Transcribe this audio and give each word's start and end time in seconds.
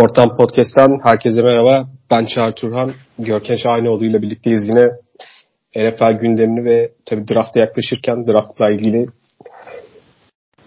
Ortam 0.00 0.36
Podcast'tan 0.36 1.00
herkese 1.02 1.42
merhaba. 1.42 1.88
Ben 2.10 2.24
Çağrı 2.24 2.54
Turhan. 2.54 2.92
Görkem 3.18 3.56
Şahinoğlu 3.56 4.04
ile 4.04 4.22
birlikteyiz 4.22 4.68
yine. 4.68 4.90
NFL 5.76 6.12
gündemini 6.12 6.64
ve 6.64 6.92
tabii 7.06 7.28
drafta 7.28 7.60
yaklaşırken 7.60 8.26
draftla 8.26 8.70
ilgili 8.70 9.06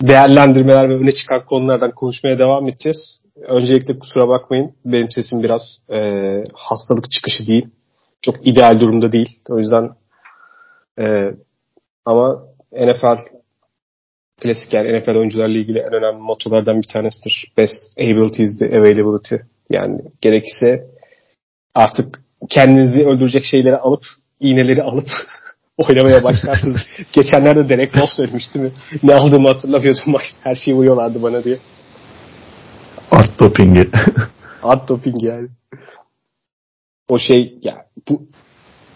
değerlendirmeler 0.02 0.90
ve 0.90 0.94
öne 0.94 1.12
çıkan 1.12 1.46
konulardan 1.46 1.92
konuşmaya 1.92 2.40
devam 2.40 2.68
edeceğiz. 2.68 3.22
Öncelikle 3.42 4.00
kusura 4.00 4.28
bakmayın. 4.28 4.72
Benim 4.86 5.12
sesim 5.12 5.44
biraz 5.44 5.80
e, 5.90 6.00
hastalık 6.54 7.12
çıkışı 7.12 7.48
değil. 7.48 7.68
Çok 8.22 8.48
ideal 8.48 8.80
durumda 8.80 9.12
değil. 9.12 9.40
O 9.50 9.58
yüzden 9.58 9.90
e, 11.00 11.32
ama 12.06 12.44
NFL 12.72 13.18
klasik 14.44 14.74
yani 14.74 15.00
NFL 15.00 15.16
oyuncularla 15.16 15.58
ilgili 15.58 15.80
en 15.80 15.94
önemli 15.94 16.22
motolardan 16.22 16.78
bir 16.78 16.88
tanesidir. 16.94 17.52
Best 17.58 18.00
ability 18.00 18.44
is 18.44 18.60
the 18.60 18.66
availability. 18.68 19.36
Yani 19.70 20.02
gerekirse 20.22 20.88
artık 21.76 22.20
kendinizi 22.50 23.08
öldürecek 23.08 23.44
şeyleri 23.44 23.78
alıp 23.78 24.04
iğneleri 24.40 24.84
alıp 24.84 25.08
oynamaya 25.78 26.24
başlarsınız. 26.24 26.82
Geçenlerde 27.12 27.70
Derek 27.70 27.96
Moss 27.96 28.16
söylemişti 28.16 28.60
mi? 28.60 28.72
Ne 29.04 29.16
aldığımı 29.16 29.48
hatırlamıyordum 29.48 30.04
maçta. 30.06 30.38
Her 30.42 30.56
şeyi 30.56 30.78
vuruyorlardı 30.78 31.24
bana 31.24 31.44
diye. 31.44 31.58
Art 33.12 33.40
dopingi. 33.40 33.90
Art 34.64 34.90
dopingi 34.90 35.28
yani. 35.28 35.48
O 37.10 37.20
şey 37.20 37.58
ya 37.64 37.86
bu 38.10 38.28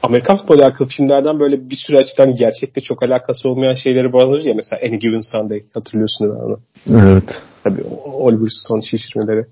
Amerikan 0.04 0.38
futbolu 0.38 0.64
alakalı 0.64 0.88
filmlerden 0.88 1.40
böyle 1.40 1.70
bir 1.70 1.76
sürü 1.76 1.98
açıdan 1.98 2.36
gerçekte 2.36 2.82
çok 2.82 3.04
alakası 3.04 3.50
olmayan 3.50 3.74
şeyleri 3.74 4.14
bağlanır 4.14 4.44
ya 4.44 4.54
mesela 4.56 4.82
Any 4.86 5.00
Given 5.00 5.32
Sunday 5.32 5.64
hatırlıyorsun 5.73 6.28
mi 6.28 6.34
onu? 6.34 6.60
Evet. 6.90 7.44
Tabii 7.64 7.84
Oliver 8.06 8.50
Stone 8.50 8.82
şişirmeleri. 8.82 9.46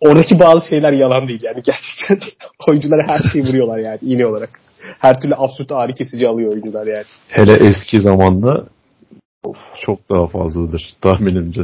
Oradaki 0.00 0.40
bazı 0.40 0.68
şeyler 0.68 0.92
yalan 0.92 1.28
değil 1.28 1.42
yani 1.42 1.62
gerçekten 1.64 2.18
oyunculara 2.68 3.06
her 3.06 3.20
şeyi 3.32 3.44
vuruyorlar 3.44 3.78
yani 3.78 3.98
iğne 4.02 4.26
olarak. 4.26 4.50
Her 4.98 5.20
türlü 5.20 5.34
absürt 5.36 5.72
ağrı 5.72 5.94
kesici 5.94 6.28
alıyor 6.28 6.52
oyuncular 6.52 6.86
yani. 6.86 7.04
Hele 7.28 7.52
eski 7.52 8.00
zamanda 8.00 8.66
of, 9.44 9.56
çok 9.80 10.10
daha 10.10 10.26
fazladır 10.26 10.94
tahminimce. 11.00 11.62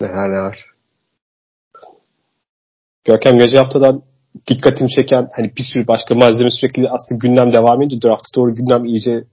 Neler 0.00 0.30
ne 0.30 0.40
var. 0.40 0.64
Görkem 3.04 3.38
gece 3.38 3.58
haftadan 3.58 4.02
dikkatimi 4.48 4.90
çeken 4.90 5.28
hani 5.36 5.52
bir 5.58 5.62
sürü 5.72 5.86
başka 5.86 6.14
malzeme 6.14 6.50
sürekli 6.50 6.88
aslında 6.88 7.18
gündem 7.18 7.52
devam 7.52 7.82
ediyor. 7.82 8.02
Draft'a 8.02 8.40
doğru 8.40 8.54
gündem 8.54 8.84
iyice 8.84 9.24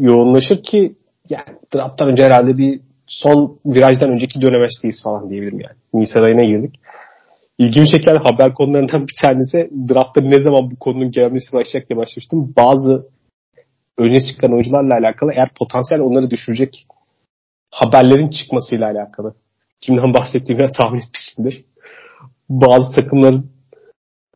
yoğunlaşır 0.00 0.62
ki 0.62 0.94
yani 1.30 1.58
drafttan 1.74 2.08
önce 2.08 2.24
herhalde 2.24 2.58
bir 2.58 2.80
son 3.06 3.58
virajdan 3.66 4.10
önceki 4.10 4.42
dönemeçteyiz 4.42 5.02
falan 5.04 5.30
diyebilirim 5.30 5.60
yani. 5.60 5.76
Nisan 5.94 6.22
ayına 6.22 6.44
girdik. 6.44 6.74
İlgimi 7.58 7.88
çeken 7.88 8.14
haber 8.14 8.54
konularından 8.54 9.06
bir 9.06 9.16
tanesi 9.22 9.70
draftta 9.88 10.20
ne 10.20 10.40
zaman 10.40 10.70
bu 10.70 10.76
konunun 10.76 11.10
gelmesi 11.10 11.52
başlayacak 11.52 11.90
diye 11.90 11.96
başlamıştım. 11.96 12.54
Bazı 12.56 13.06
öne 13.98 14.20
çıkan 14.20 14.52
oyuncularla 14.52 14.94
alakalı 14.94 15.32
eğer 15.32 15.48
potansiyel 15.58 16.02
onları 16.02 16.30
düşürecek 16.30 16.86
haberlerin 17.70 18.30
çıkmasıyla 18.30 18.90
alakalı. 18.90 19.34
Kimden 19.80 20.14
bahsettiğimi 20.14 20.66
tahmin 20.72 20.98
etmişsindir. 20.98 21.64
Bazı 22.48 22.92
takımların 22.92 23.50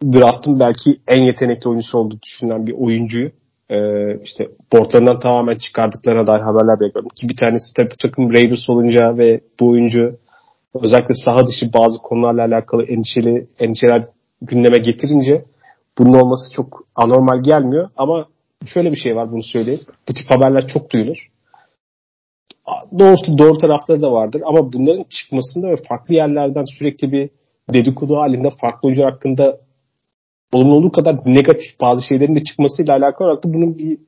draftın 0.04 0.60
belki 0.60 1.00
en 1.08 1.22
yetenekli 1.22 1.68
oyuncusu 1.68 1.98
olduğu 1.98 2.22
düşünülen 2.22 2.66
bir 2.66 2.72
oyuncuyu 2.72 3.30
e, 3.70 3.78
işte 4.24 4.48
boardlarından 4.72 5.18
tamamen 5.18 5.58
çıkardıklarına 5.58 6.26
dair 6.26 6.40
haberler 6.40 6.80
bekliyorum. 6.80 7.08
Ki 7.16 7.28
bir 7.28 7.36
tanesi 7.36 7.74
tabii 7.76 7.94
takım 8.02 8.32
Raiders 8.32 8.70
olunca 8.70 9.18
ve 9.18 9.40
bu 9.60 9.68
oyuncu 9.68 10.18
özellikle 10.74 11.14
saha 11.24 11.46
dışı 11.46 11.72
bazı 11.74 11.98
konularla 11.98 12.44
alakalı 12.44 12.84
endişeli 12.84 13.46
endişeler 13.58 14.02
gündeme 14.42 14.78
getirince 14.78 15.40
bunun 15.98 16.14
olması 16.14 16.54
çok 16.54 16.66
anormal 16.94 17.42
gelmiyor 17.42 17.88
ama 17.96 18.26
şöyle 18.66 18.92
bir 18.92 18.96
şey 18.96 19.16
var 19.16 19.32
bunu 19.32 19.42
söyleyeyim. 19.42 19.80
Bu 20.08 20.14
tip 20.14 20.30
haberler 20.30 20.66
çok 20.66 20.92
duyulur. 20.92 21.30
Doğrusu 22.98 23.38
doğru 23.38 23.58
tarafları 23.58 24.02
da 24.02 24.12
vardır 24.12 24.42
ama 24.44 24.72
bunların 24.72 25.04
çıkmasında 25.10 25.68
ve 25.68 25.76
farklı 25.88 26.14
yerlerden 26.14 26.64
sürekli 26.78 27.12
bir 27.12 27.30
dedikodu 27.72 28.16
halinde 28.16 28.48
farklı 28.60 28.86
oyuncu 28.86 29.04
hakkında 29.04 29.58
olumlu 30.52 30.76
olduğu 30.76 30.92
kadar 30.92 31.16
negatif 31.26 31.80
bazı 31.80 32.06
şeylerin 32.08 32.34
de 32.34 32.44
çıkmasıyla 32.44 32.94
alakalı 32.96 33.28
olarak 33.28 33.44
da 33.44 33.54
bunun 33.54 33.78
bir 33.78 33.98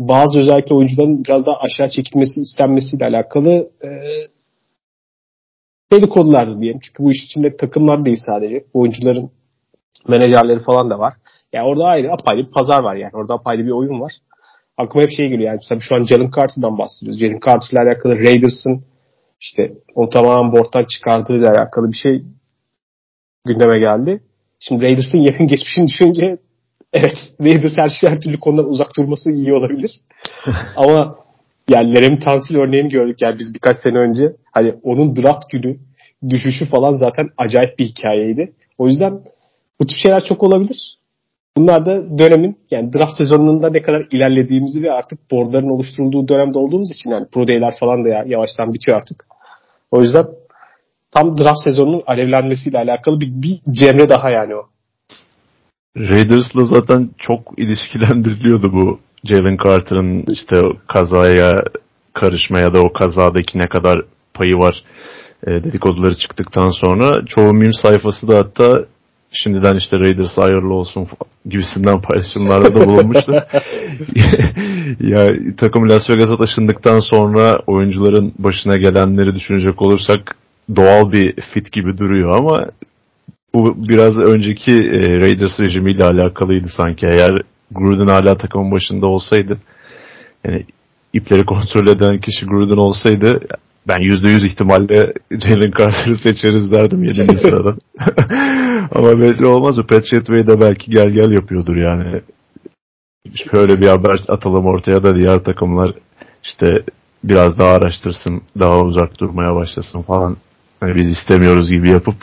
bazı 0.00 0.40
özellikle 0.40 0.74
oyuncuların 0.74 1.24
biraz 1.24 1.46
daha 1.46 1.56
aşağı 1.56 1.88
çekilmesi 1.88 2.40
istenmesiyle 2.40 3.06
alakalı 3.06 3.70
e, 3.84 3.90
dedikodulardı 5.92 6.60
diyelim. 6.60 6.80
Çünkü 6.82 7.02
bu 7.02 7.10
iş 7.10 7.24
içinde 7.24 7.56
takımlar 7.56 8.04
değil 8.04 8.20
sadece. 8.26 8.64
Oyuncuların 8.72 9.30
menajerleri 10.08 10.60
falan 10.62 10.90
da 10.90 10.98
var. 10.98 11.14
Yani 11.52 11.66
orada 11.66 11.84
ayrı 11.84 12.12
apayrı 12.12 12.40
bir 12.40 12.52
pazar 12.54 12.82
var 12.82 12.94
yani. 12.94 13.12
Orada 13.14 13.34
apayrı 13.34 13.66
bir 13.66 13.70
oyun 13.70 14.00
var. 14.00 14.12
Aklıma 14.76 15.02
hep 15.02 15.10
şey 15.10 15.28
geliyor 15.28 15.50
yani. 15.50 15.60
Tabii 15.68 15.80
şu 15.80 15.96
an 15.96 16.02
Jalen 16.02 16.30
Carter'dan 16.36 16.78
bahsediyoruz. 16.78 17.20
Jalen 17.20 17.40
Carter 17.46 17.68
ile 17.72 17.80
alakalı 17.80 18.12
Raiders'ın 18.12 18.84
işte 19.40 19.72
o 19.94 20.08
tamamen 20.08 20.52
boardtan 20.52 20.84
çıkardığıyla 20.84 21.50
alakalı 21.50 21.88
bir 21.88 21.96
şey 21.96 22.24
gündeme 23.44 23.78
geldi. 23.78 24.22
Şimdi 24.68 24.84
Raiders'ın 24.84 25.18
yakın 25.18 25.46
geçmişini 25.46 25.86
düşününce 25.86 26.38
evet 26.92 27.32
Raiders 27.40 27.72
her, 27.76 27.88
şey, 27.88 28.10
her 28.10 28.20
türlü 28.20 28.40
konudan 28.40 28.68
uzak 28.68 28.96
durması 28.98 29.30
iyi 29.30 29.54
olabilir. 29.54 29.90
Ama 30.76 31.14
yani 31.68 31.94
Lerem 31.94 32.18
Tansil 32.18 32.56
örneğini 32.56 32.88
gördük 32.88 33.16
yani 33.22 33.38
biz 33.38 33.54
birkaç 33.54 33.76
sene 33.76 33.98
önce. 33.98 34.32
Hani 34.52 34.74
onun 34.82 35.16
draft 35.16 35.50
günü 35.52 35.76
düşüşü 36.28 36.64
falan 36.66 36.92
zaten 36.92 37.28
acayip 37.38 37.78
bir 37.78 37.84
hikayeydi. 37.84 38.52
O 38.78 38.88
yüzden 38.88 39.20
bu 39.80 39.86
tip 39.86 39.98
şeyler 39.98 40.24
çok 40.24 40.42
olabilir. 40.42 40.98
Bunlar 41.56 41.86
da 41.86 42.18
dönemin 42.18 42.56
yani 42.70 42.92
draft 42.92 43.12
sezonunda 43.18 43.70
ne 43.70 43.82
kadar 43.82 44.06
ilerlediğimizi 44.12 44.82
ve 44.82 44.92
artık 44.92 45.30
boardların 45.30 45.68
oluşturulduğu 45.68 46.28
dönemde 46.28 46.58
olduğumuz 46.58 46.90
için 46.90 47.10
yani 47.10 47.26
pro 47.32 47.48
day'ler 47.48 47.74
falan 47.80 48.04
da 48.04 48.08
ya, 48.08 48.24
yavaştan 48.26 48.74
bitiyor 48.74 48.96
artık. 48.96 49.26
O 49.90 50.00
yüzden 50.02 50.26
tam 51.12 51.38
draft 51.38 51.60
sezonunun 51.64 52.02
alevlenmesiyle 52.06 52.78
alakalı 52.78 53.20
bir, 53.20 53.26
bir 53.26 53.72
cemre 53.72 54.08
daha 54.08 54.30
yani 54.30 54.54
o. 54.54 54.68
Raiders'la 55.96 56.64
zaten 56.64 57.10
çok 57.18 57.40
ilişkilendiriliyordu 57.56 58.72
bu 58.72 59.00
Jalen 59.24 59.56
Carter'ın 59.64 60.24
işte 60.32 60.62
kazaya 60.88 61.64
karışma 62.14 62.58
ya 62.58 62.74
da 62.74 62.80
o 62.80 62.92
kazadaki 62.92 63.58
ne 63.58 63.66
kadar 63.66 64.02
payı 64.34 64.54
var 64.54 64.84
e, 65.46 65.50
dedikoduları 65.50 66.16
çıktıktan 66.16 66.70
sonra 66.70 67.26
çoğu 67.26 67.52
meme 67.52 67.72
sayfası 67.72 68.28
da 68.28 68.38
hatta 68.38 68.84
şimdiden 69.30 69.76
işte 69.76 70.00
Raiders 70.00 70.38
hayırlı 70.38 70.74
olsun 70.74 71.08
gibisinden 71.46 72.00
paylaşımlarda 72.00 72.74
da 72.74 72.88
bulunmuştu. 72.88 73.32
ya 75.00 75.28
takım 75.56 75.90
Las 75.90 76.10
Vegas'a 76.10 76.36
taşındıktan 76.36 77.00
sonra 77.00 77.58
oyuncuların 77.66 78.34
başına 78.38 78.76
gelenleri 78.76 79.34
düşünecek 79.34 79.82
olursak 79.82 80.36
doğal 80.76 81.12
bir 81.12 81.34
fit 81.54 81.72
gibi 81.72 81.98
duruyor 81.98 82.36
ama 82.36 82.66
bu 83.54 83.88
biraz 83.88 84.18
önceki 84.18 84.72
e, 84.72 85.20
Raiders 85.20 85.60
rejimiyle 85.60 86.04
alakalıydı 86.04 86.68
sanki. 86.68 87.06
Eğer 87.06 87.42
Gruden 87.70 88.06
hala 88.06 88.38
takımın 88.38 88.72
başında 88.72 89.06
olsaydı 89.06 89.58
yani 90.44 90.66
ipleri 91.12 91.44
kontrol 91.46 91.86
eden 91.86 92.20
kişi 92.20 92.46
Gruden 92.46 92.76
olsaydı 92.76 93.40
ben 93.88 93.96
%100 93.96 94.46
ihtimalle 94.46 95.12
Jalen 95.30 95.72
Carter'ı 95.78 96.16
seçeriz 96.16 96.72
derdim 96.72 97.04
7. 97.04 97.38
sıradan. 97.38 97.78
Ama 98.94 99.20
belli 99.20 99.46
olmaz. 99.46 99.78
O 99.78 99.82
Patriot 99.82 100.26
Way 100.26 100.46
de 100.46 100.60
belki 100.60 100.90
gel 100.90 101.10
gel 101.10 101.30
yapıyordur 101.30 101.76
yani. 101.76 102.20
Şöyle 103.50 103.80
bir 103.80 103.86
haber 103.86 104.20
atalım 104.28 104.66
ortaya 104.66 105.02
da 105.02 105.16
diğer 105.16 105.38
takımlar 105.38 105.94
işte 106.44 106.66
biraz 107.24 107.58
daha 107.58 107.70
araştırsın, 107.70 108.42
daha 108.60 108.80
uzak 108.80 109.20
durmaya 109.20 109.54
başlasın 109.54 110.02
falan. 110.02 110.36
Yani 110.82 110.94
biz 110.96 111.06
istemiyoruz 111.06 111.70
gibi 111.70 111.90
yapıp 111.90 112.16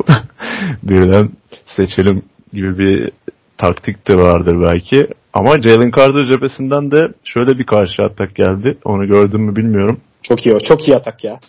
birden 0.83 1.29
seçelim 1.65 2.21
gibi 2.53 2.77
bir 2.77 3.11
taktik 3.57 4.07
de 4.07 4.15
vardır 4.15 4.61
belki. 4.61 5.07
Ama 5.33 5.61
Jalen 5.61 5.91
Carter 5.97 6.23
cephesinden 6.23 6.91
de 6.91 7.13
şöyle 7.23 7.59
bir 7.59 7.65
karşı 7.65 8.03
atak 8.03 8.35
geldi. 8.35 8.77
Onu 8.85 9.07
gördün 9.07 9.41
mü 9.41 9.55
bilmiyorum. 9.55 9.99
Çok 10.21 10.45
iyi 10.45 10.55
o. 10.55 10.59
Çok 10.59 10.87
iyi 10.87 10.95
atak 10.95 11.23
ya. 11.23 11.39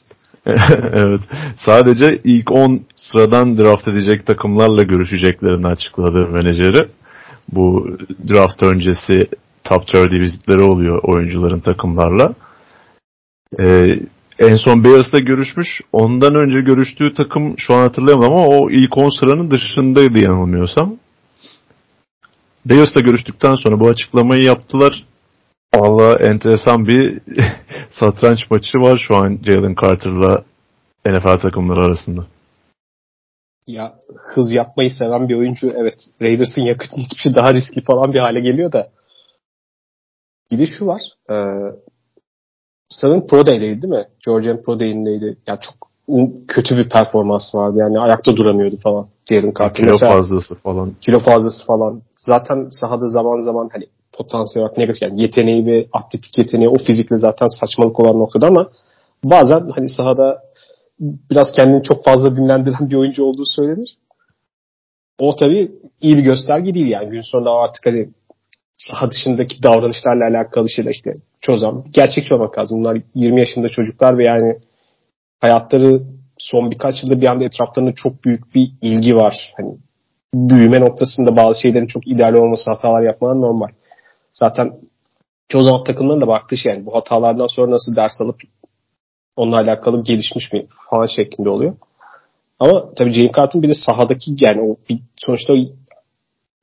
evet. 0.93 1.21
Sadece 1.57 2.21
ilk 2.25 2.53
10 2.53 2.81
sıradan 2.97 3.59
draft 3.59 3.89
edecek 3.89 4.27
takımlarla 4.27 4.83
görüşeceklerini 4.83 5.67
açıkladı 5.67 6.29
menajeri. 6.29 6.89
Bu 7.53 7.97
draft 8.29 8.63
öncesi 8.63 9.29
top 9.65 9.83
30 9.83 10.13
vizitleri 10.13 10.61
oluyor 10.61 11.01
oyuncuların 11.03 11.61
takımlarla. 11.61 12.35
Ee, 13.61 13.99
en 14.41 14.57
son 14.57 14.85
Bears'la 14.85 15.19
görüşmüş. 15.19 15.81
Ondan 15.93 16.35
önce 16.35 16.61
görüştüğü 16.61 17.15
takım 17.15 17.55
şu 17.59 17.75
an 17.75 17.81
hatırlayamadım 17.81 18.33
ama 18.33 18.47
o 18.47 18.71
ilk 18.71 18.99
10 18.99 19.21
sıranın 19.21 19.51
dışındaydı 19.51 20.19
yanılmıyorsam. 20.19 20.97
Bears'la 22.67 23.01
görüştükten 23.01 23.55
sonra 23.55 23.81
bu 23.81 23.89
açıklamayı 23.89 24.43
yaptılar. 24.43 25.05
Valla 25.75 26.17
enteresan 26.19 26.87
bir 26.87 27.21
satranç 27.91 28.51
maçı 28.51 28.79
var 28.79 29.05
şu 29.09 29.17
an 29.17 29.39
Jalen 29.43 29.75
Carter'la 29.83 30.45
NFL 31.07 31.41
takımları 31.41 31.81
arasında. 31.87 32.27
ya 33.67 33.95
hız 34.35 34.53
yapmayı 34.53 34.91
seven 34.91 35.29
bir 35.29 35.35
oyuncu 35.35 35.73
evet 35.77 35.99
Raiders'ın 36.23 36.63
yakıt 36.63 36.97
gitmişi 36.97 37.35
daha 37.35 37.55
riskli 37.55 37.83
falan 37.85 38.13
bir 38.13 38.19
hale 38.19 38.41
geliyor 38.41 38.73
da 38.73 38.91
bir 40.51 40.59
de 40.59 40.67
şu 40.67 40.87
var 40.87 41.01
sanırım 42.91 43.27
Pro 43.27 43.47
Day'leydi 43.47 43.83
değil 43.83 43.95
mi? 43.95 44.07
Georgian 44.27 44.63
Pro 44.63 44.81
Day'indeydi. 44.81 45.37
Ya 45.47 45.59
çok 45.61 45.91
kötü 46.49 46.77
bir 46.77 46.89
performans 46.89 47.55
vardı. 47.55 47.79
Yani 47.79 48.01
ayakta 48.01 48.37
duramıyordu 48.37 48.77
falan 48.77 49.07
Jalen 49.31 49.53
Carter. 49.59 49.75
Kilo 49.75 49.87
Mesela, 49.87 50.13
fazlası 50.13 50.55
falan. 50.55 50.93
Kilo 51.01 51.21
fazlası 51.21 51.67
falan. 51.67 52.03
Zaten 52.17 52.69
sahada 52.71 53.09
zaman 53.09 53.41
zaman 53.41 53.69
hani 53.73 53.85
potansiyel 54.13 54.65
olarak 54.65 54.79
negatif 54.79 55.03
yani 55.03 55.23
yeteneği 55.23 55.67
ve 55.67 55.87
atletik 55.93 56.39
yeteneği 56.39 56.69
o 56.69 56.79
fizikle 56.79 57.17
zaten 57.17 57.47
saçmalık 57.61 58.01
olan 58.01 58.19
noktada 58.19 58.47
ama 58.47 58.71
bazen 59.25 59.71
hani 59.75 59.89
sahada 59.89 60.43
biraz 61.01 61.53
kendini 61.53 61.83
çok 61.83 62.05
fazla 62.05 62.37
dinlendiren 62.37 62.91
bir 62.91 62.97
oyuncu 62.97 63.25
olduğu 63.25 63.47
söylenir. 63.47 63.97
O 65.19 65.37
tabii 65.37 65.73
iyi 66.01 66.17
bir 66.17 66.23
gösterge 66.23 66.75
değil 66.75 66.91
yani. 66.91 67.11
Gün 67.11 67.23
sonunda 67.23 67.51
artık 67.51 67.87
hani 67.87 68.09
saha 68.89 69.11
dışındaki 69.11 69.63
davranışlarla 69.63 70.25
alakalı 70.25 70.71
şeyler 70.71 70.91
işte 70.91 71.15
çoğu 71.41 71.57
zaman 71.57 71.85
gerçekçi 71.91 72.35
olmak 72.35 72.59
lazım. 72.59 72.79
Bunlar 72.79 72.99
20 73.15 73.41
yaşında 73.41 73.69
çocuklar 73.69 74.19
ve 74.19 74.25
yani 74.25 74.59
hayatları 75.41 76.03
son 76.39 76.71
birkaç 76.71 77.03
yılda 77.03 77.21
bir 77.21 77.27
anda 77.27 77.45
etraflarında 77.45 77.93
çok 77.97 78.25
büyük 78.25 78.55
bir 78.55 78.73
ilgi 78.83 79.17
var. 79.17 79.55
Hani 79.57 79.77
büyüme 80.35 80.81
noktasında 80.81 81.37
bazı 81.37 81.61
şeylerin 81.61 81.87
çok 81.87 82.09
ideal 82.09 82.35
olması 82.35 82.73
hatalar 82.73 83.03
yapmalar 83.03 83.41
normal. 83.41 83.69
Zaten 84.33 84.73
çoğu 85.49 85.63
zaman 85.63 85.85
takımların 85.85 86.21
da 86.21 86.27
baktığı 86.27 86.57
şey 86.57 86.73
yani 86.73 86.87
bu 86.87 86.95
hatalardan 86.95 87.47
sonra 87.47 87.71
nasıl 87.71 87.97
ders 87.97 88.21
alıp 88.21 88.37
onunla 89.37 89.57
alakalı 89.57 90.05
gelişmiş 90.05 90.53
mi 90.53 90.67
falan 90.91 91.07
şeklinde 91.07 91.51
oluyor. 91.51 91.77
Ama 92.61 92.95
tabii 92.95 93.13
Jane 93.13 93.33
Carter'ın 93.37 93.63
bir 93.63 93.69
de 93.69 93.75
sahadaki 93.75 94.37
yani 94.41 94.61
o 94.61 94.77
bir, 94.89 95.01
sonuçta 95.17 95.55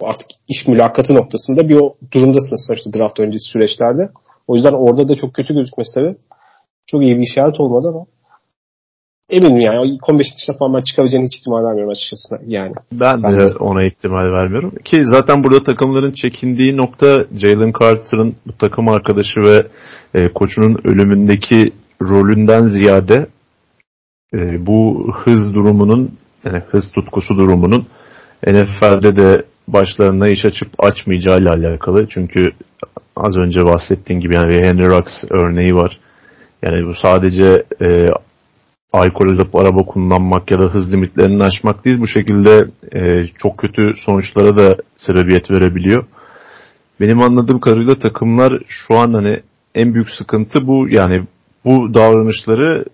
artık 0.01 0.27
iş 0.47 0.67
mülakatı 0.67 1.15
noktasında 1.15 1.69
bir 1.69 1.75
o 1.75 1.95
durumdasın 2.13 2.67
sonuçta 2.67 2.99
draft 2.99 3.19
öncesi 3.19 3.51
süreçlerde. 3.51 4.09
O 4.47 4.55
yüzden 4.55 4.73
orada 4.73 5.09
da 5.09 5.15
çok 5.15 5.33
kötü 5.33 5.53
gözükmesi 5.53 5.93
tabii 5.93 6.15
çok 6.87 7.01
iyi 7.01 7.17
bir 7.17 7.23
işaret 7.23 7.59
olmadı 7.59 7.87
ama 7.87 8.05
eminim 9.29 9.59
yani 9.59 9.87
ilk 9.87 10.09
15 10.09 10.27
dışında 10.35 10.57
falan 10.57 10.73
ben 10.73 10.81
çıkabileceğine 10.81 11.25
hiç 11.27 11.39
ihtimal 11.39 11.63
vermiyorum 11.63 11.91
açıkçası 11.91 12.39
yani. 12.47 12.73
Ben, 12.91 13.23
ben 13.23 13.39
de 13.39 13.53
ona 13.55 13.83
ihtimal 13.83 14.31
vermiyorum. 14.31 14.73
Ki 14.85 15.05
zaten 15.05 15.43
burada 15.43 15.63
takımların 15.63 16.11
çekindiği 16.11 16.77
nokta 16.77 17.25
Jalen 17.35 17.73
Carter'ın 17.79 18.35
bu 18.47 18.57
takım 18.57 18.89
arkadaşı 18.89 19.41
ve 19.41 19.67
e, 20.13 20.33
koçunun 20.33 20.77
ölümündeki 20.83 21.71
rolünden 22.01 22.67
ziyade 22.67 23.27
e, 24.33 24.67
bu 24.67 25.11
hız 25.15 25.53
durumunun 25.53 26.17
yani 26.45 26.63
hız 26.69 26.91
tutkusu 26.91 27.37
durumunun 27.37 27.87
NFL'de 28.47 29.15
de 29.15 29.43
başlarına 29.67 30.27
iş 30.27 30.45
açıp 30.45 30.67
açmayacağı 30.79 31.39
ile 31.39 31.49
alakalı. 31.49 32.07
Çünkü 32.09 32.51
az 33.15 33.35
önce 33.35 33.65
bahsettiğim 33.65 34.21
gibi 34.21 34.35
yani 34.35 34.53
Henry 34.53 34.87
Rux 34.87 35.07
örneği 35.29 35.75
var. 35.75 35.99
Yani 36.63 36.87
bu 36.87 36.93
sadece 36.93 37.63
e, 37.81 38.07
alkol 38.93 39.29
alıp 39.29 39.55
araba 39.55 39.85
kullanmak 39.85 40.51
ya 40.51 40.59
da 40.59 40.63
hız 40.63 40.93
limitlerini 40.93 41.43
aşmak 41.43 41.85
değil. 41.85 41.99
Bu 41.99 42.07
şekilde 42.07 42.67
e, 42.95 43.27
çok 43.37 43.57
kötü 43.57 43.93
sonuçlara 44.05 44.57
da 44.57 44.77
sebebiyet 44.97 45.51
verebiliyor. 45.51 46.05
Benim 46.99 47.21
anladığım 47.21 47.59
kadarıyla 47.59 47.99
takımlar 47.99 48.53
şu 48.67 48.97
an 48.97 49.13
hani 49.13 49.41
en 49.75 49.93
büyük 49.93 50.09
sıkıntı 50.09 50.67
bu. 50.67 50.87
Yani 50.89 51.23
bu 51.65 51.93
davranışları 51.93 52.85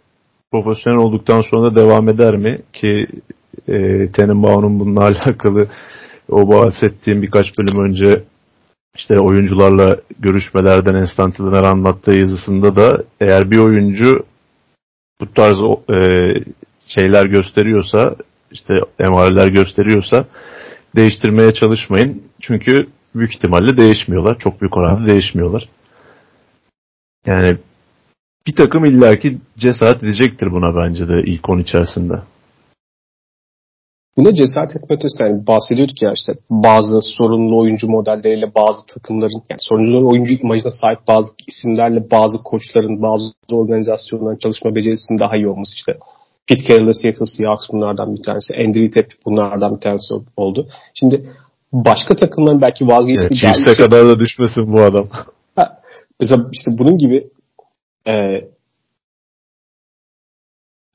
profesyonel 0.51 0.99
olduktan 0.99 1.41
sonra 1.41 1.71
da 1.71 1.75
devam 1.75 2.09
eder 2.09 2.37
mi? 2.37 2.61
Ki 2.73 3.07
e, 3.67 4.07
Tenenbaum'un 4.11 4.79
bununla 4.79 5.01
alakalı 5.05 5.67
o 6.33 6.47
bahsettiğim 6.47 7.21
birkaç 7.21 7.45
bölüm 7.57 7.89
önce 7.89 8.23
işte 8.95 9.19
oyuncularla 9.19 9.97
görüşmelerden 10.19 10.95
enstantaneler 10.95 11.63
anlattığı 11.63 12.13
yazısında 12.13 12.75
da 12.75 13.03
eğer 13.21 13.51
bir 13.51 13.57
oyuncu 13.57 14.25
bu 15.21 15.33
tarz 15.33 15.57
e, 15.89 15.97
şeyler 16.87 17.25
gösteriyorsa 17.25 18.15
işte 18.51 18.73
emareler 18.99 19.47
gösteriyorsa 19.47 20.25
değiştirmeye 20.95 21.53
çalışmayın. 21.53 22.23
Çünkü 22.41 22.87
büyük 23.15 23.35
ihtimalle 23.35 23.77
değişmiyorlar. 23.77 24.39
Çok 24.39 24.61
büyük 24.61 24.77
oranda 24.77 25.07
değişmiyorlar. 25.07 25.69
Yani 27.25 27.57
bir 28.47 28.55
takım 28.55 28.85
illaki 28.85 29.37
cesaret 29.57 30.03
edecektir 30.03 30.51
buna 30.51 30.75
bence 30.75 31.07
de 31.07 31.23
ilk 31.23 31.49
10 31.49 31.59
içerisinde. 31.59 32.13
Buna 34.17 34.33
cesaret 34.33 34.75
etme 34.75 34.95
ötesi 34.95 35.23
yani 35.23 35.47
bahsediyorduk 35.47 36.01
ya 36.01 36.13
işte 36.13 36.33
bazı 36.49 36.99
sorunlu 37.01 37.59
oyuncu 37.59 37.87
modelleriyle 37.87 38.55
bazı 38.55 38.85
takımların 38.93 39.43
yani 39.49 39.59
sorunlu 39.59 40.09
oyuncu 40.09 40.33
imajına 40.33 40.71
sahip 40.71 40.99
bazı 41.07 41.27
isimlerle 41.47 42.11
bazı 42.11 42.43
koçların 42.43 43.01
bazı 43.01 43.23
organizasyonların 43.51 44.37
çalışma 44.37 44.75
becerisinin 44.75 45.19
daha 45.19 45.35
iyi 45.35 45.47
olması 45.47 45.75
işte 45.75 45.93
Pete 46.47 46.63
Carroll'da 46.63 46.93
Seattle 46.93 47.25
Seahawks 47.25 47.65
bunlardan 47.71 48.15
bir 48.15 48.23
tanesi. 48.23 48.53
Andrew 48.53 48.89
Tep 48.89 49.11
bunlardan 49.25 49.75
bir 49.75 49.81
tanesi 49.81 50.13
oldu. 50.37 50.67
Şimdi 50.93 51.29
başka 51.73 52.15
takımların 52.15 52.61
belki 52.61 52.87
vazgeçtiği... 52.87 53.39
Evet, 53.43 53.55
Chiefs'e 53.55 53.83
kadar 53.83 54.07
da 54.07 54.19
düşmesin 54.19 54.73
bu 54.73 54.81
adam. 54.81 55.07
Ha, 55.55 55.77
mesela 56.19 56.45
işte 56.51 56.71
bunun 56.77 56.97
gibi 56.97 57.27
e, 58.07 58.13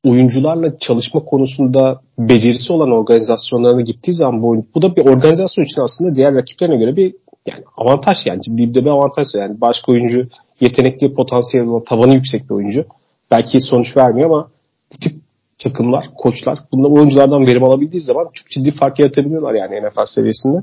oyuncularla 0.05 0.79
çalışma 0.79 1.25
konusunda 1.25 2.01
becerisi 2.19 2.73
olan 2.73 2.91
organizasyonlarına 2.91 3.81
gittiği 3.81 4.13
zaman 4.13 4.43
bu, 4.43 4.67
bu 4.75 4.83
da 4.83 4.97
bir 4.97 5.07
organizasyon 5.07 5.65
için 5.65 5.81
aslında 5.81 6.15
diğer 6.15 6.35
rakiplerine 6.35 6.77
göre 6.77 6.97
bir 6.97 7.15
yani 7.47 7.65
avantaj 7.77 8.17
yani 8.27 8.41
ciddi 8.43 8.69
bir 8.69 8.75
de 8.75 8.85
bir 8.85 8.91
avantaj 8.91 9.27
yani 9.37 9.61
başka 9.61 9.93
oyuncu 9.93 10.29
yetenekli 10.61 11.15
potansiyeli 11.15 11.69
olan 11.69 11.85
tavanı 11.85 12.15
yüksek 12.15 12.45
bir 12.45 12.55
oyuncu 12.55 12.85
belki 13.31 13.61
sonuç 13.61 13.97
vermiyor 13.97 14.31
ama 14.31 14.51
bu 14.93 14.99
tip 14.99 15.13
takımlar, 15.59 16.11
koçlar 16.17 16.59
bunlar 16.73 16.91
oyunculardan 16.91 17.47
verim 17.47 17.65
alabildiği 17.65 18.01
zaman 18.01 18.25
çok 18.35 18.51
ciddi 18.51 18.71
fark 18.71 18.99
yaratabiliyorlar 18.99 19.55
yani 19.55 19.89
NFL 19.89 20.05
seviyesinde. 20.05 20.59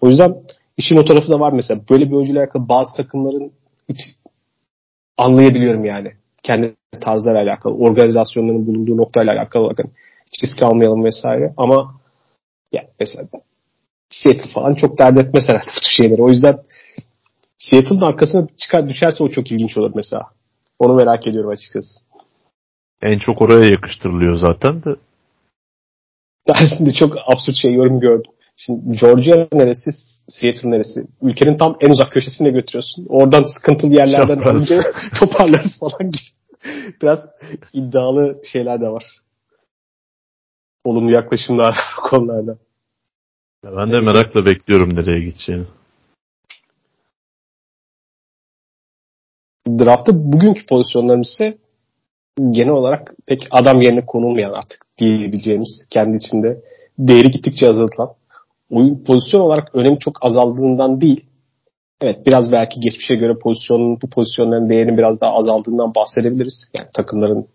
O 0.00 0.08
yüzden 0.08 0.36
işin 0.76 0.96
o 0.96 1.04
tarafı 1.04 1.28
da 1.28 1.40
var 1.40 1.52
mesela. 1.52 1.80
Böyle 1.90 2.06
bir 2.06 2.12
oyuncuyla 2.12 2.42
alakalı 2.42 2.68
bazı 2.68 2.96
takımların 2.96 3.52
hiç 3.88 3.98
anlayabiliyorum 5.18 5.84
yani 5.84 6.12
kendi 6.42 6.76
tarzlarla 7.00 7.40
alakalı, 7.40 7.74
organizasyonların 7.74 8.66
bulunduğu 8.66 8.96
noktayla 8.96 9.32
alakalı 9.32 9.70
bakın. 9.70 9.90
Hiç 10.32 10.42
risk 10.42 10.62
almayalım 10.62 11.04
vesaire 11.04 11.54
ama 11.56 12.00
ya 12.72 12.86
mesela 13.00 13.28
Seattle 14.08 14.50
falan 14.54 14.74
çok 14.74 14.98
dert 14.98 15.18
etmez 15.18 15.48
herhalde 15.48 15.66
bu 15.76 15.80
tür 15.80 15.90
şeyleri. 15.90 16.22
O 16.22 16.28
yüzden 16.28 16.58
Seattle'ın 17.58 18.00
arkasına 18.00 18.48
çıkar 18.56 18.88
düşerse 18.88 19.24
o 19.24 19.28
çok 19.28 19.52
ilginç 19.52 19.78
olur 19.78 19.92
mesela. 19.94 20.22
Onu 20.78 20.94
merak 20.94 21.26
ediyorum 21.26 21.50
açıkçası. 21.50 22.00
En 23.02 23.18
çok 23.18 23.42
oraya 23.42 23.70
yakıştırılıyor 23.70 24.34
zaten 24.34 24.82
de. 24.84 24.90
Dersinde 26.48 26.92
çok 26.92 27.16
absürt 27.26 27.56
şey 27.56 27.74
yorum 27.74 28.00
gördüm. 28.00 28.32
Şimdi 28.62 28.98
Georgia 29.00 29.48
neresi, 29.52 29.90
Seattle 30.28 30.70
neresi? 30.70 31.00
Ülkenin 31.22 31.56
tam 31.56 31.76
en 31.80 31.90
uzak 31.90 32.12
köşesine 32.12 32.50
götürüyorsun. 32.50 33.06
Oradan 33.08 33.42
sıkıntılı 33.42 33.94
yerlerden 33.94 34.38
alınca 34.38 34.80
toparlarız 35.20 35.78
falan 35.80 36.10
gibi. 36.10 36.22
Biraz 37.02 37.18
iddialı 37.72 38.40
şeyler 38.52 38.80
de 38.80 38.88
var. 38.88 39.04
Olumlu 40.84 41.10
yaklaşımlar 41.10 41.74
konularda. 42.10 42.58
Ben 43.64 43.92
de 43.92 44.00
merakla 44.00 44.46
bekliyorum 44.46 44.96
nereye 44.96 45.24
gideceğini. 45.24 45.66
Draftta 49.68 50.12
bugünkü 50.14 50.66
pozisyonlarımız 50.66 51.28
ise 51.28 51.58
genel 52.50 52.72
olarak 52.72 53.14
pek 53.26 53.48
adam 53.50 53.82
yerine 53.82 54.06
konulmayan 54.06 54.52
artık 54.52 54.84
diyebileceğimiz 54.98 55.86
kendi 55.90 56.16
içinde 56.16 56.62
değeri 56.98 57.30
gittikçe 57.30 57.68
azaltılan 57.68 58.19
oyun 58.70 59.04
pozisyon 59.04 59.40
olarak 59.40 59.74
önemi 59.74 59.98
çok 59.98 60.24
azaldığından 60.24 61.00
değil. 61.00 61.24
Evet 62.02 62.26
biraz 62.26 62.52
belki 62.52 62.80
geçmişe 62.80 63.14
göre 63.14 63.38
pozisyonun 63.42 63.98
bu 64.02 64.10
pozisyonların 64.10 64.68
değerinin 64.68 64.98
biraz 64.98 65.20
daha 65.20 65.32
azaldığından 65.32 65.94
bahsedebiliriz. 65.94 66.70
Yani 66.78 66.88
takımların 66.94 67.46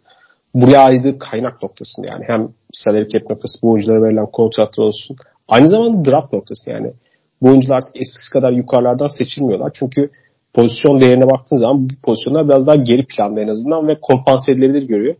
buraya 0.53 0.79
ayırdığı 0.79 1.19
kaynak 1.19 1.63
noktasında 1.63 2.07
yani 2.11 2.23
hem 2.27 2.49
salary 2.73 3.07
cap 3.07 3.29
noktası 3.29 3.61
bu 3.61 3.71
oyunculara 3.71 4.03
verilen 4.03 4.25
kontratlar 4.25 4.83
olsun. 4.83 5.17
Aynı 5.47 5.69
zamanda 5.69 6.11
draft 6.11 6.33
noktası 6.33 6.69
yani. 6.69 6.93
Bu 7.41 7.49
oyuncular 7.49 7.75
artık 7.75 7.95
eskisi 7.95 8.33
kadar 8.33 8.51
yukarılardan 8.51 9.07
seçilmiyorlar. 9.07 9.71
Çünkü 9.73 10.09
pozisyon 10.53 11.01
değerine 11.01 11.29
baktığın 11.29 11.57
zaman 11.57 11.89
bu 11.89 11.93
pozisyonlar 12.03 12.49
biraz 12.49 12.67
daha 12.67 12.75
geri 12.75 13.05
planda 13.05 13.41
en 13.41 13.47
azından 13.47 13.87
ve 13.87 13.97
kompanse 14.01 14.51
edilebilir 14.51 14.87
görüyor. 14.87 15.15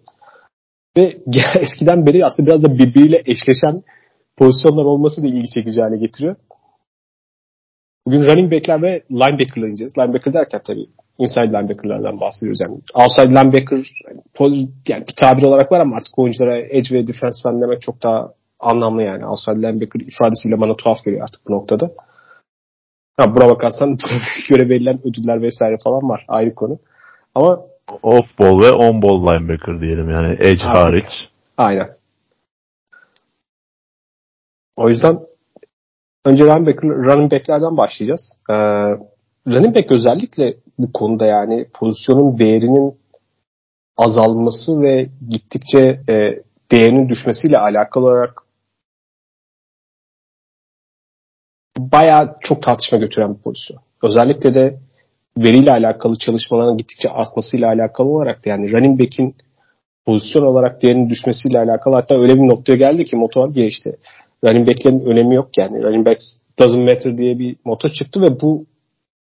Ve 0.98 1.18
eskiden 1.60 2.06
beri 2.06 2.26
aslında 2.26 2.48
biraz 2.48 2.64
da 2.64 2.74
birbiriyle 2.78 3.24
eşleşen 3.26 3.84
pozisyonlar 4.38 4.84
olması 4.84 5.24
da 5.24 5.28
ilgi 5.28 5.50
çekici 5.50 5.82
hale 5.82 5.98
getiriyor. 5.98 6.36
Bugün 8.08 8.26
running 8.26 8.52
back'ler 8.52 8.82
ve 8.82 9.04
linebacker'lar 9.12 9.68
ineceğiz. 9.68 9.98
Linebacker 9.98 10.34
derken 10.34 10.62
tabii 10.68 10.88
inside 11.18 11.48
linebacker'lardan 11.48 12.20
bahsediyoruz. 12.20 12.60
Yani 12.68 12.80
outside 12.94 13.30
linebacker 13.30 13.78
yani, 14.08 14.70
yani 14.88 15.08
bir 15.08 15.16
tabir 15.22 15.44
olarak 15.44 15.72
var 15.72 15.80
ama 15.80 15.96
artık 15.96 16.20
oyunculara 16.20 16.58
edge 16.58 16.96
ve 16.96 17.08
defense'den 17.08 17.62
demek 17.62 17.82
çok 17.82 18.04
daha 18.04 18.34
anlamlı 18.60 19.04
yani. 19.04 19.26
Outside 19.26 19.56
linebacker 19.56 20.00
ifadesiyle 20.00 20.62
bana 20.62 20.76
tuhaf 20.76 21.04
geliyor 21.06 21.24
artık 21.24 21.48
bu 21.48 21.54
noktada. 21.54 21.92
Ha, 23.18 23.36
buna 23.36 23.50
bakarsan 23.50 23.98
göre 24.50 24.70
verilen 24.70 25.00
ödüller 25.04 25.42
vesaire 25.42 25.78
falan 25.84 26.10
var. 26.10 26.26
Ayrı 26.28 26.56
konu. 26.56 26.80
Ama 27.36 27.60
off 28.04 28.40
ball 28.40 28.62
ve 28.62 28.72
on 28.72 29.02
ball 29.02 29.22
linebacker 29.22 29.82
diyelim 29.82 30.10
yani 30.10 30.34
edge 30.34 30.64
artık, 30.64 30.76
hariç. 30.76 31.30
Aynen. 31.58 31.90
O 34.78 34.90
yüzden 34.90 35.20
önce 36.26 36.44
running, 36.44 36.68
back, 36.68 36.84
running 36.84 37.32
backlerden 37.32 37.78
başlayacağız. 37.78 38.40
Ee, 38.50 38.54
running 39.48 39.76
back 39.76 39.92
özellikle 39.92 40.58
bu 40.80 40.94
konuda 40.94 41.26
yani 41.26 41.68
pozisyonun 41.74 42.40
değerinin 42.40 42.98
azalması 43.98 44.82
ve 44.82 45.10
gittikçe 45.30 46.02
e, 46.10 46.44
değerinin 46.72 47.10
düşmesiyle 47.10 47.58
alakalı 47.58 48.06
olarak 48.06 48.44
bayağı 51.78 52.36
çok 52.42 52.64
tartışma 52.64 52.98
götüren 52.98 53.36
bir 53.36 53.42
pozisyon. 53.42 53.80
Özellikle 54.04 54.54
de 54.54 54.80
veriyle 55.38 55.72
alakalı 55.72 56.16
çalışmaların 56.16 56.78
gittikçe 56.78 57.10
artmasıyla 57.10 57.68
alakalı 57.68 58.10
olarak 58.10 58.46
da 58.46 58.50
yani 58.50 58.72
running 58.72 59.00
back'in 59.00 59.36
pozisyon 60.06 60.44
olarak 60.44 60.82
değerinin 60.82 61.10
düşmesiyle 61.10 61.60
alakalı 61.60 61.96
hatta 61.96 62.16
öyle 62.16 62.36
bir 62.36 62.48
noktaya 62.48 62.76
geldi 62.76 63.06
ki 63.06 63.16
motor 63.16 63.56
işte 63.56 63.96
running 64.46 64.70
back'lerin 64.70 65.00
önemi 65.00 65.36
yok 65.36 65.58
yani. 65.58 65.84
Running 65.84 66.08
back 66.08 66.22
doesn't 66.60 66.86
matter 66.94 67.18
diye 67.18 67.40
bir 67.40 67.56
motor 67.66 67.90
çıktı 67.90 68.22
ve 68.22 68.42
bu 68.42 68.66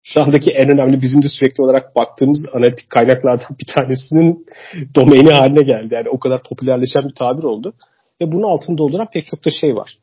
şu 0.04 0.22
andaki 0.22 0.52
en 0.52 0.70
önemli 0.70 1.02
bizim 1.02 1.22
de 1.22 1.28
sürekli 1.30 1.64
olarak 1.64 1.96
baktığımız 1.96 2.46
analitik 2.54 2.90
kaynaklardan 2.90 3.58
bir 3.60 3.68
tanesinin 3.76 4.46
domaini 4.96 5.32
haline 5.32 5.62
geldi. 5.62 5.94
Yani 5.94 6.10
o 6.10 6.20
kadar 6.20 6.44
popülerleşen 6.44 7.04
bir 7.04 7.14
tabir 7.14 7.44
oldu. 7.44 7.74
Ve 8.22 8.32
bunun 8.32 8.44
altında 8.44 8.78
dolduran 8.78 9.08
pek 9.14 9.28
çok 9.28 9.46
da 9.46 9.50
şey 9.50 9.76
var. 9.76 9.98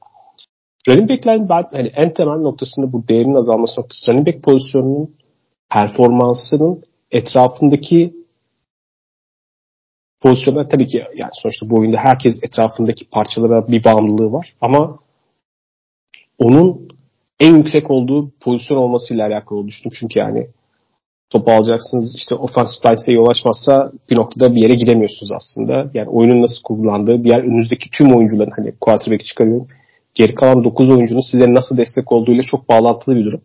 Running 0.88 1.10
back'lerin 1.10 1.48
ben 1.48 1.64
hani 1.72 1.88
en 1.88 2.14
temel 2.14 2.38
noktasında 2.38 2.92
bu 2.92 3.08
değerinin 3.08 3.34
azalması 3.34 3.80
noktası 3.80 4.10
running 4.10 4.26
back 4.26 4.42
pozisyonunun 4.42 5.14
performansının 5.70 6.82
etrafındaki 7.10 8.14
pozisyonlar 10.20 10.68
tabii 10.68 10.86
ki 10.86 10.98
yani 10.98 11.30
sonuçta 11.32 11.70
bu 11.70 11.78
oyunda 11.80 11.96
herkes 11.98 12.34
etrafındaki 12.42 13.10
parçalara 13.10 13.68
bir 13.68 13.84
bağımlılığı 13.84 14.32
var 14.32 14.54
ama 14.60 14.98
onun 16.38 16.88
en 17.40 17.56
yüksek 17.56 17.90
olduğu 17.90 18.30
pozisyon 18.40 18.78
olmasıyla 18.78 19.26
alakalı 19.26 19.66
düşündüm. 19.66 19.96
Çünkü 20.00 20.18
yani 20.18 20.46
topu 21.30 21.52
alacaksınız 21.52 22.14
işte 22.16 22.34
offensive 22.34 22.88
line 22.88 22.96
size 22.96 23.90
bir 24.10 24.16
noktada 24.16 24.54
bir 24.54 24.62
yere 24.62 24.74
gidemiyorsunuz 24.74 25.32
aslında. 25.32 25.90
Yani 25.94 26.08
oyunun 26.08 26.42
nasıl 26.42 26.62
kullandığı, 26.64 27.24
diğer 27.24 27.38
önünüzdeki 27.38 27.90
tüm 27.90 28.16
oyuncuların 28.16 28.52
hani 28.56 28.72
quarterback'i 28.80 29.24
çıkarıyorum. 29.24 29.68
Geri 30.14 30.34
kalan 30.34 30.64
9 30.64 30.90
oyuncunun 30.90 31.32
size 31.32 31.54
nasıl 31.54 31.76
destek 31.76 32.12
olduğuyla 32.12 32.42
çok 32.42 32.68
bağlantılı 32.68 33.16
bir 33.16 33.24
durum. 33.24 33.40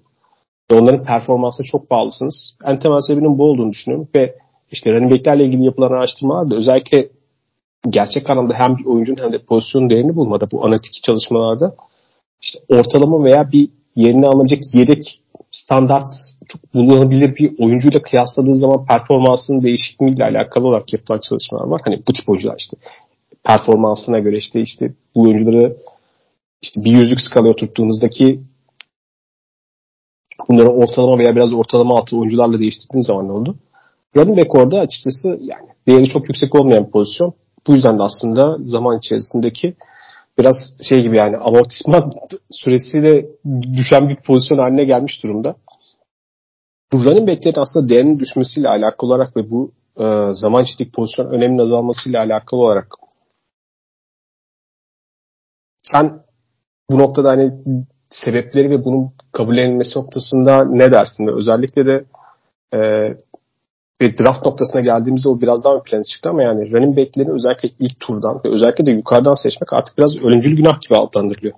Ve 0.71 0.75
onların 0.75 1.03
performansına 1.03 1.65
çok 1.71 1.91
bağlısınız. 1.91 2.55
En 2.65 2.79
temel 2.79 3.01
sebebinin 3.07 3.37
bu 3.37 3.43
olduğunu 3.43 3.71
düşünüyorum. 3.71 4.07
Ve 4.15 4.35
işte 4.71 4.93
running 4.93 5.11
back'lerle 5.11 5.45
ilgili 5.45 5.65
yapılan 5.65 5.91
araştırmalarda 5.91 6.55
özellikle 6.55 7.09
gerçek 7.89 8.29
anlamda 8.29 8.53
hem 8.53 8.77
bir 8.77 8.85
oyuncunun 8.85 9.23
hem 9.23 9.33
de 9.33 9.39
pozisyon 9.39 9.89
değerini 9.89 10.15
bulmada 10.15 10.51
bu 10.51 10.65
analitik 10.65 11.03
çalışmalarda 11.03 11.75
işte 12.41 12.59
ortalama 12.69 13.23
veya 13.23 13.51
bir 13.51 13.69
yerini 13.95 14.27
alabilecek 14.27 14.63
yedek 14.73 15.03
standart 15.51 16.11
çok 16.47 16.73
bulunabilir 16.73 17.35
bir 17.35 17.63
oyuncuyla 17.63 18.01
kıyasladığı 18.01 18.55
zaman 18.55 18.85
performansının 18.85 19.63
değişikliğiyle 19.63 20.23
alakalı 20.23 20.67
olarak 20.67 20.93
yapılan 20.93 21.19
çalışmalar 21.19 21.67
var. 21.67 21.81
Hani 21.85 22.03
bu 22.07 22.13
tip 22.13 22.29
oyuncular 22.29 22.55
işte 22.59 22.77
performansına 23.43 24.19
göre 24.19 24.37
işte 24.37 24.61
işte 24.61 24.93
bu 25.15 25.21
oyuncuları 25.21 25.77
işte 26.61 26.83
bir 26.83 26.91
yüzlük 26.91 27.21
skalaya 27.21 27.51
oturttuğunuzdaki 27.51 28.41
bunları 30.49 30.69
ortalama 30.69 31.17
veya 31.17 31.35
biraz 31.35 31.53
ortalama 31.53 31.97
altı 31.97 32.17
oyuncularla 32.17 32.59
değiştirdiğiniz 32.59 33.07
zaman 33.07 33.27
ne 33.27 33.31
oldu? 33.31 33.55
Running 34.17 34.37
back 34.37 34.55
orada 34.55 34.79
açıkçası 34.79 35.29
yani 35.29 35.67
değeri 35.87 36.09
çok 36.09 36.29
yüksek 36.29 36.55
olmayan 36.55 36.89
pozisyon. 36.89 37.33
Bu 37.67 37.73
yüzden 37.73 37.99
de 37.99 38.03
aslında 38.03 38.57
zaman 38.59 38.97
içerisindeki 38.97 39.75
biraz 40.39 40.55
şey 40.89 41.01
gibi 41.01 41.17
yani 41.17 41.37
amortisman 41.37 42.11
süresiyle 42.51 43.25
düşen 43.77 44.09
bir 44.09 44.15
pozisyon 44.15 44.57
haline 44.57 44.83
gelmiş 44.83 45.23
durumda. 45.23 45.55
Bu 46.91 47.05
running 47.05 47.29
backlerin 47.29 47.59
aslında 47.59 47.89
değerinin 47.89 48.19
düşmesiyle 48.19 48.69
alakalı 48.69 49.09
olarak 49.09 49.37
ve 49.37 49.51
bu 49.51 49.71
e, 49.97 50.29
zaman 50.31 50.63
içindeki 50.63 50.91
pozisyon 50.91 51.29
öneminin 51.31 51.63
azalmasıyla 51.63 52.19
alakalı 52.19 52.61
olarak 52.61 52.87
sen 55.83 56.21
bu 56.89 56.97
noktada 56.97 57.29
hani 57.29 57.53
sebepleri 58.09 58.69
ve 58.69 58.85
bunun 58.85 59.11
kabul 59.31 59.57
edilmesi 59.57 59.99
noktasında 59.99 60.65
ne 60.65 60.93
dersin? 60.93 61.27
Özellikle 61.37 61.85
de 61.85 62.05
e, 62.73 62.79
ve 64.01 64.17
draft 64.17 64.45
noktasına 64.45 64.81
geldiğimizde 64.81 65.29
o 65.29 65.41
biraz 65.41 65.63
daha 65.63 65.75
ön 65.75 65.83
plana 65.83 66.03
çıktı 66.03 66.29
ama 66.29 66.43
yani 66.43 66.71
running 66.71 66.97
back'lerini 66.97 67.31
özellikle 67.31 67.69
ilk 67.79 67.99
turdan 67.99 68.41
ve 68.45 68.49
özellikle 68.49 68.85
de 68.85 68.91
yukarıdan 68.91 69.43
seçmek 69.43 69.73
artık 69.73 69.97
biraz 69.97 70.17
ölümcül 70.17 70.55
günah 70.55 70.81
gibi 70.81 70.99
adlandırılıyor. 70.99 71.53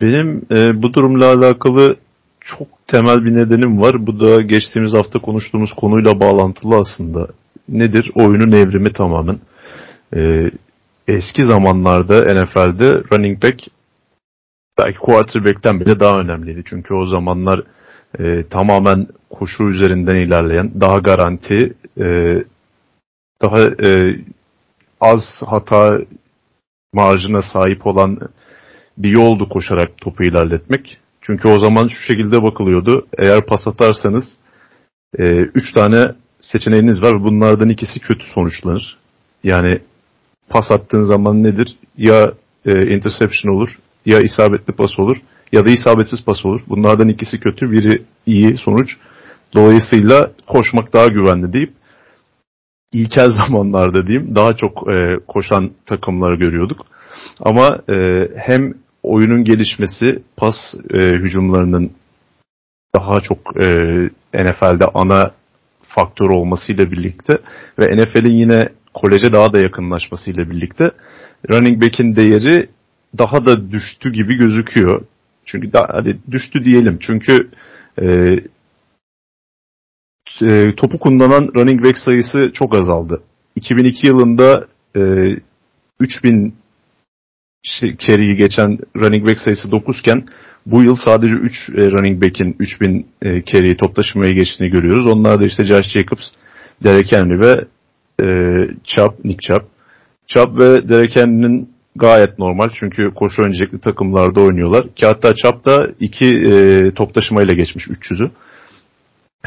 Benim 0.00 0.42
e, 0.50 0.82
bu 0.82 0.94
durumla 0.94 1.26
alakalı 1.26 1.96
çok 2.40 2.68
temel 2.86 3.24
bir 3.24 3.34
nedenim 3.34 3.80
var. 3.80 4.06
Bu 4.06 4.20
da 4.20 4.42
geçtiğimiz 4.42 4.94
hafta 4.94 5.18
konuştuğumuz 5.18 5.72
konuyla 5.72 6.20
bağlantılı 6.20 6.76
aslında. 6.76 7.28
Nedir? 7.68 8.10
Oyunun 8.14 8.52
evrimi 8.52 8.92
tamamen. 8.92 9.40
E, 10.16 10.50
eski 11.08 11.44
zamanlarda 11.44 12.20
NFL'de 12.20 13.02
running 13.12 13.42
back 13.42 13.60
belki 14.78 14.98
quarterback'ten 14.98 15.80
bile 15.80 16.00
daha 16.00 16.20
önemliydi. 16.20 16.62
Çünkü 16.66 16.94
o 16.94 17.06
zamanlar 17.06 17.62
e, 18.18 18.44
tamamen 18.50 19.06
koşu 19.30 19.64
üzerinden 19.64 20.16
ilerleyen, 20.16 20.80
daha 20.80 20.98
garanti, 20.98 21.72
e, 21.98 22.04
daha 23.42 23.60
e, 23.86 24.16
az 25.00 25.22
hata 25.46 25.98
marjına 26.92 27.42
sahip 27.42 27.86
olan 27.86 28.18
bir 28.98 29.10
yoldu 29.10 29.48
koşarak 29.48 29.98
topu 29.98 30.24
ilerletmek. 30.24 30.98
Çünkü 31.20 31.48
o 31.48 31.58
zaman 31.58 31.88
şu 31.88 32.12
şekilde 32.12 32.42
bakılıyordu. 32.42 33.06
Eğer 33.18 33.46
pas 33.46 33.68
atarsanız 33.68 34.24
3 35.18 35.20
e, 35.20 35.40
üç 35.54 35.72
tane 35.72 36.14
seçeneğiniz 36.40 37.02
var. 37.02 37.24
Bunlardan 37.24 37.68
ikisi 37.68 38.00
kötü 38.00 38.24
sonuçlanır. 38.34 38.98
Yani 39.44 39.80
pas 40.48 40.70
attığın 40.70 41.02
zaman 41.02 41.42
nedir? 41.42 41.76
Ya 41.96 42.32
e, 42.66 42.94
interception 42.94 43.54
olur, 43.54 43.78
ya 44.06 44.20
isabetli 44.20 44.72
pas 44.72 44.98
olur 44.98 45.16
ya 45.52 45.64
da 45.64 45.70
isabetsiz 45.70 46.24
pas 46.24 46.46
olur. 46.46 46.60
Bunlardan 46.68 47.08
ikisi 47.08 47.40
kötü, 47.40 47.72
biri 47.72 48.02
iyi 48.26 48.58
sonuç. 48.58 48.96
Dolayısıyla 49.54 50.30
koşmak 50.46 50.92
daha 50.92 51.06
güvenli 51.06 51.52
deyip 51.52 51.72
ilkel 52.92 53.30
zamanlarda 53.46 54.06
diyeyim 54.06 54.34
daha 54.34 54.56
çok 54.56 54.92
e, 54.92 55.16
koşan 55.28 55.70
takımları 55.86 56.36
görüyorduk. 56.36 56.86
Ama 57.40 57.78
e, 57.88 58.28
hem 58.36 58.74
oyunun 59.02 59.44
gelişmesi, 59.44 60.22
pas 60.36 60.56
e, 60.90 61.06
hücumlarının 61.06 61.90
daha 62.94 63.20
çok 63.20 63.38
e, 63.62 63.66
NFL'de 64.34 64.84
ana 64.94 65.30
faktör 65.82 66.28
olmasıyla 66.28 66.90
birlikte 66.90 67.38
ve 67.78 67.96
NFL'in 67.96 68.36
yine 68.36 68.68
koleje 68.94 69.32
daha 69.32 69.52
da 69.52 69.58
yakınlaşmasıyla 69.58 70.50
birlikte 70.50 70.90
running 71.50 71.82
back'in 71.82 72.16
değeri 72.16 72.68
daha 73.18 73.46
da 73.46 73.70
düştü 73.70 74.12
gibi 74.12 74.34
gözüküyor. 74.36 75.04
Çünkü 75.50 75.72
daha, 75.72 75.86
hadi 75.92 76.18
düştü 76.30 76.64
diyelim. 76.64 76.98
Çünkü 77.00 77.50
e, 78.02 78.36
e, 80.42 80.74
topu 80.76 80.98
kullanan 80.98 81.50
running 81.56 81.84
back 81.84 81.98
sayısı 81.98 82.50
çok 82.54 82.76
azaldı. 82.76 83.22
2002 83.56 84.06
yılında 84.06 84.66
e, 84.96 85.00
3000 86.00 86.54
şey, 87.62 87.96
carry'i 87.96 88.36
geçen 88.36 88.78
running 88.96 89.28
back 89.28 89.40
sayısı 89.40 89.70
9 89.70 89.98
iken 89.98 90.28
bu 90.66 90.82
yıl 90.82 90.96
sadece 91.04 91.34
3 91.34 91.68
e, 91.68 91.90
running 91.90 92.24
back'in 92.24 92.56
3000 92.58 93.06
e, 93.22 93.44
carry'i 93.44 93.76
top 93.76 93.96
geçtiğini 94.22 94.70
görüyoruz. 94.70 95.06
Onlar 95.06 95.40
da 95.40 95.46
işte 95.46 95.64
Josh 95.64 95.86
Jacobs, 95.86 96.26
Derek 96.84 97.12
Henry 97.12 97.40
ve 97.40 97.64
e, 98.22 98.26
Chubb, 98.84 99.24
Nick 99.24 99.38
Chubb. 99.40 99.64
Chubb 100.26 100.60
ve 100.60 100.88
Derek 100.88 101.16
Henry'nin 101.16 101.70
gayet 101.96 102.38
normal 102.38 102.68
çünkü 102.72 103.14
koşu 103.14 103.42
öncelikli 103.42 103.80
takımlarda 103.80 104.40
oynuyorlar. 104.40 104.94
Ki 104.94 105.06
hatta 105.06 105.34
da 105.64 105.90
iki 106.00 106.26
e, 106.26 106.94
top 106.94 107.14
taşımayla 107.14 107.54
geçmiş 107.54 107.86
300'ü. 107.86 108.30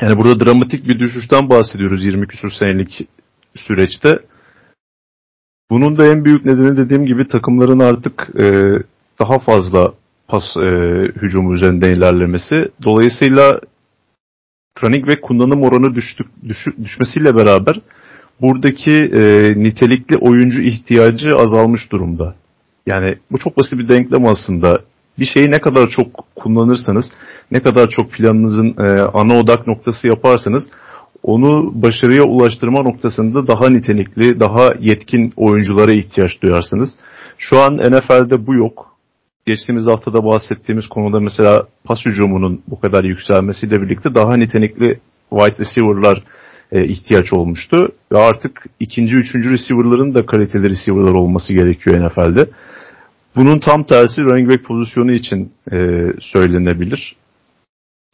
Yani 0.01 0.17
burada 0.17 0.45
dramatik 0.45 0.87
bir 0.87 0.99
düşüşten 0.99 1.49
bahsediyoruz 1.49 2.05
20 2.05 2.27
küsur 2.27 2.51
senelik 2.51 3.07
süreçte. 3.55 4.19
Bunun 5.71 5.97
da 5.97 6.07
en 6.07 6.25
büyük 6.25 6.45
nedeni 6.45 6.77
dediğim 6.77 7.05
gibi 7.05 7.27
takımların 7.27 7.79
artık 7.79 8.29
e, 8.39 8.73
daha 9.19 9.39
fazla 9.39 9.93
pas 10.27 10.43
e, 10.57 10.69
hücumu 11.21 11.53
üzerinden 11.55 11.91
ilerlemesi. 11.91 12.55
Dolayısıyla 12.83 13.59
running 14.83 15.07
ve 15.07 15.21
kullanım 15.21 15.63
oranı 15.63 15.95
düştük, 15.95 16.27
düş, 16.47 16.67
düşmesiyle 16.83 17.35
beraber 17.35 17.81
buradaki 18.43 18.91
e, 18.91 19.53
nitelikli 19.57 20.17
oyuncu 20.17 20.61
ihtiyacı 20.61 21.29
azalmış 21.37 21.91
durumda. 21.91 22.35
Yani 22.85 23.15
bu 23.31 23.37
çok 23.37 23.57
basit 23.57 23.73
bir 23.73 23.89
denklem 23.89 24.25
aslında. 24.25 24.79
Bir 25.19 25.25
şeyi 25.25 25.51
ne 25.51 25.61
kadar 25.61 25.89
çok 25.89 26.07
kullanırsanız, 26.35 27.05
ne 27.51 27.59
kadar 27.59 27.89
çok 27.89 28.11
planınızın 28.11 28.75
e, 28.79 29.01
ana 29.01 29.39
odak 29.39 29.67
noktası 29.67 30.07
yaparsanız 30.07 30.63
onu 31.23 31.71
başarıya 31.81 32.23
ulaştırma 32.23 32.81
noktasında 32.81 33.47
daha 33.47 33.69
nitelikli, 33.69 34.39
daha 34.39 34.69
yetkin 34.79 35.33
oyunculara 35.37 35.91
ihtiyaç 35.91 36.41
duyarsınız. 36.41 36.89
Şu 37.37 37.59
an 37.59 37.77
NFL'de 37.77 38.47
bu 38.47 38.53
yok. 38.53 38.97
Geçtiğimiz 39.45 39.87
haftada 39.87 40.25
bahsettiğimiz 40.25 40.87
konuda 40.87 41.19
mesela 41.19 41.67
pas 41.83 41.99
hücumunun 42.05 42.61
bu 42.67 42.79
kadar 42.79 43.03
yükselmesiyle 43.03 43.81
birlikte 43.81 44.15
daha 44.15 44.35
nitelikli 44.35 44.99
wide 45.29 45.57
receiver'lar 45.59 46.23
e, 46.71 46.85
ihtiyaç 46.85 47.33
olmuştu. 47.33 47.91
Ve 48.11 48.17
artık 48.17 48.65
ikinci, 48.79 49.15
üçüncü 49.15 49.51
receiver'ların 49.51 50.13
da 50.13 50.25
kaliteli 50.25 50.69
receiver'lar 50.69 51.13
olması 51.13 51.53
gerekiyor 51.53 52.07
NFL'de. 52.07 52.49
Bunun 53.35 53.59
tam 53.59 53.83
tersi 53.83 54.21
running 54.21 54.51
back 54.51 54.65
pozisyonu 54.65 55.11
için 55.11 55.51
e, 55.71 55.77
söylenebilir. 56.19 57.15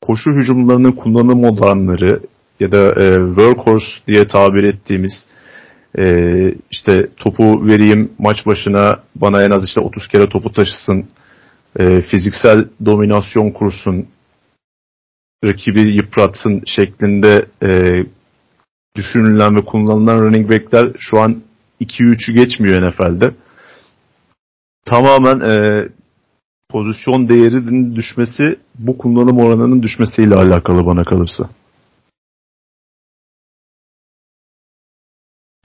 Koşu 0.01 0.31
hücumlarının 0.31 0.91
kullanım 0.91 1.43
olanları 1.43 2.19
ya 2.59 2.71
da 2.71 2.87
e, 2.87 3.15
workhorse 3.15 3.85
diye 4.07 4.27
tabir 4.27 4.63
ettiğimiz 4.63 5.11
e, 5.97 6.25
işte 6.71 7.07
topu 7.17 7.67
vereyim 7.67 8.11
maç 8.19 8.45
başına 8.45 8.99
bana 9.15 9.43
en 9.43 9.51
az 9.51 9.65
işte 9.65 9.79
30 9.79 10.07
kere 10.07 10.29
topu 10.29 10.53
taşısın, 10.53 11.05
e, 11.79 12.01
fiziksel 12.01 12.65
dominasyon 12.85 13.51
kursun, 13.51 14.07
rakibi 15.45 15.81
yıpratsın 15.81 16.61
şeklinde 16.65 17.45
e, 17.63 17.99
düşünülen 18.95 19.55
ve 19.55 19.65
kullanılan 19.65 20.19
running 20.19 20.51
backler 20.51 20.95
şu 20.99 21.19
an 21.19 21.41
2-3'ü 21.81 22.35
geçmiyor 22.35 22.89
NFL'de. 22.89 23.31
Tamamen 24.85 25.39
e, 25.39 25.87
pozisyon 26.69 27.29
değerinin 27.29 27.95
düşmesi 27.95 28.59
bu 28.79 28.97
kullanım 28.97 29.37
oranının 29.37 29.81
düşmesiyle 29.81 30.35
alakalı 30.35 30.85
bana 30.85 31.03
kalırsa. 31.03 31.49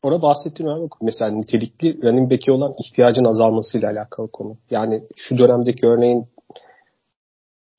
Orada 0.03 0.23
bahsettiğin 0.23 0.71
önemli. 0.71 0.89
Mesela 1.03 1.31
nitelikli 1.31 2.03
running 2.03 2.31
back'e 2.31 2.53
olan 2.53 2.75
ihtiyacın 2.79 3.25
azalmasıyla 3.25 3.91
alakalı 3.91 4.31
konu. 4.31 4.57
Yani 4.71 5.03
şu 5.17 5.39
dönemdeki 5.39 5.87
örneğin 5.87 6.27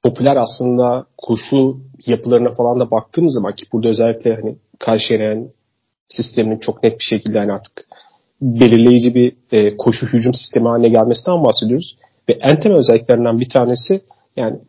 popüler 0.03 0.35
aslında 0.35 1.05
koşu 1.17 1.77
yapılarına 2.07 2.49
falan 2.57 2.79
da 2.79 2.91
baktığımız 2.91 3.33
zaman 3.33 3.55
ki 3.55 3.65
burada 3.73 3.87
özellikle 3.87 4.35
hani 4.35 4.55
Karşıyeren 4.85 5.49
sisteminin 6.07 6.59
çok 6.59 6.83
net 6.83 6.99
bir 6.99 7.03
şekilde 7.03 7.39
hani 7.39 7.51
artık 7.51 7.85
belirleyici 8.41 9.15
bir 9.15 9.35
e, 9.51 9.77
koşu 9.77 10.07
hücum 10.07 10.33
sistemi 10.33 10.67
haline 10.67 10.89
gelmesinden 10.89 11.43
bahsediyoruz. 11.43 11.97
Ve 12.29 12.37
en 12.41 12.59
temel 12.59 12.77
özelliklerinden 12.77 13.39
bir 13.39 13.49
tanesi 13.49 14.01
yani 14.35 14.59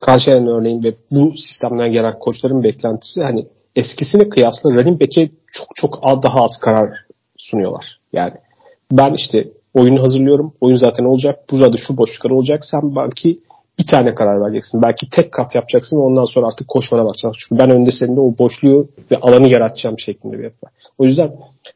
Karşıyeren 0.00 0.46
örneğin 0.46 0.82
ve 0.84 0.94
bu 1.10 1.32
sistemden 1.36 1.92
gelen 1.92 2.18
koçların 2.18 2.62
beklentisi 2.62 3.22
hani 3.22 3.46
eskisine 3.76 4.28
kıyasla 4.28 4.70
running 4.70 5.00
back'e 5.00 5.30
çok 5.52 5.68
çok 5.76 6.02
daha 6.22 6.40
az 6.40 6.60
karar 6.60 6.90
sunuyorlar. 7.36 8.00
Yani 8.12 8.32
ben 8.92 9.14
işte 9.14 9.48
oyunu 9.74 10.02
hazırlıyorum. 10.02 10.54
Oyun 10.60 10.76
zaten 10.76 11.04
olacak. 11.04 11.38
Burada 11.50 11.76
şu 11.76 11.96
boşluklar 11.96 12.30
olacak. 12.30 12.64
Sen 12.64 12.96
belki 12.96 13.40
bir 13.78 13.86
tane 13.86 14.10
karar 14.10 14.40
vereceksin. 14.40 14.82
Belki 14.82 15.10
tek 15.10 15.32
kat 15.32 15.54
yapacaksın 15.54 15.96
ve 15.96 16.00
ondan 16.00 16.24
sonra 16.24 16.46
artık 16.46 16.68
koşmana 16.68 17.04
bakacaksın. 17.04 17.38
Çünkü 17.40 17.62
ben 17.62 17.70
önde 17.70 17.90
senin 17.90 18.16
de 18.16 18.20
o 18.20 18.38
boşluğu 18.38 18.88
ve 19.10 19.16
alanı 19.16 19.48
yaratacağım 19.48 19.98
şeklinde 19.98 20.38
bir 20.38 20.44
yapı 20.44 20.66
O 20.98 21.04
yüzden 21.04 21.32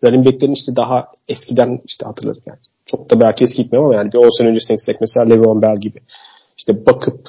running 0.06 0.26
back'lerin 0.26 0.52
işte 0.52 0.76
daha 0.76 1.06
eskiden 1.28 1.80
işte 1.84 2.06
hatırladım 2.06 2.42
yani. 2.46 2.58
Çok 2.86 3.10
da 3.10 3.20
belki 3.20 3.44
eski 3.44 3.62
gitmiyor 3.62 3.84
ama 3.84 3.94
yani 3.94 4.12
bir 4.12 4.18
10 4.18 4.38
sene 4.38 4.48
öncesine 4.48 4.76
gitsek 4.76 5.00
mesela 5.00 5.26
Le'Veon 5.26 5.62
Bell 5.62 5.80
gibi. 5.80 5.98
İşte 6.58 6.86
bakıp 6.86 7.28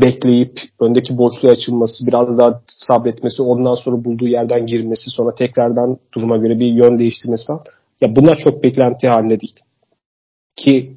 bekleyip 0.00 0.60
öndeki 0.80 1.18
boşluğu 1.18 1.50
açılması, 1.50 2.06
biraz 2.06 2.38
daha 2.38 2.62
sabretmesi, 2.66 3.42
ondan 3.42 3.74
sonra 3.74 4.04
bulduğu 4.04 4.28
yerden 4.28 4.66
girmesi, 4.66 5.10
sonra 5.10 5.34
tekrardan 5.34 5.98
duruma 6.14 6.36
göre 6.36 6.60
bir 6.60 6.66
yön 6.66 6.98
değiştirmesi 6.98 7.46
falan. 7.46 7.62
Ya 8.00 8.16
bunlar 8.16 8.36
çok 8.36 8.62
beklenti 8.62 9.08
haline 9.08 9.40
değil. 9.40 9.56
Ki 10.56 10.96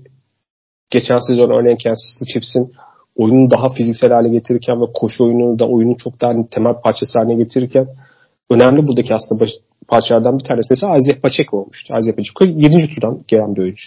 geçen 0.90 1.20
sezon 1.20 1.50
örneğin 1.50 1.78
Kansas 1.84 2.20
City 2.20 2.32
Chiefs'in 2.34 2.74
oyunu 3.16 3.50
daha 3.50 3.70
fiziksel 3.70 4.12
hale 4.12 4.30
getirirken 4.30 4.82
ve 4.82 4.86
koşu 4.94 5.26
oyununu 5.26 5.60
da 5.60 5.68
oyunun 5.68 5.96
çok 5.96 6.22
daha 6.22 6.50
temel 6.52 6.74
parçası 6.84 7.20
haline 7.20 7.36
getirirken 7.36 7.88
önemli 8.50 8.88
buradaki 8.88 9.16
aslında 9.16 9.42
baş, 9.42 9.50
parçalardan 9.88 10.40
bir 10.40 10.44
tanesi. 10.44 10.68
Mesela 10.70 10.98
Isaiah 10.98 11.22
Pacheco 11.22 11.58
olmuştu. 11.58 11.94
Isaiah 12.00 12.16
Pacheco 12.16 12.46
7. 12.46 12.90
turdan 12.96 13.22
gelen 13.28 13.56
bir 13.56 13.62
oyuncu. 13.62 13.84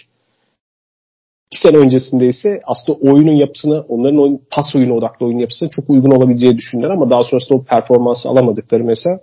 İki 1.51 1.61
sene 1.61 1.77
öncesinde 1.77 2.27
ise 2.27 2.59
aslında 2.65 2.99
oyunun 2.99 3.31
yapısını, 3.31 3.81
onların 3.81 4.19
oyun, 4.19 4.41
pas 4.51 4.75
oyunu 4.75 4.93
odaklı 4.93 5.25
oyun 5.25 5.37
yapısına 5.37 5.69
çok 5.69 5.89
uygun 5.89 6.11
olabileceği 6.11 6.55
düşündüler 6.55 6.89
ama 6.89 7.09
daha 7.09 7.23
sonrasında 7.23 7.57
o 7.57 7.63
performansı 7.63 8.29
alamadıkları 8.29 8.83
mesela 8.83 9.19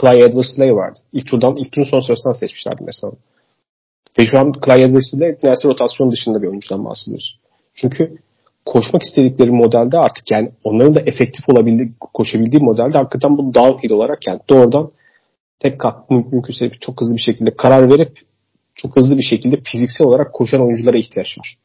Clyde 0.00 0.24
Edwards-Helaire 0.24 0.74
vardı. 0.74 0.98
İlk 1.12 1.26
turdan, 1.26 1.56
ilk 1.56 1.72
turun 1.72 1.86
son 1.90 2.00
sırasından 2.00 2.32
seçmişlerdi 2.32 2.82
mesela. 2.84 3.12
Ve 4.18 4.26
şu 4.26 4.38
an 4.38 4.48
Edwards-Helaire 4.48 5.38
neredeyse 5.42 5.68
rotasyon 5.68 6.10
dışında 6.10 6.42
bir 6.42 6.48
oyuncudan 6.48 6.84
bahsediyoruz. 6.84 7.38
Çünkü 7.74 8.18
koşmak 8.66 9.02
istedikleri 9.02 9.50
modelde 9.50 9.98
artık 9.98 10.30
yani 10.30 10.50
onların 10.64 10.94
da 10.94 11.00
efektif 11.00 11.48
olabildiği, 11.48 11.92
koşabildiği 12.00 12.62
modelde 12.62 12.98
hakikaten 12.98 13.38
bu 13.38 13.54
downhill 13.54 13.92
olarak 13.92 14.26
yani 14.26 14.40
doğrudan 14.48 14.90
tek 15.60 15.80
kat 15.80 16.10
mümkünse 16.10 16.70
çok 16.80 17.00
hızlı 17.00 17.16
bir 17.16 17.22
şekilde 17.22 17.56
karar 17.56 17.90
verip 17.90 18.18
çok 18.74 18.96
hızlı 18.96 19.18
bir 19.18 19.22
şekilde 19.22 19.56
fiziksel 19.56 20.06
olarak 20.06 20.32
koşan 20.32 20.60
oyunculara 20.60 20.96
ihtiyaç 20.96 21.38
var. 21.38 21.56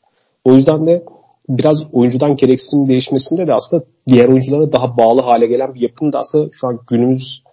O 0.44 0.54
yüzden 0.54 0.88
de 0.88 1.04
biraz 1.50 1.78
oyuncudan 1.92 2.36
gereksinim 2.36 2.88
değişmesinde 2.88 3.48
de 3.48 3.54
aslında 3.54 3.84
diğer 4.08 4.28
oyunculara 4.28 4.72
daha 4.72 4.98
bağlı 4.98 5.22
hale 5.22 5.48
gelen 5.48 5.74
bir 5.74 5.82
yapının 5.82 6.14
da 6.14 6.20
aslında 6.20 6.50
şu 6.54 6.68
an 6.68 6.80
günümüz 6.90 7.44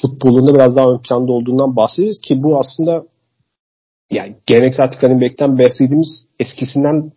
futbolunda 0.00 0.54
biraz 0.54 0.76
daha 0.76 0.90
ön 0.90 0.98
planda 1.08 1.32
olduğundan 1.32 1.76
bahsederiz 1.76 2.20
ki 2.20 2.42
bu 2.42 2.58
aslında 2.58 3.04
yani 4.10 4.36
geleneksel 4.46 4.84
artık 4.84 5.20
bekten 5.20 5.58
beklediğimiz 5.58 6.26
eskisinden 6.40 7.12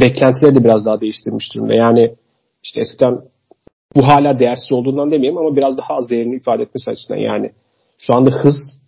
beklentileri 0.00 0.54
de 0.54 0.64
biraz 0.64 0.86
daha 0.86 1.00
değiştirmiş 1.00 1.54
durumda. 1.54 1.74
Yani 1.74 2.14
işte 2.62 2.80
eskiden 2.80 3.18
bu 3.96 4.08
hala 4.08 4.38
değersiz 4.38 4.72
olduğundan 4.72 5.10
demeyeyim 5.10 5.38
ama 5.38 5.56
biraz 5.56 5.78
daha 5.78 5.94
az 5.94 6.10
değerini 6.10 6.36
ifade 6.36 6.62
etmesi 6.62 6.90
açısından 6.90 7.20
yani 7.20 7.52
şu 7.98 8.14
anda 8.14 8.30
hız 8.30 8.82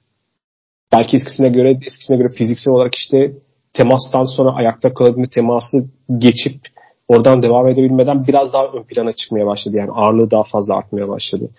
belki 0.93 1.17
eskisine 1.17 1.49
göre 1.49 1.71
eskisine 1.71 2.17
göre 2.17 2.29
fiziksel 2.29 2.75
olarak 2.75 2.95
işte 2.95 3.33
temastan 3.73 4.25
sonra 4.25 4.55
ayakta 4.55 4.95
kalabilme 4.95 5.27
teması 5.35 5.77
geçip 6.19 6.61
oradan 7.09 7.43
devam 7.43 7.69
edebilmeden 7.69 8.27
biraz 8.27 8.53
daha 8.53 8.67
ön 8.67 8.83
plana 8.83 9.13
çıkmaya 9.13 9.47
başladı. 9.47 9.77
Yani 9.77 9.91
ağırlığı 9.91 10.31
daha 10.31 10.43
fazla 10.43 10.77
artmaya 10.77 11.09
başladı. 11.09 11.51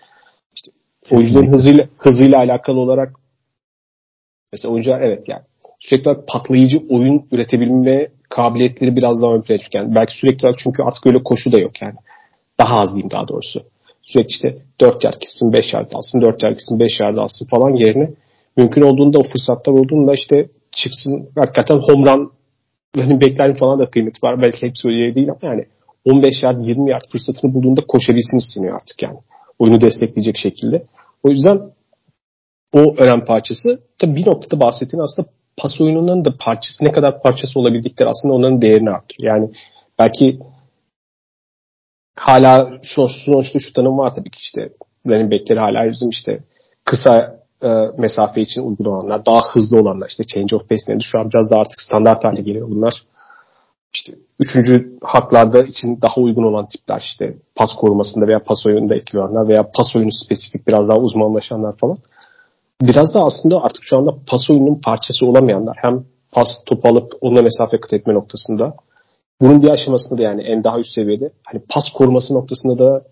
İşte 0.54 0.70
oyuncuların 1.10 1.52
hızıyla 1.52 1.86
hızıyla 1.96 2.38
alakalı 2.38 2.80
olarak 2.80 3.12
mesela 4.52 4.72
oyuncular 4.72 5.00
evet 5.00 5.24
yani 5.28 5.42
sürekli 5.78 6.10
patlayıcı 6.32 6.78
oyun 6.88 7.26
üretebilme 7.32 8.08
kabiliyetleri 8.30 8.96
biraz 8.96 9.22
daha 9.22 9.34
ön 9.34 9.42
plana 9.42 9.58
çıkıyor. 9.58 9.84
Yani 9.84 9.94
belki 9.94 10.14
sürekli 10.20 10.46
olarak 10.46 10.58
çünkü 10.58 10.82
artık 10.82 11.06
öyle 11.06 11.22
koşu 11.22 11.52
da 11.52 11.60
yok 11.60 11.82
yani. 11.82 11.94
Daha 12.60 12.80
az 12.80 12.88
diyeyim 12.88 13.10
daha 13.10 13.28
doğrusu. 13.28 13.62
Sürekli 14.02 14.30
işte 14.30 14.58
4 14.80 15.04
yard 15.04 15.14
gitsin 15.20 15.52
5 15.52 15.74
yard 15.74 15.92
alsın 15.92 16.20
4 16.20 16.42
yard 16.42 16.52
gitsin 16.52 16.80
5 16.80 17.00
yard 17.00 17.16
alsın 17.16 17.46
falan 17.50 17.74
yerine 17.74 18.10
mümkün 18.56 18.82
olduğunda 18.82 19.18
o 19.18 19.22
fırsatlar 19.22 19.72
olduğunda 19.72 20.12
işte 20.14 20.48
çıksın 20.72 21.28
hakikaten 21.38 21.78
home 21.78 22.12
run 22.12 22.32
hani 22.96 23.20
beklerin 23.20 23.54
falan 23.54 23.78
da 23.78 23.90
kıymeti 23.90 24.26
var. 24.26 24.42
Belki 24.42 24.66
hepsi 24.66 24.88
öyle 24.88 25.14
değil 25.14 25.30
ama 25.30 25.38
yani 25.42 25.64
15 26.04 26.42
yard 26.42 26.60
20 26.60 26.90
yard 26.90 27.04
fırsatını 27.12 27.54
bulduğunda 27.54 27.80
koşabilsin 27.88 28.38
isteniyor 28.38 28.74
artık 28.74 29.02
yani. 29.02 29.18
Oyunu 29.58 29.80
destekleyecek 29.80 30.36
şekilde. 30.36 30.82
O 31.22 31.30
yüzden 31.30 31.60
o 32.72 32.94
önemli 32.98 33.24
parçası. 33.24 33.80
Tabii 33.98 34.16
bir 34.16 34.26
noktada 34.26 34.60
bahsettiğin 34.60 35.02
aslında 35.02 35.28
pas 35.62 35.80
oyununun 35.80 36.24
da 36.24 36.36
parçası 36.40 36.84
ne 36.84 36.92
kadar 36.92 37.22
parçası 37.22 37.60
olabildikleri 37.60 38.08
aslında 38.08 38.34
onların 38.34 38.62
değerini 38.62 38.90
artırıyor. 38.90 39.36
Yani 39.36 39.50
belki 39.98 40.38
hala 42.16 42.78
şu 42.82 43.08
sonuçta 43.08 43.58
şu 43.58 43.72
tanım 43.72 43.98
var 43.98 44.14
tabii 44.14 44.30
ki 44.30 44.38
işte 44.40 44.72
running 45.06 45.32
backleri 45.32 45.60
hala 45.60 45.90
bizim 45.90 46.08
işte 46.08 46.40
kısa 46.84 47.40
e, 47.62 47.68
mesafe 47.98 48.40
için 48.40 48.62
uygun 48.62 48.84
olanlar, 48.84 49.26
daha 49.26 49.40
hızlı 49.52 49.80
olanlar 49.80 50.08
işte 50.08 50.24
change 50.24 50.56
of 50.56 50.68
pace 50.68 50.82
nedir? 50.88 51.06
Şu 51.12 51.18
an 51.18 51.30
biraz 51.30 51.50
daha 51.50 51.60
artık 51.60 51.80
standart 51.80 52.24
hale 52.24 52.42
geliyor 52.42 52.68
bunlar. 52.70 53.02
İşte 53.94 54.12
üçüncü 54.38 54.98
haklarda 55.02 55.62
için 55.62 55.98
daha 56.02 56.20
uygun 56.20 56.42
olan 56.42 56.68
tipler 56.68 57.00
işte 57.00 57.36
pas 57.54 57.70
korumasında 57.76 58.26
veya 58.26 58.38
pas 58.38 58.66
oyununda 58.66 58.94
etkili 58.94 59.20
olanlar 59.20 59.48
veya 59.48 59.70
pas 59.74 59.96
oyunu 59.96 60.10
spesifik 60.12 60.68
biraz 60.68 60.88
daha 60.88 60.98
uzmanlaşanlar 60.98 61.76
falan. 61.76 61.98
Biraz 62.80 63.14
da 63.14 63.20
aslında 63.20 63.62
artık 63.62 63.82
şu 63.84 63.96
anda 63.98 64.10
pas 64.30 64.50
oyununun 64.50 64.80
parçası 64.84 65.26
olamayanlar 65.26 65.76
hem 65.80 66.04
pas 66.32 66.48
topu 66.66 66.88
alıp 66.88 67.12
onunla 67.20 67.42
mesafe 67.42 67.80
kat 67.80 67.92
etme 67.92 68.14
noktasında 68.14 68.74
bunun 69.40 69.62
bir 69.62 69.68
aşamasında 69.68 70.18
da 70.18 70.22
yani 70.22 70.42
en 70.42 70.64
daha 70.64 70.78
üst 70.78 70.94
seviyede 70.94 71.30
hani 71.44 71.62
pas 71.74 71.84
koruması 71.94 72.34
noktasında 72.34 72.78
da 72.78 73.02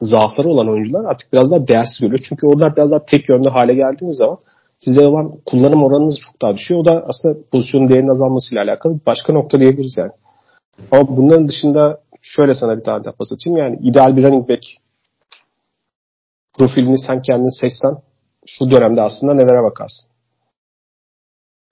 zaafları 0.00 0.48
olan 0.48 0.68
oyuncular 0.68 1.04
artık 1.04 1.32
biraz 1.32 1.50
daha 1.50 1.68
değersiz 1.68 2.00
görüyor. 2.00 2.20
Çünkü 2.28 2.46
onlar 2.46 2.76
biraz 2.76 2.90
daha 2.90 3.04
tek 3.04 3.28
yönlü 3.28 3.48
hale 3.48 3.74
geldiğiniz 3.74 4.16
zaman 4.16 4.38
size 4.78 5.06
olan 5.06 5.32
kullanım 5.46 5.84
oranınız 5.84 6.18
çok 6.26 6.42
daha 6.42 6.54
düşüyor. 6.54 6.80
O 6.80 6.84
da 6.84 7.04
aslında 7.08 7.38
pozisyonun 7.52 7.88
değerinin 7.88 8.10
azalmasıyla 8.10 8.64
alakalı 8.64 9.00
başka 9.06 9.32
nokta 9.32 9.60
diyebiliriz 9.60 9.96
yani. 9.98 10.12
Ama 10.92 11.16
bunların 11.16 11.48
dışında 11.48 12.00
şöyle 12.22 12.54
sana 12.54 12.78
bir 12.78 12.84
tane 12.84 13.04
daha 13.04 13.12
pas 13.12 13.32
atayım. 13.32 13.58
Yani 13.58 13.78
ideal 13.82 14.16
bir 14.16 14.22
running 14.22 14.48
back 14.48 14.62
profilini 16.58 16.98
sen 16.98 17.22
kendin 17.22 17.60
seçsen 17.60 18.09
şu 18.46 18.70
dönemde 18.70 19.02
aslında 19.02 19.34
nelere 19.34 19.62
bakarsın? 19.62 20.10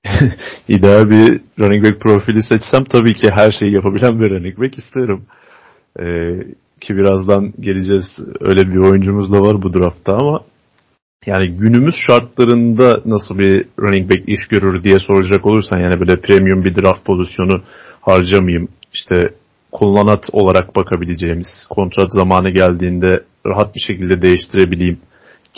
İdeal 0.68 1.10
bir 1.10 1.40
running 1.58 1.84
back 1.84 2.00
profili 2.00 2.42
seçsem 2.42 2.84
tabii 2.84 3.14
ki 3.14 3.30
her 3.30 3.50
şeyi 3.50 3.74
yapabilen 3.74 4.20
bir 4.20 4.30
running 4.30 4.58
back 4.58 4.78
isterim. 4.78 5.26
Ee, 6.00 6.38
ki 6.80 6.96
birazdan 6.96 7.52
geleceğiz 7.60 8.06
öyle 8.40 8.62
bir 8.62 8.76
oyuncumuz 8.76 9.32
da 9.32 9.40
var 9.40 9.62
bu 9.62 9.74
draftta 9.74 10.16
ama 10.16 10.44
yani 11.26 11.48
günümüz 11.48 11.94
şartlarında 12.06 13.00
nasıl 13.04 13.38
bir 13.38 13.66
running 13.80 14.10
back 14.10 14.28
iş 14.28 14.48
görür 14.48 14.84
diye 14.84 14.98
soracak 14.98 15.46
olursan 15.46 15.78
yani 15.78 16.00
böyle 16.00 16.20
premium 16.20 16.64
bir 16.64 16.76
draft 16.76 17.04
pozisyonu 17.04 17.62
harcamayayım 18.00 18.68
işte 18.92 19.34
kullanat 19.72 20.24
olarak 20.32 20.76
bakabileceğimiz 20.76 21.66
kontrat 21.70 22.12
zamanı 22.12 22.50
geldiğinde 22.50 23.24
rahat 23.46 23.74
bir 23.74 23.80
şekilde 23.80 24.22
değiştirebileyim 24.22 24.98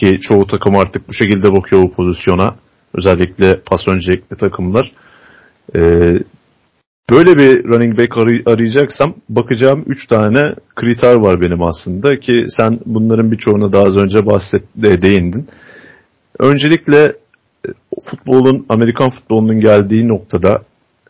ki 0.00 0.20
çoğu 0.20 0.46
takım 0.46 0.76
artık 0.76 1.08
bu 1.08 1.12
şekilde 1.12 1.52
bakıyor 1.52 1.82
bu 1.82 1.92
pozisyona 1.92 2.56
özellikle 2.94 3.60
pas 3.60 3.88
öncelikli 3.88 4.36
takımlar 4.36 4.92
ee, 5.76 6.18
Böyle 7.10 7.38
bir 7.38 7.64
running 7.64 7.98
back 7.98 8.18
arayacaksam 8.46 9.14
bakacağım 9.28 9.84
3 9.86 10.06
tane 10.06 10.54
kriter 10.76 11.14
var 11.14 11.40
benim 11.40 11.62
aslında 11.62 12.20
ki 12.20 12.44
sen 12.56 12.80
bunların 12.86 13.32
birçoğuna 13.32 13.72
daha 13.72 13.84
az 13.84 13.96
önce 13.96 14.26
bahset 14.26 14.62
de 14.76 15.02
değindin. 15.02 15.48
Öncelikle 16.38 17.12
e, 17.66 17.68
futbolun 18.10 18.66
Amerikan 18.68 19.10
futbolunun 19.10 19.60
geldiği 19.60 20.08
noktada 20.08 20.62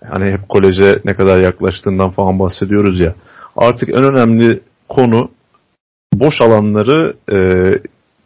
hani 0.09 0.33
hep 0.33 0.48
koleje 0.48 1.00
ne 1.05 1.14
kadar 1.14 1.40
yaklaştığından 1.40 2.11
falan 2.11 2.38
bahsediyoruz 2.38 3.00
ya. 3.00 3.14
Artık 3.57 3.88
en 3.88 4.05
önemli 4.05 4.61
konu 4.88 5.31
boş 6.14 6.40
alanları 6.40 7.14
e, 7.33 7.37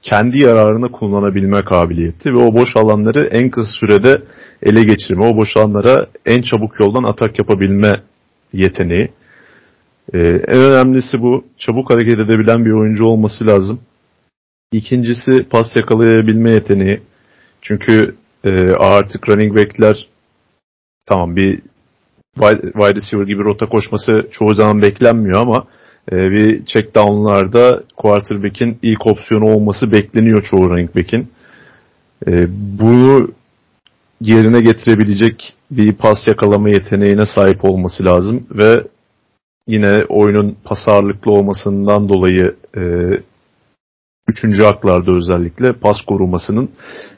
kendi 0.04 0.38
yararına 0.38 0.88
kullanabilme 0.88 1.62
kabiliyeti 1.62 2.32
ve 2.32 2.36
o 2.36 2.54
boş 2.54 2.76
alanları 2.76 3.26
en 3.26 3.50
kısa 3.50 3.70
sürede 3.80 4.22
ele 4.62 4.84
geçirme, 4.84 5.26
o 5.26 5.36
boş 5.36 5.56
alanlara 5.56 6.06
en 6.26 6.42
çabuk 6.42 6.80
yoldan 6.80 7.02
atak 7.02 7.38
yapabilme 7.38 8.02
yeteneği. 8.52 9.08
Ee, 10.12 10.18
en 10.28 10.60
önemlisi 10.60 11.20
bu. 11.22 11.44
Çabuk 11.58 11.90
hareket 11.90 12.18
edebilen 12.18 12.64
bir 12.64 12.70
oyuncu 12.70 13.04
olması 13.04 13.46
lazım. 13.46 13.80
İkincisi 14.72 15.44
pas 15.50 15.76
yakalayabilme 15.76 16.50
yeteneği. 16.50 17.02
Çünkü 17.62 18.14
e, 18.44 18.70
artık 18.72 19.28
running 19.28 19.56
back'ler 19.56 20.08
tamam 21.06 21.36
bir 21.36 21.60
wide 22.34 22.94
receiver 22.94 23.26
gibi 23.26 23.44
rota 23.44 23.66
koşması 23.66 24.28
çoğu 24.32 24.54
zaman 24.54 24.82
beklenmiyor 24.82 25.40
ama 25.40 25.66
e, 26.12 26.30
bir 26.30 26.64
check 26.64 26.94
down'larda 26.94 27.82
quarterback'in 27.96 28.78
ilk 28.82 29.06
opsiyonu 29.06 29.44
olması 29.44 29.92
bekleniyor 29.92 30.42
çoğu 30.50 30.70
running 30.70 30.96
back'in. 30.96 31.28
E, 32.26 32.46
bunu 32.78 33.28
yerine 34.20 34.60
getirebilecek 34.60 35.54
bir 35.70 35.92
pas 35.92 36.28
yakalama 36.28 36.68
yeteneğine 36.68 37.26
sahip 37.26 37.64
olması 37.64 38.04
lazım 38.04 38.46
ve 38.50 38.82
yine 39.68 40.04
oyunun 40.08 40.56
pas 40.64 40.88
ağırlıklı 40.88 41.32
olmasından 41.32 42.08
dolayı 42.08 42.54
e, 42.76 42.82
üçüncü 44.28 44.62
aklarda 44.64 45.12
özellikle 45.12 45.72
pas 45.72 45.96
korumasının 46.06 46.70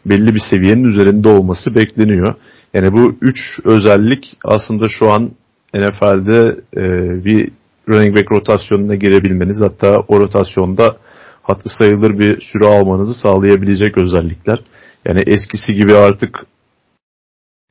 belli 0.07 0.35
bir 0.35 0.43
seviyenin 0.51 0.85
üzerinde 0.85 1.29
olması 1.29 1.75
bekleniyor. 1.75 2.35
Yani 2.75 2.93
bu 2.93 3.17
üç 3.21 3.39
özellik 3.65 4.39
aslında 4.45 4.89
şu 4.89 5.13
an 5.13 5.31
NFL'de 5.75 6.61
e, 6.77 6.85
bir 7.25 7.51
running 7.89 8.17
back 8.17 8.33
rotasyonuna 8.33 8.95
girebilmeniz 8.95 9.61
hatta 9.61 10.01
o 10.09 10.21
rotasyonda 10.21 10.97
hatı 11.43 11.69
sayılır 11.69 12.19
bir 12.19 12.41
süre 12.41 12.67
almanızı 12.67 13.15
sağlayabilecek 13.15 13.99
özellikler. 13.99 14.59
Yani 15.05 15.21
eskisi 15.27 15.75
gibi 15.75 15.95
artık 15.95 16.47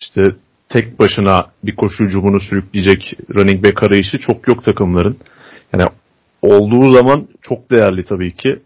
işte 0.01 0.21
tek 0.69 0.99
başına 0.99 1.51
bir 1.63 1.75
koşu 1.75 2.03
hücumunu 2.03 2.39
sürükleyecek 2.39 3.13
running 3.35 3.65
back 3.65 3.83
arayışı 3.83 4.19
çok 4.19 4.47
yok 4.47 4.65
takımların. 4.65 5.17
Yani 5.75 5.89
olduğu 6.41 6.89
zaman 6.89 7.27
çok 7.41 7.71
değerli 7.71 8.05
tabii 8.05 8.35
ki. 8.35 8.59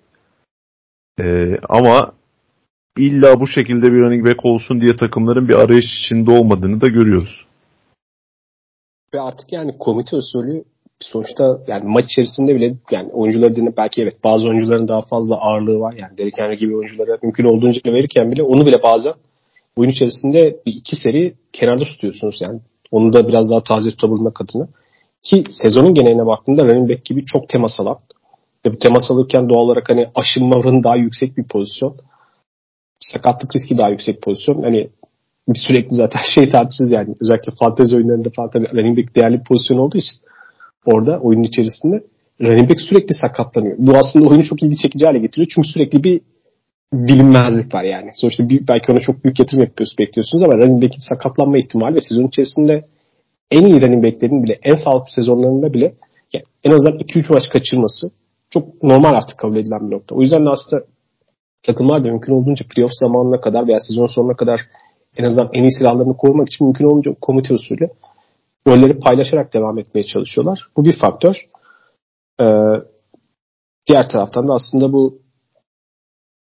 Ee, 1.19 1.57
ama 1.69 2.11
illa 2.97 3.39
bu 3.39 3.47
şekilde 3.47 3.91
bir 3.91 4.01
running 4.01 4.27
back 4.27 4.45
olsun 4.45 4.81
diye 4.81 4.97
takımların 4.97 5.47
bir 5.47 5.53
arayış 5.53 5.85
içinde 6.05 6.31
olmadığını 6.31 6.81
da 6.81 6.87
görüyoruz. 6.87 7.45
Ve 9.13 9.21
artık 9.21 9.53
yani 9.53 9.77
komite 9.77 10.15
usulü 10.15 10.63
sonuçta 11.01 11.59
yani 11.67 11.83
maç 11.85 12.05
içerisinde 12.05 12.55
bile 12.55 12.75
yani 12.91 13.09
oyuncuları 13.11 13.55
dinle 13.55 13.77
belki 13.77 14.01
evet 14.01 14.23
bazı 14.23 14.47
oyuncuların 14.47 14.87
daha 14.87 15.01
fazla 15.01 15.35
ağırlığı 15.35 15.79
var. 15.79 15.93
Yani 15.93 16.17
Derek 16.17 16.37
Henry 16.37 16.57
gibi 16.57 16.75
oyunculara 16.75 17.17
mümkün 17.23 17.43
olduğunca 17.43 17.93
verirken 17.93 18.31
bile 18.31 18.43
onu 18.43 18.65
bile 18.65 18.83
bazen 18.83 19.13
oyun 19.75 19.89
içerisinde 19.89 20.39
bir 20.65 20.73
iki 20.73 20.95
seri 20.95 21.33
kenarda 21.53 21.83
tutuyorsunuz 21.83 22.39
yani. 22.41 22.59
Onu 22.91 23.13
da 23.13 23.27
biraz 23.27 23.49
daha 23.49 23.63
taze 23.63 23.89
tutabilmek 23.89 24.41
adına. 24.41 24.67
Ki 25.23 25.43
sezonun 25.49 25.93
geneline 25.93 26.25
baktığında 26.25 26.63
running 26.63 26.89
back 26.89 27.05
gibi 27.05 27.25
çok 27.25 27.49
temas 27.49 27.79
alan. 27.79 27.97
Bu 28.65 28.77
temas 28.77 29.11
alırken 29.11 29.49
doğal 29.49 29.59
olarak 29.59 29.89
hani 29.89 30.07
aşınma 30.15 30.55
oranı 30.55 30.83
daha 30.83 30.95
yüksek 30.95 31.37
bir 31.37 31.43
pozisyon. 31.43 31.95
Sakatlık 32.99 33.55
riski 33.55 33.77
daha 33.77 33.89
yüksek 33.89 34.21
pozisyon. 34.21 34.63
Hani 34.63 34.89
bir 35.47 35.59
sürekli 35.67 35.95
zaten 35.95 36.19
şey 36.35 36.49
tartışırız 36.49 36.91
yani. 36.91 37.15
Özellikle 37.21 37.51
fantezi 37.59 37.95
oyunlarında 37.95 38.29
falan 38.35 38.49
tabii 38.49 38.67
running 38.73 38.97
back 38.97 39.15
değerli 39.15 39.39
bir 39.39 39.43
pozisyon 39.43 39.77
olduğu 39.77 39.97
için 39.97 40.28
orada 40.85 41.19
oyunun 41.19 41.43
içerisinde 41.43 42.03
running 42.41 42.69
back 42.69 42.81
sürekli 42.81 43.13
sakatlanıyor. 43.13 43.75
Bu 43.79 43.97
aslında 43.97 44.29
oyunu 44.29 44.43
çok 44.43 44.63
ilgi 44.63 44.77
çekici 44.77 45.05
hale 45.05 45.19
getiriyor. 45.19 45.51
Çünkü 45.55 45.67
sürekli 45.67 46.03
bir 46.03 46.21
bilinmezlik 46.93 47.73
var 47.73 47.83
yani. 47.83 48.11
Sonuçta 48.13 48.49
bir, 48.49 48.67
belki 48.67 48.91
ona 48.91 48.99
çok 48.99 49.23
büyük 49.23 49.39
yatırım 49.39 49.63
yapıyoruz, 49.63 49.95
bekliyorsunuz 49.99 50.43
ama 50.43 50.53
running 50.53 50.83
back'in 50.83 51.09
sakatlanma 51.09 51.57
ihtimali 51.57 51.95
ve 51.95 52.01
sezon 52.01 52.27
içerisinde 52.27 52.85
en 53.51 53.65
iyi 53.65 53.81
running 53.81 54.03
back'lerin 54.03 54.43
bile 54.43 54.59
en 54.63 54.75
sağlıklı 54.75 55.11
sezonlarında 55.15 55.73
bile 55.73 55.93
yani 56.33 56.43
en 56.63 56.71
azından 56.71 56.97
2-3 56.99 57.33
maç 57.33 57.49
kaçırması 57.49 58.07
çok 58.49 58.83
normal 58.83 59.13
artık 59.13 59.37
kabul 59.37 59.57
edilen 59.57 59.87
bir 59.87 59.95
nokta. 59.95 60.15
O 60.15 60.21
yüzden 60.21 60.45
de 60.45 60.49
aslında 60.49 60.83
takımlar 61.63 62.03
da 62.03 62.09
mümkün 62.09 62.33
olduğunca 62.33 62.65
playoff 62.75 62.91
zamanına 62.93 63.41
kadar 63.41 63.67
veya 63.67 63.79
sezon 63.79 64.05
sonuna 64.05 64.35
kadar 64.35 64.61
en 65.17 65.23
azından 65.23 65.49
en 65.53 65.63
iyi 65.63 65.71
silahlarını 65.71 66.17
korumak 66.17 66.47
için 66.47 66.67
mümkün 66.67 66.85
olunca 66.85 67.11
komite 67.21 67.53
usulü 67.53 67.89
rolleri 68.67 68.99
paylaşarak 68.99 69.53
devam 69.53 69.79
etmeye 69.79 70.03
çalışıyorlar. 70.03 70.59
Bu 70.77 70.85
bir 70.85 70.99
faktör. 70.99 71.35
Ee, 72.41 72.73
diğer 73.87 74.09
taraftan 74.09 74.47
da 74.47 74.53
aslında 74.53 74.93
bu 74.93 75.19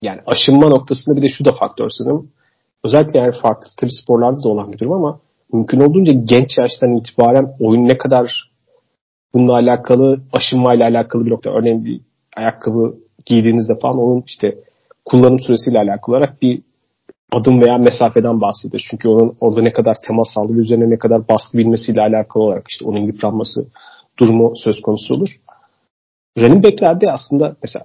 yani 0.03 0.21
aşınma 0.27 0.69
noktasında 0.69 1.17
bir 1.17 1.23
de 1.23 1.29
şu 1.29 1.45
da 1.45 1.53
faktör 1.53 1.91
sanırım. 1.91 2.31
Özellikle 2.85 3.19
yani 3.19 3.33
farklı 3.43 3.67
tabii 3.81 3.91
sporlarda 4.03 4.43
da 4.43 4.49
olan 4.49 4.73
bir 4.73 4.79
durum 4.79 4.93
ama 4.93 5.21
mümkün 5.53 5.81
olduğunca 5.81 6.13
genç 6.13 6.59
yaştan 6.59 6.97
itibaren 6.97 7.57
oyun 7.61 7.89
ne 7.89 7.99
kadar 7.99 8.51
bununla 9.35 9.53
alakalı 9.53 10.21
aşınmayla 10.33 10.89
alakalı 10.89 11.27
bir 11.27 11.31
nokta. 11.31 11.51
Örneğin 11.51 11.85
bir 11.85 12.01
ayakkabı 12.37 12.97
giydiğinizde 13.27 13.79
falan 13.79 13.99
onun 13.99 14.23
işte 14.27 14.59
kullanım 15.05 15.41
süresiyle 15.41 15.79
alakalı 15.79 16.17
olarak 16.17 16.43
bir 16.43 16.63
adım 17.33 17.61
veya 17.61 17.79
mesafeden 17.79 18.41
bahsediyoruz. 18.41 18.87
Çünkü 18.91 19.09
onun 19.09 19.37
orada 19.41 19.63
ne 19.63 19.73
kadar 19.73 19.97
temas 20.07 20.29
aldığı 20.37 20.59
üzerine 20.59 20.91
ne 20.91 20.99
kadar 20.99 21.29
baskı 21.29 21.59
bilmesiyle 21.59 22.01
alakalı 22.01 22.43
olarak 22.43 22.65
işte 22.69 22.85
onun 22.85 23.07
yıpranması 23.07 23.61
durumu 24.19 24.53
söz 24.57 24.81
konusu 24.83 25.15
olur. 25.15 25.29
Running 26.39 26.65
back'lerde 26.65 27.13
aslında 27.13 27.57
mesela 27.63 27.85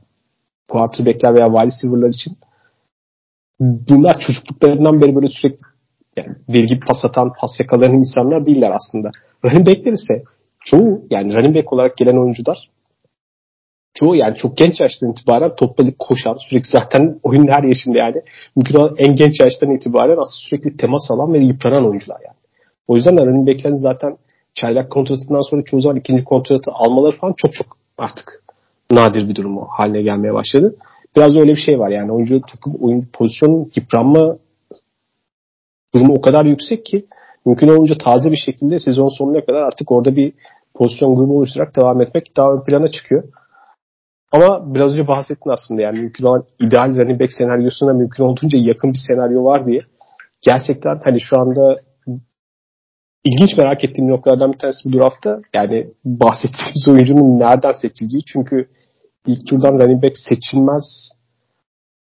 quarterback'ler 0.67 1.34
veya 1.34 1.47
wide 1.47 1.65
receiver'lar 1.65 2.10
için 2.10 2.38
bunlar 3.60 4.19
çocukluklarından 4.19 5.01
beri 5.01 5.15
böyle 5.15 5.27
sürekli 5.27 5.63
yani 6.17 6.36
deli 6.49 6.67
gibi 6.67 6.86
pas 6.86 7.06
atan, 7.06 7.34
pas 7.41 7.60
yakalayan 7.60 7.93
insanlar 7.93 8.45
değiller 8.45 8.71
aslında. 8.71 9.12
Running 9.45 9.67
back'ler 9.67 9.93
ise 9.93 10.23
çoğu 10.65 11.01
yani 11.10 11.34
running 11.34 11.56
back 11.56 11.73
olarak 11.73 11.97
gelen 11.97 12.21
oyuncular 12.21 12.69
çoğu 13.93 14.15
yani 14.15 14.36
çok 14.38 14.58
genç 14.58 14.82
yaştan 14.82 15.12
itibaren 15.12 15.56
topla 15.56 15.84
koşan 15.99 16.38
sürekli 16.49 16.67
zaten 16.73 17.19
oyunun 17.23 17.47
her 17.47 17.63
yaşında 17.63 17.99
yani 17.99 18.21
mümkün 18.56 18.75
olan 18.75 18.95
en 18.97 19.15
genç 19.15 19.39
yaştan 19.39 19.71
itibaren 19.71 20.12
aslında 20.12 20.49
sürekli 20.49 20.77
temas 20.77 21.12
alan 21.12 21.34
ve 21.34 21.39
yıpranan 21.39 21.89
oyuncular 21.89 22.17
yani. 22.25 22.38
O 22.88 22.95
yüzden 22.95 23.17
running 23.17 23.49
back'lerin 23.49 23.75
zaten 23.75 24.17
çaylak 24.56 24.91
kontratından 24.91 25.49
sonra 25.49 25.63
çoğu 25.63 25.82
zaman 25.82 25.97
ikinci 25.97 26.23
kontratı 26.23 26.71
almaları 26.71 27.15
falan 27.15 27.34
çok 27.38 27.53
çok 27.53 27.67
artık 27.97 28.43
nadir 28.91 29.29
bir 29.29 29.36
durum 29.36 29.58
o 29.58 29.67
haline 29.69 30.01
gelmeye 30.01 30.34
başladı. 30.34 30.75
Biraz 31.15 31.36
öyle 31.36 31.51
bir 31.51 31.62
şey 31.62 31.79
var 31.79 31.89
yani 31.89 32.12
oyuncu 32.12 32.41
takım 32.41 32.75
oyun 32.82 33.08
pozisyonun 33.13 33.71
yıpranma 33.75 34.38
durumu 35.95 36.13
o 36.13 36.21
kadar 36.21 36.45
yüksek 36.45 36.86
ki 36.86 37.06
mümkün 37.45 37.67
olunca 37.67 37.95
taze 37.97 38.32
bir 38.32 38.38
şekilde 38.38 38.79
sezon 38.79 39.10
sonuna 39.17 39.45
kadar 39.45 39.62
artık 39.62 39.91
orada 39.91 40.15
bir 40.15 40.34
pozisyon 40.73 41.15
grubu 41.15 41.38
oluşturarak 41.38 41.75
devam 41.75 42.01
etmek 42.01 42.38
daha 42.38 42.53
ön 42.53 42.63
plana 42.63 42.88
çıkıyor. 42.88 43.23
Ama 44.33 44.75
biraz 44.75 44.91
önce 44.91 45.07
bahsettin 45.07 45.49
aslında 45.49 45.81
yani 45.81 45.99
mümkün 45.99 46.25
olan 46.25 46.45
ideal 46.59 46.95
running 46.95 47.21
back 47.21 47.33
senaryosuna 47.33 47.93
mümkün 47.93 48.23
olduğunca 48.23 48.57
yakın 48.59 48.93
bir 48.93 48.99
senaryo 49.07 49.43
var 49.43 49.65
diye. 49.65 49.81
Gerçekten 50.41 51.01
hani 51.03 51.21
şu 51.21 51.39
anda 51.39 51.75
ilginç 53.23 53.57
merak 53.57 53.83
ettiğim 53.83 54.09
noktalardan 54.09 54.53
bir 54.53 54.57
tanesi 54.57 54.89
bu 54.89 54.93
draftta. 54.93 55.41
Yani 55.55 55.87
bahsettiğimiz 56.05 56.87
oyuncunun 56.87 57.39
nereden 57.39 57.71
seçildiği. 57.71 58.23
Çünkü 58.25 58.69
ilk 59.27 59.47
turdan 59.47 59.79
running 59.79 60.03
back 60.03 60.17
seçilmez 60.17 60.83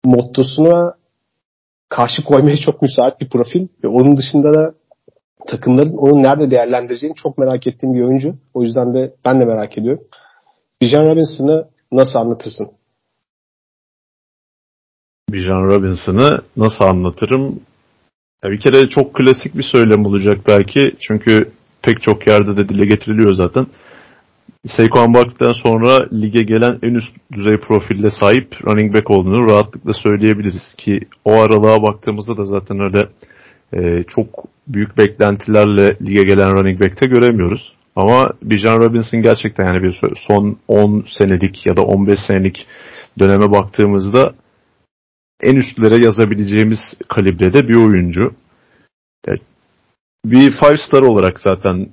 mottosuna 0.04 0.94
karşı 1.88 2.24
koymaya 2.24 2.56
çok 2.56 2.82
müsait 2.82 3.20
bir 3.20 3.28
profil. 3.28 3.68
Ve 3.84 3.88
onun 3.88 4.16
dışında 4.16 4.54
da 4.54 4.74
takımların 5.46 5.96
onu 5.96 6.22
nerede 6.22 6.50
değerlendireceğini 6.50 7.14
çok 7.14 7.38
merak 7.38 7.66
ettiğim 7.66 7.94
bir 7.94 8.02
oyuncu. 8.02 8.34
O 8.54 8.62
yüzden 8.62 8.94
de 8.94 9.14
ben 9.24 9.40
de 9.40 9.44
merak 9.44 9.78
ediyorum. 9.78 10.04
Bijan 10.82 11.06
Robinson'ı 11.06 11.75
nasıl 11.92 12.18
anlatırsın? 12.18 12.70
Bijan 15.30 15.62
Robinson'ı 15.62 16.42
nasıl 16.56 16.84
anlatırım? 16.84 17.60
Ya 18.44 18.50
bir 18.50 18.60
kere 18.60 18.88
çok 18.88 19.14
klasik 19.14 19.54
bir 19.54 19.62
söylem 19.62 20.06
olacak 20.06 20.38
belki. 20.46 20.96
Çünkü 21.00 21.52
pek 21.82 22.02
çok 22.02 22.26
yerde 22.26 22.56
de 22.56 22.68
dile 22.68 22.86
getiriliyor 22.86 23.34
zaten. 23.34 23.66
Saquon 24.66 25.14
Barkley'den 25.14 25.52
sonra 25.52 26.08
lige 26.12 26.42
gelen 26.42 26.78
en 26.82 26.94
üst 26.94 27.14
düzey 27.32 27.56
profille 27.56 28.10
sahip 28.10 28.66
running 28.66 28.94
back 28.94 29.10
olduğunu 29.10 29.50
rahatlıkla 29.50 29.92
söyleyebiliriz 29.92 30.74
ki 30.78 31.00
o 31.24 31.32
aralığa 31.32 31.82
baktığımızda 31.82 32.36
da 32.36 32.44
zaten 32.44 32.80
öyle 32.80 33.08
e, 33.72 34.04
çok 34.08 34.44
büyük 34.68 34.98
beklentilerle 34.98 35.96
lige 36.06 36.22
gelen 36.22 36.52
running 36.52 36.80
back'te 36.80 37.06
göremiyoruz. 37.06 37.75
Ama 37.96 38.32
Bijan 38.42 38.76
Robinson 38.76 39.22
gerçekten 39.22 39.66
yani 39.66 39.82
bir 39.82 40.00
son 40.28 40.58
10 40.68 41.04
senelik 41.18 41.66
ya 41.66 41.76
da 41.76 41.82
15 41.82 42.18
senelik 42.26 42.66
döneme 43.18 43.52
baktığımızda 43.52 44.34
en 45.42 45.56
üstlere 45.56 46.04
yazabileceğimiz 46.04 46.78
kalibrede 47.08 47.68
bir 47.68 47.74
oyuncu. 47.74 48.34
Evet. 49.28 49.40
Bir 50.24 50.50
five 50.50 50.76
star 50.88 51.02
olarak 51.02 51.40
zaten 51.40 51.88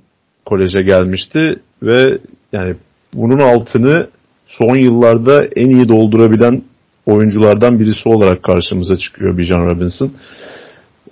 koleje 0.46 0.82
gelmişti 0.82 1.62
ve 1.82 2.18
yani 2.52 2.76
bunun 3.14 3.38
altını 3.38 4.08
son 4.46 4.74
yıllarda 4.74 5.44
en 5.56 5.68
iyi 5.68 5.88
doldurabilen 5.88 6.62
oyunculardan 7.06 7.80
birisi 7.80 8.08
olarak 8.08 8.42
karşımıza 8.42 8.96
çıkıyor 8.96 9.38
Bijan 9.38 9.66
Robinson. 9.66 10.12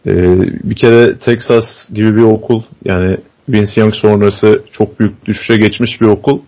Ee, 0.07 0.41
bir 0.41 0.77
kere 0.77 1.19
Texas 1.19 1.65
gibi 1.93 2.17
bir 2.17 2.23
okul 2.23 2.63
yani 2.85 3.17
Vince 3.49 3.81
Young 3.81 3.95
sonrası 3.95 4.63
çok 4.73 5.01
büyük 5.01 5.25
düşüşe 5.27 5.57
geçmiş 5.57 6.01
bir 6.01 6.07
okul 6.07 6.41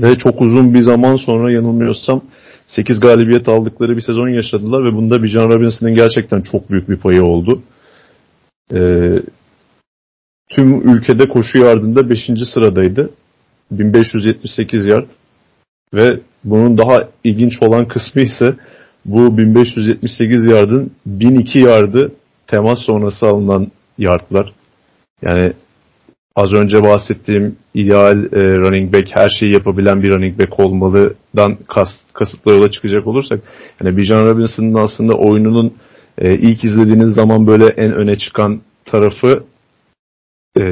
ve 0.00 0.18
çok 0.18 0.40
uzun 0.40 0.74
bir 0.74 0.80
zaman 0.80 1.16
sonra 1.16 1.52
yanılmıyorsam 1.52 2.22
8 2.66 3.00
galibiyet 3.00 3.48
aldıkları 3.48 3.96
bir 3.96 4.02
sezon 4.02 4.28
yaşadılar 4.28 4.84
ve 4.84 4.96
bunda 4.96 5.22
Bijan 5.22 5.48
Robinson'ın 5.48 5.94
gerçekten 5.94 6.40
çok 6.40 6.70
büyük 6.70 6.88
bir 6.88 6.96
payı 6.96 7.24
oldu. 7.24 7.62
Ee, 8.74 9.18
tüm 10.50 10.96
ülkede 10.96 11.28
koşu 11.28 11.58
yardında 11.58 12.10
5. 12.10 12.30
sıradaydı. 12.54 13.10
1578 13.70 14.84
yard 14.84 15.08
ve 15.94 16.20
bunun 16.44 16.78
daha 16.78 17.08
ilginç 17.24 17.62
olan 17.62 17.88
kısmı 17.88 18.22
ise 18.22 18.54
bu 19.04 19.38
1578 19.38 20.44
yardın 20.44 20.90
1002 21.06 21.58
yardı 21.58 22.12
temas 22.46 22.78
sonrası 22.78 23.26
alınan 23.26 23.72
yardlar. 23.98 24.52
Yani 25.22 25.52
az 26.36 26.52
önce 26.52 26.82
bahsettiğim 26.82 27.56
ideal 27.74 28.24
e, 28.24 28.56
running 28.56 28.94
back 28.94 29.06
her 29.14 29.30
şeyi 29.40 29.54
yapabilen 29.54 30.02
bir 30.02 30.14
running 30.14 30.40
back 30.40 30.60
olmalıdan 30.60 31.58
kas, 31.74 31.88
kasıtlı 32.12 32.52
yola 32.52 32.70
çıkacak 32.70 33.06
olursak 33.06 33.40
yani 33.80 33.96
Bijan 33.96 34.26
Robinson'ın 34.26 34.74
aslında 34.74 35.14
oyununun 35.14 35.74
e, 36.18 36.34
ilk 36.34 36.64
izlediğiniz 36.64 37.14
zaman 37.14 37.46
böyle 37.46 37.66
en 37.66 37.92
öne 37.92 38.18
çıkan 38.18 38.60
tarafı 38.84 39.44
e, 40.60 40.62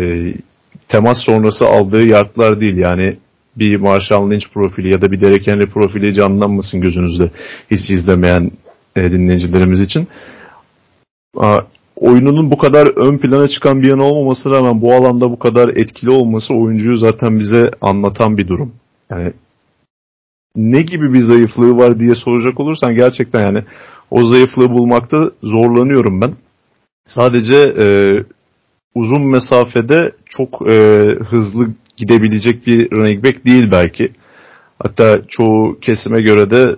temas 0.88 1.18
sonrası 1.26 1.66
aldığı 1.66 2.06
yardlar 2.06 2.60
değil. 2.60 2.76
Yani 2.76 3.16
bir 3.56 3.76
Marshall 3.76 4.30
Lynch 4.30 4.46
profili 4.54 4.92
ya 4.92 5.02
da 5.02 5.12
bir 5.12 5.20
Derek 5.20 5.46
Henry 5.46 5.66
profili 5.66 6.14
canlanmasın 6.14 6.80
gözünüzde 6.80 7.30
hiç 7.70 7.90
izlemeyen 7.90 8.50
e, 8.96 9.12
dinleyicilerimiz 9.12 9.80
için. 9.80 10.08
Oyununun 11.96 12.50
bu 12.50 12.58
kadar 12.58 12.86
ön 12.96 13.18
plana 13.18 13.48
çıkan 13.48 13.82
bir 13.82 13.88
yanı 13.88 14.04
olmamasına 14.04 14.52
rağmen 14.52 14.80
bu 14.80 14.92
alanda 14.92 15.30
bu 15.30 15.38
kadar 15.38 15.68
etkili 15.68 16.10
olması 16.10 16.54
oyuncuyu 16.54 16.96
zaten 16.98 17.38
bize 17.38 17.70
anlatan 17.80 18.36
bir 18.36 18.48
durum. 18.48 18.72
Yani 19.10 19.32
ne 20.56 20.82
gibi 20.82 21.12
bir 21.12 21.20
zayıflığı 21.20 21.76
var 21.76 21.98
diye 21.98 22.14
soracak 22.14 22.60
olursan 22.60 22.94
gerçekten 22.96 23.40
yani 23.42 23.64
o 24.10 24.26
zayıflığı 24.26 24.70
bulmakta 24.70 25.30
zorlanıyorum 25.42 26.20
ben. 26.20 26.32
Sadece 27.06 27.56
e, 27.82 27.86
uzun 28.94 29.26
mesafede 29.26 30.12
çok 30.26 30.72
e, 30.72 31.02
hızlı 31.30 31.68
gidebilecek 31.96 32.66
bir 32.66 32.90
running 32.90 33.24
back 33.24 33.46
değil 33.46 33.70
belki. 33.72 34.12
Hatta 34.82 35.22
çoğu 35.28 35.78
kesime 35.80 36.22
göre 36.22 36.50
de 36.50 36.76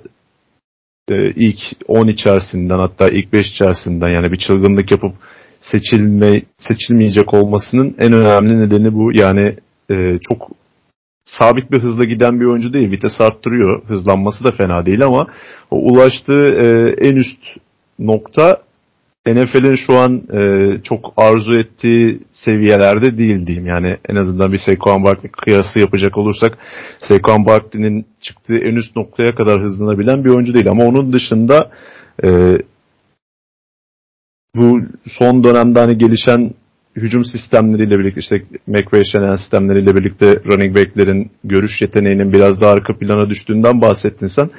e, 1.10 1.30
ilk 1.30 1.58
10 1.88 2.06
içerisinden 2.06 2.78
hatta 2.78 3.08
ilk 3.08 3.32
5 3.32 3.46
içerisinden 3.50 4.08
yani 4.08 4.32
bir 4.32 4.38
çılgınlık 4.38 4.90
yapıp 4.90 5.14
seçilme 5.60 6.42
seçilmeyecek 6.58 7.34
olmasının 7.34 7.96
en 7.98 8.12
önemli 8.12 8.60
nedeni 8.60 8.94
bu. 8.94 9.12
Yani 9.12 9.56
e, 9.90 10.18
çok 10.28 10.50
sabit 11.24 11.70
bir 11.72 11.78
hızla 11.82 12.04
giden 12.04 12.40
bir 12.40 12.44
oyuncu 12.44 12.72
değil. 12.72 12.90
Vites 12.90 13.20
arttırıyor. 13.20 13.84
Hızlanması 13.84 14.44
da 14.44 14.52
fena 14.52 14.86
değil 14.86 15.04
ama 15.04 15.26
o 15.70 15.76
ulaştığı 15.76 16.44
e, 16.44 16.94
en 17.08 17.16
üst 17.16 17.40
nokta 17.98 18.65
NFL'in 19.26 19.74
şu 19.74 19.98
an 19.98 20.22
e, 20.32 20.82
çok 20.82 21.14
arzu 21.16 21.60
ettiği 21.60 22.20
seviyelerde 22.32 23.18
değil 23.18 23.46
diyeyim. 23.46 23.66
Yani 23.66 23.96
en 24.08 24.16
azından 24.16 24.52
bir 24.52 24.58
Saquon 24.58 25.04
Barkley 25.04 25.30
kıyası 25.30 25.78
yapacak 25.78 26.18
olursak 26.18 26.58
Saquon 26.98 27.46
Barkley'nin 27.46 28.06
çıktığı 28.20 28.56
en 28.56 28.74
üst 28.74 28.96
noktaya 28.96 29.34
kadar 29.34 29.62
hızlanabilen 29.62 30.24
bir 30.24 30.30
oyuncu 30.30 30.54
değil. 30.54 30.70
Ama 30.70 30.84
onun 30.84 31.12
dışında 31.12 31.70
e, 32.24 32.58
bu 34.56 34.80
son 35.06 35.44
dönemde 35.44 35.80
hani 35.80 35.98
gelişen 35.98 36.54
hücum 36.96 37.24
sistemleriyle 37.24 37.98
birlikte 37.98 38.20
işte 38.20 38.42
McVay 38.66 39.04
Shanahan 39.04 39.36
sistemleriyle 39.36 39.96
birlikte 39.96 40.26
running 40.46 40.76
back'lerin 40.76 41.30
görüş 41.44 41.82
yeteneğinin 41.82 42.32
biraz 42.32 42.60
daha 42.60 42.72
arka 42.72 42.98
plana 42.98 43.28
düştüğünden 43.28 43.80
bahsettin 43.80 44.26
sen 44.26 44.50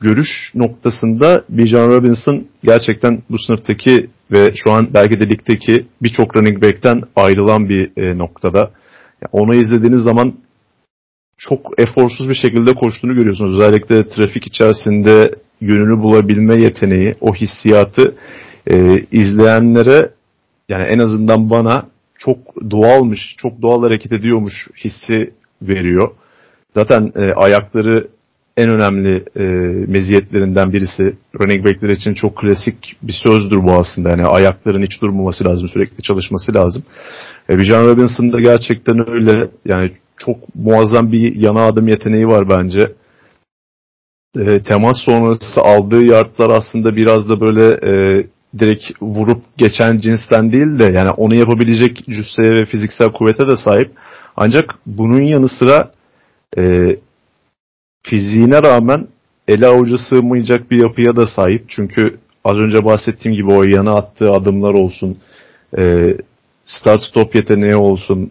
görüş 0.00 0.28
noktasında 0.54 1.44
Bijan 1.48 1.88
Robinson 1.88 2.44
gerçekten 2.64 3.22
bu 3.30 3.38
sınıftaki 3.38 4.10
ve 4.32 4.52
şu 4.56 4.72
an 4.72 4.88
belki 4.94 5.20
de 5.20 5.28
ligdeki 5.28 5.86
birçok 6.02 6.36
running 6.36 6.62
back'ten 6.62 7.02
ayrılan 7.16 7.68
bir 7.68 7.90
e, 7.96 8.18
noktada. 8.18 8.58
Yani 9.22 9.30
onu 9.32 9.54
izlediğiniz 9.54 10.02
zaman 10.02 10.34
çok 11.38 11.80
eforsuz 11.80 12.28
bir 12.28 12.34
şekilde 12.34 12.74
koştuğunu 12.74 13.14
görüyorsunuz. 13.14 13.58
Özellikle 13.58 14.08
trafik 14.08 14.46
içerisinde 14.46 15.34
yönünü 15.60 16.02
bulabilme 16.02 16.54
yeteneği, 16.54 17.14
o 17.20 17.34
hissiyatı 17.34 18.14
e, 18.70 19.00
izleyenlere 19.12 20.10
yani 20.68 20.84
en 20.84 20.98
azından 20.98 21.50
bana 21.50 21.86
çok 22.18 22.70
doğalmış, 22.70 23.34
çok 23.36 23.62
doğal 23.62 23.82
hareket 23.82 24.12
ediyormuş 24.12 24.68
hissi 24.84 25.32
veriyor. 25.62 26.10
Zaten 26.74 27.12
e, 27.16 27.32
ayakları 27.32 28.08
en 28.58 28.70
önemli 28.70 29.24
e, 29.36 29.42
meziyetlerinden 29.86 30.72
birisi. 30.72 31.16
Running 31.40 31.66
backler 31.66 31.88
için 31.88 32.14
çok 32.14 32.36
klasik 32.36 32.96
bir 33.02 33.12
sözdür 33.12 33.56
bu 33.56 33.72
aslında. 33.72 34.10
Yani 34.10 34.26
ayakların 34.26 34.82
hiç 34.82 35.02
durmaması 35.02 35.44
lazım, 35.44 35.68
sürekli 35.68 36.02
çalışması 36.02 36.54
lazım. 36.54 36.82
E, 37.50 37.58
Bijan 37.58 37.86
Robinson 37.86 38.32
da 38.32 38.40
gerçekten 38.40 39.10
öyle. 39.10 39.50
Yani 39.64 39.90
çok 40.16 40.54
muazzam 40.54 41.12
bir 41.12 41.36
yana 41.36 41.62
adım 41.62 41.88
yeteneği 41.88 42.26
var 42.26 42.48
bence. 42.48 42.92
E, 44.36 44.62
temas 44.62 44.96
sonrası 45.04 45.60
aldığı 45.60 46.04
yardlar 46.04 46.50
aslında 46.50 46.96
biraz 46.96 47.28
da 47.28 47.40
böyle 47.40 47.66
e, 47.66 48.26
direkt 48.58 48.84
vurup 49.02 49.42
geçen 49.56 49.98
cinsten 49.98 50.52
değil 50.52 50.78
de 50.78 50.84
yani 50.84 51.10
onu 51.10 51.34
yapabilecek 51.34 52.04
cüsseye 52.08 52.54
ve 52.54 52.66
fiziksel 52.66 53.12
kuvvete 53.12 53.48
de 53.48 53.56
sahip. 53.56 53.90
Ancak 54.36 54.74
bunun 54.86 55.22
yanı 55.22 55.48
sıra 55.48 55.90
e, 56.58 56.96
fiziğine 58.02 58.62
rağmen 58.62 59.08
ele 59.48 59.66
avuca 59.66 59.98
sığmayacak 59.98 60.70
bir 60.70 60.78
yapıya 60.78 61.16
da 61.16 61.26
sahip. 61.26 61.64
Çünkü 61.68 62.18
az 62.44 62.58
önce 62.58 62.84
bahsettiğim 62.84 63.36
gibi 63.36 63.52
o 63.52 63.62
yana 63.64 63.94
attığı 63.94 64.30
adımlar 64.30 64.74
olsun, 64.74 65.18
e, 65.78 66.14
start 66.64 67.02
stop 67.02 67.34
yeteneği 67.34 67.76
olsun 67.76 68.30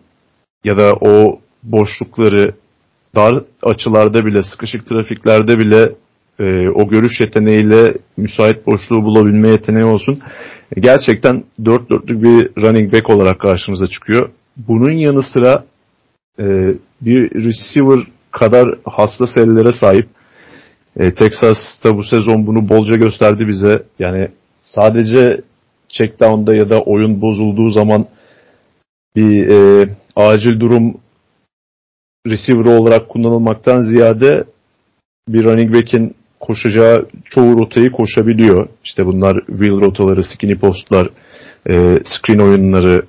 ya 0.63 0.77
da 0.77 0.93
o 0.93 1.39
boşlukları 1.63 2.55
dar 3.15 3.43
açılarda 3.63 4.25
bile, 4.25 4.43
sıkışık 4.43 4.85
trafiklerde 4.85 5.59
bile 5.59 5.91
e, 6.39 6.69
o 6.69 6.89
görüş 6.89 7.19
yeteneğiyle 7.19 7.93
müsait 8.17 8.67
boşluğu 8.67 9.03
bulabilme 9.03 9.49
yeteneği 9.49 9.85
olsun. 9.85 10.19
E, 10.75 10.79
gerçekten 10.79 11.43
dört 11.65 11.89
dörtlük 11.89 12.23
bir 12.23 12.61
running 12.61 12.93
back 12.93 13.09
olarak 13.09 13.39
karşımıza 13.39 13.87
çıkıyor. 13.87 14.29
Bunun 14.57 14.91
yanı 14.91 15.23
sıra 15.23 15.65
e, 16.39 16.45
bir 17.01 17.31
receiver 17.31 17.99
kadar 18.39 18.79
hassas 18.85 19.37
ellere 19.37 19.71
sahip. 19.71 20.09
E, 20.99 21.13
Texas'ta 21.13 21.97
bu 21.97 22.03
sezon 22.03 22.47
bunu 22.47 22.69
bolca 22.69 22.95
gösterdi 22.95 23.47
bize. 23.47 23.83
Yani 23.99 24.31
sadece 24.61 25.41
checkdown'da 25.89 26.55
ya 26.55 26.69
da 26.69 26.79
oyun 26.79 27.21
bozulduğu 27.21 27.71
zaman 27.71 28.05
bir 29.15 29.47
e, 29.47 29.89
acil 30.15 30.59
durum 30.59 30.97
receiver 32.27 32.65
olarak 32.65 33.09
kullanılmaktan 33.09 33.81
ziyade 33.81 34.43
bir 35.27 35.43
running 35.43 35.75
back'in 35.75 36.15
koşacağı 36.39 37.09
çoğu 37.25 37.57
rotayı 37.59 37.91
koşabiliyor. 37.91 38.69
İşte 38.83 39.05
bunlar 39.05 39.45
wheel 39.45 39.81
rotaları, 39.81 40.23
skinny 40.23 40.55
postlar, 40.55 41.09
e, 41.69 41.99
screen 42.03 42.39
oyunları. 42.39 43.05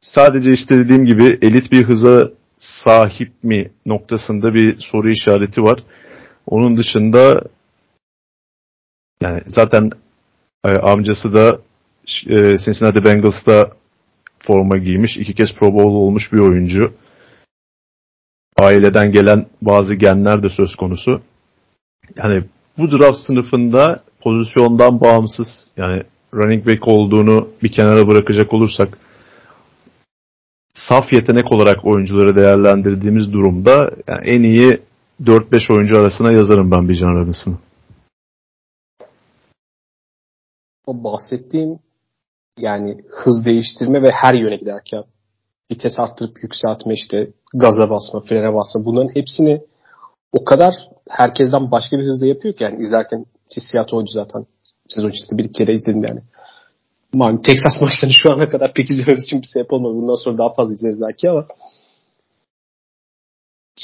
Sadece 0.00 0.52
işte 0.52 0.78
dediğim 0.78 1.04
gibi 1.04 1.38
elit 1.42 1.72
bir 1.72 1.82
hıza 1.82 2.30
sahip 2.62 3.32
mi 3.44 3.70
noktasında 3.86 4.54
bir 4.54 4.78
soru 4.78 5.10
işareti 5.10 5.62
var. 5.62 5.82
Onun 6.46 6.76
dışında 6.76 7.42
yani 9.20 9.40
zaten 9.46 9.90
e, 10.64 10.68
amcası 10.68 11.34
da 11.34 11.60
e, 12.26 12.58
Cincinnati 12.64 13.04
Bengals'ta 13.04 13.72
forma 14.46 14.76
giymiş. 14.76 15.16
iki 15.16 15.34
kez 15.34 15.54
Pro 15.54 15.74
Bowl 15.74 15.88
olmuş 15.88 16.32
bir 16.32 16.38
oyuncu. 16.38 16.94
Aileden 18.58 19.12
gelen 19.12 19.46
bazı 19.62 19.94
genler 19.94 20.42
de 20.42 20.48
söz 20.48 20.74
konusu. 20.74 21.22
Yani 22.16 22.44
bu 22.78 22.90
draft 22.90 23.18
sınıfında 23.18 24.02
pozisyondan 24.20 25.00
bağımsız 25.00 25.66
yani 25.76 26.02
running 26.34 26.66
back 26.66 26.88
olduğunu 26.88 27.48
bir 27.62 27.72
kenara 27.72 28.08
bırakacak 28.08 28.52
olursak 28.54 28.98
saf 30.74 31.12
yetenek 31.12 31.52
olarak 31.52 31.84
oyuncuları 31.84 32.36
değerlendirdiğimiz 32.36 33.32
durumda 33.32 33.90
yani 34.08 34.28
en 34.28 34.42
iyi 34.42 34.80
4-5 35.22 35.72
oyuncu 35.72 35.98
arasına 35.98 36.32
yazarım 36.32 36.70
ben 36.70 36.88
bir 36.88 36.94
Can 36.94 37.14
Robinson'ı. 37.14 37.58
O 40.86 41.04
bahsettiğim 41.04 41.78
yani 42.58 43.04
hız 43.10 43.44
değiştirme 43.44 44.02
ve 44.02 44.10
her 44.10 44.34
yöne 44.34 44.56
giderken 44.56 45.04
vites 45.72 45.98
arttırıp 45.98 46.42
yükseltme 46.42 46.94
işte 46.94 47.30
gaza 47.54 47.90
basma, 47.90 48.20
frene 48.20 48.54
basma 48.54 48.84
bunların 48.84 49.14
hepsini 49.14 49.62
o 50.32 50.44
kadar 50.44 50.74
herkesten 51.08 51.70
başka 51.70 51.98
bir 51.98 52.04
hızla 52.04 52.26
yapıyor 52.26 52.54
ki 52.54 52.64
yani 52.64 52.82
izlerken 52.82 53.26
hissiyat 53.56 53.94
oydu 53.94 54.10
zaten. 54.12 54.46
Sezon 54.88 55.08
içerisinde 55.08 55.42
bir 55.42 55.52
kere 55.52 55.74
izledim 55.74 56.04
yani. 56.08 56.20
Malum 57.14 57.42
Texas 57.42 57.82
maçlarını 57.82 58.14
şu 58.14 58.32
ana 58.32 58.48
kadar 58.48 58.74
pek 58.74 58.90
izlememiz 58.90 59.24
için 59.24 59.42
bir 59.42 59.46
sebep 59.46 59.72
olmadı. 59.72 59.94
Bundan 59.94 60.24
sonra 60.24 60.38
daha 60.38 60.52
fazla 60.52 60.74
izleriz 60.74 61.00
belki 61.00 61.30
ama 61.30 61.46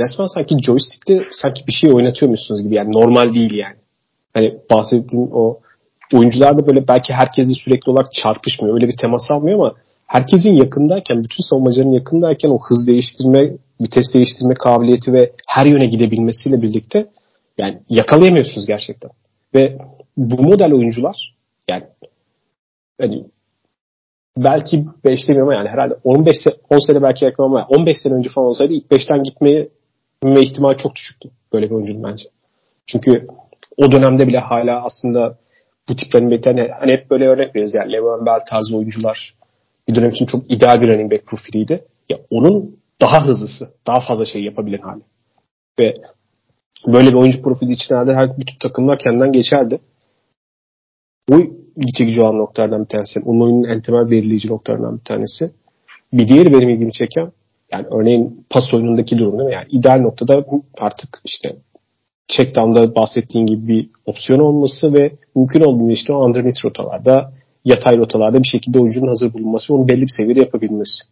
resmen 0.01 0.27
sanki 0.27 0.57
joystick'te 0.63 1.29
sanki 1.33 1.67
bir 1.67 1.73
şey 1.73 1.93
oynatıyormuşsunuz 1.93 2.63
gibi 2.63 2.75
yani 2.75 2.93
normal 2.93 3.35
değil 3.35 3.55
yani. 3.55 3.77
Hani 4.35 4.59
bahsettiğin 4.71 5.31
o 5.33 5.61
oyuncular 6.13 6.59
da 6.59 6.67
böyle 6.67 6.89
belki 6.89 7.13
herkesin 7.13 7.65
sürekli 7.65 7.91
olarak 7.91 8.13
çarpışmıyor. 8.13 8.75
Öyle 8.75 8.89
bir 8.89 8.97
temas 8.97 9.31
almıyor 9.31 9.59
ama 9.59 9.75
herkesin 10.07 10.53
yakındayken, 10.53 11.25
bütün 11.25 11.43
savunmacıların 11.51 11.93
yakındayken 11.93 12.49
o 12.49 12.59
hız 12.69 12.87
değiştirme, 12.87 13.57
vites 13.81 14.15
değiştirme 14.15 14.55
kabiliyeti 14.55 15.13
ve 15.13 15.33
her 15.47 15.67
yöne 15.67 15.87
gidebilmesiyle 15.87 16.63
birlikte 16.63 17.07
yani 17.59 17.79
yakalayamıyorsunuz 17.89 18.67
gerçekten. 18.67 19.11
Ve 19.55 19.79
bu 20.17 20.43
model 20.43 20.73
oyuncular 20.73 21.35
yani 21.69 21.85
hani 23.01 23.25
belki 24.37 24.87
5 25.05 25.29
demiyorum 25.29 25.53
yani 25.53 25.69
herhalde 25.69 25.97
15 26.05 26.37
sene, 26.45 26.55
10 26.71 26.79
sene 26.79 27.03
belki 27.03 27.25
yakalamam 27.25 27.57
ama 27.57 27.67
15 27.81 27.99
sene 28.03 28.15
önce 28.15 28.29
falan 28.29 28.49
olsaydı 28.49 28.73
ilk 28.73 28.87
5'ten 28.87 29.23
gitmeye 29.23 29.69
ihtimal 30.25 30.75
çok 30.75 30.95
düşüktü 30.97 31.31
böyle 31.53 31.71
bir 31.71 31.75
oyuncunun 31.75 32.03
bence. 32.03 32.25
Çünkü 32.87 33.27
o 33.77 33.93
dönemde 33.93 34.27
bile 34.27 34.39
hala 34.39 34.85
aslında 34.85 35.39
bu 35.89 35.97
tip 35.97 36.15
running 36.15 36.33
back'ten 36.33 36.69
hani, 36.81 36.93
hep 36.93 37.11
böyle 37.11 37.29
örnek 37.29 37.49
veriyoruz 37.49 37.75
yani 37.75 37.93
Le'Veon 37.93 38.27
Bell 38.27 38.41
tarzı 38.51 38.77
oyuncular 38.77 39.35
bir 39.89 39.95
dönem 39.95 40.11
için 40.11 40.27
çok 40.27 40.51
ideal 40.51 40.81
bir 40.81 40.89
running 40.89 41.13
back 41.13 41.27
profiliydi. 41.27 41.85
Ya 42.09 42.19
onun 42.31 42.77
daha 43.01 43.27
hızlısı, 43.27 43.75
daha 43.87 44.01
fazla 44.01 44.25
şey 44.25 44.45
yapabilen 44.45 44.79
hali. 44.79 45.03
Ve 45.81 45.95
böyle 46.87 47.09
bir 47.09 47.15
oyuncu 47.15 47.43
profili 47.43 47.73
için 47.73 47.95
herhalde 47.95 48.15
her 48.15 48.39
bütün 48.39 48.59
takımlar 48.59 48.99
kendinden 48.99 49.33
geçerdi. 49.33 49.81
Bu 51.29 51.58
ilgi 51.79 51.93
çekici 51.93 52.21
olan 52.21 52.39
noktalardan 52.39 52.81
bir 52.81 52.89
tanesi. 52.89 53.21
Oyunun 53.25 53.65
en 53.65 53.81
temel 53.81 54.11
belirleyici 54.11 54.49
noktalarından 54.49 54.99
bir 54.99 55.05
tanesi. 55.05 55.51
Bir 56.13 56.29
diğeri 56.29 56.53
benim 56.53 56.69
ilgimi 56.69 56.93
çeken 56.93 57.33
yani 57.73 57.87
örneğin 57.91 58.47
pas 58.51 58.75
oyunundaki 58.75 59.19
durum 59.19 59.39
değil 59.39 59.49
mi? 59.49 59.55
Yani 59.55 59.67
ideal 59.71 60.01
noktada 60.01 60.45
artık 60.79 61.21
işte 61.25 61.57
checkdown'da 62.29 62.95
bahsettiğin 62.95 63.47
gibi 63.47 63.69
bir 63.69 63.91
opsiyon 64.07 64.41
olması 64.41 64.95
ve 64.95 65.13
mümkün 65.37 65.61
olduğunda 65.61 65.93
işte 65.93 66.13
o 66.13 66.25
underneath 66.25 66.65
rotalarda 66.65 67.33
yatay 67.65 67.97
rotalarda 67.97 68.43
bir 68.43 68.49
şekilde 68.49 68.79
oyuncunun 68.79 69.09
hazır 69.09 69.33
bulunması 69.33 69.73
ve 69.73 69.77
onu 69.77 69.89
belli 69.89 70.03
bir 70.03 70.15
seviyede 70.17 70.41
yapabilmesi. 70.41 71.05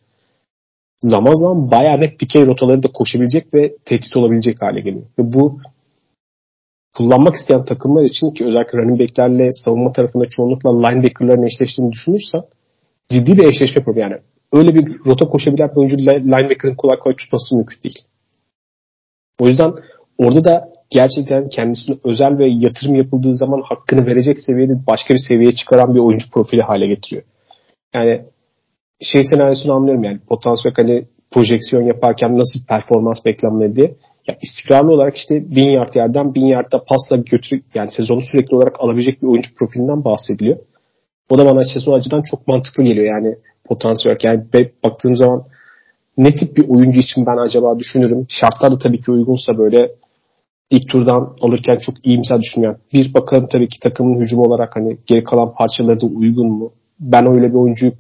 Zaman 1.01 1.35
zaman 1.35 1.71
bayağı 1.71 2.01
net 2.01 2.21
dikey 2.21 2.47
rotaları 2.47 2.83
da 2.83 2.89
koşabilecek 2.89 3.55
ve 3.55 3.77
tehdit 3.85 4.17
olabilecek 4.17 4.63
hale 4.63 4.81
geliyor. 4.81 5.05
Ve 5.19 5.33
bu 5.33 5.59
kullanmak 6.97 7.35
isteyen 7.35 7.65
takımlar 7.65 8.03
için 8.03 8.31
ki 8.31 8.47
özellikle 8.47 8.79
running 8.79 9.01
backlerle 9.01 9.53
savunma 9.53 9.93
tarafında 9.93 10.25
çoğunlukla 10.29 10.89
linebackerların 10.89 11.43
eşleştiğini 11.43 11.93
düşünürsen 11.93 12.43
ciddi 13.09 13.37
bir 13.37 13.47
eşleşme 13.47 13.85
problemi. 13.85 14.03
Yani 14.03 14.23
öyle 14.53 14.75
bir 14.75 14.85
rota 15.07 15.29
koşabilen 15.29 15.71
bir 15.71 15.77
oyuncu 15.77 15.99
linebacker'ın 15.99 16.75
kolay 16.75 16.99
kolay 16.99 17.17
tutması 17.17 17.57
mümkün 17.57 17.83
değil. 17.85 17.99
O 19.41 19.49
yüzden 19.49 19.73
orada 20.19 20.45
da 20.45 20.69
gerçekten 20.91 21.49
kendisine 21.49 21.97
özel 22.05 22.39
ve 22.39 22.49
yatırım 22.49 22.95
yapıldığı 22.95 23.35
zaman 23.35 23.63
hakkını 23.65 24.07
verecek 24.07 24.39
seviyede 24.39 24.87
başka 24.87 25.15
bir 25.15 25.21
seviyeye 25.29 25.55
çıkaran 25.55 25.95
bir 25.95 26.01
oyuncu 26.01 26.31
profili 26.31 26.63
hale 26.63 26.87
getiriyor. 26.87 27.23
Yani 27.95 28.25
şey 29.01 29.25
senaryosunu 29.25 29.73
anlıyorum 29.73 30.05
yani 30.05 30.19
potansiyel 30.29 30.75
hani 30.77 31.07
projeksiyon 31.31 31.83
yaparken 31.83 32.39
nasıl 32.39 32.67
performans 32.69 33.25
beklenmeli 33.25 33.77
diye. 33.77 33.95
Ya 34.29 34.37
istikrarlı 34.43 34.93
olarak 34.93 35.17
işte 35.17 35.51
bin 35.51 35.69
yard 35.69 35.95
yerden 35.95 36.35
bin 36.35 36.47
yardta 36.47 36.85
pasla 36.85 37.17
götürüp 37.17 37.65
yani 37.75 37.91
sezonu 37.91 38.21
sürekli 38.33 38.57
olarak 38.57 38.81
alabilecek 38.81 39.23
bir 39.23 39.27
oyuncu 39.27 39.55
profilinden 39.55 40.05
bahsediliyor. 40.05 40.59
Bu 41.31 41.39
da 41.39 41.47
bana 41.47 41.61
açıkçası 41.61 41.93
o 41.93 41.95
açıdan 41.95 42.23
çok 42.23 42.49
mantıklı 42.49 42.83
geliyor 42.83 43.07
yani 43.07 43.37
potansiyel. 43.65 44.17
Yani 44.23 44.45
baktığım 44.85 45.17
zaman 45.17 45.45
ne 46.19 46.35
tip 46.35 46.57
bir 46.57 46.69
oyuncu 46.69 47.01
için 47.01 47.27
ben 47.27 47.37
acaba 47.37 47.79
düşünürüm. 47.79 48.27
Şartlar 48.29 48.73
da 48.73 48.79
tabii 48.79 49.01
ki 49.01 49.11
uygunsa 49.11 49.59
böyle 49.59 49.91
ilk 50.71 50.89
turdan 50.89 51.37
alırken 51.41 51.77
çok 51.77 52.07
iyimser 52.07 52.41
düşünüyorum. 52.41 52.81
Bir 52.93 53.15
bakalım 53.15 53.49
tabii 53.53 53.69
ki 53.69 53.81
takımın 53.83 54.21
hücum 54.21 54.41
olarak 54.41 54.77
hani 54.77 54.99
geri 55.07 55.25
kalan 55.25 55.55
parçaları 55.55 56.01
da 56.01 56.07
uygun 56.07 56.51
mu? 56.51 56.73
Ben 57.01 57.27
öyle 57.27 57.49
bir 57.49 57.55
oyuncuyu 57.55 57.93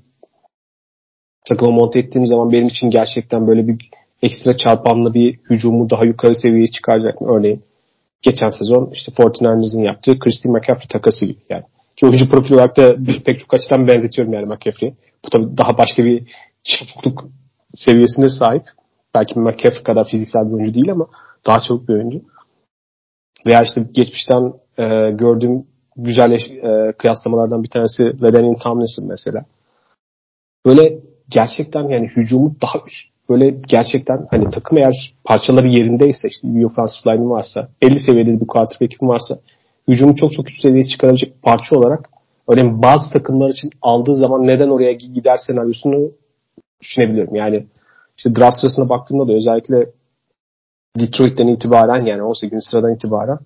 takıma 1.49 1.71
monte 1.71 1.99
ettiğim 1.99 2.27
zaman 2.27 2.53
benim 2.53 2.67
için 2.67 2.91
gerçekten 2.91 3.47
böyle 3.47 3.69
bir 3.69 3.91
ekstra 4.23 4.57
çarpanlı 4.57 5.15
bir 5.15 5.39
hücumu 5.51 5.91
daha 5.91 6.05
yukarı 6.05 6.35
seviyeye 6.35 6.71
çıkaracak 6.71 7.21
mı? 7.21 7.37
Örneğin 7.37 7.63
geçen 8.23 8.49
sezon 8.49 8.91
işte 8.93 9.13
49ers'ın 9.13 9.83
yaptığı 9.83 10.19
Christian 10.19 10.55
McCaffrey 10.55 10.89
takası 10.89 11.27
gibi 11.27 11.39
yani. 11.49 11.65
Ki 11.97 12.07
oyuncu 12.07 12.29
profili 12.29 12.55
olarak 12.55 12.77
da 12.77 12.95
pek 13.25 13.41
çok 13.41 13.55
açıdan 13.55 13.89
benzetiyorum 13.89 14.33
yani 14.33 14.47
McCaffrey'i. 14.47 14.95
Bu 15.25 15.31
tabii 15.31 15.59
daha 15.59 15.79
başka 15.79 16.05
bir 16.05 16.27
çabukluk 16.65 17.25
seviyesine 17.69 18.31
sahip. 18.31 18.63
Belki 19.15 19.39
McCaffrey 19.39 19.83
kadar 19.83 20.09
fiziksel 20.09 20.49
bir 20.49 20.53
oyuncu 20.53 20.75
değil 20.75 20.93
ama 20.93 21.07
daha 21.47 21.61
çabuk 21.61 21.89
bir 21.89 21.95
oyuncu. 21.95 22.21
Veya 23.47 23.63
işte 23.63 23.87
geçmişten 23.93 24.53
e, 24.79 25.11
gördüğüm 25.11 25.67
güzel 25.97 26.33
e, 26.33 26.93
kıyaslamalardan 26.93 27.63
bir 27.63 27.69
tanesi 27.69 28.03
Ledenin 28.03 28.57
Tomlinson 28.65 29.09
mesela. 29.09 29.45
Böyle 30.67 30.99
gerçekten 31.29 31.89
yani 31.89 32.09
hücumu 32.17 32.57
daha 32.63 32.79
üst 32.87 33.16
böyle 33.29 33.51
gerçekten 33.69 34.27
hani 34.31 34.51
takım 34.51 34.79
eğer 34.79 35.15
parçaları 35.25 35.69
yerindeyse 35.69 36.29
işte 36.29 36.49
bir 36.49 36.65
offensive 36.65 37.15
line'in 37.15 37.31
varsa 37.31 37.69
50 37.83 38.01
seviyede 38.01 38.41
bir 38.41 38.47
quarterback'in 38.47 39.09
varsa 39.09 39.39
hücumu 39.89 40.17
çok 40.17 40.33
çok 40.33 40.51
üst 40.51 40.63
seviyeye 40.63 40.87
çıkarabilecek 40.87 41.43
parça 41.43 41.77
olarak 41.77 42.11
örneğin 42.49 42.83
bazı 42.83 43.11
takımlar 43.11 43.49
için 43.49 43.71
aldığı 43.83 44.15
zaman 44.15 44.47
neden 44.47 44.69
oraya 44.69 44.93
gider 44.93 45.39
senaryosunu 45.47 46.11
düşünebiliyorum. 46.81 47.35
Yani 47.35 47.67
işte 48.17 48.37
draft 48.37 48.57
sırasına 48.57 48.89
baktığımda 48.89 49.29
da 49.29 49.33
özellikle 49.33 49.87
Detroit'ten 50.99 51.47
itibaren 51.47 52.07
yani 52.07 52.23
18. 52.23 52.65
sıradan 52.71 52.95
itibaren 52.95 53.39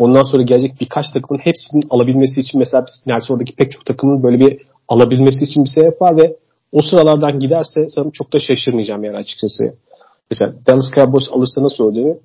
ondan 0.00 0.22
sonra 0.22 0.42
gelecek 0.42 0.80
birkaç 0.80 1.10
takımın 1.10 1.40
hepsinin 1.40 1.82
alabilmesi 1.90 2.40
için 2.40 2.58
mesela 2.58 2.84
Nelson 3.06 3.34
oradaki 3.34 3.56
pek 3.56 3.70
çok 3.70 3.86
takımın 3.86 4.22
böyle 4.22 4.40
bir 4.40 4.62
alabilmesi 4.88 5.44
için 5.44 5.64
bir 5.64 5.68
sebep 5.68 6.02
var 6.02 6.16
ve 6.16 6.36
o 6.72 6.82
sıralardan 6.82 7.38
giderse 7.38 7.88
sanırım 7.88 8.10
çok 8.10 8.32
da 8.32 8.38
şaşırmayacağım 8.38 9.04
yani 9.04 9.16
açıkçası. 9.16 9.64
Mesela 10.30 10.52
Dallas 10.66 10.90
Cowboys 10.94 11.28
alırsa 11.32 11.62
nasıl 11.62 11.84
olacağını 11.84 12.18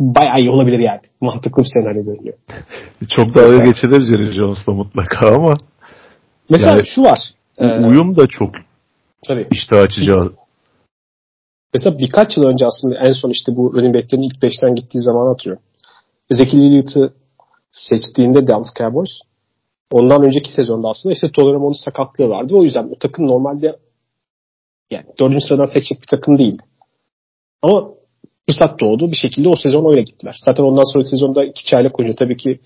bayağı 0.00 0.38
iyi 0.38 0.50
olabilir 0.50 0.78
yani. 0.78 1.00
Mantıklı 1.20 1.62
bir 1.62 1.68
senaryo 1.68 2.04
görünüyor. 2.04 2.34
çok 3.08 3.34
daha 3.34 3.44
mesela, 3.44 3.64
geçilir 3.64 4.00
Jerry 4.00 4.32
Jones'la 4.32 4.72
mutlaka 4.72 5.34
ama 5.34 5.54
mesela 6.50 6.72
yani, 6.72 6.86
şu 6.86 7.02
var. 7.02 7.18
Uyum 7.60 8.16
da 8.16 8.26
çok 8.26 8.50
tabii. 9.28 9.48
işte 9.50 9.76
açıcı 9.76 10.14
Mesela 11.74 11.98
birkaç 11.98 12.36
yıl 12.36 12.44
önce 12.44 12.66
aslında 12.66 12.98
en 13.08 13.12
son 13.12 13.30
işte 13.30 13.56
bu 13.56 13.74
running 13.74 13.94
back'lerin 13.94 14.22
ilk 14.22 14.42
beşten 14.42 14.74
gittiği 14.74 15.00
zaman 15.00 15.26
hatırlıyorum. 15.26 15.62
Ezekiel 16.30 16.62
Elliott'ı 16.62 17.14
seçtiğinde 17.70 18.46
Dallas 18.46 18.74
Cowboys 18.78 19.10
ondan 19.92 20.22
önceki 20.22 20.52
sezonda 20.52 20.88
aslında 20.88 21.12
işte 21.12 21.30
Toleramo'nun 21.32 21.84
sakatlığı 21.84 22.28
vardı. 22.28 22.54
O 22.56 22.64
yüzden 22.64 22.88
o 22.90 22.94
takım 22.94 23.26
normalde 23.26 23.76
yani 24.90 25.06
dördüncü 25.20 25.40
sıradan 25.40 25.64
seçecek 25.64 26.02
bir 26.02 26.06
takım 26.06 26.38
değildi. 26.38 26.62
Ama 27.62 27.88
fırsat 28.46 28.80
doğdu. 28.80 29.10
Bir 29.10 29.16
şekilde 29.16 29.48
o 29.48 29.56
sezon 29.56 29.90
öyle 29.90 30.02
gittiler. 30.02 30.36
Zaten 30.46 30.64
ondan 30.64 30.92
sonraki 30.92 31.10
sezonda 31.10 31.44
iki 31.44 31.64
çaylak 31.64 32.00
oyuncu 32.00 32.16
tabii 32.16 32.36
ki 32.36 32.60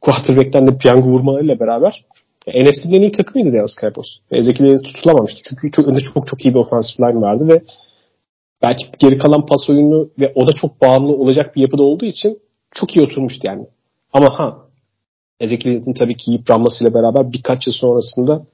quarterback'ten 0.00 0.68
de 0.68 0.78
piyango 0.78 1.08
vurmalarıyla 1.08 1.60
beraber 1.60 2.04
NFC'nin 2.46 2.94
en 2.94 3.02
iyi 3.02 3.12
takımıydı 3.12 3.56
Dallas 3.56 3.76
Cowboys. 3.80 4.06
Ezekiel'i 4.30 4.82
tutulamamıştı. 4.82 5.40
Çünkü 5.48 5.70
çok, 5.70 5.88
önünde 5.88 6.00
çok 6.00 6.26
çok 6.26 6.44
iyi 6.44 6.54
bir 6.54 6.58
offensive 6.58 7.08
line 7.08 7.20
vardı 7.20 7.48
ve 7.48 7.62
belki 8.62 8.84
geri 8.98 9.18
kalan 9.18 9.46
pas 9.46 9.70
oyunu 9.70 10.10
ve 10.20 10.32
o 10.34 10.46
da 10.46 10.52
çok 10.52 10.80
bağımlı 10.80 11.12
olacak 11.12 11.56
bir 11.56 11.60
yapıda 11.60 11.82
olduğu 11.82 12.06
için 12.06 12.38
çok 12.70 12.96
iyi 12.96 13.04
oturmuştu 13.04 13.46
yani. 13.46 13.66
Ama 14.12 14.38
ha 14.38 14.65
Ezekiel'in 15.40 15.94
tabii 15.94 16.16
ki 16.16 16.30
yıpranmasıyla 16.32 16.94
beraber 16.94 17.32
birkaç 17.32 17.66
yıl 17.66 17.74
sonrasında 17.74 18.46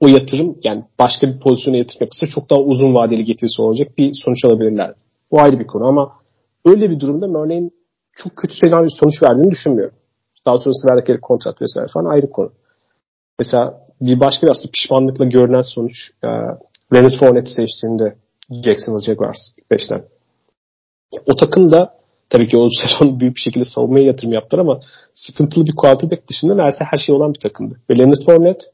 o 0.00 0.08
yatırım 0.08 0.58
yani 0.64 0.84
başka 0.98 1.28
bir 1.28 1.40
pozisyona 1.40 1.76
yatırım 1.76 1.98
yapılsa 2.00 2.26
çok 2.26 2.50
daha 2.50 2.60
uzun 2.60 2.94
vadeli 2.94 3.24
getirisi 3.24 3.62
olacak 3.62 3.98
bir 3.98 4.12
sonuç 4.24 4.44
alabilirlerdi. 4.44 4.96
Bu 5.30 5.40
ayrı 5.40 5.60
bir 5.60 5.66
konu 5.66 5.86
ama 5.86 6.12
öyle 6.64 6.90
bir 6.90 7.00
durumda 7.00 7.38
örneğin 7.38 7.72
çok 8.12 8.36
kötü 8.36 8.54
senaryo 8.56 8.88
sonuç 8.90 9.22
verdiğini 9.22 9.50
düşünmüyorum. 9.50 9.94
Daha 10.46 10.58
sonrasında 10.58 10.92
verdikleri 10.92 11.20
kontrat 11.20 11.62
vesaire 11.62 11.88
falan 11.94 12.10
ayrı 12.10 12.30
konu. 12.30 12.52
Mesela 13.38 13.86
bir 14.00 14.20
başka 14.20 14.46
bir 14.46 14.50
aslında 14.50 14.70
pişmanlıkla 14.72 15.24
görünen 15.24 15.60
sonuç 15.60 16.10
e, 16.22 16.28
Leonard 16.94 17.18
Fournette 17.20 17.50
seçtiğinde 17.50 18.16
Jacksonville 18.50 19.04
Jaguars 19.04 19.38
5'ten. 19.70 20.04
O 21.26 21.36
takım 21.36 21.72
da 21.72 21.97
tabii 22.30 22.48
ki 22.48 22.56
o 22.56 22.68
sezon 22.82 23.20
büyük 23.20 23.36
bir 23.36 23.40
şekilde 23.40 23.64
savunmaya 23.64 24.04
yatırım 24.04 24.32
yaptılar 24.32 24.62
ama 24.62 24.80
sıkıntılı 25.14 25.66
bir 25.66 25.74
quarterback 25.76 26.28
dışında 26.28 26.54
neredeyse 26.54 26.84
her 26.90 26.98
şey 26.98 27.14
olan 27.14 27.34
bir 27.34 27.40
takımdı. 27.40 27.80
Ve 27.90 27.98
Leonard 27.98 28.24
Fournette 28.26 28.64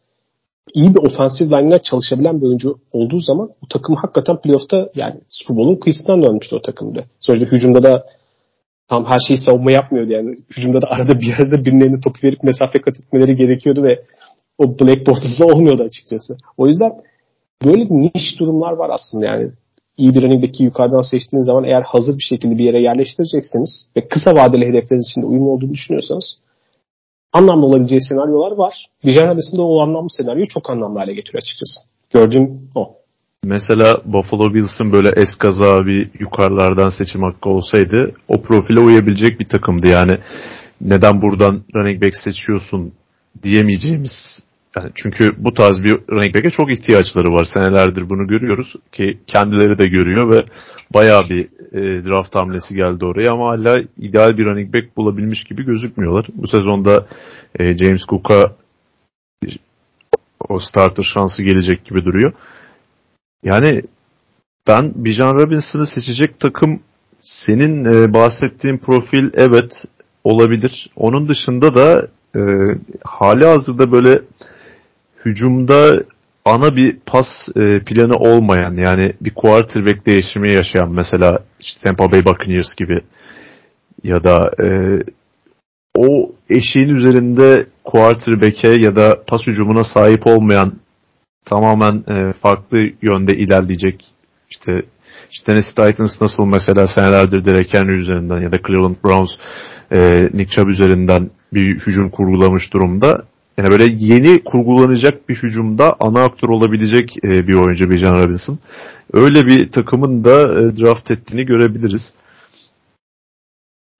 iyi 0.74 0.94
bir 0.94 1.00
offensive 1.00 1.48
line'la 1.48 1.78
çalışabilen 1.82 2.40
bir 2.40 2.46
oyuncu 2.46 2.78
olduğu 2.92 3.20
zaman 3.20 3.50
bu 3.62 3.68
takım 3.68 3.96
hakikaten 3.96 4.40
playoff'ta 4.40 4.88
yani 4.94 5.20
Super 5.28 5.56
Bowl'un 5.56 5.76
kıyısından 5.76 6.22
dönmüştü 6.22 6.56
o 6.56 6.62
takımda. 6.62 7.04
Sonuçta 7.20 7.46
hücumda 7.46 7.82
da 7.82 8.06
tam 8.88 9.04
her 9.04 9.20
şeyi 9.28 9.38
savunma 9.38 9.70
yapmıyordu 9.70 10.12
yani. 10.12 10.34
Hücumda 10.56 10.82
da 10.82 10.86
arada 10.90 11.20
bir 11.20 11.26
yerde 11.26 11.64
birilerine 11.64 12.00
topu 12.00 12.18
verip 12.24 12.42
mesafe 12.42 12.80
kat 12.80 13.00
etmeleri 13.00 13.36
gerekiyordu 13.36 13.82
ve 13.82 14.02
o 14.58 14.78
blackboard'da 14.78 15.46
olmuyordu 15.46 15.82
açıkçası. 15.82 16.36
O 16.56 16.66
yüzden 16.66 16.92
böyle 17.64 17.84
niş 17.90 18.40
durumlar 18.40 18.72
var 18.72 18.90
aslında 18.90 19.26
yani. 19.26 19.50
İyi 19.96 20.14
bir 20.14 20.22
running 20.22 20.42
back'i 20.42 20.64
yukarıdan 20.64 21.10
seçtiğiniz 21.10 21.46
zaman 21.46 21.64
eğer 21.64 21.82
hazır 21.82 22.18
bir 22.18 22.22
şekilde 22.22 22.58
bir 22.58 22.64
yere 22.64 22.80
yerleştireceksiniz 22.80 23.86
ve 23.96 24.08
kısa 24.08 24.34
vadeli 24.34 24.66
hedefleriniz 24.66 25.06
için 25.10 25.22
de 25.22 25.26
uyumlu 25.26 25.50
olduğunu 25.50 25.72
düşünüyorsanız 25.72 26.38
anlamlı 27.32 27.66
olabileceği 27.66 28.00
senaryolar 28.00 28.52
var. 28.52 28.86
Dijen 29.04 29.26
arasında 29.26 29.62
o 29.62 29.80
anlamlı 29.80 30.10
senaryoyu 30.10 30.48
çok 30.48 30.70
anlamlı 30.70 30.98
hale 30.98 31.14
getiriyor 31.14 31.42
açıkçası. 31.42 31.80
Gördüğüm 32.10 32.70
o. 32.74 32.94
Mesela 33.44 34.00
Buffalo 34.04 34.54
Bills'ın 34.54 34.92
böyle 34.92 35.08
eskaza 35.16 35.86
bir 35.86 36.10
yukarılardan 36.20 36.88
seçim 36.88 37.22
hakkı 37.22 37.48
olsaydı 37.48 38.12
o 38.28 38.42
profile 38.42 38.80
uyabilecek 38.80 39.40
bir 39.40 39.48
takımdı. 39.48 39.86
Yani 39.86 40.12
neden 40.80 41.22
buradan 41.22 41.62
running 41.74 42.02
back 42.02 42.16
seçiyorsun 42.16 42.92
diyemeyeceğimiz 43.42 44.42
yani 44.76 44.90
çünkü 44.94 45.34
bu 45.38 45.54
tarz 45.54 45.82
bir 45.82 45.92
running 46.10 46.34
back'e 46.34 46.50
çok 46.50 46.72
ihtiyaçları 46.72 47.32
var. 47.32 47.44
Senelerdir 47.54 48.10
bunu 48.10 48.26
görüyoruz 48.26 48.74
ki 48.92 49.18
kendileri 49.26 49.78
de 49.78 49.86
görüyor 49.86 50.30
ve 50.30 50.44
bayağı 50.94 51.28
bir 51.28 51.44
e, 51.72 52.04
draft 52.04 52.34
hamlesi 52.34 52.74
geldi 52.74 53.04
oraya 53.04 53.32
ama 53.32 53.48
hala 53.48 53.82
ideal 53.98 54.38
bir 54.38 54.44
running 54.44 54.74
back 54.74 54.96
bulabilmiş 54.96 55.44
gibi 55.44 55.64
gözükmüyorlar. 55.64 56.26
Bu 56.34 56.48
sezonda 56.48 57.06
e, 57.58 57.76
James 57.76 58.02
Cook'a 58.08 58.56
o 60.48 60.58
starter 60.58 61.02
şansı 61.14 61.42
gelecek 61.42 61.84
gibi 61.84 62.04
duruyor. 62.04 62.32
Yani 63.42 63.82
ben 64.66 64.92
Bijan 64.94 65.34
Robinson'ı 65.34 65.86
seçecek 65.86 66.40
takım 66.40 66.80
senin 67.20 67.84
e, 67.84 68.14
bahsettiğin 68.14 68.78
profil 68.78 69.30
evet 69.34 69.72
olabilir. 70.24 70.90
Onun 70.96 71.28
dışında 71.28 71.74
da 71.74 72.08
e, 72.36 72.42
hali 73.04 73.46
hazırda 73.46 73.92
böyle 73.92 74.20
hücumda 75.24 76.04
ana 76.44 76.76
bir 76.76 76.96
pas 77.06 77.26
e, 77.56 77.80
planı 77.86 78.14
olmayan 78.14 78.74
yani 78.74 79.12
bir 79.20 79.34
quarterback 79.34 80.06
değişimi 80.06 80.52
yaşayan 80.52 80.90
mesela 80.90 81.38
işte 81.60 81.80
Tampa 81.84 82.12
Bay 82.12 82.24
Buccaneers 82.24 82.74
gibi 82.76 83.00
ya 84.02 84.24
da 84.24 84.50
e, 84.62 84.66
o 85.96 86.32
eşiğin 86.50 86.88
üzerinde 86.88 87.66
quarterback'e 87.84 88.68
ya 88.68 88.96
da 88.96 89.24
pas 89.26 89.46
hücumuna 89.46 89.84
sahip 89.84 90.26
olmayan 90.26 90.72
tamamen 91.44 92.04
e, 92.08 92.32
farklı 92.32 92.78
yönde 93.02 93.36
ilerleyecek 93.36 94.04
işte 94.50 94.82
işte 95.30 95.44
Tennessee 95.46 95.90
Titans 95.90 96.20
nasıl 96.20 96.44
mesela 96.44 96.86
senelerdir 96.86 97.44
Derek 97.44 97.74
Henry 97.74 98.00
üzerinden 98.00 98.40
ya 98.40 98.52
da 98.52 98.58
Cleveland 98.66 98.96
Browns 99.04 99.30
e, 99.96 100.28
Nick 100.32 100.50
Chubb 100.50 100.68
üzerinden 100.68 101.30
bir 101.52 101.78
hücum 101.78 102.10
kurgulamış 102.10 102.72
durumda. 102.72 103.24
Yani 103.58 103.70
böyle 103.70 103.84
yeni 103.98 104.44
kurgulanacak 104.44 105.28
bir 105.28 105.34
hücumda 105.34 105.96
ana 106.00 106.24
aktör 106.24 106.48
olabilecek 106.48 107.16
e, 107.24 107.48
bir 107.48 107.54
oyuncu 107.54 107.90
Bijan 107.90 108.22
Robinson. 108.22 108.58
Öyle 109.12 109.46
bir 109.46 109.72
takımın 109.72 110.24
da 110.24 110.42
e, 110.42 110.76
draft 110.76 111.10
ettiğini 111.10 111.44
görebiliriz. 111.46 112.12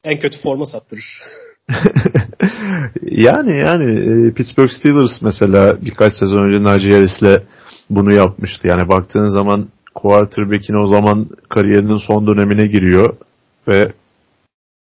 En 0.05 0.18
kötü 0.18 0.38
forma 0.38 0.66
sattırır. 0.66 1.22
yani 3.02 3.59
yani 3.59 4.00
e, 4.28 4.32
Pittsburgh 4.32 4.70
Steelers 4.70 5.22
mesela 5.22 5.84
birkaç 5.84 6.12
sezon 6.12 6.38
önce 6.38 6.64
Najee 6.64 6.92
Harris'le 6.92 7.42
bunu 7.90 8.12
yapmıştı. 8.12 8.68
Yani 8.68 8.88
baktığın 8.88 9.28
zaman 9.28 9.68
quarterback'in 9.94 10.74
o 10.74 10.86
zaman 10.86 11.28
kariyerinin 11.48 11.98
son 11.98 12.26
dönemine 12.26 12.66
giriyor 12.66 13.16
ve 13.68 13.92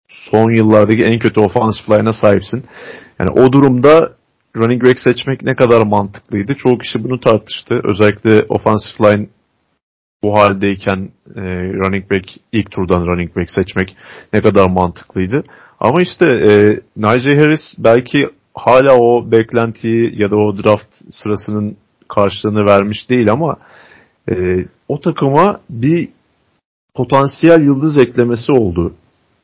son 0.09 0.51
yıllardaki 0.51 1.03
en 1.03 1.20
kötü 1.20 1.39
offensive 1.39 1.99
line'a 1.99 2.14
sahipsin. 2.14 2.64
Yani 3.20 3.30
o 3.30 3.51
durumda 3.51 4.12
running 4.58 4.84
back 4.84 4.99
seçmek 4.99 5.43
ne 5.43 5.56
kadar 5.56 5.82
mantıklıydı? 5.86 6.56
Çoğu 6.56 6.78
kişi 6.78 7.04
bunu 7.04 7.20
tartıştı. 7.20 7.82
Özellikle 7.84 8.43
offensive 8.49 9.12
line 9.12 9.28
bu 10.24 10.34
haldeyken 10.34 11.10
e, 11.36 11.41
running 11.74 12.12
back 12.12 12.26
ilk 12.52 12.72
turdan 12.72 13.06
running 13.06 13.36
back 13.36 13.52
seçmek 13.52 13.95
ne 14.34 14.41
kadar 14.41 14.70
mantıklıydı. 14.70 15.43
Ama 15.80 16.02
işte 16.02 16.26
e, 16.26 16.80
Najee 16.97 17.38
Harris 17.38 17.74
belki 17.78 18.30
hala 18.54 18.97
o 18.97 19.32
beklentiyi 19.32 20.22
ya 20.22 20.32
da 20.32 20.36
o 20.36 20.58
draft 20.58 20.89
sırasının 21.10 21.78
karşılığını 22.08 22.66
vermiş 22.66 23.10
değil 23.10 23.32
ama 23.32 23.58
e, 24.32 24.66
o 24.88 25.02
takıma 25.02 25.56
bir 25.70 26.10
potansiyel 26.95 27.62
yıldız 27.62 27.97
eklemesi 27.97 28.52
oldu. 28.52 28.93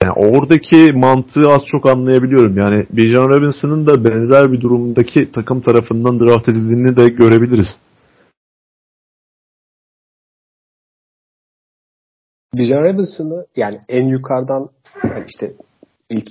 Yani 0.08 0.28
oradaki 0.28 0.91
mantığı 0.95 1.49
az 1.49 1.62
çok 1.66 1.86
anlayabiliyorum. 1.86 2.58
Yani 2.58 2.88
Bijan 2.89 3.30
Robinson'ın 3.30 3.88
da 3.88 4.03
benzer 4.03 4.51
bir 4.51 4.62
durumdaki 4.62 5.32
takım 5.32 5.62
tarafından 5.62 6.20
draft 6.20 6.49
edildiğini 6.49 6.95
de 6.95 7.10
görebiliriz. 7.10 7.68
Bijan 12.53 12.84
Robinson'ı 12.84 13.45
yani 13.55 13.80
en 13.89 14.08
yukarıdan 14.08 14.70
yani 15.03 15.24
işte 15.28 15.53
ilk 16.10 16.30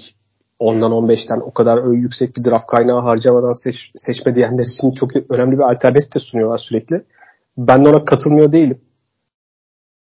10'dan 0.60 0.92
15'ten 0.92 1.40
o 1.40 1.52
kadar 1.52 1.92
yüksek 1.92 2.36
bir 2.36 2.50
draft 2.50 2.66
kaynağı 2.66 3.00
harcamadan 3.00 3.64
seç, 3.64 3.76
seçme 3.96 4.34
diyenler 4.34 4.64
için 4.64 4.94
çok 4.94 5.10
önemli 5.30 5.58
bir 5.58 5.70
alternatif 5.70 6.14
de 6.14 6.18
sunuyorlar 6.18 6.58
sürekli. 6.58 7.04
Ben 7.58 7.84
de 7.84 7.88
ona 7.88 8.04
katılmıyor 8.04 8.52
değilim. 8.52 8.80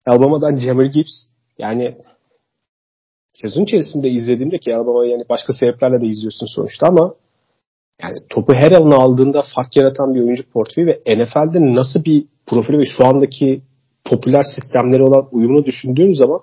Alabama'dan 0.07 0.55
Jamel 0.55 0.91
Gibbs 0.91 1.29
yani 1.57 1.97
sezon 3.35 3.63
içerisinde 3.63 4.09
izlediğimde 4.09 4.57
ki 4.57 4.75
Alabama'yı 4.75 5.11
yani 5.11 5.23
başka 5.29 5.53
sebeplerle 5.53 6.01
de 6.01 6.07
izliyorsun 6.07 6.47
sonuçta 6.55 6.87
ama 6.87 7.15
yani 8.01 8.15
topu 8.29 8.53
her 8.53 8.71
alına 8.71 8.95
aldığında 8.95 9.43
fark 9.55 9.75
yaratan 9.75 10.15
bir 10.15 10.21
oyuncu 10.21 10.49
portföyü 10.49 10.87
ve 10.87 11.01
NFL'de 11.07 11.75
nasıl 11.75 12.05
bir 12.05 12.25
profili 12.45 12.77
ve 12.77 12.85
şu 12.85 13.05
andaki 13.05 13.61
popüler 14.05 14.43
sistemleri 14.43 15.03
olan 15.03 15.27
uyumunu 15.31 15.65
düşündüğün 15.65 16.13
zaman 16.13 16.39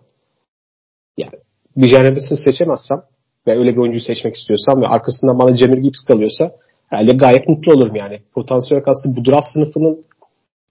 yani 1.16 1.32
bir 1.76 1.92
Robinson 1.92 2.36
seçemezsem 2.36 3.02
ve 3.46 3.58
öyle 3.58 3.72
bir 3.72 3.76
oyuncuyu 3.76 4.00
seçmek 4.00 4.34
istiyorsam 4.34 4.82
ve 4.82 4.86
arkasından 4.86 5.38
bana 5.38 5.56
Cemil 5.56 5.82
Gibbs 5.82 6.04
kalıyorsa 6.04 6.52
herhalde 6.88 7.12
gayet 7.12 7.48
mutlu 7.48 7.72
olurum 7.72 7.96
yani. 7.96 8.20
Potansiyel 8.34 8.82
aslında 8.86 9.16
bu 9.16 9.24
draft 9.24 9.46
sınıfının 9.46 10.04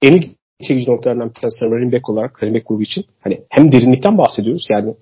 en 0.02 0.22
çekici 0.64 0.92
noktalarından 0.92 1.30
bir 1.30 1.34
tanesi 1.34 1.66
running 1.66 1.94
back 1.94 2.10
olarak 2.10 2.44
running 2.44 2.58
back 2.58 2.68
grubu 2.68 2.82
için 2.82 3.06
hani 3.20 3.42
hem 3.50 3.72
derinlikten 3.72 4.18
bahsediyoruz 4.18 4.68
yani 4.70 4.96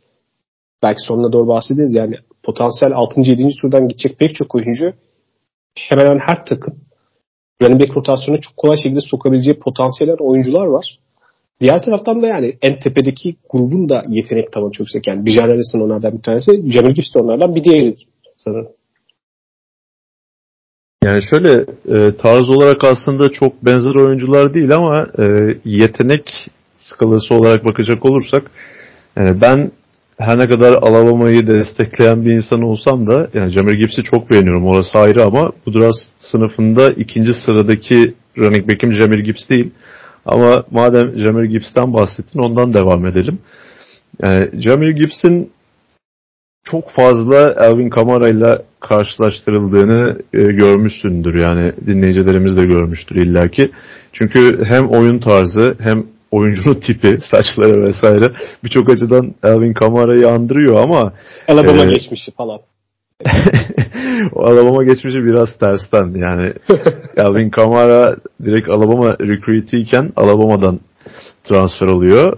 belki 0.83 1.01
sonuna 1.07 1.33
doğru 1.33 1.47
bahsederiz 1.47 1.93
yani 1.95 2.15
potansiyel 2.43 2.93
6. 2.95 3.21
7. 3.21 3.49
turdan 3.61 3.87
gidecek 3.87 4.19
pek 4.19 4.35
çok 4.35 4.55
oyuncu 4.55 4.93
hemen 5.75 6.05
hemen 6.05 6.19
her 6.19 6.45
takım 6.45 6.75
running 7.61 7.81
back 7.81 7.97
rotasyonuna 7.97 8.41
çok 8.41 8.57
kolay 8.57 8.77
şekilde 8.77 9.01
sokabileceği 9.01 9.59
potansiyel 9.59 10.15
oyuncular 10.19 10.65
var. 10.65 10.99
Diğer 11.61 11.83
taraftan 11.83 12.21
da 12.21 12.27
yani 12.27 12.57
en 12.61 12.79
tepedeki 12.79 13.35
grubun 13.49 13.89
da 13.89 14.03
yetenek 14.09 14.51
tavanı 14.51 14.71
çok 14.71 14.79
yüksek. 14.79 15.07
Yani 15.07 15.25
Bijan 15.25 15.49
Harrison 15.49 15.79
onlardan 15.79 16.17
bir 16.17 16.21
tanesi. 16.21 16.51
Jamil 16.51 16.93
Gibbs 16.93 17.15
de 17.15 17.19
onlardan 17.19 17.55
bir 17.55 17.63
diğeri 17.63 17.95
sanırım. 18.37 18.67
Yani 21.03 21.23
şöyle 21.29 21.65
e, 21.95 22.15
tarz 22.15 22.49
olarak 22.49 22.83
aslında 22.83 23.29
çok 23.29 23.65
benzer 23.65 23.95
oyuncular 23.95 24.53
değil 24.53 24.75
ama 24.75 25.07
e, 25.19 25.23
yetenek 25.65 26.49
skalası 26.77 27.35
olarak 27.35 27.65
bakacak 27.65 28.05
olursak 28.05 28.51
yani 29.15 29.41
ben 29.41 29.71
her 30.19 30.39
ne 30.39 30.49
kadar 30.49 30.73
Alabama'yı 30.73 31.47
destekleyen 31.47 32.25
bir 32.25 32.31
insan 32.31 32.61
olsam 32.61 33.07
da 33.07 33.29
yani 33.33 33.51
Jamir 33.51 33.73
Gibbs'i 33.73 34.03
çok 34.03 34.31
beğeniyorum. 34.31 34.65
Orası 34.65 34.99
ayrı 34.99 35.23
ama 35.23 35.51
bu 35.65 35.73
draft 35.73 35.97
sınıfında 36.19 36.89
ikinci 36.91 37.33
sıradaki 37.33 38.13
running 38.37 38.71
back'im 38.71 38.93
Jamir 38.93 39.19
Gibbs 39.19 39.49
değil. 39.49 39.71
Ama 40.25 40.63
madem 40.71 41.15
Jamir 41.15 41.43
Gibbs'ten 41.43 41.93
bahsettin 41.93 42.39
ondan 42.39 42.73
devam 42.73 43.05
edelim. 43.05 43.39
Yani 44.23 44.61
Jamir 44.61 44.89
Gibbs'in 44.89 45.51
çok 46.63 46.91
fazla 46.91 47.55
Elvin 47.61 47.89
Kamara 47.89 48.27
ile 48.27 48.61
karşılaştırıldığını 48.79 50.17
e, 50.33 50.39
görmüşsündür. 50.39 51.39
Yani 51.39 51.73
dinleyicilerimiz 51.85 52.57
de 52.57 52.65
görmüştür 52.65 53.15
illaki. 53.15 53.71
Çünkü 54.13 54.65
hem 54.65 54.89
oyun 54.89 55.19
tarzı 55.19 55.75
hem 55.79 56.05
oyuncunun 56.31 56.79
tipi, 56.79 57.17
saçları 57.31 57.83
vesaire 57.83 58.25
birçok 58.63 58.89
açıdan 58.89 59.35
Elvin 59.43 59.73
Kamara'yı 59.73 60.29
andırıyor 60.29 60.83
ama 60.83 61.13
Alabama 61.47 61.83
e, 61.83 61.89
geçmişi 61.89 62.31
falan. 62.31 62.59
o 64.33 64.43
Alabama 64.43 64.83
geçmişi 64.83 65.25
biraz 65.25 65.57
tersten 65.57 66.13
yani 66.15 66.53
Elvin 67.17 67.49
Kamara 67.49 68.15
direkt 68.45 68.69
Alabama 68.69 69.17
recruitiyken 69.21 70.11
Alabama'dan 70.15 70.79
transfer 71.43 71.87
oluyor 71.87 72.37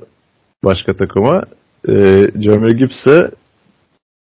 başka 0.64 0.94
takıma. 0.94 1.44
E, 1.90 1.94
Jameer 2.42 2.72
Gibbs'e 2.72 3.32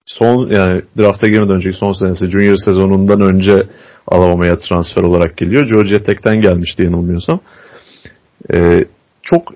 son 0.05 0.49
yani 0.53 0.81
drafta 0.97 1.27
girmeden 1.27 1.55
önceki 1.55 1.77
son 1.77 1.93
senesi 1.93 2.27
junior 2.27 2.55
sezonundan 2.65 3.21
önce 3.21 3.67
Alabama'ya 4.07 4.55
transfer 4.55 5.03
olarak 5.03 5.37
geliyor. 5.37 5.67
Georgia 5.67 6.03
Tech'ten 6.03 6.41
gelmişti 6.41 6.83
yanılmıyorsam. 6.83 7.39
Ee, 8.53 8.85
çok 9.25 9.53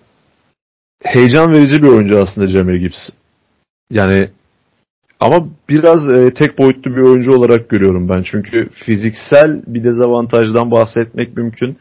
heyecan 1.04 1.54
verici 1.54 1.84
bir 1.84 1.88
oyuncu 1.88 2.20
aslında 2.20 2.48
Jameer 2.48 2.76
Gibbs. 2.76 3.10
Yani 3.92 4.30
ama 5.20 5.48
biraz 5.70 6.10
e, 6.10 6.34
tek 6.34 6.58
boyutlu 6.58 6.92
bir 6.96 7.02
oyuncu 7.02 7.34
olarak 7.34 7.70
görüyorum 7.70 8.10
ben. 8.10 8.24
Çünkü 8.24 8.70
fiziksel 8.86 9.62
bir 9.68 9.84
dezavantajdan 9.84 10.72
bahsetmek 10.72 11.38
mümkün. 11.38 11.78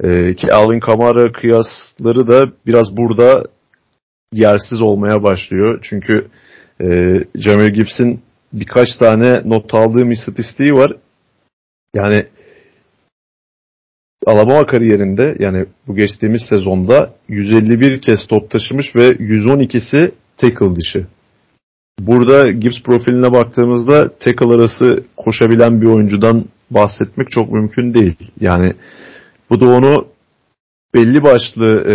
E, 0.00 0.34
ki 0.34 0.52
Alvin 0.52 0.80
Kamara 0.80 1.32
kıyasları 1.32 2.28
da 2.28 2.52
biraz 2.66 2.96
burada 2.96 3.44
yersiz 4.32 4.80
olmaya 4.80 5.22
başlıyor. 5.22 5.78
Çünkü 5.82 6.28
e, 6.80 6.86
Jameer 7.34 7.68
Gibbs'in 7.68 8.20
birkaç 8.52 8.88
tane 8.98 9.42
not 9.44 9.74
aldığım 9.74 10.10
istatistiği 10.10 10.72
var. 10.72 10.92
Yani 11.94 12.26
Alabama 14.26 14.66
kariyerinde 14.66 15.36
yani 15.38 15.66
bu 15.86 15.96
geçtiğimiz 15.96 16.42
sezonda 16.48 17.10
151 17.28 18.00
kez 18.00 18.26
top 18.28 18.50
taşımış 18.50 18.96
ve 18.96 19.08
112'si 19.08 20.10
tackle 20.36 20.76
dışı. 20.76 21.06
Burada 22.00 22.50
Gibbs 22.50 22.82
profiline 22.82 23.32
baktığımızda 23.32 24.08
tackle 24.08 24.54
arası 24.54 25.04
koşabilen 25.16 25.80
bir 25.80 25.86
oyuncudan 25.86 26.44
bahsetmek 26.70 27.30
çok 27.30 27.52
mümkün 27.52 27.94
değil. 27.94 28.16
Yani 28.40 28.72
bu 29.50 29.60
da 29.60 29.66
onu 29.66 30.06
belli 30.94 31.22
başlı 31.22 31.84
e, 31.90 31.94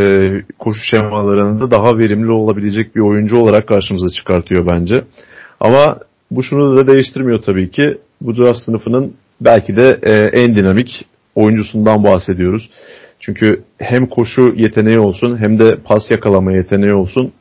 koşu 0.59 0.83
şemalarında 0.83 1.71
daha 1.71 1.97
verimli 1.97 2.31
olabilecek 2.31 2.95
bir 2.95 3.01
oyuncu 3.01 3.37
olarak 3.37 3.67
karşımıza 3.67 4.09
çıkartıyor 4.09 4.67
bence. 4.67 4.95
Ama 5.59 5.99
bu 6.31 6.43
şunu 6.43 6.77
da 6.77 6.87
değiştirmiyor 6.87 7.41
tabii 7.41 7.71
ki. 7.71 7.97
Bu 8.21 8.37
draft 8.37 8.59
sınıfının 8.59 9.13
belki 9.41 9.75
de 9.75 9.99
e, 10.03 10.11
en 10.13 10.55
dinamik 10.55 11.05
oyuncusundan 11.35 12.03
bahsediyoruz. 12.03 12.69
Çünkü 13.19 13.63
hem 13.77 14.05
koşu 14.05 14.53
yeteneği 14.55 14.99
olsun 14.99 15.37
hem 15.43 15.59
de 15.59 15.75
pas 15.75 16.11
yakalama 16.11 16.51
yeteneği 16.51 16.93
olsun 16.93 17.33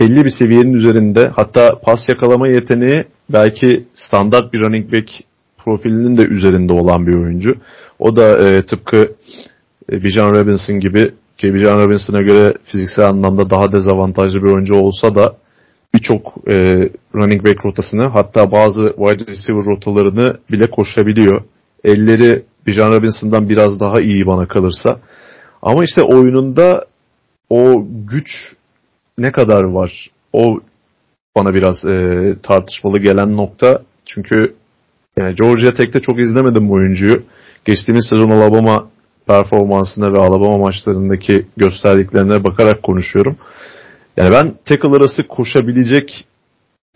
belli 0.00 0.24
bir 0.24 0.30
seviyenin 0.30 0.72
üzerinde 0.72 1.28
hatta 1.28 1.80
pas 1.84 2.08
yakalama 2.08 2.48
yeteneği 2.48 3.04
belki 3.30 3.84
standart 3.94 4.52
bir 4.52 4.60
running 4.60 4.92
back 4.92 5.10
profilinin 5.58 6.16
de 6.16 6.22
üzerinde 6.22 6.72
olan 6.72 7.06
bir 7.06 7.14
oyuncu. 7.14 7.56
O 7.98 8.16
da 8.16 8.48
e, 8.48 8.62
tıpkı 8.62 9.12
e, 9.92 10.02
Bijan 10.04 10.30
Robinson 10.34 10.80
gibi 10.80 11.10
ki 11.38 11.54
Bijan 11.54 11.80
Robinson'a 11.80 12.22
göre 12.22 12.54
fiziksel 12.64 13.08
anlamda 13.08 13.50
daha 13.50 13.72
dezavantajlı 13.72 14.42
bir 14.42 14.48
oyuncu 14.48 14.74
olsa 14.74 15.14
da 15.14 15.36
birçok 15.94 16.34
e, 16.52 16.88
running 17.14 17.46
back 17.46 17.66
rotasını 17.66 18.06
hatta 18.06 18.52
bazı 18.52 18.94
wide 18.98 19.32
receiver 19.32 19.64
rotalarını 19.64 20.36
bile 20.50 20.70
koşabiliyor. 20.70 21.42
Elleri 21.84 22.42
Bijan 22.66 22.92
Robinson'dan 22.92 23.48
biraz 23.48 23.80
daha 23.80 24.00
iyi 24.00 24.26
bana 24.26 24.48
kalırsa. 24.48 25.00
Ama 25.62 25.84
işte 25.84 26.02
oyununda 26.02 26.84
o 27.50 27.86
güç 28.10 28.28
ne 29.18 29.32
kadar 29.32 29.64
var? 29.64 30.10
O 30.32 30.60
bana 31.36 31.54
biraz 31.54 31.84
e, 31.84 32.36
tartışmalı 32.42 32.98
gelen 32.98 33.36
nokta. 33.36 33.82
Çünkü 34.06 34.54
yani 35.18 35.34
Georgia 35.34 35.74
Tech'te 35.74 36.00
çok 36.00 36.20
izlemedim 36.20 36.68
bu 36.68 36.72
oyuncuyu. 36.72 37.22
Geçtiğimiz 37.64 38.06
sezon 38.10 38.30
Alabama 38.30 38.88
performansına 39.26 40.12
ve 40.12 40.18
Alabama 40.18 40.58
maçlarındaki 40.58 41.46
gösterdiklerine 41.56 42.44
bakarak 42.44 42.82
konuşuyorum. 42.82 43.36
Yani 44.16 44.32
ben 44.32 44.54
tackle 44.64 44.96
arası 44.96 45.22
koşabilecek 45.28 46.24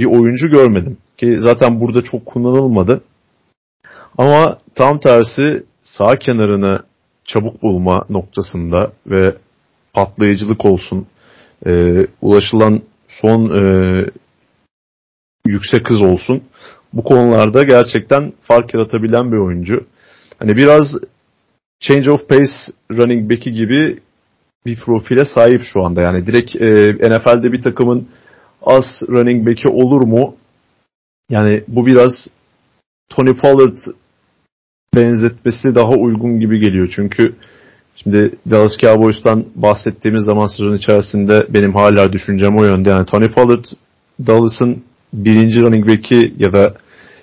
bir 0.01 0.07
oyuncu 0.07 0.49
görmedim. 0.49 0.97
Ki 1.17 1.37
zaten 1.39 1.81
burada 1.81 2.03
çok 2.03 2.27
kullanılmadı. 2.27 3.01
Ama 4.19 4.59
tam 4.75 5.01
tersi 5.01 5.65
sağ 5.83 6.19
kenarını 6.19 6.83
çabuk 7.25 7.63
bulma 7.63 8.05
noktasında 8.09 8.93
ve 9.07 9.35
patlayıcılık 9.93 10.65
olsun, 10.65 11.07
e, 11.67 11.73
ulaşılan 12.23 12.83
son 13.09 13.51
e, 13.51 13.63
yüksek 15.47 15.91
hız 15.91 16.01
olsun. 16.01 16.43
Bu 16.93 17.05
konularda 17.05 17.63
gerçekten 17.63 18.33
fark 18.43 18.75
yaratabilen 18.75 19.33
bir 19.33 19.37
oyuncu. 19.37 19.87
Hani 20.39 20.57
biraz 20.57 20.87
change 21.81 22.11
of 22.11 22.29
pace 22.29 22.53
running 22.93 23.33
back'i 23.33 23.53
gibi 23.53 24.01
bir 24.67 24.81
profile 24.81 25.25
sahip 25.25 25.63
şu 25.63 25.85
anda. 25.85 26.03
Yani 26.03 26.27
direkt 26.27 26.57
e, 26.57 26.93
NFL'de 27.11 27.53
bir 27.53 27.63
takımın 27.63 28.09
az 28.63 28.85
running 29.09 29.49
back'i 29.49 29.69
olur 29.69 30.01
mu? 30.01 30.37
Yani 31.31 31.65
bu 31.69 31.87
biraz 31.87 32.13
Tony 33.09 33.35
Pollard 33.35 33.77
benzetmesi 34.95 35.75
daha 35.75 35.93
uygun 35.93 36.41
gibi 36.41 36.61
geliyor. 36.61 36.93
Çünkü 36.97 37.35
şimdi 37.97 38.35
Dallas 38.51 38.79
Cowboys'tan 38.79 39.45
bahsettiğimiz 39.55 40.25
zaman 40.25 40.47
sezon 40.47 40.77
içerisinde 40.77 41.47
benim 41.49 41.75
hala 41.75 42.13
düşüncem 42.13 42.59
o 42.59 42.65
yönde. 42.65 42.91
Yani 42.91 43.07
Tony 43.07 43.29
Pollard 43.29 43.65
Dallas'ın 44.27 44.83
birinci 45.13 45.63
running 45.63 45.89
back'i 45.89 46.35
ya 46.39 46.53
da 46.53 46.75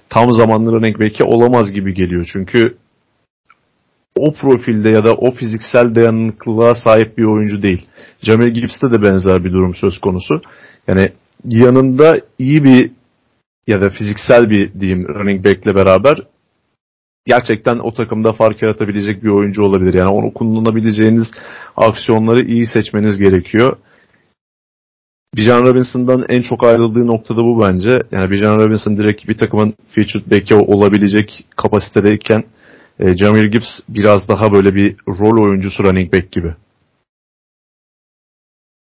tam 0.10 0.32
zamanlı 0.32 0.72
running 0.72 1.00
back'i 1.00 1.24
olamaz 1.24 1.72
gibi 1.72 1.94
geliyor. 1.94 2.30
Çünkü 2.34 2.78
o 4.16 4.34
profilde 4.34 4.90
ya 4.90 5.04
da 5.04 5.14
o 5.14 5.32
fiziksel 5.32 5.96
dayanıklılığa 5.96 6.76
sahip 6.76 7.18
bir 7.18 7.24
oyuncu 7.24 7.62
değil. 7.62 7.86
Jamir 8.22 8.48
Gibbs'te 8.48 8.92
de 8.92 9.02
benzer 9.02 9.44
bir 9.44 9.52
durum 9.52 9.76
söz 9.76 10.00
konusu. 10.00 10.42
Yani 10.88 11.08
yanında 11.46 12.22
iyi 12.40 12.64
bir 12.64 12.92
ya 13.68 13.82
da 13.82 13.90
fiziksel 13.90 14.50
bir 14.50 14.74
diyeyim 14.80 15.08
running 15.08 15.46
back'le 15.46 15.76
beraber 15.76 16.18
gerçekten 17.26 17.80
o 17.80 17.94
takımda 17.94 18.34
fark 18.34 18.62
yaratabilecek 18.62 19.24
bir 19.24 19.30
oyuncu 19.30 19.64
olabilir. 19.64 19.94
Yani 19.94 20.10
onu 20.10 20.34
kullanabileceğiniz 20.34 21.28
aksiyonları 21.76 22.46
iyi 22.46 22.68
seçmeniz 22.68 23.18
gerekiyor. 23.18 23.78
Bijan 25.36 25.66
Robinson'dan 25.66 26.26
en 26.30 26.42
çok 26.42 26.64
ayrıldığı 26.64 27.08
noktada 27.08 27.42
bu 27.42 27.62
bence. 27.62 28.02
Yani 28.12 28.32
Bijan 28.32 28.58
Robinson 28.60 28.98
direkt 28.98 29.28
bir 29.28 29.38
takımın 29.38 29.74
featured 29.88 30.32
back'i 30.32 30.56
olabilecek 30.56 31.46
kapasitedeyken 31.58 32.44
e, 33.00 33.18
Jamir 33.18 33.44
Gibbs 33.44 33.80
biraz 33.90 34.30
daha 34.30 34.54
böyle 34.54 34.76
bir 34.76 34.96
rol 35.08 35.48
oyuncusu 35.48 35.84
running 35.84 36.14
back 36.14 36.32
gibi. 36.32 36.56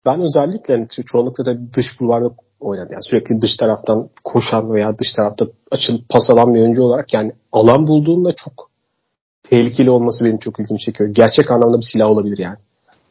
Ben 0.06 0.22
özellikle 0.22 0.74
hani 0.74 0.88
çoğunlukla 1.06 1.46
da 1.46 1.74
dış 1.74 1.86
bulvarda 2.00 2.36
oynadı. 2.60 2.88
Yani 2.92 3.04
sürekli 3.04 3.42
dış 3.42 3.58
taraftan 3.58 4.10
koşan 4.24 4.74
veya 4.74 5.00
dış 5.00 5.14
tarafta 5.14 5.46
açılıp 5.72 6.10
pas 6.10 6.30
alan 6.30 6.54
bir 6.54 6.60
oyuncu 6.60 6.84
olarak 6.84 7.14
yani 7.14 7.32
alan 7.52 7.88
bulduğunda 7.88 8.34
çok 8.36 8.70
tehlikeli 9.44 9.90
olması 9.90 10.26
benim 10.26 10.38
çok 10.38 10.60
ilgimi 10.60 10.80
çekiyor. 10.80 11.10
Gerçek 11.10 11.52
anlamda 11.52 11.78
bir 11.78 11.88
silah 11.92 12.08
olabilir 12.08 12.38
yani. 12.38 12.58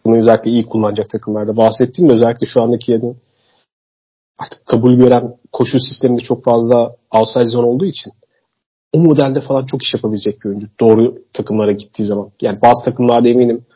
Bunu 0.05 0.17
özellikle 0.17 0.51
iyi 0.51 0.67
kullanacak 0.67 1.11
takımlarda 1.11 1.57
bahsettiğim 1.57 2.11
özellikle 2.11 2.47
şu 2.47 2.63
andaki 2.63 2.93
yani 2.93 3.15
artık 4.39 4.67
kabul 4.67 4.95
gören 4.95 5.37
koşu 5.53 5.81
sisteminde 5.81 6.21
çok 6.21 6.45
fazla 6.45 6.97
outside 7.15 7.47
zone 7.47 7.67
olduğu 7.67 7.87
için 7.87 8.13
o 8.93 8.99
modelde 8.99 9.41
falan 9.41 9.67
çok 9.67 9.83
iş 9.83 9.95
yapabilecek 9.95 10.45
bir 10.45 10.49
oyuncu. 10.49 10.67
Doğru 10.81 11.15
takımlara 11.33 11.73
gittiği 11.73 12.05
zaman. 12.05 12.31
Yani 12.41 12.59
bazı 12.63 12.85
takımlarda 12.85 13.29
eminim 13.29 13.67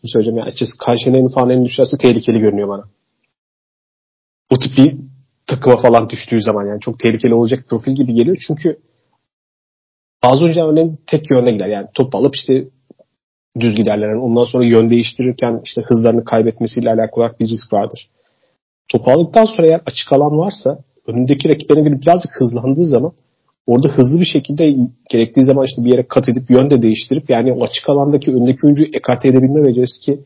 Şimdi 0.00 0.12
söyleyeceğim 0.12 0.38
ya 0.38 0.44
açıkçası 0.44 0.78
Kayşene'nin 0.78 1.28
falan 1.28 1.50
en 1.50 1.64
düşerse 1.64 1.98
tehlikeli 1.98 2.40
görünüyor 2.40 2.68
bana. 2.68 2.84
O 4.50 4.58
tip 4.58 4.76
bir 4.76 4.96
takıma 5.46 5.76
falan 5.76 6.10
düştüğü 6.10 6.42
zaman 6.42 6.66
yani 6.66 6.80
çok 6.80 6.98
tehlikeli 6.98 7.34
olacak 7.34 7.64
profil 7.68 7.92
gibi 7.92 8.14
geliyor. 8.14 8.36
Çünkü 8.46 8.78
bazı 10.24 10.44
oyuncular 10.44 10.72
örneğin 10.72 10.98
tek 11.06 11.30
yönde 11.30 11.52
gider. 11.52 11.68
Yani 11.68 11.86
top 11.94 12.14
alıp 12.14 12.36
işte 12.36 12.64
düz 13.60 13.74
giderler. 13.74 14.08
Yani 14.08 14.20
ondan 14.20 14.44
sonra 14.44 14.64
yön 14.64 14.90
değiştirirken 14.90 15.60
işte 15.64 15.82
hızlarını 15.82 16.24
kaybetmesiyle 16.24 16.90
alakalı 16.90 17.34
bir 17.40 17.48
risk 17.48 17.72
vardır. 17.72 18.10
Topu 18.88 19.10
aldıktan 19.10 19.44
sonra 19.44 19.66
eğer 19.66 19.80
açık 19.86 20.12
alan 20.12 20.38
varsa 20.38 20.78
önündeki 21.06 21.48
rakiplerine 21.48 21.88
göre 21.88 22.00
birazcık 22.00 22.40
hızlandığı 22.40 22.84
zaman 22.84 23.12
orada 23.66 23.88
hızlı 23.88 24.20
bir 24.20 24.26
şekilde 24.26 24.76
gerektiği 25.10 25.44
zaman 25.44 25.64
işte 25.64 25.84
bir 25.84 25.92
yere 25.92 26.06
kat 26.08 26.28
edip 26.28 26.50
yön 26.50 26.70
de 26.70 26.82
değiştirip 26.82 27.30
yani 27.30 27.52
o 27.52 27.64
açık 27.64 27.88
alandaki 27.88 28.34
öndeki 28.34 28.58
oyuncuyu 28.64 28.88
ekarte 28.92 29.28
edebilme 29.28 29.64
becerisi 29.64 30.00
ki 30.00 30.20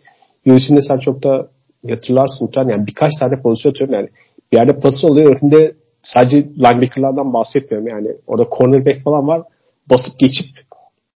yıl 0.45 0.59
sen 0.89 0.99
çok 0.99 1.23
da 1.23 1.49
hatırlarsın 1.91 2.47
muhtemelen 2.47 2.77
yani 2.77 2.87
birkaç 2.87 3.13
tane 3.21 3.43
pozisyon 3.43 3.73
atıyorum 3.73 3.95
yani 3.95 4.09
bir 4.53 4.59
yerde 4.59 4.81
pası 4.81 5.07
oluyor 5.07 5.37
önünde 5.37 5.75
sadece 6.03 6.37
linebackerlardan 6.37 7.33
bahsetmiyorum 7.33 7.89
yani 7.89 8.09
orada 8.27 8.49
cornerback 8.59 9.03
falan 9.05 9.29
var 9.29 9.43
basıp 9.91 10.19
geçip 10.21 10.47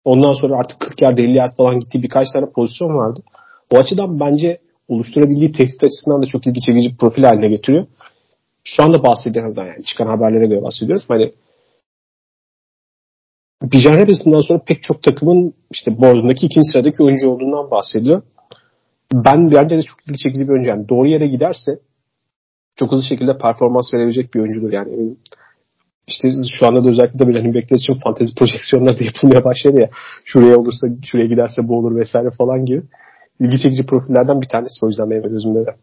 ondan 0.04 0.32
sonra 0.32 0.56
artık 0.56 0.80
40 0.80 1.02
yard 1.02 1.18
50 1.18 1.36
yard 1.36 1.56
falan 1.56 1.80
gittiği 1.80 2.02
birkaç 2.02 2.26
tane 2.32 2.46
pozisyon 2.46 2.94
vardı. 2.94 3.22
O 3.74 3.78
açıdan 3.78 4.20
bence 4.20 4.58
oluşturabildiği 4.88 5.52
tehdit 5.52 5.84
açısından 5.84 6.22
da 6.22 6.26
çok 6.26 6.46
ilgi 6.46 6.60
çekici 6.60 6.90
bir 6.90 6.96
profil 6.96 7.22
haline 7.22 7.48
getiriyor. 7.48 7.86
Şu 8.64 8.82
anda 8.82 9.02
bahsedilen 9.02 9.44
azından 9.44 9.66
yani 9.66 9.84
çıkan 9.84 10.06
haberlere 10.06 10.46
göre 10.46 10.62
bahsediyoruz. 10.62 11.04
Hani 11.08 11.32
Bijan 13.62 13.94
Rebels'ından 13.94 14.40
sonra 14.40 14.60
pek 14.66 14.82
çok 14.82 15.02
takımın 15.02 15.54
işte 15.70 16.00
board'undaki 16.00 16.46
ikinci 16.46 16.72
sıradaki 16.72 17.02
oyuncu 17.02 17.28
olduğundan 17.30 17.70
bahsediyor. 17.70 18.22
Ben 19.12 19.50
bence 19.50 19.76
de 19.76 19.82
çok 19.82 20.08
ilgi 20.08 20.18
çekici 20.18 20.48
bir 20.48 20.52
oyuncu. 20.52 20.70
Yani 20.70 20.88
doğru 20.88 21.06
yere 21.06 21.26
giderse 21.26 21.78
çok 22.76 22.92
hızlı 22.92 23.04
şekilde 23.04 23.38
performans 23.38 23.94
verebilecek 23.94 24.34
bir 24.34 24.40
oyuncudur. 24.40 24.72
Yani 24.72 25.16
işte 26.06 26.28
şu 26.58 26.66
anda 26.66 26.84
da 26.84 26.88
özellikle 26.88 27.18
de 27.18 27.26
böyle 27.26 27.40
hani 27.40 27.54
bekler 27.54 27.76
için 27.76 27.94
fantezi 28.04 28.34
projeksiyonları 28.34 28.98
da 28.98 29.04
yapılmaya 29.04 29.44
başladı 29.44 29.80
ya. 29.80 29.90
Şuraya 30.24 30.56
olursa, 30.56 30.86
şuraya 31.04 31.26
giderse 31.26 31.68
bu 31.68 31.78
olur 31.78 31.96
vesaire 31.96 32.30
falan 32.30 32.64
gibi. 32.64 32.82
İlgi 33.40 33.58
çekici 33.58 33.86
profillerden 33.86 34.40
bir 34.40 34.48
tanesi 34.48 34.84
o 34.84 34.88
yüzden 34.88 35.10
benim 35.10 35.22
gözümde 35.22 35.66
de. 35.66 35.76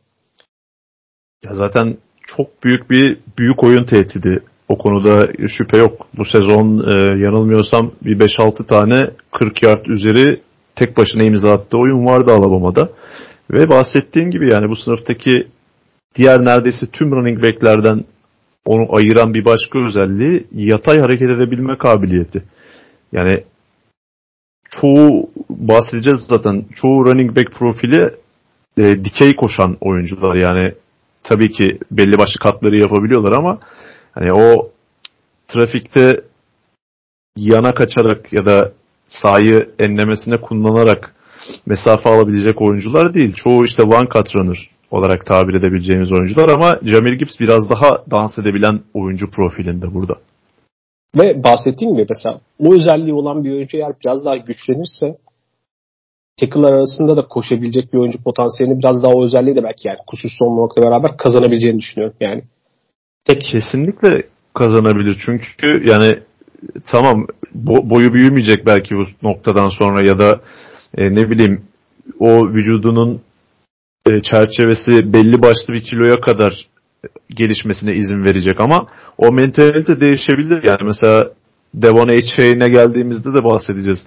Ya 1.46 1.54
zaten 1.54 1.98
çok 2.28 2.64
büyük 2.64 2.90
bir 2.90 3.18
büyük 3.38 3.64
oyun 3.64 3.86
tehdidi. 3.86 4.44
O 4.70 4.78
konuda 4.78 5.28
şüphe 5.48 5.78
yok. 5.78 6.08
Bu 6.18 6.26
sezon 6.26 6.80
e, 6.92 6.94
yanılmıyorsam 7.26 7.92
bir 8.02 8.20
5-6 8.20 8.68
tane 8.68 9.10
40 9.32 9.64
yard 9.64 9.86
üzeri 9.86 10.42
tek 10.76 10.98
başına 10.98 11.24
imza 11.24 11.54
attığı 11.54 11.78
oyun 11.78 12.06
vardı 12.06 12.32
Alabama'da. 12.32 12.90
Ve 13.54 13.70
bahsettiğim 13.70 14.32
gibi 14.32 14.52
yani 14.52 14.70
bu 14.70 14.76
sınıftaki 14.76 15.48
diğer 16.16 16.46
neredeyse 16.46 16.88
tüm 16.88 17.12
running 17.12 17.44
backlerden 17.44 18.06
onu 18.66 18.96
ayıran 18.96 19.34
bir 19.34 19.46
başka 19.46 19.88
özelliği 19.88 20.48
yatay 20.52 21.00
hareket 21.00 21.30
edebilme 21.30 21.78
kabiliyeti. 21.78 22.44
Yani 23.12 23.44
çoğu 24.70 25.30
bahsedeceğiz 25.50 26.20
zaten 26.30 26.66
çoğu 26.76 27.06
running 27.06 27.38
back 27.38 27.52
profili 27.52 28.16
e, 28.78 29.06
dikey 29.06 29.36
koşan 29.36 29.78
oyuncular 29.82 30.36
yani 30.36 30.74
tabii 31.24 31.52
ki 31.52 31.80
belli 31.92 32.18
başlı 32.18 32.40
katları 32.40 32.80
yapabiliyorlar 32.80 33.32
ama 33.32 33.60
hani 34.12 34.34
o 34.34 34.72
trafikte 35.48 36.22
yana 37.38 37.74
kaçarak 37.74 38.34
ya 38.34 38.46
da 38.46 38.72
sahayı 39.08 39.70
enlemesine 39.80 40.38
kullanarak 40.38 41.16
mesafe 41.66 42.10
alabilecek 42.10 42.62
oyuncular 42.62 43.14
değil. 43.14 43.34
Çoğu 43.34 43.66
işte 43.66 43.84
one 43.84 44.10
cut 44.14 44.36
runner 44.36 44.70
olarak 44.92 45.26
tabir 45.26 45.54
edebileceğimiz 45.54 46.12
oyuncular 46.12 46.50
ama 46.50 46.80
Jamir 46.84 47.14
Gibbs 47.14 47.40
biraz 47.40 47.70
daha 47.70 48.04
dans 48.12 48.38
edebilen 48.38 48.80
oyuncu 48.94 49.32
profilinde 49.32 49.94
burada. 49.94 50.16
Ve 51.16 51.44
bahsettiğim 51.44 51.94
gibi 51.94 52.06
mesela 52.10 52.40
o 52.60 52.76
özelliği 52.76 53.14
olan 53.14 53.44
bir 53.44 53.52
oyuncu 53.52 53.78
eğer 53.78 53.94
biraz 54.04 54.26
daha 54.26 54.38
güçlenirse 54.38 55.18
tackle'lar 56.40 56.74
arasında 56.74 57.18
da 57.18 57.28
koşabilecek 57.28 57.94
bir 57.94 57.98
oyuncu 57.98 58.24
potansiyelini 58.24 58.80
biraz 58.80 59.04
daha 59.04 59.14
o 59.14 59.24
özelliği 59.24 59.56
de 59.56 59.64
belki 59.64 59.88
yani 59.88 59.98
kusursuz 60.08 60.42
olmamakla 60.42 60.82
beraber 60.82 61.18
kazanabileceğini 61.18 61.80
düşünüyorum 61.80 62.18
yani. 62.20 62.44
Tek... 63.26 63.42
Kesinlikle 63.42 64.24
kazanabilir 64.54 65.22
çünkü 65.26 65.90
yani 65.90 66.12
tamam 66.86 67.28
bo- 67.66 67.90
boyu 67.90 68.14
büyümeyecek 68.14 68.66
belki 68.66 68.96
bu 68.96 69.06
noktadan 69.24 69.70
sonra 69.70 70.08
ya 70.08 70.20
da 70.20 70.42
e, 70.98 71.16
ne 71.16 71.30
bileyim 71.30 71.66
o 72.20 72.48
vücudunun 72.48 73.22
e, 74.10 74.22
çerçevesi 74.22 75.14
belli 75.14 75.42
başlı 75.42 75.74
bir 75.74 75.84
kiloya 75.84 76.22
kadar 76.22 76.68
gelişmesine 77.30 77.96
izin 77.96 78.24
verecek 78.26 78.62
ama 78.62 78.88
o 79.18 79.32
mentalite 79.32 80.00
değişebilir. 80.00 80.64
Yani 80.64 80.84
mesela 80.84 81.32
Devon 81.74 82.08
H. 82.08 82.54
geldiğimizde 82.68 83.34
de 83.34 83.44
bahsedeceğiz. 83.44 84.00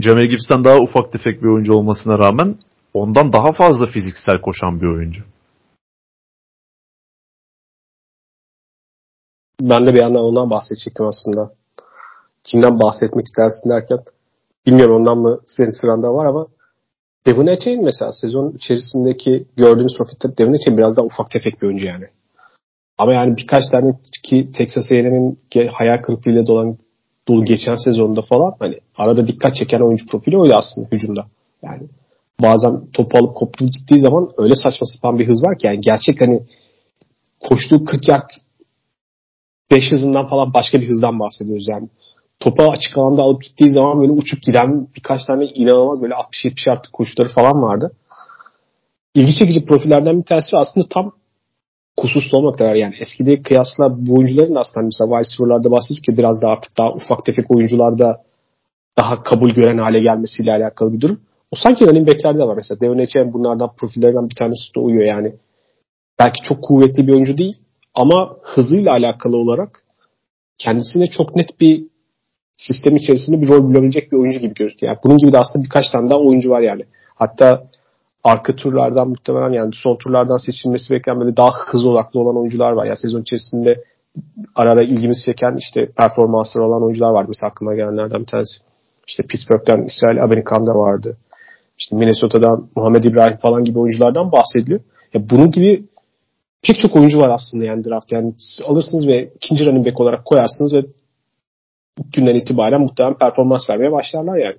Jamie 0.00 0.26
Gibbs'ten 0.26 0.64
daha 0.64 0.78
ufak 0.78 1.12
tefek 1.12 1.42
bir 1.42 1.48
oyuncu 1.48 1.72
olmasına 1.72 2.18
rağmen 2.18 2.56
ondan 2.94 3.32
daha 3.32 3.52
fazla 3.52 3.86
fiziksel 3.86 4.40
koşan 4.40 4.80
bir 4.80 4.86
oyuncu. 4.86 5.24
Ben 9.60 9.86
de 9.86 9.94
bir 9.94 10.00
yandan 10.00 10.22
ondan 10.22 10.50
bahsedecektim 10.50 11.06
aslında. 11.06 11.54
Kimden 12.44 12.80
bahsetmek 12.80 13.26
istersin 13.26 13.70
derken 13.70 13.98
bilmiyorum 14.66 14.96
ondan 14.96 15.18
mı 15.18 15.40
senin 15.46 15.80
sıranda 15.80 16.14
var 16.14 16.26
ama 16.26 16.46
Devon 17.26 17.46
Etienne 17.46 17.82
mesela 17.84 18.12
sezon 18.12 18.52
içerisindeki 18.52 19.44
gördüğümüz 19.56 19.96
profitte 19.98 20.38
Devon 20.38 20.54
Etienne 20.54 20.78
biraz 20.78 20.96
daha 20.96 21.06
ufak 21.06 21.30
tefek 21.30 21.62
bir 21.62 21.66
oyuncu 21.66 21.86
yani. 21.86 22.04
Ama 22.98 23.12
yani 23.12 23.36
birkaç 23.36 23.64
tane 23.68 23.94
ki 24.24 24.50
Texas 24.56 24.92
A&M'in 24.92 25.38
hayal 25.72 25.98
kırıklığıyla 26.02 26.46
dolan 26.46 26.78
dolu 27.28 27.44
geçen 27.44 27.76
sezonda 27.76 28.22
falan 28.22 28.54
hani 28.58 28.78
arada 28.96 29.26
dikkat 29.26 29.54
çeken 29.54 29.80
oyuncu 29.80 30.06
profili 30.06 30.38
oydu 30.38 30.54
aslında 30.54 30.88
hücumda. 30.92 31.26
Yani 31.62 31.82
bazen 32.42 32.86
topu 32.92 33.18
alıp 33.18 33.36
koptu 33.36 33.66
gittiği 33.66 34.00
zaman 34.00 34.30
öyle 34.38 34.54
saçma 34.54 34.86
sapan 34.86 35.18
bir 35.18 35.28
hız 35.28 35.44
var 35.44 35.58
ki 35.58 35.66
yani 35.66 35.80
gerçek 35.80 36.20
hani 36.20 36.42
koştuğu 37.40 37.84
40 37.84 38.08
yard 38.08 38.30
5 39.70 39.92
hızından 39.92 40.26
falan 40.26 40.54
başka 40.54 40.80
bir 40.80 40.88
hızdan 40.88 41.20
bahsediyoruz 41.20 41.68
yani. 41.68 41.88
Topa 42.40 42.68
açık 42.68 42.98
alanda 42.98 43.22
alıp 43.22 43.42
gittiği 43.42 43.70
zaman 43.70 44.00
böyle 44.00 44.12
uçup 44.12 44.42
giden 44.42 44.88
birkaç 44.96 45.24
tane 45.24 45.44
inanılmaz 45.44 46.02
böyle 46.02 46.14
60-70 46.14 46.68
yardlık 46.68 46.92
koşuları 46.92 47.28
falan 47.28 47.62
vardı. 47.62 47.92
İlgi 49.14 49.34
çekici 49.34 49.64
profillerden 49.64 50.18
bir 50.18 50.24
tanesi 50.24 50.56
aslında 50.56 50.86
tam 50.90 51.12
kusursuz 51.96 52.34
olmak 52.34 52.58
da 52.58 52.64
yani 52.64 52.94
eskide 53.00 53.42
kıyasla 53.42 54.06
bu 54.06 54.14
oyuncuların 54.14 54.54
aslında 54.54 54.86
mesela 54.86 55.08
wide 55.08 55.20
receiver'larda 55.20 55.70
bahsediyor 55.70 56.02
ki 56.02 56.18
biraz 56.18 56.42
daha 56.42 56.52
artık 56.52 56.78
daha 56.78 56.88
ufak 56.88 57.24
tefek 57.24 57.50
oyuncularda 57.50 58.22
daha 58.98 59.22
kabul 59.22 59.50
gören 59.50 59.78
hale 59.78 60.00
gelmesiyle 60.00 60.52
alakalı 60.52 60.92
bir 60.92 61.00
durum. 61.00 61.20
O 61.50 61.56
sanki 61.56 61.86
running 61.86 62.08
back'lerde 62.08 62.38
var 62.38 62.56
mesela. 62.56 62.80
Devon 62.80 62.98
Etienne 62.98 63.32
bunlardan 63.32 63.70
profillerden 63.76 64.30
bir 64.30 64.34
tanesi 64.34 64.74
de 64.74 64.80
uyuyor 64.80 65.04
yani. 65.04 65.34
Belki 66.18 66.42
çok 66.42 66.64
kuvvetli 66.64 67.06
bir 67.06 67.12
oyuncu 67.12 67.38
değil 67.38 67.56
ama 67.94 68.36
hızıyla 68.42 68.92
alakalı 68.92 69.36
olarak 69.36 69.82
kendisine 70.58 71.06
çok 71.06 71.36
net 71.36 71.60
bir 71.60 71.86
sistem 72.56 72.96
içerisinde 72.96 73.40
bir 73.40 73.48
rol 73.48 73.62
bulabilecek 73.62 74.12
bir 74.12 74.16
oyuncu 74.16 74.38
gibi 74.40 74.54
gözüküyor. 74.54 74.92
Yani 74.92 74.98
bunun 75.04 75.18
gibi 75.18 75.32
de 75.32 75.38
aslında 75.38 75.64
birkaç 75.64 75.90
tane 75.90 76.10
daha 76.10 76.20
oyuncu 76.20 76.50
var 76.50 76.60
yani. 76.60 76.82
Hatta 77.14 77.64
arka 78.24 78.56
turlardan 78.56 79.08
muhtemelen 79.08 79.52
yani 79.52 79.70
son 79.74 79.96
turlardan 79.96 80.36
seçilmesi 80.36 80.94
beklenen 80.94 81.20
böyle 81.20 81.36
daha 81.36 81.50
hızlı 81.66 81.90
odaklı 81.90 82.20
olan 82.20 82.36
oyuncular 82.36 82.72
var. 82.72 82.86
Yani 82.86 82.98
sezon 82.98 83.22
içerisinde 83.22 83.84
ara 84.54 84.70
ara 84.70 84.82
ilgimizi 84.84 85.24
çeken 85.24 85.56
işte 85.56 85.86
performansları 85.86 86.66
olan 86.66 86.84
oyuncular 86.84 87.10
var. 87.10 87.24
Mesela 87.28 87.50
aklıma 87.50 87.74
gelenlerden 87.74 88.20
bir 88.20 88.26
tanesi. 88.26 88.54
İşte 89.06 89.22
Pittsburgh'ten 89.22 89.82
İsrail 89.82 90.22
Amerikan 90.22 90.66
da 90.66 90.74
vardı. 90.74 91.16
İşte 91.78 91.96
Minnesota'dan 91.96 92.68
Muhammed 92.76 93.04
İbrahim 93.04 93.36
falan 93.36 93.64
gibi 93.64 93.78
oyunculardan 93.78 94.32
bahsediliyor. 94.32 94.80
Ya 95.14 95.30
bunun 95.30 95.50
gibi 95.50 95.84
pek 96.62 96.78
çok 96.78 96.96
oyuncu 96.96 97.20
var 97.20 97.28
aslında 97.28 97.64
yani 97.66 97.84
draft. 97.84 98.12
Yani 98.12 98.34
alırsınız 98.66 99.06
ve 99.06 99.30
ikinci 99.36 99.66
running 99.66 99.86
back 99.86 100.00
olarak 100.00 100.24
koyarsınız 100.24 100.74
ve 100.74 100.84
günden 102.12 102.34
itibaren 102.34 102.80
muhtemelen 102.80 103.18
performans 103.18 103.70
vermeye 103.70 103.92
başlarlar 103.92 104.36
yani. 104.36 104.56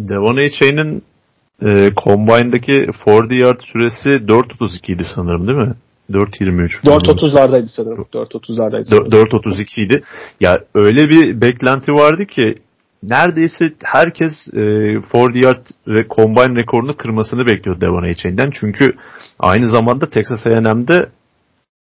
Devon 0.00 0.48
Chain'in 0.60 1.02
e, 1.62 1.90
Combine'daki 2.04 2.86
40 3.04 3.32
yard 3.32 3.60
süresi 3.60 4.08
4.32 4.08 4.92
idi 4.92 5.04
sanırım 5.14 5.46
değil 5.46 5.58
mi? 5.58 5.74
4.23. 6.10 6.84
4.30'lardaydı 6.84 7.66
sanırım. 7.66 8.06
4.30'lardaydı 8.12 8.84
sanırım. 8.84 9.10
4.32 9.10 9.80
idi. 9.86 10.02
Ya 10.40 10.58
öyle 10.74 11.08
bir 11.08 11.40
beklenti 11.40 11.92
vardı 11.92 12.26
ki 12.26 12.54
neredeyse 13.02 13.72
herkes 13.82 14.32
e, 14.52 14.94
40 15.12 15.44
yard 15.44 15.66
re, 15.88 16.06
combine 16.10 16.60
rekorunu 16.60 16.96
kırmasını 16.96 17.46
bekliyor 17.46 17.80
Devon 17.80 18.14
Chain'den. 18.14 18.50
Çünkü 18.60 18.96
aynı 19.38 19.68
zamanda 19.68 20.10
Texas 20.10 20.46
A&M'de 20.46 21.08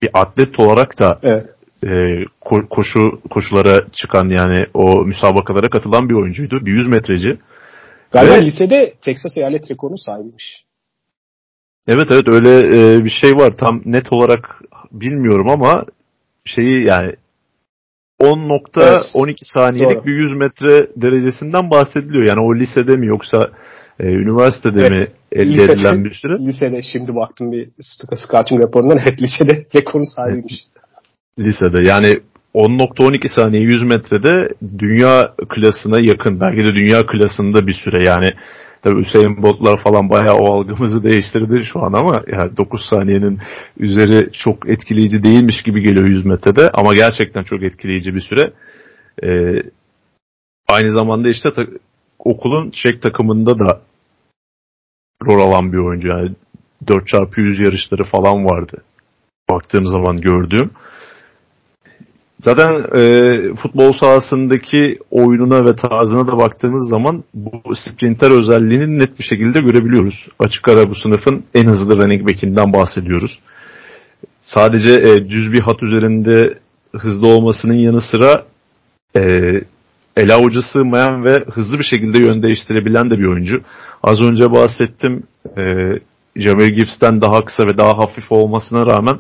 bir 0.01 0.10
atlet 0.14 0.60
olarak 0.60 0.99
da 0.99 1.20
evet. 1.24 1.43
E, 1.86 2.23
koşu 2.69 3.21
koşulara 3.30 3.77
çıkan 3.91 4.30
yani 4.30 4.65
o 4.73 5.05
müsabakalara 5.05 5.69
katılan 5.69 6.09
bir 6.09 6.13
oyuncuydu. 6.13 6.65
Bir 6.65 6.71
100 6.71 6.88
metreci 6.88 7.39
Galiba 8.11 8.34
Ve, 8.34 8.45
lisede 8.45 8.93
Texas 9.01 9.38
eyalet 9.38 9.71
rekorunun 9.71 10.05
sahibiymiş. 10.05 10.65
Evet 11.88 12.07
evet 12.11 12.27
öyle 12.27 12.59
e, 12.59 13.05
bir 13.05 13.09
şey 13.21 13.32
var. 13.32 13.51
Tam 13.57 13.82
net 13.86 14.13
olarak 14.13 14.61
bilmiyorum 14.91 15.49
ama 15.49 15.86
şeyi 16.45 16.88
yani 16.88 17.13
10.12 18.21 19.27
evet. 19.27 19.38
saniyelik 19.41 19.97
Doğru. 19.97 20.05
bir 20.05 20.13
100 20.13 20.34
metre 20.34 20.88
derecesinden 20.95 21.71
bahsediliyor. 21.71 22.23
Yani 22.23 22.41
o 22.41 22.55
lisede 22.55 22.95
mi 22.95 23.07
yoksa 23.07 23.49
e, 23.99 24.07
üniversitede 24.07 24.82
evet. 24.82 24.91
mi 24.91 25.07
elde 25.32 25.53
lisede, 25.53 25.71
edilen 25.71 26.05
bir 26.05 26.13
süre? 26.13 26.39
Lisede 26.39 26.82
şimdi 26.82 27.15
baktım 27.15 27.51
bir 27.51 27.69
scouting 28.15 28.63
raporundan 28.63 28.97
hep 28.97 29.21
lisede 29.21 29.65
rekorun 29.75 30.15
sahibiymiş. 30.15 30.55
Lisede. 31.40 31.90
Yani 31.90 32.22
10.12 32.54 33.30
saniye 33.36 33.62
100 33.62 33.84
metrede 33.84 34.50
dünya 34.80 35.34
klasına 35.50 36.00
yakın. 36.00 36.40
Belki 36.40 36.66
de 36.66 36.76
dünya 36.76 37.06
klasında 37.06 37.68
bir 37.68 37.74
süre. 37.74 38.08
Yani 38.08 38.30
tabi 38.82 39.02
Hüseyin 39.06 39.44
Bolt'lar 39.44 39.84
falan 39.84 40.10
bayağı 40.10 40.36
o 40.36 40.54
algımızı 40.54 41.04
değiştirdi 41.04 41.66
şu 41.74 41.84
an 41.84 41.94
ama 41.94 42.24
yani 42.28 42.58
9 42.58 42.82
saniyenin 42.90 43.40
üzeri 43.78 44.32
çok 44.44 44.70
etkileyici 44.70 45.24
değilmiş 45.24 45.64
gibi 45.64 45.82
geliyor 45.82 46.08
100 46.08 46.26
metrede. 46.26 46.70
Ama 46.74 46.94
gerçekten 46.94 47.44
çok 47.44 47.64
etkileyici 47.64 48.16
bir 48.16 48.22
süre. 48.22 48.54
Ee, 49.24 49.62
aynı 50.70 50.92
zamanda 50.92 51.30
işte 51.30 51.50
ta- 51.56 51.68
okulun 52.20 52.72
çek 52.72 53.02
takımında 53.02 53.60
da 53.60 53.82
rol 55.28 55.40
alan 55.40 55.74
bir 55.74 55.78
oyuncu. 55.78 56.08
Yani 56.08 56.32
4x100 56.88 57.64
yarışları 57.64 58.04
falan 58.04 58.46
vardı. 58.46 58.84
Baktığım 59.50 59.88
zaman 59.88 60.22
gördüğüm. 60.22 60.72
Zaten 62.40 62.86
e, 62.98 63.32
futbol 63.56 63.94
sahasındaki 63.94 65.00
oyununa 65.12 65.66
ve 65.66 65.76
tarzına 65.76 66.28
da 66.28 66.38
baktığımız 66.38 66.90
zaman 66.90 67.24
bu 67.34 67.76
sprinter 67.76 68.32
özelliğini 68.32 69.00
net 69.00 69.20
bir 69.20 69.24
şekilde 69.24 69.60
görebiliyoruz. 69.60 70.28
Açık 70.40 70.68
ara 70.70 70.90
bu 70.90 70.96
sınıfın 70.96 71.44
en 71.56 71.66
hızlı 71.66 71.98
running 71.98 72.30
back'inden 72.30 72.74
bahsediyoruz. 72.74 73.40
Sadece 74.42 74.94
e, 74.94 75.30
düz 75.30 75.52
bir 75.52 75.60
hat 75.60 75.84
üzerinde 75.84 76.60
hızlı 76.98 77.28
olmasının 77.28 77.74
yanı 77.74 78.02
sıra 78.02 78.46
e, 79.16 79.22
ele 80.18 80.34
avucu 80.34 80.62
sığmayan 80.62 81.26
ve 81.26 81.38
hızlı 81.52 81.80
bir 81.80 81.84
şekilde 81.84 82.20
yön 82.20 82.44
değiştirebilen 82.44 83.10
de 83.10 83.20
bir 83.20 83.26
oyuncu. 83.26 83.62
Az 84.04 84.22
önce 84.22 84.52
bahsettim 84.52 85.24
e, 85.58 85.64
Jameer 86.36 86.70
Gibbs'ten 86.70 87.22
daha 87.22 87.46
kısa 87.46 87.64
ve 87.64 87.78
daha 87.78 87.98
hafif 87.98 88.32
olmasına 88.32 88.86
rağmen 88.86 89.16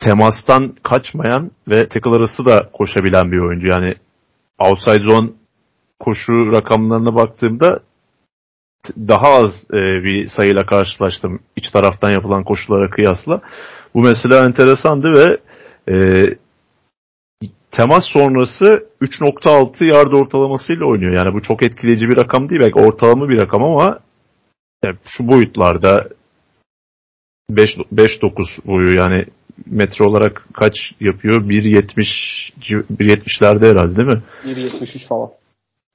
temastan 0.00 0.74
kaçmayan 0.82 1.50
ve 1.68 1.88
tackle 1.88 2.16
arası 2.16 2.44
da 2.44 2.70
koşabilen 2.72 3.32
bir 3.32 3.38
oyuncu. 3.38 3.68
Yani 3.68 3.94
outside 4.58 5.02
zone 5.02 5.30
koşu 6.00 6.52
rakamlarına 6.52 7.14
baktığımda 7.14 7.82
daha 8.96 9.28
az 9.28 9.50
e, 9.72 9.76
bir 10.04 10.28
sayıyla 10.28 10.66
karşılaştım 10.66 11.40
iç 11.56 11.70
taraftan 11.70 12.10
yapılan 12.10 12.44
koşulara 12.44 12.90
kıyasla. 12.90 13.40
Bu 13.94 14.00
mesela 14.00 14.44
enteresandı 14.44 15.12
ve 15.12 15.38
e, 15.94 16.24
temas 17.70 18.04
sonrası 18.12 18.64
3.6 19.02 19.84
yard 19.84 20.12
ortalamasıyla 20.12 20.86
oynuyor. 20.86 21.12
Yani 21.12 21.34
bu 21.34 21.42
çok 21.42 21.66
etkileyici 21.66 22.08
bir 22.08 22.16
rakam 22.16 22.48
değil. 22.48 22.60
Belki 22.60 22.78
ortalama 22.78 23.28
bir 23.28 23.40
rakam 23.40 23.64
ama 23.64 23.98
yani 24.84 24.96
şu 25.04 25.28
boyutlarda 25.28 26.08
5-9 27.50 28.66
boyu 28.66 28.98
yani 28.98 29.24
metre 29.66 30.04
olarak 30.04 30.44
kaç 30.54 30.74
yapıyor? 31.00 31.42
1.70 31.42 32.06
1.70'lerde 32.90 33.70
herhalde 33.70 33.96
değil 33.96 34.08
mi? 34.08 34.22
1.73 34.44 35.06
falan. 35.08 35.30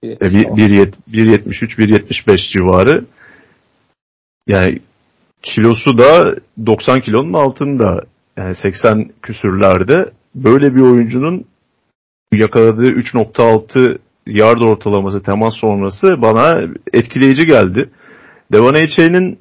1.73 0.03 0.93
1.75 1.11 2.57
civarı. 2.57 3.05
Yani 4.47 4.79
kilosu 5.43 5.97
da 5.97 6.35
90 6.65 6.99
kilonun 6.99 7.33
altında. 7.33 8.01
Yani 8.37 8.55
80 8.55 9.11
küsürlerde 9.21 10.11
böyle 10.35 10.75
bir 10.75 10.81
oyuncunun 10.81 11.45
yakaladığı 12.33 12.87
3.6 12.87 13.97
yard 14.27 14.61
ortalaması 14.61 15.23
temas 15.23 15.53
sonrası 15.55 16.21
bana 16.21 16.61
etkileyici 16.93 17.47
geldi. 17.47 17.89
Devon 18.53 18.87
Chain'in 18.87 19.39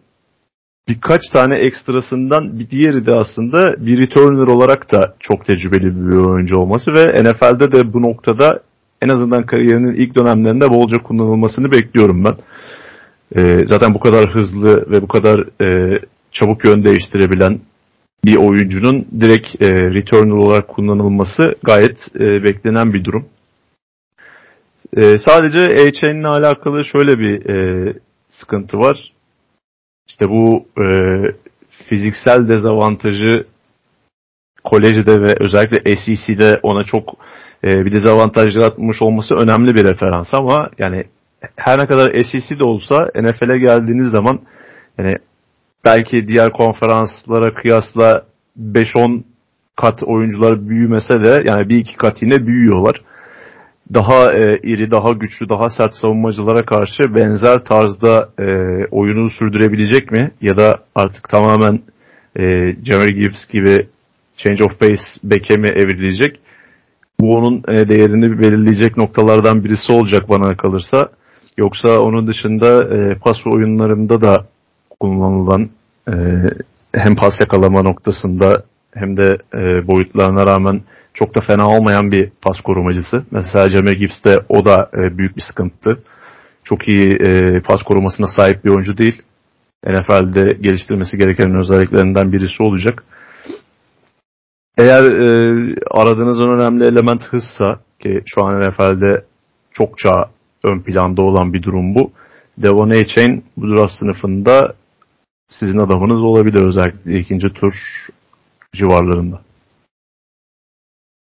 birkaç 0.88 1.20
tane 1.32 1.56
ekstrasından 1.56 2.58
bir 2.58 2.70
diğeri 2.70 3.06
de 3.06 3.12
aslında 3.12 3.86
bir 3.86 3.98
returner 3.98 4.46
olarak 4.46 4.92
da 4.92 5.14
çok 5.20 5.46
tecrübeli 5.46 6.10
bir 6.10 6.16
oyuncu 6.16 6.56
olması 6.56 6.94
ve 6.94 7.24
NFL'de 7.24 7.72
de 7.72 7.92
bu 7.92 8.02
noktada 8.02 8.62
en 9.02 9.08
azından 9.08 9.46
kariyerinin 9.46 9.94
ilk 9.94 10.14
dönemlerinde 10.14 10.70
bolca 10.70 10.98
kullanılmasını 11.02 11.72
bekliyorum 11.72 12.24
ben. 12.24 12.34
Ee, 13.36 13.60
zaten 13.66 13.94
bu 13.94 14.00
kadar 14.00 14.34
hızlı 14.34 14.90
ve 14.90 15.02
bu 15.02 15.08
kadar 15.08 15.64
e, 15.64 15.98
çabuk 16.32 16.64
yön 16.64 16.84
değiştirebilen 16.84 17.60
bir 18.24 18.36
oyuncunun 18.36 19.06
direkt 19.20 19.62
e, 19.62 19.70
returner 19.70 20.36
olarak 20.36 20.68
kullanılması 20.68 21.54
gayet 21.62 21.98
e, 22.20 22.42
beklenen 22.42 22.92
bir 22.92 23.04
durum. 23.04 23.26
E, 24.96 25.18
sadece 25.18 25.60
A-Chain'le 25.60 26.24
alakalı 26.24 26.84
şöyle 26.84 27.18
bir 27.18 27.50
e, 27.50 27.92
sıkıntı 28.30 28.78
var. 28.78 29.13
İşte 30.08 30.28
bu 30.28 30.66
e, 30.80 30.86
fiziksel 31.88 32.48
dezavantajı 32.48 33.46
kolejde 34.64 35.22
ve 35.22 35.34
özellikle 35.40 35.96
SEC'de 35.96 36.60
ona 36.62 36.84
çok 36.84 37.14
e, 37.64 37.84
bir 37.84 37.92
dezavantaj 37.92 38.56
yaratmış 38.56 39.02
olması 39.02 39.34
önemli 39.34 39.74
bir 39.74 39.84
referans 39.84 40.34
ama 40.34 40.70
yani 40.78 41.04
her 41.56 41.78
ne 41.78 41.86
kadar 41.86 42.24
SEC'de 42.24 42.64
olsa 42.64 43.10
NFL'e 43.14 43.58
geldiğiniz 43.58 44.10
zaman 44.10 44.40
yani 44.98 45.16
belki 45.84 46.28
diğer 46.28 46.52
konferanslara 46.52 47.54
kıyasla 47.54 48.22
5-10 48.60 49.22
kat 49.76 50.02
oyuncular 50.02 50.68
büyümese 50.68 51.24
de 51.24 51.42
yani 51.46 51.68
bir 51.68 51.76
iki 51.76 51.96
kat 51.96 52.22
yine 52.22 52.46
büyüyorlar 52.46 53.02
daha 53.94 54.32
e, 54.32 54.58
iri, 54.62 54.90
daha 54.90 55.10
güçlü, 55.10 55.48
daha 55.48 55.70
sert 55.70 55.94
savunmacılara 55.94 56.62
karşı 56.62 57.14
benzer 57.14 57.64
tarzda 57.64 58.28
e, 58.38 58.44
oyunu 58.90 59.30
sürdürebilecek 59.30 60.12
mi? 60.12 60.30
Ya 60.40 60.56
da 60.56 60.78
artık 60.94 61.28
tamamen 61.28 61.80
e, 62.38 62.76
Jamar 62.84 63.08
Gibbs 63.08 63.48
gibi 63.52 63.88
change 64.36 64.64
of 64.64 64.80
pace 64.80 65.02
back'e 65.22 65.56
mi 65.56 65.68
evrilecek? 65.68 66.40
Bu 67.20 67.36
onun 67.36 67.62
e, 67.68 67.88
değerini 67.88 68.38
belirleyecek 68.38 68.96
noktalardan 68.96 69.64
birisi 69.64 69.92
olacak 69.92 70.28
bana 70.28 70.56
kalırsa. 70.56 71.08
Yoksa 71.58 72.00
onun 72.00 72.26
dışında 72.26 72.96
e, 72.96 73.18
pas 73.18 73.36
oyunlarında 73.46 74.20
da 74.20 74.46
kullanılan 75.00 75.70
e, 76.08 76.14
hem 76.94 77.16
pas 77.16 77.40
yakalama 77.40 77.82
noktasında 77.82 78.62
hem 78.94 79.16
de 79.16 79.38
e, 79.54 79.86
boyutlarına 79.86 80.46
rağmen 80.46 80.80
çok 81.14 81.34
da 81.34 81.40
fena 81.40 81.70
olmayan 81.70 82.10
bir 82.10 82.30
pas 82.42 82.60
korumacısı. 82.60 83.24
Mesela 83.30 83.70
Jamie 83.70 83.94
Gibbs'te 83.94 84.40
o 84.48 84.64
da 84.64 84.90
e, 84.94 85.18
büyük 85.18 85.36
bir 85.36 85.42
sıkıntı. 85.42 86.02
Çok 86.64 86.88
iyi 86.88 87.12
e, 87.12 87.60
pas 87.60 87.82
korumasına 87.82 88.26
sahip 88.26 88.64
bir 88.64 88.70
oyuncu 88.70 88.98
değil. 88.98 89.22
NFL'de 89.86 90.56
geliştirmesi 90.60 91.18
gereken 91.18 91.54
özelliklerinden 91.54 92.32
birisi 92.32 92.62
olacak. 92.62 93.04
Eğer 94.78 95.04
e, 95.04 95.74
aradığınız 95.90 96.40
en 96.40 96.48
önemli 96.48 96.84
element 96.84 97.22
hızsa 97.22 97.80
ki 98.00 98.22
şu 98.26 98.44
an 98.44 98.60
NFL'de 98.60 99.24
çokça 99.72 100.30
ön 100.64 100.80
planda 100.80 101.22
olan 101.22 101.52
bir 101.52 101.62
durum 101.62 101.94
bu. 101.94 102.12
Devon 102.58 102.90
A-Chain 102.90 103.44
bu 103.56 103.68
draft 103.68 103.92
sınıfında 103.92 104.74
sizin 105.48 105.78
adamınız 105.78 106.22
olabilir 106.22 106.62
özellikle 106.62 107.18
ikinci 107.18 107.48
tur 107.48 107.72
civarlarında 108.72 109.43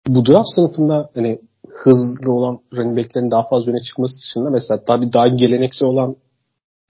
bu 0.06 0.26
draft 0.26 0.48
sınıfında 0.54 1.10
hani 1.14 1.40
hızlı 1.68 2.32
olan 2.32 2.60
running 2.72 2.98
backlerin 2.98 3.30
daha 3.30 3.48
fazla 3.48 3.72
öne 3.72 3.80
çıkması 3.80 4.14
dışında 4.16 4.50
mesela 4.50 4.84
tabii 4.84 5.12
daha 5.12 5.26
geleneksel 5.26 5.88
olan 5.88 6.16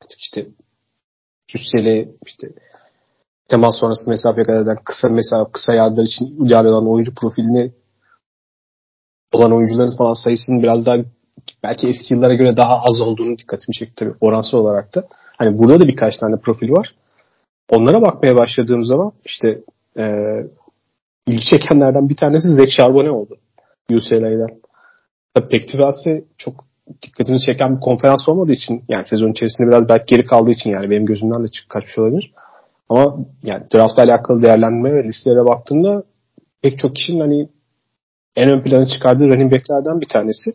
artık 0.04 0.20
işte 0.20 0.46
cüsseli 1.48 2.16
işte 2.26 2.48
temas 3.48 3.80
sonrası 3.80 4.10
mesafe 4.10 4.42
kat 4.42 4.62
eden 4.62 4.76
kısa 4.84 5.08
mesafe 5.08 5.52
kısa 5.52 5.74
yardımlar 5.74 6.02
için 6.02 6.46
ideal 6.46 6.64
olan 6.64 6.88
oyuncu 6.88 7.14
profilini 7.14 7.72
olan 9.32 9.52
oyuncuların 9.52 9.96
falan 9.96 10.12
sayısının 10.12 10.62
biraz 10.62 10.86
daha 10.86 10.96
belki 11.62 11.88
eski 11.88 12.14
yıllara 12.14 12.34
göre 12.34 12.56
daha 12.56 12.82
az 12.82 13.00
olduğunu 13.00 13.38
dikkatimi 13.38 13.74
çekti 13.74 13.94
tabii 13.96 14.14
oransal 14.20 14.58
olarak 14.58 14.94
da. 14.94 15.06
Hani 15.38 15.58
burada 15.58 15.80
da 15.80 15.88
birkaç 15.88 16.18
tane 16.18 16.36
profil 16.36 16.70
var. 16.70 16.94
Onlara 17.70 18.02
bakmaya 18.02 18.36
başladığım 18.36 18.84
zaman 18.84 19.12
işte 19.24 19.62
e, 19.98 20.04
ilgi 21.26 21.44
çekenlerden 21.44 22.08
bir 22.08 22.16
tanesi 22.16 22.48
Zach 22.48 22.70
Charbonnet 22.70 23.12
oldu. 23.12 23.36
UCLA'den. 23.92 24.60
Tabii 25.34 25.48
Pektivasi 25.48 26.24
çok 26.38 26.64
dikkatimi 27.02 27.40
çeken 27.40 27.76
bir 27.76 27.80
konferans 27.80 28.28
olmadığı 28.28 28.52
için 28.52 28.84
yani 28.88 29.04
sezon 29.04 29.32
içerisinde 29.32 29.68
biraz 29.68 29.88
belki 29.88 30.04
geri 30.06 30.26
kaldığı 30.26 30.50
için 30.50 30.70
yani 30.70 30.90
benim 30.90 31.06
gözümden 31.06 31.44
de 31.44 31.48
çıkıp 31.48 31.70
kaçmış 31.70 31.98
olabilir. 31.98 32.32
Ama 32.88 33.16
yani 33.42 33.64
draftla 33.74 34.02
alakalı 34.02 34.42
değerlendirme 34.42 34.94
ve 34.94 35.04
listelere 35.04 35.44
baktığımda 35.44 36.04
pek 36.62 36.78
çok 36.78 36.96
kişinin 36.96 37.20
hani 37.20 37.48
en 38.36 38.50
ön 38.50 38.62
plana 38.62 38.86
çıkardığı 38.86 39.24
running 39.24 39.52
backlerden 39.52 40.00
bir 40.00 40.08
tanesi. 40.08 40.50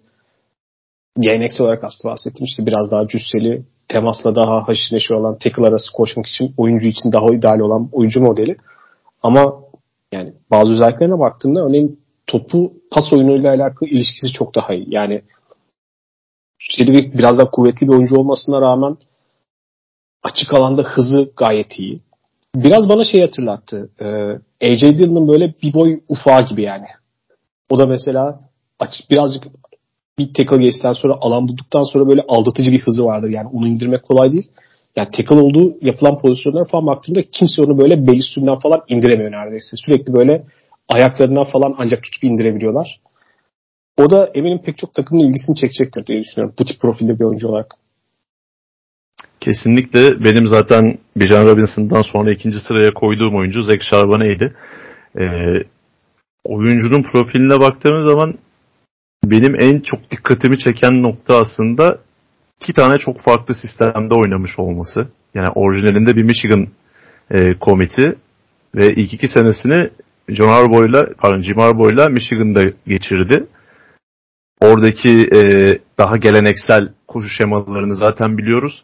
geleneksel 1.19 1.65
olarak 1.65 1.83
aslında 1.83 2.11
bahsettim 2.11 2.45
işte 2.45 2.65
biraz 2.65 2.91
daha 2.91 3.07
cüsseli, 3.07 3.63
temasla 3.87 4.35
daha 4.35 4.67
haşır 4.67 5.15
olan, 5.15 5.37
tackle 5.37 5.67
arası 5.67 5.93
koşmak 5.93 6.25
için 6.25 6.53
oyuncu 6.57 6.87
için 6.87 7.11
daha 7.11 7.25
ideal 7.33 7.59
olan 7.59 7.89
oyuncu 7.91 8.21
modeli. 8.21 8.57
Ama 9.23 9.66
yani 10.13 10.33
bazı 10.51 10.73
özelliklerine 10.73 11.19
baktığımda 11.19 11.65
örneğin 11.65 11.99
topu 12.27 12.73
pas 12.91 13.13
oyunuyla 13.13 13.49
alakalı 13.53 13.89
ilişkisi 13.89 14.27
çok 14.33 14.55
daha 14.55 14.73
iyi. 14.73 14.85
Yani 14.89 15.21
bir 16.79 17.17
biraz 17.17 17.37
daha 17.37 17.51
kuvvetli 17.51 17.87
bir 17.87 17.93
oyuncu 17.93 18.15
olmasına 18.15 18.61
rağmen 18.61 18.97
açık 20.23 20.53
alanda 20.53 20.83
hızı 20.83 21.31
gayet 21.37 21.79
iyi. 21.79 22.01
Biraz 22.55 22.89
bana 22.89 23.03
şey 23.03 23.21
hatırlattı. 23.21 23.89
Ee, 23.99 24.71
AJ 24.71 24.81
Dillon'ın 24.81 25.27
böyle 25.27 25.53
bir 25.63 25.73
boy 25.73 25.99
ufağı 26.09 26.45
gibi 26.45 26.61
yani. 26.61 26.85
O 27.69 27.77
da 27.77 27.85
mesela 27.85 28.39
açık 28.79 29.11
birazcık 29.11 29.43
bir 30.19 30.33
tackle 30.33 30.57
geçtikten 30.57 30.93
sonra 30.93 31.13
alan 31.21 31.47
bulduktan 31.47 31.83
sonra 31.83 32.07
böyle 32.07 32.21
aldatıcı 32.27 32.71
bir 32.71 32.79
hızı 32.79 33.05
vardır. 33.05 33.29
Yani 33.29 33.49
onu 33.53 33.67
indirmek 33.67 34.03
kolay 34.03 34.31
değil. 34.31 34.51
Yani 34.97 35.09
tackle 35.11 35.35
olduğu 35.35 35.77
yapılan 35.81 36.19
pozisyonlara 36.19 36.63
falan 36.63 36.87
baktığımda 36.87 37.21
kimse 37.31 37.61
onu 37.61 37.81
böyle 37.81 38.07
bel 38.07 38.17
üstünden 38.17 38.59
falan 38.59 38.81
indiremiyor 38.87 39.31
neredeyse. 39.31 39.77
Sürekli 39.85 40.13
böyle 40.13 40.43
ayaklarından 40.89 41.43
falan 41.43 41.75
ancak 41.77 42.03
tutup 42.03 42.23
indirebiliyorlar. 42.23 42.99
O 43.97 44.09
da 44.09 44.31
eminim 44.33 44.61
pek 44.65 44.77
çok 44.77 44.93
takımın 44.93 45.23
ilgisini 45.23 45.55
çekecektir 45.55 46.05
diye 46.05 46.21
düşünüyorum. 46.21 46.55
Bu 46.59 46.65
tip 46.65 46.81
profilde 46.81 47.19
bir 47.19 47.25
oyuncu 47.25 47.47
olarak. 47.47 47.71
Kesinlikle 49.39 50.23
benim 50.23 50.47
zaten 50.47 50.97
Bijan 51.15 51.45
Robinson'dan 51.45 52.01
sonra 52.01 52.33
ikinci 52.33 52.59
sıraya 52.59 52.93
koyduğum 52.93 53.35
oyuncu 53.35 53.63
Zach 53.63 53.81
Charbonnet'ydi. 53.89 54.55
Ee, 55.19 55.53
oyuncunun 56.43 57.03
profiline 57.03 57.59
baktığımız 57.59 58.11
zaman 58.11 58.37
benim 59.23 59.55
en 59.59 59.79
çok 59.79 60.11
dikkatimi 60.11 60.59
çeken 60.59 61.03
nokta 61.03 61.35
aslında 61.37 61.99
iki 62.61 62.73
tane 62.73 62.97
çok 62.97 63.21
farklı 63.21 63.55
sistemde 63.55 64.13
oynamış 64.13 64.59
olması. 64.59 65.07
Yani 65.33 65.49
orijinalinde 65.55 66.15
bir 66.15 66.23
Michigan 66.23 66.67
e, 67.31 67.53
komiti 67.59 68.15
ve 68.75 68.93
ilk 68.93 69.13
iki 69.13 69.27
senesini 69.27 69.89
John 70.29 70.49
Harbaugh'la, 70.49 71.07
pardon 71.17 71.41
Jim 71.41 71.57
Harbaugh'la 71.57 72.09
Michigan'da 72.09 72.63
geçirdi. 72.87 73.47
Oradaki 74.61 75.29
e, 75.35 75.41
daha 75.97 76.17
geleneksel 76.17 76.89
koşu 77.07 77.29
şemalarını 77.29 77.95
zaten 77.95 78.37
biliyoruz. 78.37 78.83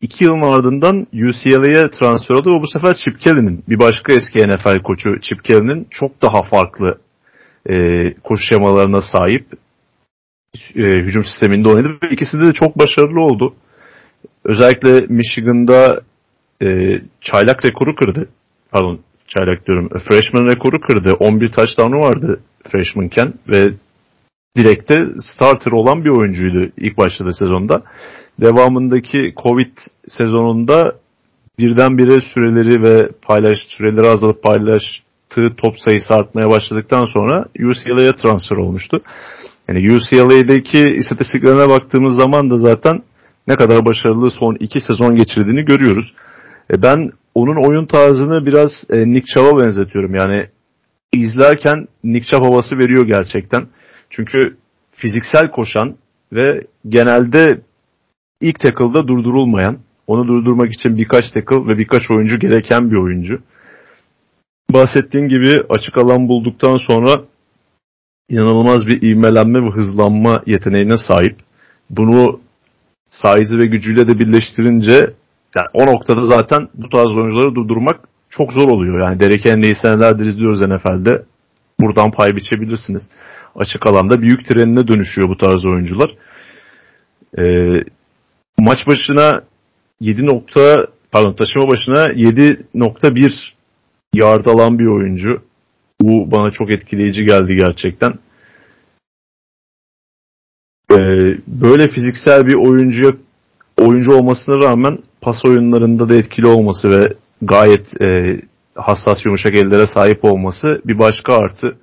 İki 0.00 0.24
yılın 0.24 0.42
ardından 0.42 1.06
UCLA'ya 1.12 1.90
transfer 1.90 2.34
oldu 2.34 2.58
ve 2.58 2.62
bu 2.62 2.66
sefer 2.68 2.94
Chip 2.94 3.20
Kelly'nin, 3.20 3.64
bir 3.68 3.78
başka 3.78 4.12
eski 4.12 4.48
NFL 4.48 4.82
koçu 4.82 5.20
Chip 5.20 5.44
Kelly'nin 5.44 5.86
çok 5.90 6.22
daha 6.22 6.42
farklı 6.42 6.98
e, 7.70 8.14
koşu 8.24 8.44
şemalarına 8.44 9.02
sahip 9.02 9.46
e, 10.54 10.82
hücum 10.82 11.24
sisteminde 11.24 11.68
oynadı 11.68 11.98
ve 12.02 12.08
ikisinde 12.10 12.46
de 12.46 12.52
çok 12.52 12.78
başarılı 12.78 13.20
oldu. 13.20 13.54
Özellikle 14.44 15.06
Michigan'da 15.08 16.00
e, 16.62 17.00
çaylak 17.20 17.64
rekoru 17.64 17.94
kırdı. 17.94 18.28
Pardon 18.70 19.00
çaylak 19.28 19.66
diyorum. 19.66 19.88
Freshman 20.08 20.46
rekoru 20.46 20.80
kırdı. 20.80 21.12
11 21.12 21.48
touchdown'u 21.48 21.98
vardı 21.98 22.40
freshmanken 22.72 23.34
ve 23.48 23.70
direkte 24.56 25.06
starter 25.18 25.72
olan 25.72 26.04
bir 26.04 26.10
oyuncuydu 26.10 26.72
ilk 26.76 26.98
başladığı 26.98 27.34
sezonda. 27.34 27.82
Devamındaki 28.40 29.34
Covid 29.42 29.76
sezonunda 30.08 30.96
birdenbire 31.58 32.20
süreleri 32.20 32.82
ve 32.82 33.08
paylaş 33.22 33.58
süreleri 33.68 34.06
azalıp 34.06 34.42
paylaştığı 34.42 35.56
top 35.56 35.74
sayısı 35.78 36.14
artmaya 36.14 36.50
başladıktan 36.50 37.06
sonra 37.06 37.44
UCLA'ya 37.58 38.16
transfer 38.16 38.56
olmuştu. 38.56 39.02
Yani 39.72 39.92
UCLA'daki 39.92 40.78
istatistiklerine 40.78 41.68
baktığımız 41.68 42.16
zaman 42.16 42.50
da 42.50 42.58
zaten 42.58 43.02
ne 43.48 43.56
kadar 43.56 43.84
başarılı 43.84 44.30
son 44.30 44.54
iki 44.54 44.80
sezon 44.80 45.16
geçirdiğini 45.16 45.64
görüyoruz. 45.64 46.14
E 46.74 46.82
ben 46.82 47.10
onun 47.34 47.68
oyun 47.68 47.86
tarzını 47.86 48.46
biraz 48.46 48.70
e, 48.90 49.06
Nick 49.06 49.26
Chubb'a 49.34 49.58
benzetiyorum. 49.64 50.14
Yani 50.14 50.46
izlerken 51.12 51.88
Nick 52.04 52.26
Chubb 52.26 52.44
havası 52.44 52.78
veriyor 52.78 53.06
gerçekten. 53.06 53.66
Çünkü 54.10 54.56
fiziksel 54.90 55.50
koşan 55.50 55.96
ve 56.32 56.66
genelde 56.88 57.60
ilk 58.40 58.60
tackle'da 58.60 59.08
durdurulmayan, 59.08 59.78
onu 60.06 60.28
durdurmak 60.28 60.72
için 60.72 60.96
birkaç 60.96 61.30
tackle 61.30 61.66
ve 61.66 61.78
birkaç 61.78 62.10
oyuncu 62.10 62.38
gereken 62.38 62.90
bir 62.90 62.96
oyuncu. 62.96 63.42
Bahsettiğim 64.70 65.28
gibi 65.28 65.62
açık 65.68 65.98
alan 65.98 66.28
bulduktan 66.28 66.76
sonra 66.76 67.31
inanılmaz 68.28 68.86
bir 68.86 69.02
ivmelenme 69.02 69.62
ve 69.62 69.70
hızlanma 69.70 70.42
yeteneğine 70.46 70.98
sahip. 70.98 71.36
Bunu 71.90 72.40
saizi 73.10 73.58
ve 73.58 73.66
gücüyle 73.66 74.08
de 74.08 74.18
birleştirince 74.18 75.14
yani 75.56 75.66
o 75.72 75.86
noktada 75.86 76.26
zaten 76.26 76.68
bu 76.74 76.88
tarz 76.88 77.16
oyuncuları 77.16 77.54
durdurmak 77.54 78.00
çok 78.30 78.52
zor 78.52 78.68
oluyor. 78.68 79.00
Yani 79.00 79.20
Derek 79.20 79.44
Henry'i 79.44 79.74
senelerdir 79.74 80.26
izliyoruz 80.26 80.60
NFL'de. 80.60 81.22
Buradan 81.80 82.10
pay 82.10 82.36
biçebilirsiniz. 82.36 83.02
Açık 83.56 83.86
alanda 83.86 84.22
büyük 84.22 84.46
trenine 84.46 84.88
dönüşüyor 84.88 85.28
bu 85.28 85.38
tarz 85.38 85.64
oyuncular. 85.64 86.10
Ee, 87.38 87.42
maç 88.58 88.78
başına 88.86 89.42
7 90.00 90.26
nokta 90.26 90.86
pardon 91.12 91.32
taşıma 91.32 91.68
başına 91.68 92.04
7.1 92.04 93.52
yard 94.14 94.46
alan 94.46 94.78
bir 94.78 94.86
oyuncu. 94.86 95.42
Bu 96.02 96.30
bana 96.30 96.50
çok 96.50 96.70
etkileyici 96.70 97.24
geldi 97.24 97.56
gerçekten. 97.56 98.12
Ee, 100.92 100.96
böyle 101.46 101.88
fiziksel 101.88 102.46
bir 102.46 102.54
oyuncuya 102.54 103.10
oyuncu 103.78 104.12
olmasına 104.12 104.54
rağmen 104.54 104.98
pas 105.20 105.44
oyunlarında 105.44 106.08
da 106.08 106.14
etkili 106.14 106.46
olması 106.46 106.90
ve 106.90 107.12
gayet 107.42 108.02
e, 108.02 108.40
hassas 108.74 109.24
yumuşak 109.24 109.58
ellere 109.58 109.86
sahip 109.86 110.24
olması 110.24 110.82
bir 110.84 110.98
başka 110.98 111.36
artı. 111.36 111.76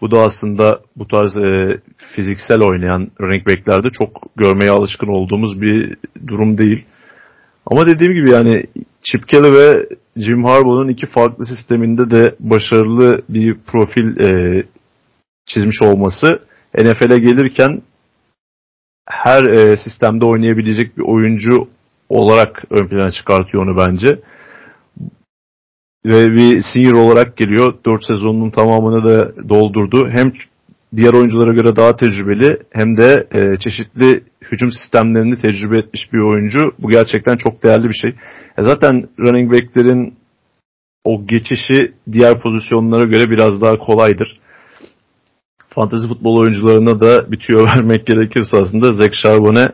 Bu 0.00 0.10
da 0.10 0.20
aslında 0.20 0.80
bu 0.96 1.08
tarz 1.08 1.36
e, 1.36 1.80
fiziksel 2.14 2.62
oynayan 2.62 3.08
running 3.20 3.46
backlerde 3.46 3.88
çok 3.90 4.22
görmeye 4.36 4.70
alışkın 4.70 5.08
olduğumuz 5.08 5.60
bir 5.60 5.96
durum 6.26 6.58
değil. 6.58 6.86
Ama 7.66 7.86
dediğim 7.86 8.14
gibi 8.14 8.30
yani 8.30 8.64
Chip 9.02 9.28
Kelly 9.28 9.52
ve 9.52 9.88
Jim 10.16 10.44
Harbaugh'un 10.44 10.88
iki 10.88 11.06
farklı 11.06 11.46
sisteminde 11.46 12.10
de 12.10 12.34
başarılı 12.40 13.22
bir 13.28 13.58
profil 13.66 14.20
e, 14.20 14.62
çizmiş 15.46 15.82
olması 15.82 16.42
NFL'e 16.78 17.18
gelirken 17.18 17.82
her 19.08 19.42
e, 19.42 19.76
sistemde 19.76 20.24
oynayabilecek 20.24 20.98
bir 20.98 21.02
oyuncu 21.02 21.68
olarak 22.08 22.64
ön 22.70 22.88
plana 22.88 23.10
çıkartıyor 23.10 23.62
onu 23.66 23.76
bence. 23.76 24.20
Ve 26.04 26.32
bir 26.32 26.62
senior 26.72 26.94
olarak 26.94 27.36
geliyor. 27.36 27.74
4 27.84 28.04
sezonun 28.04 28.50
tamamını 28.50 29.04
da 29.04 29.48
doldurdu. 29.48 30.08
Hem 30.08 30.32
diğer 30.96 31.12
oyunculara 31.12 31.52
göre 31.52 31.76
daha 31.76 31.96
tecrübeli 31.96 32.58
hem 32.70 32.96
de 32.96 33.26
e, 33.32 33.58
çeşitli 33.58 34.24
hücum 34.52 34.72
sistemlerini 34.72 35.38
tecrübe 35.38 35.78
etmiş 35.78 36.12
bir 36.12 36.18
oyuncu. 36.18 36.72
Bu 36.78 36.90
gerçekten 36.90 37.36
çok 37.36 37.62
değerli 37.62 37.88
bir 37.88 37.94
şey. 37.94 38.10
E 38.58 38.62
zaten 38.62 39.08
running 39.18 39.52
back'lerin 39.52 40.14
o 41.04 41.26
geçişi 41.26 41.92
diğer 42.12 42.40
pozisyonlara 42.40 43.04
göre 43.04 43.30
biraz 43.30 43.60
daha 43.60 43.78
kolaydır. 43.78 44.40
Fantezi 45.68 46.08
futbol 46.08 46.36
oyuncularına 46.36 47.00
da 47.00 47.32
bir 47.32 47.38
tüyo 47.38 47.64
vermek 47.66 48.06
gerekirse 48.06 48.56
aslında 48.56 48.92
Zach 48.92 49.12
Charbonnet 49.22 49.72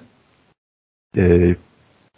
e, 1.17 1.57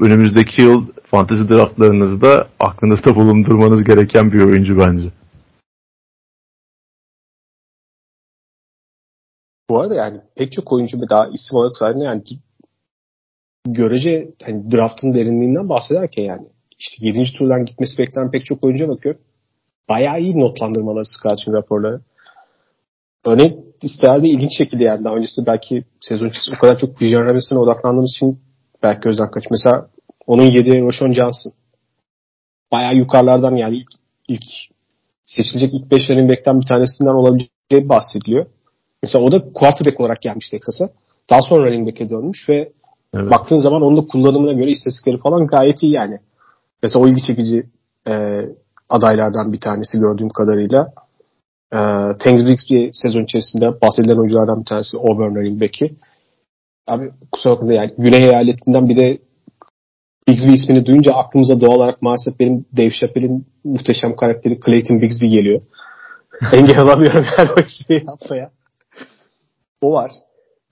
önümüzdeki 0.01 0.63
yıl 0.63 0.87
fantezi 1.11 1.49
draftlarınızda 1.49 2.49
aklınızda 2.61 3.15
bulundurmanız 3.15 3.85
gereken 3.85 4.33
bir 4.33 4.43
oyuncu 4.43 4.79
bence. 4.79 5.09
Bu 9.71 9.81
arada 9.81 9.95
yani 9.95 10.21
pek 10.37 10.53
çok 10.53 10.73
oyuncu 10.73 11.09
daha 11.11 11.27
isim 11.27 11.59
olarak 11.59 11.77
sayesinde 11.77 12.05
yani 12.05 12.23
görece 13.67 14.29
hani 14.43 14.71
draftın 14.71 15.15
derinliğinden 15.15 15.69
bahsederken 15.69 16.23
yani 16.23 16.47
işte 16.79 17.07
7. 17.07 17.33
turdan 17.39 17.65
gitmesi 17.65 17.99
beklenen 17.99 18.31
pek 18.31 18.45
çok 18.45 18.65
oyuncuya 18.65 18.89
bakıyor. 18.89 19.15
Bayağı 19.89 20.21
iyi 20.21 20.41
notlandırmaları 20.41 21.05
scouting 21.07 21.57
raporları. 21.57 22.01
Örneğin 23.25 23.75
isterdi 23.83 24.27
ilginç 24.27 24.59
şekilde 24.59 24.85
yani 24.85 25.05
daha 25.05 25.15
öncesi 25.15 25.47
belki 25.47 25.85
sezon 26.01 26.29
içerisinde 26.29 26.57
o 26.57 26.61
kadar 26.61 26.79
çok 26.79 27.01
Bijan 27.01 27.25
Robinson'a 27.25 27.61
odaklandığımız 27.61 28.11
için 28.11 28.41
belki 28.83 29.01
gözden 29.01 29.31
kaç. 29.31 29.45
Mesela 29.51 29.89
onun 30.27 30.47
yediği 30.47 30.83
Roshan 30.83 31.11
Johnson. 31.11 31.53
Bayağı 32.73 32.97
yukarılardan 32.97 33.57
yani 33.57 33.77
ilk, 33.77 33.89
ilk 34.29 34.45
seçilecek 35.25 35.75
ilk 35.75 35.91
5 35.91 36.11
running 36.11 36.31
back'ten 36.31 36.61
bir 36.61 36.67
tanesinden 36.67 37.15
olabileceği 37.15 37.89
bahsediliyor. 37.89 38.47
Mesela 39.03 39.25
o 39.25 39.33
da 39.33 39.53
quarterback 39.53 40.01
olarak 40.01 40.23
gelmiş 40.23 40.51
Texas'a. 40.51 40.91
Daha 41.31 41.43
sonra 41.43 41.67
running 41.67 41.89
back'e 41.89 42.09
dönmüş 42.09 42.49
ve 42.49 42.73
evet. 43.15 43.31
baktığın 43.31 43.57
zaman 43.57 43.83
onun 43.83 43.97
da 43.97 44.07
kullanımına 44.07 44.53
göre 44.53 44.71
istatistikleri 44.71 45.19
falan 45.19 45.47
gayet 45.47 45.83
iyi 45.83 45.93
yani. 45.93 46.19
Mesela 46.83 47.05
o 47.05 47.09
ilgi 47.09 47.23
çekici 47.23 47.67
e, 48.09 48.45
adaylardan 48.89 49.53
bir 49.53 49.61
tanesi 49.61 49.99
gördüğüm 49.99 50.29
kadarıyla. 50.29 50.93
E, 51.73 51.79
Thanksgiving 52.19 52.59
bir 52.71 52.91
sezon 52.93 53.25
içerisinde 53.25 53.81
bahsedilen 53.83 54.17
oyunculardan 54.17 54.61
bir 54.61 54.65
tanesi 54.65 54.97
Auburn 54.97 55.35
running 55.35 55.63
back'i. 55.63 55.95
Abi 56.87 57.11
kusura 57.33 57.53
bakma 57.53 57.73
yani 57.73 57.95
Güney 57.99 58.25
eyaletinden 58.25 58.89
bir 58.89 58.97
de 58.97 59.19
Bigsby 60.29 60.53
ismini 60.53 60.87
duyunca 60.87 61.13
aklımıza 61.13 61.61
doğal 61.61 61.77
olarak 61.77 62.03
maalesef 62.03 62.41
benim 62.41 62.65
Dave 62.77 62.91
Chappelle'in 62.91 63.47
muhteşem 63.65 64.17
karakteri 64.17 64.61
Clayton 64.67 65.01
Bigsby 65.01 65.27
geliyor. 65.27 65.63
Engel 66.53 66.83
olamıyorum 66.83 67.25
yani 67.39 67.49
o 67.57 67.61
ismi 67.61 68.05
yapmaya. 68.07 68.51
O 69.81 69.93
var. 69.93 70.11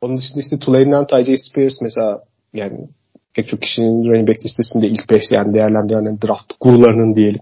Onun 0.01 0.17
dışında 0.17 0.41
işte 0.41 0.59
Tulane'den 0.59 1.07
Ty 1.07 1.35
Spears 1.37 1.81
mesela 1.83 2.23
yani 2.55 2.89
pek 3.35 3.49
çok 3.49 3.63
kişinin 3.63 4.05
running 4.05 4.29
back 4.29 4.45
listesinde 4.45 4.87
ilk 4.87 5.11
5 5.11 5.31
yani 5.31 5.55
değerlendirilen 5.55 6.19
draft 6.23 6.53
gurularının 6.61 7.15
diyelim. 7.15 7.41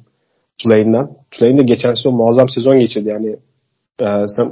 Tulane'den. 0.59 1.09
Tulane 1.31 1.59
de 1.59 1.63
geçen 1.63 1.95
sezon 1.95 2.15
muazzam 2.15 2.49
sezon 2.49 2.79
geçirdi. 2.79 3.09
Yani 3.09 3.37
e, 4.01 4.07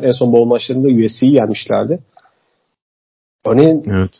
en 0.06 0.12
son 0.12 0.32
bowl 0.32 0.46
maçlarında 0.46 0.88
USC'yi 0.88 1.34
yenmişlerdi. 1.34 1.98
Örneğin 3.46 3.84
evet. 3.86 4.10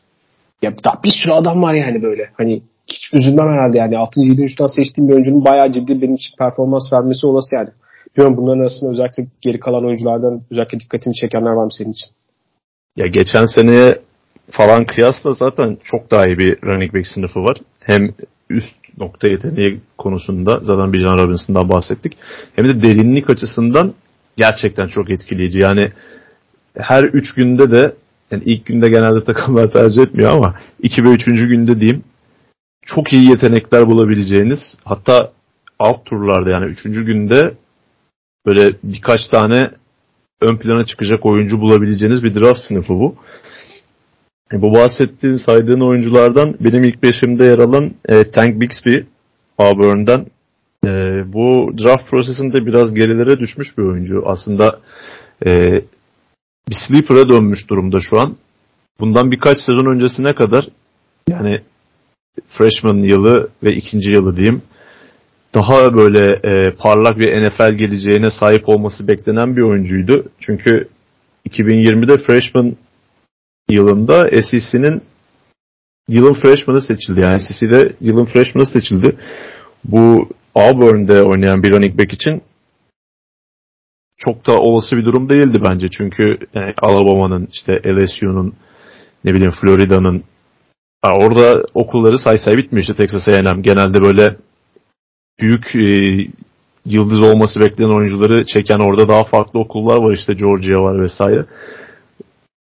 ya 0.63 0.73
daha 0.85 1.03
bir 1.03 1.13
sürü 1.23 1.33
adam 1.33 1.63
var 1.63 1.75
yani 1.75 2.03
böyle. 2.03 2.31
Hani 2.39 2.63
hiç 2.87 3.15
üzülmem 3.15 3.49
herhalde 3.49 3.79
yani 3.79 3.99
6. 3.99 4.21
7. 4.21 4.43
üçten 4.43 4.67
seçtiğim 4.67 5.09
bir 5.09 5.15
oyuncunun 5.15 5.45
bayağı 5.45 5.73
ciddi 5.73 6.03
benim 6.03 6.15
için 6.15 6.37
performans 6.39 6.93
vermesi 6.93 7.27
olası 7.27 7.57
yani. 7.57 7.69
Bilmiyorum 8.17 8.37
bunların 8.37 8.61
arasında 8.61 8.91
özellikle 8.91 9.27
geri 9.41 9.61
kalan 9.61 9.85
oyunculardan 9.85 10.43
özellikle 10.51 10.81
dikkatini 10.81 11.15
çekenler 11.15 11.51
var 11.51 11.65
mı 11.65 11.73
senin 11.79 11.93
için? 11.93 12.11
Ya 12.97 13.07
geçen 13.07 13.47
seneye 13.47 14.01
falan 14.51 14.85
kıyasla 14.85 15.33
zaten 15.33 15.79
çok 15.85 16.11
daha 16.11 16.27
iyi 16.27 16.39
bir 16.39 16.63
running 16.63 16.95
back 16.95 17.07
sınıfı 17.07 17.41
var. 17.41 17.57
Hem 17.81 18.15
üst 18.51 18.77
nokta 18.99 19.29
yeteneği 19.29 19.81
konusunda 19.99 20.61
zaten 20.63 20.93
Bijan 20.93 21.19
Robinson'dan 21.19 21.69
bahsettik. 21.69 22.17
Hem 22.57 22.69
de 22.69 22.83
derinlik 22.83 23.31
açısından 23.31 23.95
gerçekten 24.37 24.89
çok 24.89 25.11
etkileyici. 25.11 25.59
Yani 25.59 25.93
her 26.77 27.05
üç 27.05 27.35
günde 27.35 27.71
de 27.71 27.95
yani 28.31 28.43
ilk 28.47 28.67
günde 28.67 28.89
genelde 28.89 29.25
takımlar 29.25 29.73
tercih 29.73 30.03
etmiyor 30.03 30.31
ama 30.31 30.55
iki 30.83 31.05
ve 31.05 31.09
üçüncü 31.09 31.49
günde 31.49 31.81
diyeyim 31.81 32.05
çok 32.83 33.13
iyi 33.13 33.31
yetenekler 33.31 33.87
bulabileceğiniz 33.87 34.59
hatta 34.85 35.33
alt 35.79 36.05
turlarda 36.05 36.51
yani 36.51 36.65
üçüncü 36.67 37.05
günde 37.07 37.55
böyle 38.47 38.77
birkaç 38.83 39.21
tane 39.31 39.71
ön 40.43 40.57
plana 40.57 40.87
çıkacak 40.87 41.27
oyuncu 41.27 41.61
bulabileceğiniz 41.61 42.23
bir 42.23 42.35
draft 42.35 42.61
sınıfı 42.69 42.95
bu. 42.95 43.15
E, 44.53 44.63
bu 44.63 44.75
bahsettiğin 44.75 45.37
saydığın 45.37 45.89
oyunculardan 45.89 46.55
benim 46.61 46.83
ilk 46.85 47.03
beşimde 47.03 47.45
yer 47.45 47.59
alan 47.59 47.95
e, 48.09 48.31
Tank 48.31 48.63
Bixby 48.63 48.97
Auburn'dan. 49.59 50.27
E, 50.87 50.89
bu 51.33 51.73
draft 51.79 52.11
prosesinde 52.11 52.67
biraz 52.67 52.95
gerilere 52.95 53.39
düşmüş 53.39 53.79
bir 53.79 53.83
oyuncu. 53.83 54.23
Aslında 54.27 54.81
e, 55.47 55.83
bir 56.69 56.77
sleeper'a 56.89 57.29
dönmüş 57.29 57.71
durumda 57.71 58.01
şu 58.01 58.21
an. 58.21 58.37
Bundan 59.01 59.31
birkaç 59.31 59.59
sezon 59.59 59.95
öncesine 59.95 60.35
kadar 60.35 60.69
yani 61.29 61.63
freshman 62.49 62.97
yılı 62.97 63.49
ve 63.63 63.75
ikinci 63.75 64.11
yılı 64.11 64.37
diyeyim 64.37 64.63
daha 65.55 65.95
böyle 65.95 66.41
e, 66.45 66.75
parlak 66.75 67.19
bir 67.19 67.43
NFL 67.43 67.73
geleceğine 67.73 68.31
sahip 68.31 68.69
olması 68.69 69.09
beklenen 69.09 69.57
bir 69.57 69.63
oyuncuydu. 69.63 70.29
Çünkü 70.41 70.89
2020'de 71.49 72.19
freshman 72.19 72.77
yılında 73.71 74.43
SEC'nin 74.43 75.03
yılın 76.09 76.35
freshman'ı 76.35 76.81
seçildi. 76.81 77.21
Yani 77.21 77.41
SEC'de 77.41 77.93
yılın 78.01 78.25
freshman'ı 78.25 78.67
seçildi. 78.67 79.17
Bu 79.85 80.29
Auburn'de 80.55 81.23
oynayan 81.23 81.63
bir 81.63 81.73
running 81.73 81.99
back 81.99 82.13
için 82.13 82.43
çok 84.19 84.47
da 84.47 84.59
olası 84.59 84.97
bir 84.97 85.05
durum 85.05 85.29
değildi 85.29 85.59
bence. 85.71 85.89
Çünkü 85.91 86.39
yani 86.55 86.75
Alabama'nın 86.83 87.49
işte 87.53 87.73
LSU'nun 87.87 88.55
ne 89.25 89.35
bileyim 89.35 89.53
Florida'nın 89.61 90.25
orada 91.05 91.65
okulları 91.75 92.19
say 92.19 92.39
say 92.39 92.57
bitmiyor 92.57 92.83
işte 92.83 92.95
Texas 92.95 93.29
A&M. 93.29 93.63
Genelde 93.63 94.03
böyle 94.03 94.37
büyük 95.41 95.77
e, 95.77 96.27
yıldız 96.87 97.21
olması 97.23 97.61
beklenen 97.61 97.97
oyuncuları 97.97 98.45
çeken 98.45 98.79
orada 98.79 99.09
daha 99.09 99.25
farklı 99.25 99.61
okullar 99.61 99.97
var 99.97 100.15
işte 100.15 100.35
Georgia 100.35 100.83
var 100.83 101.03
vesaire. 101.03 101.47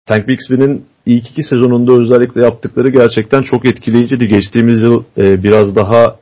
Tank 0.06 0.28
Bixby'nin 0.28 0.84
ilk 1.06 1.30
iki 1.30 1.42
sezonunda 1.42 1.92
özellikle 1.92 2.44
yaptıkları 2.44 2.88
gerçekten 2.88 3.42
çok 3.42 3.66
etkileyiciydi. 3.66 4.28
Geçtiğimiz 4.28 4.82
yıl 4.82 5.04
e, 5.18 5.42
biraz 5.42 5.76
daha 5.76 6.16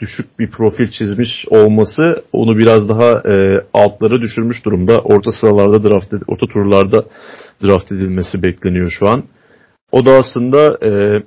düşük 0.00 0.38
bir 0.38 0.50
profil 0.50 0.90
çizmiş 0.90 1.44
olması 1.50 2.22
onu 2.32 2.58
biraz 2.58 2.88
daha 2.88 3.10
e, 3.34 3.64
altlara 3.74 4.20
düşürmüş 4.20 4.64
durumda. 4.64 4.98
Orta 4.98 5.30
sıralarda 5.30 5.84
draft 5.84 6.14
orta 6.28 6.46
turlarda 6.52 7.04
draft 7.64 7.92
edilmesi 7.92 8.42
bekleniyor 8.42 8.90
şu 8.90 9.08
an. 9.08 9.22
O 9.92 10.06
da 10.06 10.10
aslında 10.10 10.78
e, 10.86 11.22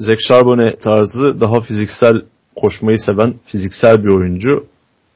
Zach 0.00 0.18
Charbonnet 0.28 0.82
tarzı 0.82 1.40
daha 1.40 1.60
fiziksel 1.60 2.22
koşmayı 2.56 2.98
seven 2.98 3.34
fiziksel 3.46 4.04
bir 4.04 4.08
oyuncu. 4.08 4.66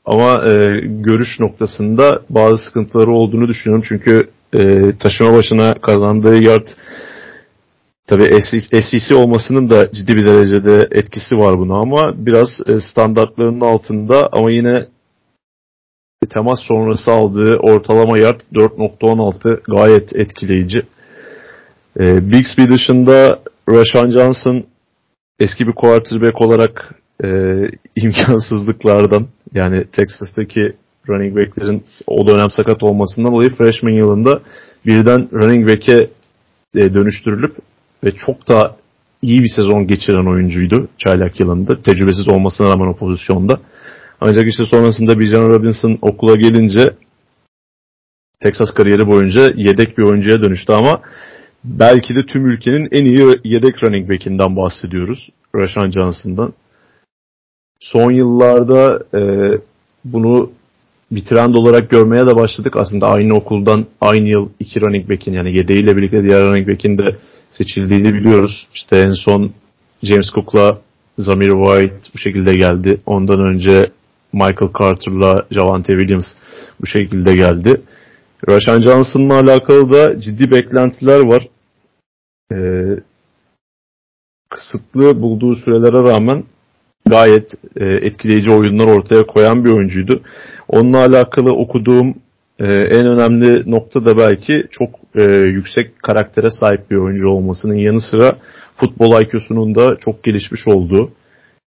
Ama 0.05 0.51
e, 0.51 0.81
görüş 0.85 1.41
noktasında 1.41 2.23
bazı 2.31 2.65
sıkıntıları 2.65 3.11
olduğunu 3.11 3.49
düşünüyorum. 3.49 3.85
Çünkü 3.89 4.31
e, 4.53 4.93
taşıma 4.99 5.33
başına 5.35 5.75
kazandığı 5.75 6.43
yard 6.43 6.67
tabi 8.07 8.43
SEC 8.83 9.15
olmasının 9.15 9.71
da 9.71 9.93
ciddi 9.93 10.17
bir 10.17 10.27
derecede 10.27 10.89
etkisi 10.91 11.37
var 11.37 11.59
buna 11.59 11.79
ama 11.79 12.27
biraz 12.27 12.49
e, 12.67 12.81
standartlarının 12.81 13.61
altında 13.61 14.29
ama 14.33 14.51
yine 14.51 14.87
temas 16.31 16.61
sonrası 16.61 17.11
aldığı 17.11 17.57
ortalama 17.57 18.19
yard 18.19 18.41
4.16 18.55 19.61
gayet 19.77 20.17
etkileyici. 20.17 20.83
E, 22.01 22.33
Bixby 22.33 22.75
dışında 22.75 23.39
Rashan 23.69 24.11
Johnson 24.11 24.65
eski 25.41 25.67
bir 25.67 25.73
quarterback 25.73 26.41
olarak 26.41 27.00
e, 27.25 27.29
imkansızlıklardan 27.97 29.27
yani 29.55 29.85
Texas'taki 29.85 30.77
running 31.09 31.37
back'lerin 31.37 31.85
o 32.07 32.27
dönem 32.27 32.51
sakat 32.51 32.83
olmasından 32.83 33.33
dolayı 33.33 33.51
freshman 33.51 33.93
yılında 33.93 34.41
birden 34.87 35.29
running 35.33 35.69
back'e 35.69 36.11
e, 36.75 36.95
dönüştürülüp 36.95 37.57
ve 38.05 38.11
çok 38.11 38.49
da 38.49 38.77
iyi 39.23 39.43
bir 39.43 39.49
sezon 39.57 39.87
geçiren 39.87 40.27
oyuncuydu 40.33 40.89
çaylak 40.99 41.41
yılında. 41.41 41.83
Tecrübesiz 41.83 42.29
olmasına 42.29 42.69
rağmen 42.69 42.87
o 42.87 42.97
pozisyonda. 42.97 43.61
Ancak 44.21 44.49
işte 44.49 44.65
sonrasında 44.65 45.19
Bijan 45.19 45.49
Robinson 45.49 45.99
okula 46.03 46.35
gelince 46.35 46.95
Texas 48.43 48.71
kariyeri 48.75 49.07
boyunca 49.07 49.53
yedek 49.55 49.99
bir 49.99 50.03
oyuncuya 50.03 50.43
dönüştü 50.43 50.73
ama 50.73 51.01
belki 51.65 52.15
de 52.15 52.27
tüm 52.27 52.47
ülkenin 52.47 52.89
en 52.93 53.05
iyi 53.05 53.41
yedek 53.45 53.83
running 53.83 54.11
back'inden 54.11 54.57
bahsediyoruz. 54.57 55.29
Rashan 55.57 55.91
Johnson'dan. 55.91 56.53
Son 57.81 58.13
yıllarda 58.13 59.03
e, 59.15 59.21
bunu 60.05 60.51
bir 61.11 61.25
trend 61.25 61.55
olarak 61.55 61.91
görmeye 61.91 62.27
de 62.27 62.37
başladık. 62.37 62.77
Aslında 62.77 63.09
aynı 63.09 63.35
okuldan 63.35 63.87
aynı 64.01 64.29
yıl 64.29 64.49
iki 64.61 64.81
running 64.81 65.11
back'in 65.11 65.33
yani 65.33 65.57
yedeğiyle 65.57 65.97
birlikte 65.97 66.23
diğer 66.23 66.41
running 66.41 66.69
back'in 66.69 66.99
de 66.99 67.17
seçildiğini 67.51 68.15
biliyoruz. 68.15 68.67
İşte 68.75 68.99
en 68.99 69.11
son 69.25 69.53
James 70.03 70.31
Cook'la 70.35 70.79
Zamir 71.19 71.51
White 71.51 72.11
bu 72.15 72.19
şekilde 72.19 72.55
geldi. 72.55 73.01
Ondan 73.07 73.41
önce 73.41 73.91
Michael 74.33 74.73
Carter'la 74.79 75.47
Javante 75.51 75.93
Williams 75.93 76.27
bu 76.81 76.87
şekilde 76.87 77.37
geldi. 77.37 77.81
Rashan 78.49 78.81
Johnson'la 78.81 79.35
alakalı 79.35 79.93
da 79.93 80.21
ciddi 80.21 80.51
beklentiler 80.51 81.21
var. 81.21 81.49
Ee, 82.53 83.01
kısıtlı 84.51 85.23
bulduğu 85.23 85.55
sürelere 85.55 86.03
rağmen 86.11 86.45
gayet 87.11 87.51
e, 87.77 87.87
etkileyici 87.87 88.51
oyunlar 88.51 88.87
ortaya 88.87 89.27
koyan 89.27 89.65
bir 89.65 89.71
oyuncuydu. 89.71 90.23
Onunla 90.69 90.99
alakalı 90.99 91.53
okuduğum 91.53 92.15
e, 92.59 92.65
en 92.73 93.07
önemli 93.07 93.71
nokta 93.71 94.05
da 94.05 94.19
belki 94.19 94.67
çok 94.71 94.91
e, 95.15 95.25
yüksek 95.35 96.03
karaktere 96.03 96.51
sahip 96.61 96.91
bir 96.91 96.97
oyuncu 96.97 97.29
olmasının 97.29 97.75
yanı 97.75 98.01
sıra 98.01 98.39
futbol 98.77 99.23
IQ'sunun 99.23 99.75
da 99.75 99.97
çok 99.97 100.23
gelişmiş 100.25 100.69
olduğu 100.69 101.11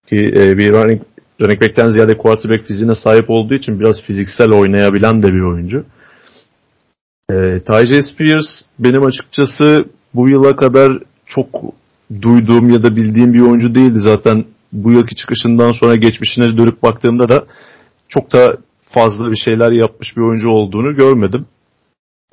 ki 0.09 0.33
e, 0.35 0.57
bir 0.57 0.73
running, 0.73 1.01
running 1.41 1.61
back'ten 1.61 1.89
ziyade 1.89 2.17
quarterback 2.17 2.67
fiziğine 2.67 2.95
sahip 2.95 3.29
olduğu 3.29 3.53
için 3.53 3.79
biraz 3.79 4.03
fiziksel 4.07 4.51
oynayabilen 4.51 5.23
de 5.23 5.33
bir 5.33 5.41
oyuncu. 5.41 5.85
E, 7.31 7.35
Tyjae 7.59 8.01
Spears 8.01 8.47
benim 8.79 9.05
açıkçası 9.05 9.85
bu 10.13 10.29
yıla 10.29 10.55
kadar 10.55 10.99
çok 11.25 11.47
duyduğum 12.21 12.69
ya 12.69 12.83
da 12.83 12.95
bildiğim 12.95 13.33
bir 13.33 13.41
oyuncu 13.41 13.75
değildi. 13.75 13.99
Zaten 13.99 14.45
bu 14.73 14.91
yılki 14.91 15.15
çıkışından 15.15 15.71
sonra 15.71 15.95
geçmişine 15.95 16.57
dönüp 16.57 16.83
baktığımda 16.83 17.29
da 17.29 17.45
çok 18.09 18.33
da 18.33 18.57
fazla 18.81 19.31
bir 19.31 19.37
şeyler 19.37 19.71
yapmış 19.71 20.17
bir 20.17 20.21
oyuncu 20.21 20.49
olduğunu 20.49 20.95
görmedim. 20.95 21.45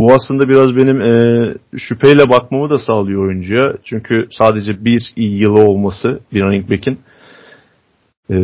Bu 0.00 0.14
aslında 0.14 0.48
biraz 0.48 0.76
benim 0.76 1.00
e, 1.00 1.54
şüpheyle 1.76 2.28
bakmamı 2.30 2.70
da 2.70 2.78
sağlıyor 2.78 3.26
oyuncuya. 3.26 3.76
Çünkü 3.84 4.26
sadece 4.30 4.84
bir 4.84 5.12
iyi 5.16 5.42
yılı 5.42 5.60
olması 5.60 6.20
bir 6.32 6.42
running 6.42 6.70
back'in 6.70 6.98
e, 8.30 8.36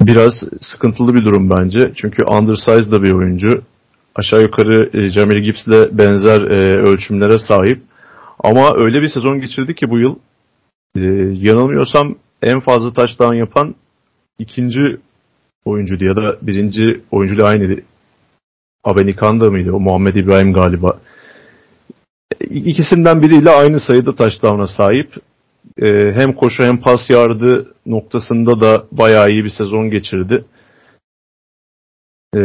biraz 0.00 0.32
sıkıntılı 0.60 1.14
bir 1.14 1.24
durum 1.24 1.50
bence. 1.50 1.92
Çünkü 1.96 2.24
undersized 2.24 2.92
da 2.92 3.02
bir 3.02 3.12
oyuncu. 3.12 3.62
Aşağı 4.14 4.42
yukarı 4.42 4.90
e, 4.94 5.08
Jamil 5.08 5.42
Gibbs'le 5.42 5.98
benzer 5.98 6.40
e, 6.40 6.76
ölçümlere 6.76 7.38
sahip. 7.38 7.82
Ama 8.44 8.72
öyle 8.76 9.02
bir 9.02 9.08
sezon 9.08 9.40
geçirdi 9.40 9.74
ki 9.74 9.90
bu 9.90 9.98
yıl 9.98 10.16
e, 10.96 11.00
yanılmıyorsam 11.46 12.16
en 12.42 12.60
fazla 12.60 12.92
touchdown 12.92 13.34
yapan 13.34 13.74
ikinci 14.38 15.00
oyuncu 15.64 16.04
ya 16.04 16.16
da 16.16 16.38
birinci 16.42 17.00
oyuncuyla 17.10 17.46
aynı 17.46 17.80
Abenikanda 18.84 19.50
mıydı? 19.50 19.72
O 19.72 19.80
Muhammed 19.80 20.14
İbrahim 20.14 20.52
galiba. 20.52 21.00
İkisinden 22.40 23.22
biriyle 23.22 23.50
aynı 23.50 23.80
sayıda 23.80 24.14
touchdown'a 24.14 24.66
sahip. 24.66 25.14
Ee, 25.82 26.12
hem 26.16 26.34
koşu 26.34 26.62
hem 26.62 26.80
pas 26.80 27.10
yardı 27.10 27.74
noktasında 27.86 28.60
da 28.60 28.84
bayağı 28.92 29.30
iyi 29.30 29.44
bir 29.44 29.50
sezon 29.50 29.90
geçirdi. 29.90 30.44
Ee, 32.36 32.40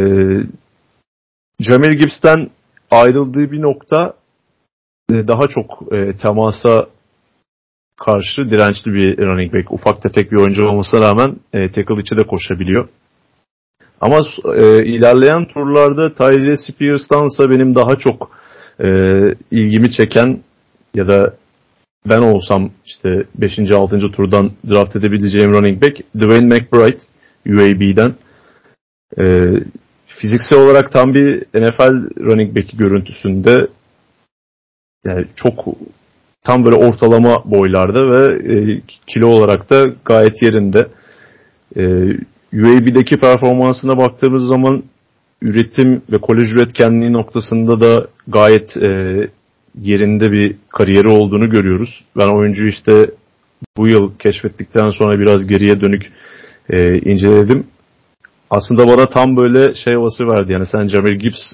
Jamir 1.60 1.92
Gibbs'ten 1.98 2.50
ayrıldığı 2.90 3.50
bir 3.52 3.62
nokta 3.62 4.14
e, 5.10 5.28
daha 5.28 5.48
çok 5.48 5.92
e, 5.92 6.16
temasa 6.16 6.86
karşı 7.96 8.50
dirençli 8.50 8.92
bir 8.94 9.18
running 9.18 9.54
back. 9.54 9.72
Ufak 9.72 10.02
tefek 10.02 10.32
bir 10.32 10.36
oyuncu 10.36 10.66
olmasına 10.66 11.00
rağmen 11.00 11.36
e, 11.52 11.70
tackle 11.70 12.02
içi 12.02 12.16
de 12.16 12.22
koşabiliyor. 12.22 12.88
Ama 14.00 14.20
e, 14.54 14.84
ilerleyen 14.84 15.44
turlarda 15.44 16.14
Tyjae 16.14 16.56
Spears'tansa 16.56 17.50
benim 17.50 17.74
daha 17.74 17.96
çok 17.96 18.30
e, 18.80 18.88
ilgimi 19.50 19.90
çeken 19.90 20.40
ya 20.94 21.08
da 21.08 21.34
ben 22.06 22.22
olsam 22.22 22.70
işte 22.86 23.24
5. 23.34 23.70
6. 23.70 23.98
turdan 23.98 24.52
draft 24.70 24.96
edebileceğim 24.96 25.54
running 25.54 25.82
back 25.82 25.96
Dwayne 26.14 26.46
McBride 26.46 26.98
UAB'den. 27.46 28.14
E, 29.18 29.52
fiziksel 30.06 30.58
olarak 30.58 30.92
tam 30.92 31.14
bir 31.14 31.42
NFL 31.54 32.20
running 32.20 32.56
back 32.56 32.78
görüntüsünde 32.78 33.66
yani 35.06 35.26
çok 35.36 35.64
tam 36.46 36.64
böyle 36.64 36.76
ortalama 36.76 37.42
boylarda 37.44 38.10
ve 38.10 38.52
e, 38.54 38.80
kilo 39.06 39.28
olarak 39.28 39.70
da 39.70 39.86
gayet 40.04 40.42
yerinde. 40.42 40.86
E, 41.76 41.82
UAB'deki 42.52 43.16
performansına 43.16 43.98
baktığımız 43.98 44.44
zaman 44.44 44.82
üretim 45.42 46.02
ve 46.12 46.18
kolej 46.18 46.52
üretkenliği 46.52 47.12
noktasında 47.12 47.80
da 47.80 48.06
gayet 48.28 48.76
e, 48.76 49.16
yerinde 49.80 50.32
bir 50.32 50.56
kariyeri 50.68 51.08
olduğunu 51.08 51.50
görüyoruz. 51.50 52.04
Ben 52.16 52.28
oyuncuyu 52.28 52.68
işte 52.68 53.10
bu 53.76 53.88
yıl 53.88 54.12
keşfettikten 54.18 54.90
sonra 54.90 55.20
biraz 55.20 55.46
geriye 55.46 55.80
dönük 55.80 56.12
e, 56.70 56.98
inceledim. 56.98 57.66
Aslında 58.50 58.88
bana 58.88 59.06
tam 59.06 59.36
böyle 59.36 59.74
şey 59.74 59.94
havası 59.94 60.24
verdi. 60.24 60.52
Yani 60.52 60.66
sen 60.66 60.86
Jamir 60.86 61.12
Gibbs 61.12 61.52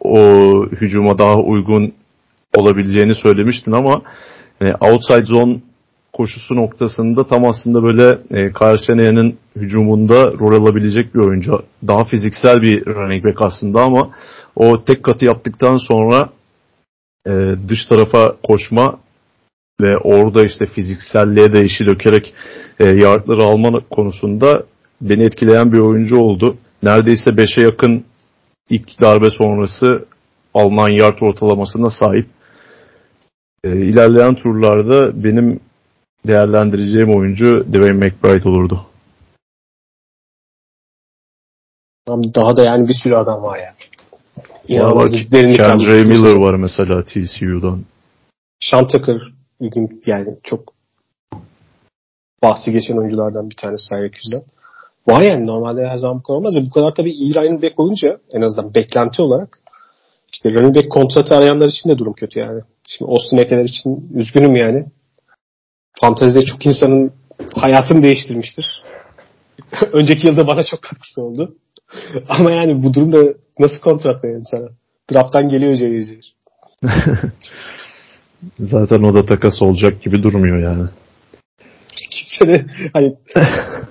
o 0.00 0.18
hücuma 0.66 1.18
daha 1.18 1.38
uygun 1.38 1.92
olabileceğini 2.56 3.14
söylemiştin 3.14 3.72
ama 3.72 4.02
e, 4.60 4.72
outside 4.72 5.26
zone 5.26 5.60
koşusu 6.12 6.56
noktasında 6.56 7.26
tam 7.26 7.44
aslında 7.44 7.82
böyle 7.82 8.18
e, 8.30 8.52
Karşenaya'nın 8.52 9.38
hücumunda 9.56 10.32
rol 10.32 10.62
alabilecek 10.62 11.14
bir 11.14 11.20
oyuncu. 11.20 11.62
Daha 11.86 12.04
fiziksel 12.04 12.62
bir 12.62 12.86
running 12.86 13.24
back 13.24 13.42
aslında 13.42 13.82
ama 13.82 14.10
o 14.56 14.84
tek 14.84 15.04
katı 15.04 15.24
yaptıktan 15.24 15.76
sonra 15.76 16.28
e, 17.26 17.30
dış 17.68 17.86
tarafa 17.86 18.36
koşma 18.42 18.98
ve 19.80 19.98
orada 19.98 20.44
işte 20.44 20.66
fizikselliğe 20.66 21.52
de 21.52 21.64
işi 21.64 21.86
dökerek 21.86 22.34
e, 22.80 22.86
yardları 22.86 23.42
alma 23.42 23.80
konusunda 23.90 24.62
beni 25.00 25.22
etkileyen 25.22 25.72
bir 25.72 25.78
oyuncu 25.78 26.16
oldu. 26.16 26.56
Neredeyse 26.82 27.30
5'e 27.30 27.62
yakın 27.62 28.04
ilk 28.70 29.00
darbe 29.00 29.30
sonrası 29.30 30.04
alınan 30.54 30.88
yard 30.88 31.18
ortalamasına 31.20 31.90
sahip. 31.90 32.26
E, 33.68 33.76
ilerleyen 33.76 34.34
turlarda 34.34 35.24
benim 35.24 35.60
değerlendireceğim 36.26 37.16
oyuncu 37.16 37.66
Dwayne 37.72 38.06
McBride 38.06 38.48
olurdu. 38.48 38.86
Daha 42.08 42.56
da 42.56 42.62
yani 42.62 42.88
bir 42.88 42.94
sürü 43.02 43.14
adam 43.14 43.42
var 43.42 43.58
ya. 43.58 43.74
Derinlik. 45.32 45.56
Kendra 45.56 46.04
Miller 46.04 46.36
var 46.36 46.54
mesela 46.54 47.04
TCU'dan. 47.04 47.84
Sean 48.60 48.86
Tucker 48.86 49.20
yani 50.06 50.36
çok 50.42 50.72
bahsi 52.42 52.72
geçen 52.72 52.96
oyunculardan 52.96 53.50
bir 53.50 53.56
tanesi 53.56 53.86
Syracuse'dan. 53.88 54.42
Var 55.08 55.22
yani 55.22 55.46
normalde 55.46 55.88
her 55.88 55.96
zaman 55.96 56.18
bu 56.18 56.22
kadar 56.22 56.36
olmaz. 56.36 56.54
Bu 56.66 56.70
kadar 56.70 56.94
tabii 56.94 57.12
iyi 57.12 57.34
running 57.34 57.62
back 57.62 57.80
olunca 57.80 58.18
en 58.32 58.42
azından 58.42 58.74
beklenti 58.74 59.22
olarak 59.22 59.58
işte 60.32 60.50
running 60.50 60.76
back 60.76 60.90
kontratı 60.90 61.36
arayanlar 61.36 61.66
için 61.66 61.90
de 61.90 61.98
durum 61.98 62.12
kötü 62.12 62.38
yani. 62.38 62.60
Şimdi 62.88 63.10
Austin 63.10 63.38
Eckler 63.38 63.64
için 63.64 64.10
üzgünüm 64.14 64.56
yani. 64.56 64.86
Fantezide 66.00 66.44
çok 66.44 66.66
insanın 66.66 67.12
hayatını 67.54 68.02
değiştirmiştir. 68.02 68.82
Önceki 69.92 70.26
yılda 70.26 70.46
bana 70.46 70.62
çok 70.62 70.82
katkısı 70.82 71.22
oldu. 71.22 71.56
Ama 72.28 72.50
yani 72.50 72.82
bu 72.82 72.94
durumda 72.94 73.34
nasıl 73.58 73.80
kontrat 73.80 74.24
verelim 74.24 74.44
sana? 74.44 74.68
Draft'tan 75.12 75.48
geliyor 75.48 75.74
Ceyir. 75.74 76.34
Zaten 78.58 79.02
o 79.02 79.14
da 79.14 79.26
takas 79.26 79.62
olacak 79.62 80.02
gibi 80.02 80.22
durmuyor 80.22 80.58
yani. 80.58 80.88
Kimse 82.10 82.54
de 82.54 82.66
hani 82.92 83.16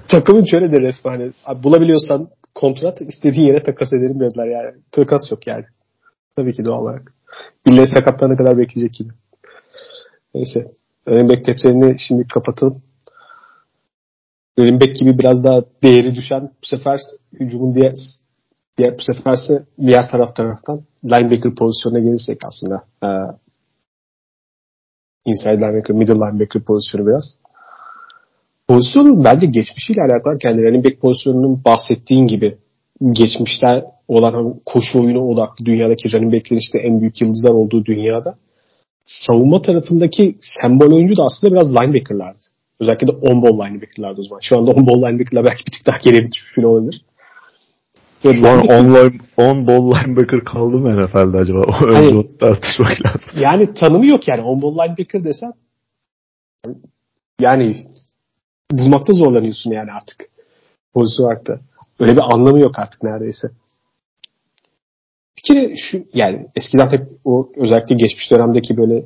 takımın 0.07 0.45
şöyle 0.45 0.71
de 0.71 0.81
resmen 0.81 1.19
hani, 1.19 1.31
abi 1.45 1.63
bulabiliyorsan 1.63 2.29
kontrat 2.55 3.01
istediğin 3.01 3.47
yere 3.47 3.63
takas 3.63 3.93
ederim 3.93 4.19
dediler 4.19 4.45
yani. 4.45 4.75
Takas 4.91 5.31
yok 5.31 5.47
yani. 5.47 5.65
Tabii 6.35 6.53
ki 6.53 6.65
doğal 6.65 6.81
olarak. 6.81 7.13
Birileri 7.65 7.87
sakatlarına 7.87 8.37
kadar 8.37 8.57
bekleyecek 8.57 8.93
gibi. 8.93 9.09
Neyse. 10.33 10.71
Running 11.07 11.29
back 11.29 11.99
şimdi 12.07 12.27
kapatalım. 12.27 12.81
Running 14.59 14.81
gibi 14.81 15.19
biraz 15.19 15.43
daha 15.43 15.61
değeri 15.83 16.15
düşen 16.15 16.41
bu 16.41 16.65
sefer 16.65 16.99
hücumun 17.39 17.75
diğer, 17.75 17.93
diğer 18.77 18.97
bu 18.97 19.01
seferse 19.13 19.65
diğer 19.85 20.09
taraf 20.09 20.35
taraftan 20.35 20.81
linebacker 21.05 21.55
pozisyonuna 21.55 21.99
gelirsek 21.99 22.37
aslında 22.45 22.83
e, 23.03 23.09
inside 25.25 25.57
linebacker, 25.57 25.95
middle 25.95 26.13
linebacker 26.13 26.63
pozisyonu 26.63 27.07
biraz. 27.07 27.37
Pozisyon 28.67 29.23
bence 29.23 29.45
geçmişiyle 29.45 30.01
alakalı 30.01 30.37
kendi 30.37 30.63
running 30.63 30.85
back 30.85 31.01
pozisyonunun 31.01 31.63
bahsettiğin 31.65 32.27
gibi 32.27 32.57
geçmişte 33.11 33.85
olan 34.07 34.59
koşu 34.65 34.99
oyunu 34.99 35.27
odaklı 35.27 35.65
dünyadaki 35.65 36.13
running 36.13 36.33
backlerin 36.33 36.59
işte 36.59 36.79
en 36.79 37.01
büyük 37.01 37.21
yıldızlar 37.21 37.51
olduğu 37.51 37.85
dünyada 37.85 38.37
savunma 39.05 39.61
tarafındaki 39.61 40.35
sembol 40.61 40.91
oyuncu 40.95 41.17
da 41.17 41.23
aslında 41.23 41.53
biraz 41.53 41.71
linebacker'lardı. 41.71 42.39
Özellikle 42.79 43.07
de 43.07 43.11
on-ball 43.11 43.67
linebacker'lardı 43.67 44.21
o 44.21 44.23
zaman. 44.23 44.39
Şu 44.41 44.57
anda 44.57 44.71
on-ball 44.71 45.07
linebacker'lar 45.07 45.45
belki 45.45 45.65
bir 45.65 45.71
tık 45.71 45.87
daha 45.87 45.97
geriye 45.97 46.31
düşmüş 46.31 46.57
bile 46.57 46.67
olabilir. 46.67 47.01
Şu 48.23 48.47
an 48.47 48.59
on, 48.59 49.19
on 49.37 49.67
ball 49.67 49.91
linebacker 49.91 50.43
kaldı 50.43 50.77
mı 50.77 51.03
NFL'de 51.03 51.37
acaba? 51.37 51.61
Önce 51.85 51.95
hani, 51.95 52.07
onu 52.07 52.37
tartışmak 52.37 53.05
lazım. 53.05 53.39
Yani 53.39 53.73
tanımı 53.73 54.05
yok 54.07 54.27
yani. 54.27 54.41
On 54.41 54.61
ball 54.61 54.73
linebacker 54.73 55.23
desen 55.23 55.53
yani 57.41 57.75
bulmakta 58.71 59.13
zorlanıyorsun 59.13 59.71
yani 59.71 59.91
artık. 59.91 60.17
Pozisyon 60.93 61.25
olarak 61.25 61.47
da. 61.47 61.59
Öyle 61.99 62.15
bir 62.15 62.33
anlamı 62.33 62.59
yok 62.59 62.79
artık 62.79 63.03
neredeyse. 63.03 63.47
Bir 65.37 65.43
kere 65.43 65.75
şu 65.75 66.03
yani 66.13 66.45
eskiden 66.55 66.91
hep 66.91 67.07
o 67.25 67.49
özellikle 67.55 67.95
geçmiş 67.95 68.31
dönemdeki 68.31 68.77
böyle 68.77 69.05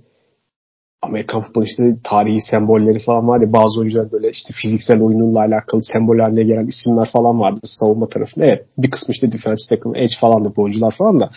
Amerikan 1.02 1.42
futbol 1.42 1.64
işte 1.64 1.84
tarihi 2.04 2.42
sembolleri 2.52 3.00
falan 3.00 3.28
var 3.28 3.42
ya 3.42 3.54
bazı 3.54 3.80
oyuncular 3.80 4.12
böyle 4.12 4.30
işte 4.30 4.54
fiziksel 4.62 5.02
oyununla 5.02 5.40
alakalı 5.40 5.82
sembol 5.82 6.20
haline 6.20 6.44
gelen 6.44 6.68
isimler 6.68 7.10
falan 7.14 7.40
vardı 7.40 7.60
savunma 7.64 8.08
tarafında. 8.08 8.46
Evet 8.46 8.66
bir 8.78 8.92
kısmı 8.92 9.14
işte 9.14 9.32
defensive 9.32 9.70
tackle, 9.70 10.04
edge 10.04 10.16
falan 10.22 10.46
da 10.46 10.56
bu 10.56 10.62
oyuncular 10.64 10.94
falan 10.98 11.20
da 11.20 11.30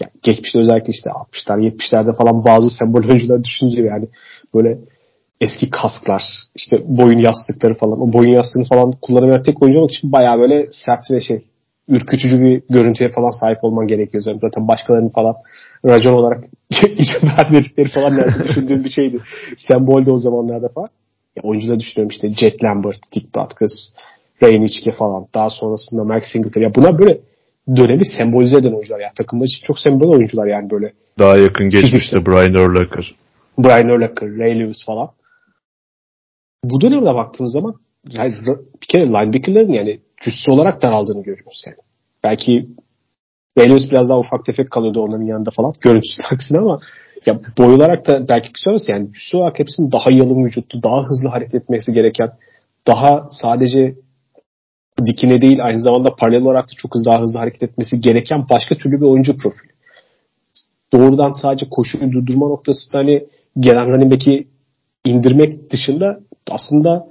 ya 0.00 0.08
geçmişte 0.22 0.58
özellikle 0.58 0.90
işte 0.92 1.10
60'lar 1.10 1.58
70'lerde 1.60 2.16
falan 2.16 2.44
bazı 2.44 2.70
sembol 2.70 3.08
oyuncular 3.08 3.44
düşünce 3.44 3.82
yani 3.82 4.08
böyle 4.54 4.78
eski 5.40 5.70
kasklar, 5.70 6.22
işte 6.54 6.76
boyun 6.86 7.18
yastıkları 7.18 7.74
falan. 7.74 8.00
O 8.00 8.12
boyun 8.12 8.32
yastığını 8.32 8.64
falan 8.64 8.92
kullanamayan 9.02 9.42
tek 9.42 9.62
oyuncu 9.62 9.78
olmak 9.78 9.92
için 9.92 10.12
bayağı 10.12 10.38
böyle 10.38 10.66
sert 10.70 11.10
ve 11.10 11.20
şey 11.20 11.44
ürkütücü 11.88 12.40
bir 12.40 12.62
görüntüye 12.70 13.10
falan 13.10 13.30
sahip 13.30 13.64
olman 13.64 13.86
gerekiyor. 13.86 14.22
Zaten 14.22 14.68
başkalarının 14.68 15.08
falan 15.08 15.34
racon 15.84 16.12
olarak 16.12 16.44
izin 16.70 17.28
vermedikleri 17.38 17.88
falan 17.88 18.16
neredeyse 18.16 18.44
düşündüğüm 18.48 18.84
bir 18.84 18.90
şeydi. 18.90 19.20
Sembol 19.56 20.06
de 20.06 20.10
o 20.12 20.18
zamanlarda 20.18 20.68
falan. 20.68 20.88
Ya 21.36 21.42
oyuncuda 21.42 21.80
düşünüyorum 21.80 22.10
işte 22.10 22.32
Jet 22.32 22.64
Lambert, 22.64 22.98
Dick 23.14 23.34
Butkus, 23.34 23.94
Ray 24.42 24.60
Nitschke 24.60 24.92
falan. 24.92 25.26
Daha 25.34 25.50
sonrasında 25.50 26.04
Max 26.04 26.22
Singletary. 26.32 26.64
Ya 26.64 26.74
bunlar 26.74 26.98
böyle 26.98 27.20
dönemi 27.76 28.04
sembolize 28.04 28.58
eden 28.58 28.72
oyuncular. 28.72 29.00
Ya 29.00 29.08
takımda 29.18 29.44
çok 29.64 29.78
sembol 29.78 30.16
oyuncular 30.16 30.46
yani 30.46 30.70
böyle. 30.70 30.92
Daha 31.18 31.36
yakın 31.36 31.68
geçmişte 31.68 32.26
Brian 32.26 32.54
Urlacher. 32.54 33.14
Brian 33.58 33.88
Urlacher, 33.88 34.38
Ray 34.38 34.60
Lewis 34.60 34.86
falan. 34.86 35.10
Bu 36.64 36.80
dönemde 36.80 37.14
baktığımız 37.14 37.52
zaman 37.52 37.74
yani 38.08 38.34
bir 38.82 38.86
kere 38.88 39.06
linebacker'ların 39.06 39.72
yani 39.72 40.00
cüssü 40.20 40.50
olarak 40.50 40.82
daraldığını 40.82 41.22
görüyoruz 41.22 41.62
yani. 41.66 41.76
Belki 42.24 42.68
Ray 43.58 43.70
Lewis 43.70 43.90
biraz 43.90 44.08
daha 44.08 44.18
ufak 44.18 44.44
tefek 44.46 44.70
kalıyordu 44.70 45.02
onların 45.02 45.24
yanında 45.24 45.50
falan. 45.50 45.72
Görüntüsü 45.80 46.22
aksine 46.32 46.58
ama 46.58 46.80
ya 47.26 47.40
boy 47.58 47.74
olarak 47.74 48.06
da 48.06 48.28
belki 48.28 48.52
kısa 48.52 48.92
yani 48.92 49.12
cüssü 49.12 49.36
olarak 49.36 49.58
hepsinin 49.58 49.92
daha 49.92 50.10
yalın 50.10 50.44
vücutlu, 50.44 50.82
daha 50.82 51.02
hızlı 51.02 51.28
hareket 51.28 51.54
etmesi 51.54 51.92
gereken, 51.92 52.30
daha 52.86 53.26
sadece 53.30 53.94
dikine 55.06 55.40
değil 55.40 55.64
aynı 55.64 55.78
zamanda 55.78 56.14
paralel 56.18 56.42
olarak 56.42 56.64
da 56.64 56.72
çok 56.76 56.94
hızlı 56.94 57.10
daha 57.10 57.20
hızlı 57.22 57.38
hareket 57.38 57.62
etmesi 57.62 58.00
gereken 58.00 58.46
başka 58.50 58.74
türlü 58.74 59.00
bir 59.00 59.06
oyuncu 59.06 59.36
profili. 59.36 59.70
Doğrudan 60.92 61.32
sadece 61.32 61.66
koşuyu 61.70 62.12
durdurma 62.12 62.48
noktasında 62.48 62.98
hani 62.98 63.26
gelen 63.60 63.86
running 63.86 64.12
back'i 64.12 64.48
indirmek 65.04 65.70
dışında 65.70 66.20
aslında 66.50 67.06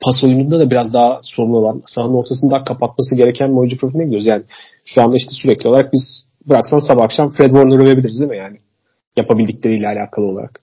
pas 0.00 0.24
oyununda 0.24 0.60
da 0.60 0.70
biraz 0.70 0.92
daha 0.92 1.20
sorumlu 1.22 1.58
olan, 1.58 1.82
sahanın 1.86 2.14
ortasını 2.14 2.50
daha 2.50 2.64
kapatması 2.64 3.16
gereken 3.16 3.52
bir 3.52 3.56
oyuncu 3.56 3.76
profiline 3.76 4.04
gidiyoruz. 4.04 4.26
Yani 4.26 4.42
şu 4.84 5.02
anda 5.02 5.16
işte 5.16 5.30
sürekli 5.42 5.68
olarak 5.68 5.92
biz 5.92 6.24
bıraksan 6.46 6.78
sabah 6.78 7.04
akşam 7.04 7.28
Fred 7.28 7.50
Warner'ı 7.50 7.82
övebiliriz 7.82 8.18
değil 8.20 8.30
mi 8.30 8.36
yani? 8.36 8.56
Yapabildikleriyle 9.16 9.88
alakalı 9.88 10.26
olarak. 10.26 10.60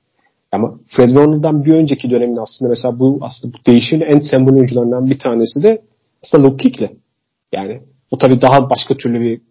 Ama 0.51 0.80
Fred 0.88 1.07
Warner'dan 1.07 1.65
bir 1.65 1.73
önceki 1.73 2.09
dönemin 2.09 2.38
aslında 2.38 2.69
mesela 2.69 2.99
bu 2.99 3.19
aslında 3.22 3.53
bu 3.53 3.65
değişimin 3.65 4.05
en 4.05 4.19
sembol 4.19 4.53
oyuncularından 4.53 5.05
bir 5.05 5.19
tanesi 5.19 5.64
de 5.64 5.81
aslında 6.23 6.47
Luke 6.47 6.64
Kuechly. 6.64 6.89
Yani 7.51 7.81
o 8.11 8.18
tabii 8.18 8.41
daha 8.41 8.69
başka 8.69 8.97
türlü 8.97 9.22
bir 9.22 9.41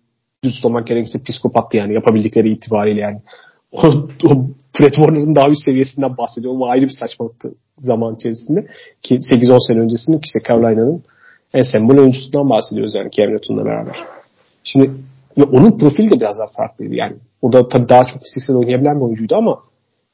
düz 0.44 0.64
olmak 0.64 0.86
gerekirse 0.86 1.22
psikopattı 1.22 1.76
yani 1.76 1.94
yapabildikleri 1.94 2.52
itibariyle 2.52 3.00
yani. 3.00 3.20
O, 3.72 3.88
o 4.24 4.46
Fred 4.72 4.92
Warner'ın 4.92 5.34
daha 5.34 5.48
üst 5.48 5.64
seviyesinden 5.64 6.16
bahsediyor. 6.16 6.54
O 6.56 6.66
ayrı 6.66 6.84
bir 6.84 6.96
saçmalıktı 7.00 7.54
zaman 7.78 8.14
içerisinde. 8.14 8.66
Ki 9.02 9.14
8-10 9.14 9.66
sene 9.68 9.80
öncesinin 9.80 10.20
işte 10.24 10.38
Carolina'nın 10.48 11.02
en 11.54 11.62
sembol 11.62 11.98
oyuncusundan 11.98 12.50
bahsediyoruz 12.50 12.94
yani 12.94 13.10
Cam 13.10 13.30
Newton'la 13.30 13.64
beraber. 13.64 13.96
Şimdi 14.64 14.90
ve 15.38 15.42
onun 15.42 15.78
profili 15.78 16.10
de 16.10 16.20
biraz 16.20 16.38
daha 16.38 16.46
farklıydı. 16.46 16.94
Yani 16.94 17.16
o 17.42 17.52
da 17.52 17.68
tabii 17.68 17.88
daha 17.88 18.04
çok 18.04 18.22
fiziksel 18.22 18.56
oynayabilen 18.56 18.96
bir 18.96 19.04
oyuncuydu 19.04 19.36
ama 19.36 19.58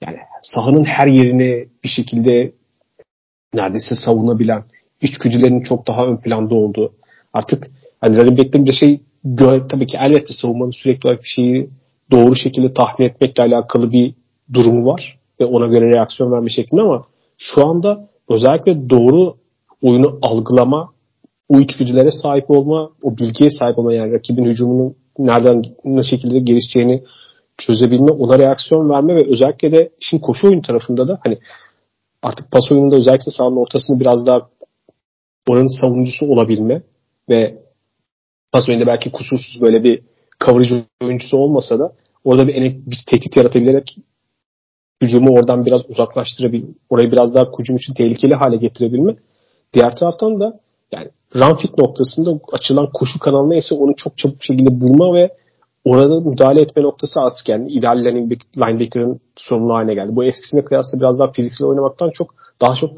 yani 0.07 0.17
sahanın 0.43 0.85
her 0.85 1.07
yerini 1.07 1.69
bir 1.85 1.89
şekilde 1.89 2.53
neredeyse 3.55 3.95
savunabilen, 3.95 4.65
içgüdülerinin 5.01 5.63
çok 5.63 5.89
daha 5.89 6.07
ön 6.07 6.17
planda 6.17 6.55
olduğu. 6.55 6.93
Artık 7.33 7.71
hani 8.01 8.17
running 8.17 8.39
back'te 8.39 8.65
bir 8.65 8.73
şey 8.73 9.01
tabii 9.69 9.87
ki 9.87 9.97
elbette 10.01 10.33
savunmanın 10.43 10.71
sürekli 10.71 11.09
olarak 11.09 11.23
bir 11.23 11.29
şeyi 11.29 11.71
doğru 12.11 12.37
şekilde 12.37 12.73
tahmin 12.73 13.07
etmekle 13.07 13.43
alakalı 13.43 13.93
bir 13.93 14.15
durumu 14.53 14.87
var 14.87 15.19
ve 15.41 15.45
ona 15.45 15.67
göre 15.67 15.95
reaksiyon 15.95 16.33
verme 16.33 16.51
şeklinde 16.51 16.83
ama 16.83 17.05
şu 17.43 17.67
anda 17.67 18.09
özellikle 18.29 18.91
doğru 18.91 19.35
oyunu 19.83 20.19
algılama, 20.23 20.93
o 21.49 21.61
içgüdülere 21.61 22.11
sahip 22.23 22.51
olma, 22.51 22.91
o 23.03 23.17
bilgiye 23.17 23.51
sahip 23.51 23.79
olma 23.79 23.95
yani 23.95 24.13
rakibin 24.13 24.45
hücumunun 24.45 24.97
nereden 25.19 25.63
ne 25.85 26.03
şekilde 26.03 26.39
gelişeceğini 26.39 27.05
çözebilme, 27.59 28.13
ona 28.13 28.39
reaksiyon 28.39 28.91
verme 28.91 29.15
ve 29.15 29.27
özellikle 29.29 29.73
de 29.73 29.91
şimdi 30.01 30.23
koşu 30.23 30.49
oyun 30.49 30.61
tarafında 30.61 31.09
da 31.09 31.21
hani 31.25 31.39
artık 32.23 32.51
pas 32.51 32.73
oyununda 32.73 32.97
özellikle 32.97 33.33
sahanın 33.33 33.57
ortasını 33.57 34.01
biraz 34.01 34.27
daha 34.27 34.49
oranın 35.49 35.81
savunucusu 35.81 36.27
olabilme 36.27 36.83
ve 37.29 37.59
pas 38.53 38.69
oyunda 38.69 38.87
belki 38.87 39.13
kusursuz 39.13 39.61
böyle 39.61 39.85
bir 39.85 40.03
kavurucu 40.39 40.83
oyuncusu 41.05 41.37
olmasa 41.37 41.79
da 41.79 41.93
orada 42.25 42.49
bir, 42.49 42.55
bir 42.87 43.05
tehdit 43.11 43.37
yaratabilerek 43.37 43.97
hücumu 45.03 45.35
oradan 45.35 45.67
biraz 45.67 45.81
uzaklaştırabilme, 45.89 46.69
orayı 46.91 47.13
biraz 47.13 47.35
daha 47.35 47.45
hücum 47.59 47.77
için 47.77 47.95
tehlikeli 47.95 48.35
hale 48.35 48.57
getirebilme. 48.57 49.17
Diğer 49.75 49.97
taraftan 49.97 50.41
da 50.41 50.61
yani 50.93 51.09
run 51.37 51.55
fit 51.55 51.79
noktasında 51.79 52.31
açılan 52.53 52.89
koşu 52.95 53.19
kanalı 53.19 53.51
neyse 53.51 53.75
onu 53.75 53.97
çok 53.97 54.19
çabuk 54.19 54.43
şekilde 54.45 54.81
bulma 54.81 55.15
ve 55.15 55.31
orada 55.85 56.21
müdahale 56.21 56.61
etme 56.61 56.83
noktası 56.83 57.21
artık 57.21 57.49
yani 57.49 57.73
ideal 57.73 58.05
linebacker'ın 58.05 59.21
sorumlu 59.37 59.75
haline 59.75 59.95
geldi. 59.95 60.17
Bu 60.17 60.25
eskisine 60.25 60.65
kıyasla 60.65 61.01
biraz 61.01 61.19
daha 61.19 61.33
fiziksel 61.33 61.67
oynamaktan 61.67 62.11
çok 62.11 62.35
daha 62.61 62.75
çok 62.75 62.91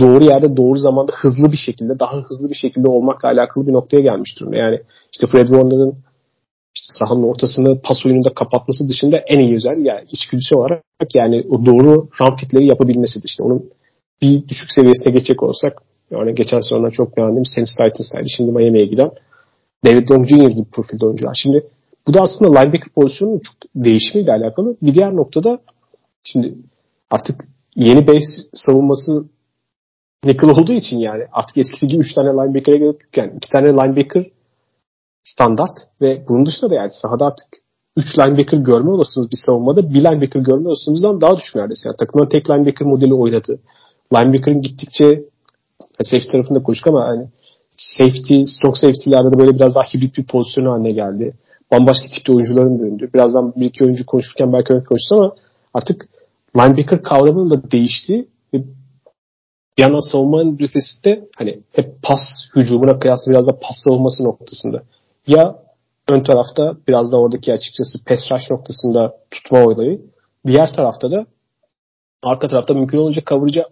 doğru 0.00 0.24
yerde 0.24 0.56
doğru 0.56 0.78
zamanda 0.78 1.12
hızlı 1.14 1.52
bir 1.52 1.56
şekilde 1.56 2.00
daha 2.00 2.16
hızlı 2.16 2.50
bir 2.50 2.54
şekilde 2.54 2.88
olmakla 2.88 3.28
alakalı 3.28 3.66
bir 3.66 3.72
noktaya 3.72 4.00
gelmiş 4.00 4.40
durumda. 4.40 4.56
Yani 4.56 4.80
işte 5.12 5.26
Fred 5.26 5.46
Warner'ın 5.46 5.94
işte 6.78 6.92
sahanın 7.00 7.22
ortasını 7.22 7.80
pas 7.82 8.06
oyununda 8.06 8.34
kapatması 8.34 8.88
dışında 8.88 9.18
en 9.18 9.38
iyi 9.38 9.54
özelliği 9.54 9.86
yani 9.86 10.04
içgüdüsü 10.12 10.56
olarak 10.56 10.82
yani 11.14 11.46
o 11.50 11.66
doğru 11.66 12.08
run 12.20 12.36
fitleri 12.36 12.66
yapabilmesidir. 12.66 13.28
İşte 13.28 13.42
onun 13.42 13.70
bir 14.22 14.48
düşük 14.48 14.72
seviyesine 14.72 15.12
geçecek 15.12 15.42
olsak 15.42 15.82
yani 16.10 16.34
geçen 16.34 16.60
sene 16.60 16.90
çok 16.90 17.16
beğendiğim 17.16 17.44
Tennessee 17.54 17.84
Titans'taydı. 17.84 18.28
Şimdi 18.36 18.52
Miami'ye 18.52 18.86
giden 18.86 19.10
David 19.86 20.10
Long 20.10 20.26
Jr. 20.28 20.50
gibi 20.50 20.70
profilde 20.72 21.06
oyuncular. 21.06 21.34
Şimdi 21.42 21.66
bu 22.06 22.14
da 22.14 22.20
aslında 22.20 22.58
linebacker 22.58 22.88
pozisyonunun 22.94 23.38
çok 23.38 23.54
değişimiyle 23.74 24.32
alakalı. 24.32 24.76
Bir 24.82 24.94
diğer 24.94 25.16
noktada 25.16 25.58
şimdi 26.24 26.54
artık 27.10 27.48
yeni 27.76 28.06
base 28.06 28.42
savunması 28.54 29.24
nickel 30.24 30.50
olduğu 30.50 30.72
için 30.72 30.98
yani 30.98 31.24
artık 31.32 31.56
eskisi 31.56 31.88
gibi 31.88 32.00
3 32.00 32.14
tane 32.14 32.28
linebacker'e 32.28 32.78
gerek 32.78 32.82
yok. 32.82 33.16
Yani 33.16 33.32
2 33.36 33.50
tane 33.50 33.68
linebacker 33.68 34.26
standart 35.38 35.78
ve 36.00 36.24
bunun 36.28 36.46
dışında 36.46 36.70
da 36.70 36.74
yani 36.74 36.90
sahada 36.92 37.26
artık 37.26 37.46
3 37.96 38.18
linebacker 38.18 38.58
görme 38.58 38.90
olasılığımız 38.90 39.30
bir 39.30 39.38
savunmada 39.46 39.90
bir 39.90 40.00
linebacker 40.04 40.40
görme 40.40 40.68
olasılığımızdan 40.68 41.20
daha 41.20 41.36
düşük 41.36 41.56
neredeyse. 41.56 41.88
Yani 41.88 41.96
takımın 41.96 42.26
tek 42.26 42.50
linebacker 42.50 42.86
modeli 42.86 43.14
oynadı. 43.14 43.58
Linebacker'ın 44.14 44.60
gittikçe 44.60 45.24
safety 46.00 46.30
tarafında 46.32 46.62
konuştuk 46.62 46.86
ama 46.86 47.08
hani 47.08 47.28
safety, 47.76 48.42
strong 48.44 48.76
safety'lerde 48.76 49.32
de 49.32 49.38
böyle 49.38 49.54
biraz 49.54 49.74
daha 49.74 49.84
hibrit 49.84 50.18
bir 50.18 50.24
pozisyon 50.24 50.66
haline 50.66 50.92
geldi. 50.92 51.34
Bambaşka 51.72 52.06
tipte 52.14 52.32
oyuncuların 52.32 52.78
döndü. 52.78 53.10
Birazdan 53.14 53.52
bir 53.56 53.66
iki 53.66 53.84
oyuncu 53.84 54.06
konuşurken 54.06 54.52
belki 54.52 54.72
öyle 54.72 54.84
konuştu 54.84 55.14
ama 55.16 55.34
artık 55.74 56.08
linebacker 56.56 57.02
kavramının 57.02 57.50
da 57.50 57.70
değişti 57.70 58.28
ve 58.54 58.58
bir 59.78 59.82
yandan 59.82 60.12
savunmanın 60.12 60.58
ötesi 60.60 61.04
de 61.04 61.28
hani 61.36 61.60
hep 61.72 62.02
pas 62.02 62.20
hücumuna 62.56 62.98
kıyasla 62.98 63.32
biraz 63.32 63.46
da 63.46 63.52
pas 63.52 63.76
savunması 63.84 64.24
noktasında. 64.24 64.82
Ya 65.28 65.58
ön 66.08 66.22
tarafta 66.22 66.76
biraz 66.88 67.12
da 67.12 67.20
oradaki 67.20 67.52
açıkçası 67.52 67.98
rush 68.08 68.50
noktasında 68.50 69.14
tutma 69.30 69.64
olayı. 69.64 70.00
Diğer 70.46 70.72
tarafta 70.72 71.10
da 71.10 71.26
arka 72.22 72.46
tarafta 72.46 72.74
mümkün 72.74 72.98
olunca 72.98 73.22
coverage'a 73.26 73.64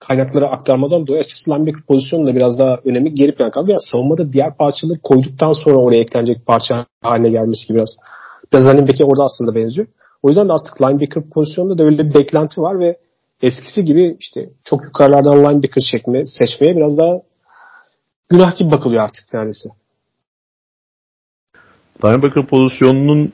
kaynakları 0.00 0.48
aktarmadan 0.48 1.06
dolayı 1.06 1.20
açısı 1.20 1.50
linebacker 1.50 1.82
pozisyonunda 1.82 2.34
biraz 2.34 2.58
daha 2.58 2.76
önemi 2.84 3.14
geri 3.14 3.34
plan 3.34 3.50
kaldı. 3.50 3.70
Yani 3.70 3.80
savunmada 3.80 4.32
diğer 4.32 4.56
parçaları 4.56 4.98
koyduktan 5.02 5.52
sonra 5.52 5.76
oraya 5.76 6.00
eklenecek 6.00 6.46
parça 6.46 6.86
haline 7.02 7.30
gelmesi 7.30 7.68
gibi 7.68 7.78
biraz. 7.78 7.96
Biraz 8.52 8.68
linebacker 8.68 9.04
orada 9.04 9.22
aslında 9.22 9.54
benziyor. 9.54 9.86
O 10.22 10.28
yüzden 10.28 10.48
de 10.48 10.52
artık 10.52 10.82
linebacker 10.82 11.30
pozisyonunda 11.30 11.78
da 11.78 11.84
öyle 11.84 11.98
bir 11.98 12.14
beklenti 12.14 12.60
var 12.60 12.80
ve 12.80 12.96
eskisi 13.42 13.84
gibi 13.84 14.16
işte 14.20 14.48
çok 14.64 14.84
yukarılardan 14.84 15.38
linebacker 15.38 15.82
çekme, 15.90 16.26
seçmeye 16.26 16.76
biraz 16.76 16.98
daha 16.98 17.20
günah 18.28 18.56
gibi 18.56 18.70
bakılıyor 18.70 19.02
artık 19.02 19.34
neredeyse. 19.34 19.68
Linebacker 22.04 22.46
pozisyonunun 22.46 23.32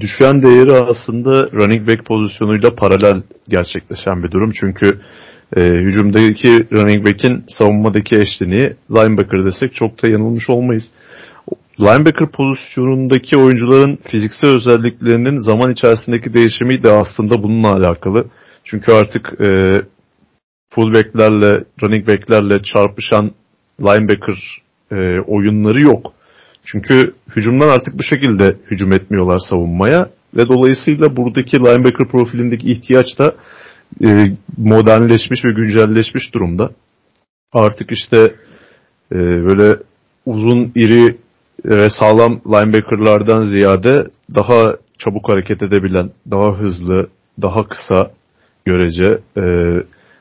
düşen 0.00 0.42
değeri 0.42 0.72
aslında 0.72 1.50
running 1.52 1.88
back 1.88 2.04
pozisyonuyla 2.04 2.74
paralel 2.74 3.22
gerçekleşen 3.48 4.22
bir 4.22 4.30
durum. 4.30 4.52
Çünkü 4.60 5.00
e, 5.56 5.60
hücumdaki 5.60 6.66
running 6.72 7.06
back'in 7.06 7.44
savunmadaki 7.58 8.16
eşleniği 8.16 8.76
linebacker 8.90 9.44
desek 9.44 9.74
çok 9.74 10.02
da 10.02 10.06
yanılmış 10.06 10.50
olmayız. 10.50 10.84
Linebacker 11.80 12.28
pozisyonundaki 12.28 13.36
oyuncuların 13.36 13.98
fiziksel 14.10 14.50
özelliklerinin 14.50 15.38
zaman 15.38 15.72
içerisindeki 15.72 16.34
değişimi 16.34 16.82
de 16.82 16.90
aslında 16.90 17.42
bununla 17.42 17.72
alakalı. 17.72 18.24
Çünkü 18.64 18.92
artık 18.92 19.40
e, 19.40 19.74
fullbacklerle, 20.74 21.64
running 21.82 22.08
backlerle 22.08 22.62
çarpışan 22.62 23.30
linebacker 23.80 24.62
e, 24.92 25.20
oyunları 25.20 25.80
yok. 25.80 26.12
Çünkü 26.64 27.14
hücumdan 27.36 27.68
artık 27.68 27.98
bu 27.98 28.02
şekilde 28.02 28.56
hücum 28.70 28.92
etmiyorlar 28.92 29.38
savunmaya 29.50 30.10
ve 30.36 30.48
dolayısıyla 30.48 31.16
buradaki 31.16 31.58
linebacker 31.58 32.08
profilindeki 32.10 32.72
ihtiyaç 32.72 33.18
da 33.18 33.34
e, 34.04 34.36
modernleşmiş 34.58 35.44
ve 35.44 35.52
güncelleşmiş 35.52 36.34
durumda. 36.34 36.70
Artık 37.52 37.92
işte 37.92 38.34
e, 39.12 39.16
böyle 39.18 39.76
uzun, 40.26 40.72
iri 40.74 41.16
ve 41.64 41.90
sağlam 41.90 42.40
linebackerlardan 42.46 43.42
ziyade 43.42 44.04
daha 44.34 44.76
çabuk 44.98 45.28
hareket 45.28 45.62
edebilen, 45.62 46.10
daha 46.30 46.58
hızlı, 46.58 47.08
daha 47.42 47.68
kısa 47.68 48.10
görece 48.64 49.18
e, 49.36 49.42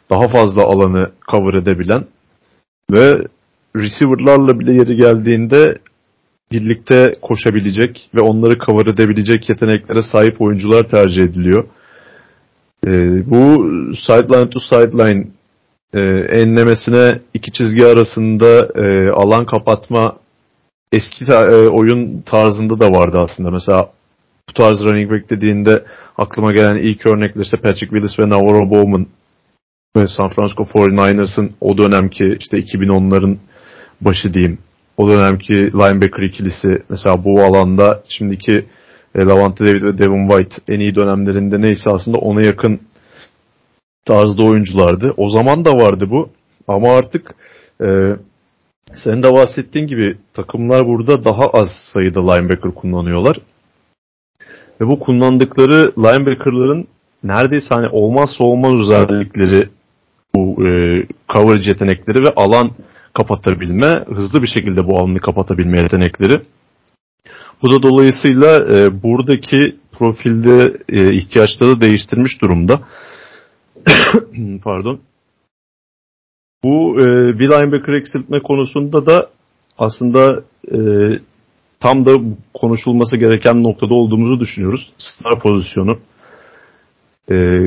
daha 0.09 0.27
fazla 0.27 0.63
alanı 0.63 1.11
cover 1.31 1.53
edebilen 1.53 2.05
ve 2.91 3.27
receiver'larla 3.75 4.59
bile 4.59 4.73
yeri 4.73 4.95
geldiğinde 4.95 5.77
birlikte 6.51 7.15
koşabilecek 7.21 8.09
ve 8.15 8.21
onları 8.21 8.59
cover 8.59 8.85
edebilecek 8.85 9.49
yeteneklere 9.49 10.01
sahip 10.11 10.41
oyuncular 10.41 10.83
tercih 10.83 11.23
ediliyor. 11.23 11.67
E, 12.87 12.91
bu 13.29 13.69
sideline 13.95 14.49
to 14.49 14.59
sideline 14.59 15.27
e, 15.93 15.99
enlemesine 16.41 17.19
iki 17.33 17.51
çizgi 17.51 17.85
arasında 17.85 18.67
e, 18.75 19.09
alan 19.09 19.45
kapatma 19.45 20.15
eski 20.91 21.25
ta, 21.25 21.51
e, 21.51 21.67
oyun 21.67 22.21
tarzında 22.21 22.79
da 22.79 22.91
vardı 22.91 23.17
aslında. 23.19 23.51
Mesela 23.51 23.91
bu 24.49 24.53
tarz 24.53 24.81
running 24.81 25.11
back 25.11 25.29
dediğinde 25.29 25.83
aklıma 26.17 26.51
gelen 26.51 26.75
ilk 26.75 27.05
örnekler 27.05 27.41
işte 27.41 27.57
Patrick 27.57 27.89
Willis 27.89 28.19
ve 28.19 28.29
Navarro 28.29 28.69
Bowman 28.69 29.07
ve 29.95 30.07
San 30.07 30.29
Francisco 30.29 30.63
49ers'ın 30.63 31.51
o 31.61 31.77
dönemki 31.77 32.37
işte 32.39 32.57
2010'ların 32.57 33.37
başı 34.01 34.33
diyeyim. 34.33 34.57
O 35.01 35.07
dönemki 35.07 35.53
linebacker 35.53 36.23
ikilisi 36.23 36.67
mesela 36.89 37.23
bu 37.23 37.41
alanda 37.41 38.03
şimdiki 38.09 38.65
e, 39.15 39.25
Lavante 39.25 39.65
David 39.67 39.83
ve 39.83 39.97
Devin 39.97 40.29
White 40.29 40.55
en 40.67 40.79
iyi 40.79 40.95
dönemlerinde 40.95 41.61
neyse 41.61 41.89
aslında 41.89 42.17
ona 42.17 42.45
yakın 42.45 42.79
tarzda 44.05 44.43
oyunculardı. 44.43 45.13
O 45.17 45.29
zaman 45.29 45.65
da 45.65 45.73
vardı 45.73 46.07
bu. 46.09 46.29
Ama 46.67 46.95
artık 46.95 47.35
e, 47.81 47.87
senin 48.95 49.23
de 49.23 49.33
bahsettiğin 49.33 49.87
gibi 49.87 50.17
takımlar 50.33 50.87
burada 50.87 51.25
daha 51.25 51.49
az 51.49 51.69
sayıda 51.93 52.31
linebacker 52.31 52.71
kullanıyorlar. 52.71 53.37
Ve 54.81 54.87
bu 54.87 54.99
kullandıkları 54.99 55.93
linebackerların 55.97 56.87
neredeyse 57.23 57.67
hani 57.69 57.87
olmazsa 57.87 58.43
olmaz 58.43 58.73
özellikleri 58.73 59.69
bu 60.35 60.67
e, 60.67 60.69
coverage 61.29 61.69
yetenekleri 61.69 62.17
ve 62.17 62.29
alan 62.35 62.71
kapatabilme, 63.13 64.05
hızlı 64.07 64.41
bir 64.41 64.47
şekilde 64.47 64.87
bu 64.87 64.99
alanı 64.99 65.19
kapatabilme 65.19 65.79
yetenekleri. 65.81 66.41
Bu 67.61 67.71
da 67.71 67.83
dolayısıyla 67.83 68.77
e, 68.77 69.03
buradaki 69.03 69.75
profilde 69.91 70.73
e, 70.89 71.13
ihtiyaçları 71.13 71.81
değiştirmiş 71.81 72.41
durumda. 72.41 72.81
Pardon. 74.63 74.99
Bu 76.63 76.97
e, 76.99 77.05
bir 77.39 77.49
linebacker 77.49 77.93
eksiltme 77.93 78.39
konusunda 78.39 79.05
da 79.05 79.29
aslında 79.77 80.43
e, 80.71 80.77
tam 81.79 82.05
da 82.05 82.11
konuşulması 82.53 83.17
gereken 83.17 83.63
noktada 83.63 83.95
olduğumuzu 83.95 84.39
düşünüyoruz. 84.39 84.91
Star 84.97 85.39
pozisyonu. 85.39 85.99
E, 87.31 87.65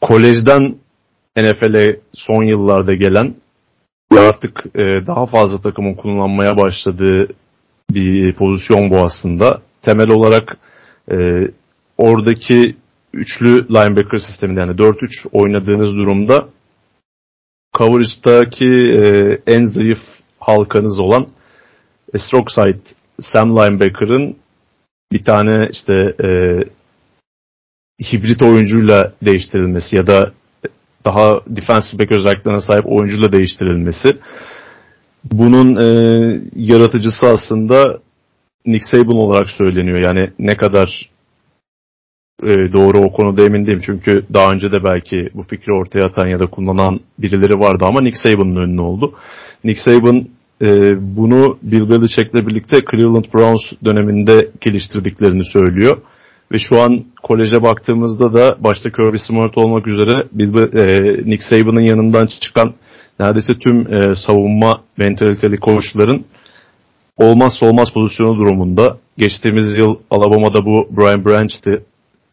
kolejden 0.00 0.74
NFL'e 1.36 2.00
son 2.14 2.42
yıllarda 2.42 2.94
gelen 2.94 3.34
artık 4.20 4.66
e, 4.74 5.06
daha 5.06 5.26
fazla 5.26 5.60
takımın 5.60 5.94
kullanmaya 5.94 6.56
başladığı 6.56 7.28
bir 7.90 8.34
pozisyon 8.34 8.90
bu 8.90 8.98
aslında. 8.98 9.62
Temel 9.82 10.08
olarak 10.08 10.58
e, 11.10 11.16
oradaki 11.98 12.76
üçlü 13.14 13.68
linebacker 13.68 14.18
sisteminde 14.18 14.60
yani 14.60 14.72
4-3 14.72 15.28
oynadığınız 15.32 15.96
durumda 15.96 16.48
coverage'daki 17.78 18.92
e, 19.00 19.38
en 19.46 19.64
zayıf 19.64 19.98
halkanız 20.38 21.00
olan 21.00 21.28
e, 22.14 22.18
stroke 22.18 22.54
side 22.54 22.80
Sam 23.20 23.56
linebacker'ın 23.56 24.36
bir 25.12 25.24
tane 25.24 25.68
işte 25.72 26.14
e, 26.24 26.28
hibrit 28.12 28.42
oyuncuyla 28.42 29.12
değiştirilmesi 29.22 29.96
ya 29.96 30.06
da 30.06 30.32
daha 31.04 31.40
defensive 31.46 32.02
back 32.02 32.12
özelliklerine 32.12 32.60
sahip 32.60 32.86
oyuncuyla 32.86 33.32
değiştirilmesi. 33.32 34.08
Bunun 35.32 35.76
e, 35.76 35.86
yaratıcısı 36.56 37.26
aslında 37.26 37.98
Nick 38.66 38.84
Saban 38.90 39.16
olarak 39.16 39.50
söyleniyor. 39.50 39.98
Yani 39.98 40.30
ne 40.38 40.56
kadar 40.56 41.10
e, 42.42 42.72
doğru 42.72 42.98
o 42.98 43.12
konuda 43.12 43.44
emin 43.44 43.66
değilim. 43.66 43.82
Çünkü 43.86 44.26
daha 44.34 44.52
önce 44.52 44.72
de 44.72 44.84
belki 44.84 45.28
bu 45.34 45.42
fikri 45.42 45.72
ortaya 45.72 46.06
atan 46.06 46.28
ya 46.28 46.38
da 46.38 46.46
kullanan 46.46 47.00
birileri 47.18 47.58
vardı 47.58 47.84
ama 47.88 48.00
Nick 48.00 48.18
Saban'ın 48.18 48.56
önüne 48.56 48.80
oldu. 48.80 49.14
Nick 49.64 49.80
Saban 49.80 50.26
e, 50.62 50.94
bunu 51.16 51.58
Bill 51.62 51.90
Belichick'le 51.90 52.46
birlikte 52.46 52.78
Cleveland 52.90 53.24
Browns 53.34 53.62
döneminde 53.84 54.50
geliştirdiklerini 54.60 55.44
söylüyor. 55.44 55.96
Ve 56.52 56.58
şu 56.58 56.80
an 56.80 57.04
koleje 57.22 57.62
baktığımızda 57.62 58.34
da 58.34 58.56
başta 58.64 58.90
Kirby 58.90 59.16
Smart 59.26 59.58
olmak 59.58 59.86
üzere 59.86 60.28
e, 60.40 61.02
Nick 61.30 61.44
Saban'ın 61.50 61.86
yanından 61.86 62.26
çıkan 62.26 62.74
neredeyse 63.20 63.52
tüm 63.58 63.94
e, 63.94 64.14
savunma 64.14 64.80
mentaliteli 64.98 65.56
koçların 65.56 66.24
olmazsa 67.16 67.66
olmaz 67.66 67.88
pozisyonu 67.94 68.36
durumunda. 68.36 68.96
Geçtiğimiz 69.18 69.78
yıl 69.78 69.96
Alabama'da 70.10 70.64
bu 70.64 70.88
Brian 70.96 71.24
Branch'ti. 71.24 71.84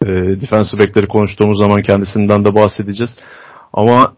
E, 0.05 0.07
defensive 0.41 0.81
back'leri 0.81 1.07
konuştuğumuz 1.07 1.59
zaman 1.59 1.81
kendisinden 1.81 2.45
de 2.45 2.55
bahsedeceğiz. 2.55 3.15
Ama 3.73 4.13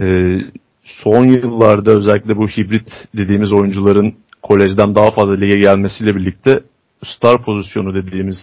e, 0.00 0.36
son 0.82 1.24
yıllarda 1.24 1.90
özellikle 1.90 2.36
bu 2.36 2.48
hibrit 2.48 2.88
dediğimiz 3.16 3.52
oyuncuların 3.52 4.14
kolejden 4.42 4.94
daha 4.94 5.10
fazla 5.10 5.34
lige 5.34 5.56
gelmesiyle 5.58 6.16
birlikte 6.16 6.60
star 7.04 7.44
pozisyonu 7.44 7.94
dediğimiz 7.94 8.36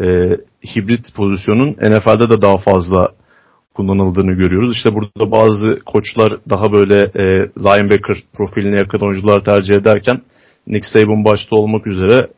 e, 0.00 0.36
hibrit 0.74 1.14
pozisyonun 1.14 1.70
NFL'de 1.70 2.30
de 2.30 2.42
daha 2.42 2.58
fazla 2.58 3.08
kullanıldığını 3.74 4.32
görüyoruz. 4.32 4.76
İşte 4.76 4.94
burada 4.94 5.30
bazı 5.30 5.80
koçlar 5.86 6.32
daha 6.50 6.72
böyle 6.72 6.98
e, 6.98 7.24
linebacker 7.58 8.16
profiline 8.34 8.78
yakın 8.78 9.00
oyuncular 9.00 9.44
tercih 9.44 9.74
ederken 9.74 10.20
Nick 10.66 10.88
Saban 10.92 11.24
başta 11.24 11.56
olmak 11.56 11.86
üzere 11.86 12.28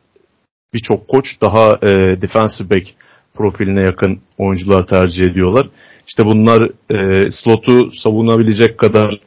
birçok 0.73 1.07
koç 1.07 1.25
daha 1.41 1.79
e, 1.83 2.21
defensive 2.21 2.69
back 2.69 2.87
profiline 3.33 3.81
yakın 3.81 4.19
oyuncular 4.37 4.87
tercih 4.87 5.23
ediyorlar. 5.23 5.69
İşte 6.07 6.25
bunlar 6.25 6.69
e, 6.89 7.31
slotu 7.31 7.91
savunabilecek 7.91 8.77
kadar 8.77 9.19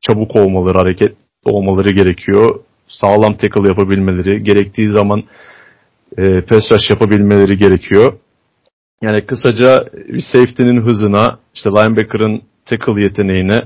çabuk 0.00 0.36
olmaları, 0.36 0.78
hareket 0.78 1.16
olmaları 1.44 1.88
gerekiyor. 1.88 2.60
Sağlam 2.88 3.34
tackle 3.34 3.68
yapabilmeleri, 3.68 4.42
gerektiği 4.42 4.90
zaman 4.90 5.22
e, 6.18 6.40
pass 6.40 6.72
rush 6.72 6.90
yapabilmeleri 6.90 7.58
gerekiyor. 7.58 8.12
Yani 9.02 9.26
kısaca 9.26 9.76
bir 10.08 10.24
safety'nin 10.32 10.82
hızına, 10.82 11.38
işte 11.54 11.70
linebacker'ın 11.70 12.42
tackle 12.66 13.02
yeteneğine, 13.02 13.60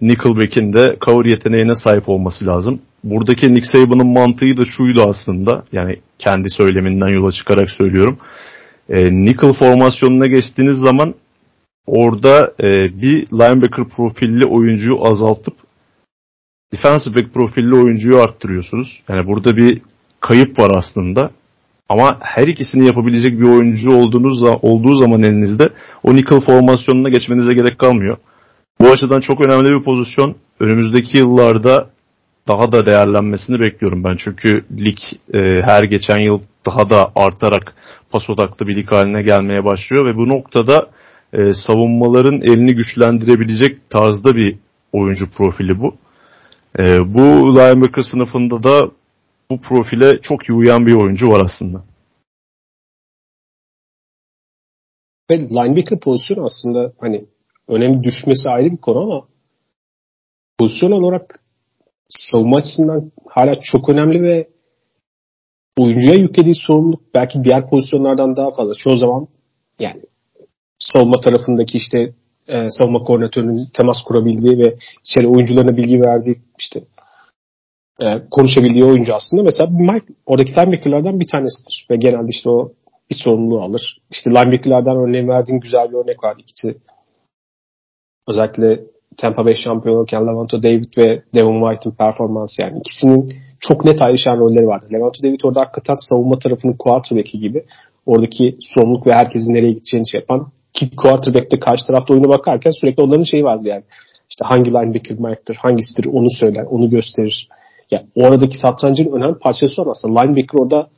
nickelback'in 0.00 0.72
de 0.72 0.96
cover 1.06 1.24
yeteneğine 1.24 1.74
sahip 1.74 2.08
olması 2.08 2.46
lazım. 2.46 2.80
Buradaki 3.04 3.54
Nick 3.54 3.66
Saban'ın 3.66 4.06
mantığı 4.06 4.56
da 4.56 4.64
şuydu 4.76 5.02
aslında. 5.02 5.64
Yani 5.72 6.00
kendi 6.18 6.50
söyleminden 6.50 7.08
yola 7.08 7.32
çıkarak 7.32 7.70
söylüyorum. 7.70 8.18
E, 8.88 9.24
nickel 9.24 9.52
formasyonuna 9.52 10.26
geçtiğiniz 10.26 10.78
zaman 10.78 11.14
orada 11.86 12.54
e, 12.60 12.72
bir 13.02 13.26
linebacker 13.26 13.84
profilli 13.96 14.46
oyuncuyu 14.46 15.04
azaltıp 15.04 15.54
defensive 16.72 17.16
back 17.16 17.34
profilli 17.34 17.74
oyuncuyu 17.74 18.20
arttırıyorsunuz. 18.20 19.02
Yani 19.08 19.26
burada 19.26 19.56
bir 19.56 19.82
kayıp 20.20 20.58
var 20.58 20.70
aslında. 20.74 21.30
Ama 21.88 22.18
her 22.20 22.48
ikisini 22.48 22.86
yapabilecek 22.86 23.40
bir 23.40 23.48
oyuncu 23.48 23.90
olduğunuz 23.92 24.42
olduğu 24.42 24.96
zaman 24.96 25.22
elinizde 25.22 25.68
o 26.02 26.14
nickel 26.14 26.40
formasyonuna 26.40 27.08
geçmenize 27.08 27.52
gerek 27.54 27.78
kalmıyor. 27.78 28.16
Bu 28.80 28.88
açıdan 28.88 29.20
çok 29.20 29.40
önemli 29.40 29.68
bir 29.68 29.84
pozisyon. 29.84 30.34
Önümüzdeki 30.60 31.18
yıllarda 31.18 31.90
daha 32.48 32.72
da 32.72 32.86
değerlenmesini 32.86 33.60
bekliyorum 33.60 34.04
ben. 34.04 34.16
Çünkü 34.24 34.64
lig 34.80 34.98
e, 35.34 35.62
her 35.62 35.82
geçen 35.82 36.18
yıl 36.18 36.40
daha 36.66 36.90
da 36.90 37.12
artarak 37.16 37.74
pas 38.10 38.30
odaklı 38.30 38.66
bir 38.66 38.76
lig 38.76 38.92
haline 38.92 39.22
gelmeye 39.22 39.64
başlıyor 39.64 40.06
ve 40.06 40.16
bu 40.16 40.28
noktada 40.28 40.90
e, 41.32 41.54
savunmaların 41.66 42.40
elini 42.40 42.74
güçlendirebilecek 42.74 43.90
tarzda 43.90 44.36
bir 44.36 44.56
oyuncu 44.92 45.30
profili 45.30 45.80
bu. 45.80 45.94
E, 46.78 47.14
bu 47.14 47.56
linebacker 47.56 48.02
sınıfında 48.02 48.62
da 48.62 48.90
bu 49.50 49.60
profile 49.60 50.20
çok 50.20 50.48
iyi 50.48 50.52
uyan 50.52 50.86
bir 50.86 50.94
oyuncu 50.94 51.28
var 51.28 51.44
aslında. 51.44 51.84
Ve 55.30 55.38
linebacker 55.38 56.00
pozisyonu 56.00 56.44
aslında 56.44 56.92
hani 56.98 57.24
önemli 57.68 58.04
düşmesi 58.04 58.50
ayrı 58.50 58.72
bir 58.72 58.76
konu 58.76 58.98
ama 58.98 59.28
pozisyon 60.58 60.90
olarak 60.90 61.40
savunma 62.08 62.56
açısından 62.56 63.12
hala 63.26 63.60
çok 63.60 63.88
önemli 63.88 64.22
ve 64.22 64.48
oyuncuya 65.78 66.14
yüklediği 66.14 66.54
sorumluluk 66.54 67.14
belki 67.14 67.44
diğer 67.44 67.70
pozisyonlardan 67.70 68.36
daha 68.36 68.50
fazla. 68.50 68.74
Çoğu 68.74 68.96
zaman 68.96 69.28
yani 69.78 70.00
savunma 70.78 71.20
tarafındaki 71.20 71.78
işte 71.78 72.12
e, 72.46 72.70
savunma 72.70 72.98
koordinatörünün 72.98 73.68
temas 73.76 73.96
kurabildiği 74.06 74.58
ve 74.58 74.74
içeri 75.04 75.28
oyuncularına 75.28 75.76
bilgi 75.76 76.00
verdiği 76.00 76.34
işte 76.58 76.84
e, 78.00 78.28
konuşabildiği 78.30 78.84
oyuncu 78.84 79.14
aslında. 79.14 79.42
Mesela 79.42 79.70
Mike 79.70 80.06
oradaki 80.26 80.52
linebacker'lardan 80.52 81.20
bir 81.20 81.26
tanesidir. 81.32 81.86
Ve 81.90 81.96
genelde 81.96 82.28
işte 82.30 82.50
o 82.50 82.72
bir 83.10 83.16
sorumluluğu 83.24 83.60
alır. 83.60 83.98
İşte 84.10 84.30
linebacker'lardan 84.30 84.96
örneğin 84.96 85.28
verdiğin 85.28 85.60
güzel 85.60 85.88
bir 85.88 85.96
örnek 85.96 86.24
var. 86.24 86.36
İkisi 86.38 86.78
özellikle 88.28 88.80
Tampa 89.18 89.44
Bay 89.44 89.54
şampiyon 89.54 89.96
olurken 89.96 90.22
Levanto 90.22 90.62
David 90.62 90.96
ve 90.98 91.22
Devon 91.34 91.70
White'ın 91.70 91.94
performansı 91.94 92.62
yani 92.62 92.78
ikisinin 92.78 93.34
çok 93.60 93.84
net 93.84 94.02
ayrışan 94.02 94.38
rolleri 94.38 94.66
vardı. 94.66 94.86
Levanto 94.92 95.22
David 95.22 95.40
orada 95.44 95.60
hakikaten 95.60 95.96
savunma 95.98 96.38
tarafının 96.38 96.76
quarterback'i 96.78 97.40
gibi 97.40 97.64
oradaki 98.06 98.56
sorumluluk 98.60 99.06
ve 99.06 99.12
herkesin 99.12 99.54
nereye 99.54 99.72
gideceğini 99.72 100.10
şey 100.10 100.20
yapan 100.20 100.52
ki 100.72 100.96
quarterback'te 100.96 101.60
karşı 101.60 101.86
tarafta 101.86 102.14
oyuna 102.14 102.28
bakarken 102.28 102.70
sürekli 102.80 103.02
onların 103.02 103.24
şeyi 103.24 103.44
vardı 103.44 103.68
yani. 103.68 103.82
İşte 104.30 104.44
hangi 104.44 104.70
linebacker 104.70 105.18
Mike'dır, 105.18 105.54
hangisidir 105.54 106.04
onu 106.04 106.30
söyler, 106.40 106.64
onu 106.64 106.90
gösterir. 106.90 107.48
Yani 107.90 108.06
oradaki 108.14 108.58
satrancın 108.58 109.12
önemli 109.12 109.38
parçası 109.38 109.82
var 109.82 109.90
aslında. 109.90 110.20
Linebacker 110.20 110.58
orada 110.58 110.88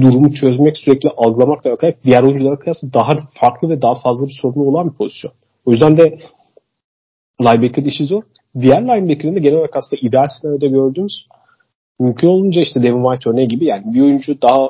durumu 0.00 0.34
çözmek, 0.34 0.78
sürekli 0.78 1.08
algılamakla 1.16 1.70
alakalı 1.70 1.94
diğer 2.04 2.22
oyunculara 2.22 2.58
kıyasla 2.58 2.88
daha 2.94 3.10
farklı 3.40 3.68
ve 3.68 3.82
daha 3.82 3.94
fazla 3.94 4.26
bir 4.26 4.38
sorunu 4.42 4.64
olan 4.64 4.90
bir 4.90 4.96
pozisyon. 4.96 5.32
O 5.66 5.70
yüzden 5.70 5.96
de 5.96 6.18
linebacker 7.40 7.82
işi 7.82 8.04
zor. 8.04 8.22
Diğer 8.60 8.82
linebacker'ın 8.82 9.34
da 9.34 9.38
genel 9.38 9.56
olarak 9.56 9.76
aslında 9.76 10.00
ideal 10.08 10.26
senaryoda 10.26 10.66
gördüğümüz 10.66 11.26
mümkün 12.00 12.28
olunca 12.28 12.62
işte 12.62 12.82
Devin 12.82 13.02
White 13.02 13.30
örneği 13.30 13.48
gibi 13.48 13.64
yani 13.64 13.94
bir 13.94 14.00
oyuncu 14.00 14.42
daha 14.42 14.68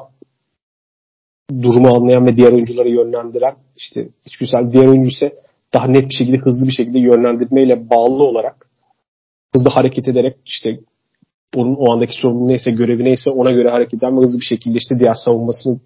durumu 1.62 1.94
anlayan 1.94 2.26
ve 2.26 2.36
diğer 2.36 2.52
oyuncuları 2.52 2.88
yönlendiren 2.88 3.54
işte 3.76 4.08
hiç 4.26 4.36
güzel 4.36 4.72
diğer 4.72 4.86
oyuncu 4.86 5.08
ise 5.08 5.32
daha 5.74 5.86
net 5.86 6.08
bir 6.08 6.14
şekilde 6.14 6.38
hızlı 6.38 6.66
bir 6.66 6.72
şekilde 6.72 6.98
yönlendirmeyle 6.98 7.90
bağlı 7.90 8.22
olarak 8.22 8.68
hızlı 9.54 9.70
hareket 9.70 10.08
ederek 10.08 10.36
işte 10.46 10.80
onun 11.56 11.74
o 11.74 11.92
andaki 11.92 12.20
sorumluluğu 12.20 12.48
neyse 12.48 12.70
görevi 12.70 13.04
neyse 13.04 13.30
ona 13.30 13.50
göre 13.50 13.70
hareket 13.70 13.94
eden 13.94 14.16
ve 14.16 14.20
hızlı 14.20 14.38
bir 14.38 14.44
şekilde 14.44 14.78
işte 14.78 14.98
diğer 15.00 15.14
savunmasını 15.14 15.80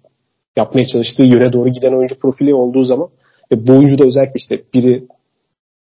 yapmaya 0.57 0.85
çalıştığı 0.85 1.23
yöne 1.23 1.53
doğru 1.53 1.69
giden 1.69 1.97
oyuncu 1.97 2.19
profili 2.19 2.53
olduğu 2.53 2.83
zaman 2.83 3.07
ve 3.51 3.67
bu 3.67 3.71
oyuncu 3.71 3.97
da 3.97 4.03
özellikle 4.05 4.37
işte 4.37 4.63
biri 4.73 5.07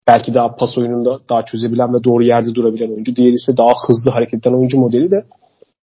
belki 0.08 0.34
daha 0.34 0.56
pas 0.56 0.78
oyununda 0.78 1.20
daha 1.30 1.44
çözebilen 1.44 1.94
ve 1.94 2.04
doğru 2.04 2.24
yerde 2.24 2.54
durabilen 2.54 2.90
oyuncu. 2.90 3.16
Diğeri 3.16 3.34
ise 3.34 3.56
daha 3.56 3.72
hızlı 3.86 4.10
hareket 4.10 4.46
eden 4.46 4.56
oyuncu 4.58 4.78
modeli 4.78 5.10
de 5.10 5.24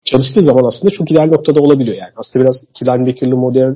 çalıştığı 0.05 0.40
zaman 0.40 0.65
aslında 0.65 0.94
çok 0.94 1.11
ideal 1.11 1.27
noktada 1.27 1.61
olabiliyor 1.61 1.97
yani. 1.97 2.12
Aslında 2.16 2.44
biraz 2.44 2.65
iki 2.70 2.86
linebacker'lı 2.86 3.36
model 3.36 3.74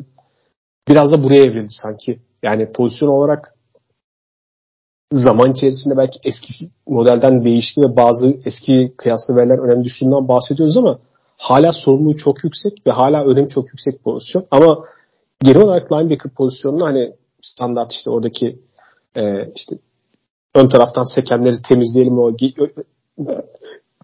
biraz 0.88 1.12
da 1.12 1.22
buraya 1.22 1.42
evrildi 1.42 1.72
sanki. 1.82 2.18
Yani 2.42 2.72
pozisyon 2.72 3.08
olarak 3.08 3.53
zaman 5.14 5.52
içerisinde 5.52 5.96
belki 5.96 6.18
eski 6.24 6.46
modelden 6.86 7.44
değişti 7.44 7.80
ve 7.80 7.96
bazı 7.96 8.36
eski 8.44 8.92
kıyaslı 8.96 9.36
veriler 9.36 9.58
önem 9.58 9.84
düştüğünden 9.84 10.28
bahsediyoruz 10.28 10.76
ama 10.76 10.98
hala 11.36 11.72
sorumluluğu 11.72 12.16
çok 12.16 12.44
yüksek 12.44 12.72
ve 12.86 12.90
hala 12.90 13.24
önemi 13.24 13.48
çok 13.48 13.66
yüksek 13.66 14.04
pozisyon. 14.04 14.46
Ama 14.50 14.84
geri 15.42 15.58
olarak 15.58 15.92
linebacker 15.92 16.32
pozisyonunu 16.32 16.84
hani 16.84 17.12
standart 17.42 17.92
işte 17.92 18.10
oradaki 18.10 18.58
e, 19.16 19.52
işte 19.54 19.76
ön 20.54 20.68
taraftan 20.68 21.14
sekenleri 21.14 21.62
temizleyelim 21.68 22.18
o 22.18 22.32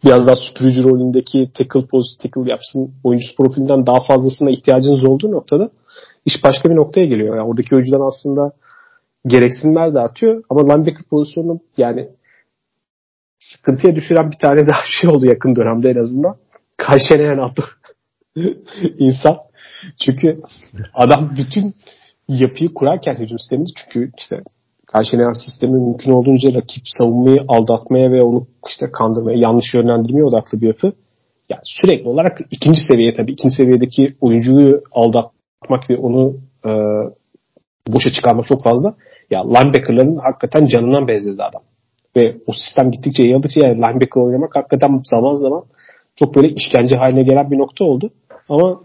biraz 0.04 0.26
daha 0.26 0.36
süpürücü 0.36 0.84
rolündeki 0.84 1.50
tackle 1.54 1.86
poz 1.86 2.16
tackle 2.22 2.50
yapsın 2.50 2.94
oyuncusu 3.04 3.36
profilinden 3.36 3.86
daha 3.86 4.00
fazlasına 4.00 4.50
ihtiyacınız 4.50 5.04
olduğu 5.04 5.30
noktada 5.30 5.70
iş 6.26 6.44
başka 6.44 6.70
bir 6.70 6.76
noktaya 6.76 7.06
geliyor. 7.06 7.36
Yani 7.36 7.48
oradaki 7.48 7.74
oyuncudan 7.74 8.00
aslında 8.00 8.52
gereksinimler 9.26 9.94
de 9.94 10.00
artıyor 10.00 10.42
ama 10.50 10.60
linebacker 10.60 11.04
pozisyonu 11.10 11.60
yani 11.76 12.08
sıkıntıya 13.38 13.96
düşüren 13.96 14.30
bir 14.30 14.38
tane 14.38 14.66
daha 14.66 14.82
şey 15.00 15.10
oldu 15.10 15.26
yakın 15.26 15.56
dönemde 15.56 15.90
en 15.90 15.96
azından. 15.96 16.36
Kayşeneyen 16.76 17.38
adlı 17.38 17.64
insan. 18.98 19.36
Çünkü 20.04 20.40
adam 20.94 21.32
bütün 21.36 21.74
yapıyı 22.28 22.74
kurarken 22.74 23.14
hücum 23.14 23.38
sisteminde 23.38 23.70
çünkü 23.76 24.12
işte 24.18 24.42
Karşılayan 24.92 25.32
sistemi 25.32 25.72
mümkün 25.72 26.12
olduğunca 26.12 26.54
rakip 26.54 26.82
savunmayı 26.84 27.40
aldatmaya 27.48 28.12
ve 28.12 28.22
onu 28.22 28.46
işte 28.68 28.90
kandırmaya, 28.92 29.38
yanlış 29.38 29.74
yönlendirmeye 29.74 30.24
odaklı 30.24 30.60
bir 30.60 30.66
yapı. 30.66 30.92
Yani 31.50 31.60
sürekli 31.64 32.08
olarak 32.08 32.38
ikinci 32.50 32.80
seviye 32.88 33.12
tabii 33.12 33.32
ikinci 33.32 33.54
seviyedeki 33.54 34.16
oyuncuyu 34.20 34.82
aldatmak 34.92 35.90
ve 35.90 35.96
onu 35.96 36.36
e, 36.64 36.70
boşa 37.92 38.12
çıkarmak 38.12 38.46
çok 38.46 38.62
fazla. 38.62 38.94
Ya 39.30 39.40
linebacker'ların 39.44 40.16
hakikaten 40.16 40.64
canından 40.66 41.08
bezdirdi 41.08 41.42
adam. 41.42 41.62
Ve 42.16 42.36
o 42.46 42.52
sistem 42.52 42.90
gittikçe 42.90 43.22
yayıldıkça 43.22 43.66
yani 43.66 43.76
linebacker 43.76 44.20
oynamak 44.20 44.56
hakikaten 44.56 45.02
zaman 45.04 45.34
zaman 45.34 45.64
çok 46.16 46.34
böyle 46.34 46.48
işkence 46.48 46.96
haline 46.96 47.22
gelen 47.22 47.50
bir 47.50 47.58
nokta 47.58 47.84
oldu. 47.84 48.10
Ama 48.48 48.80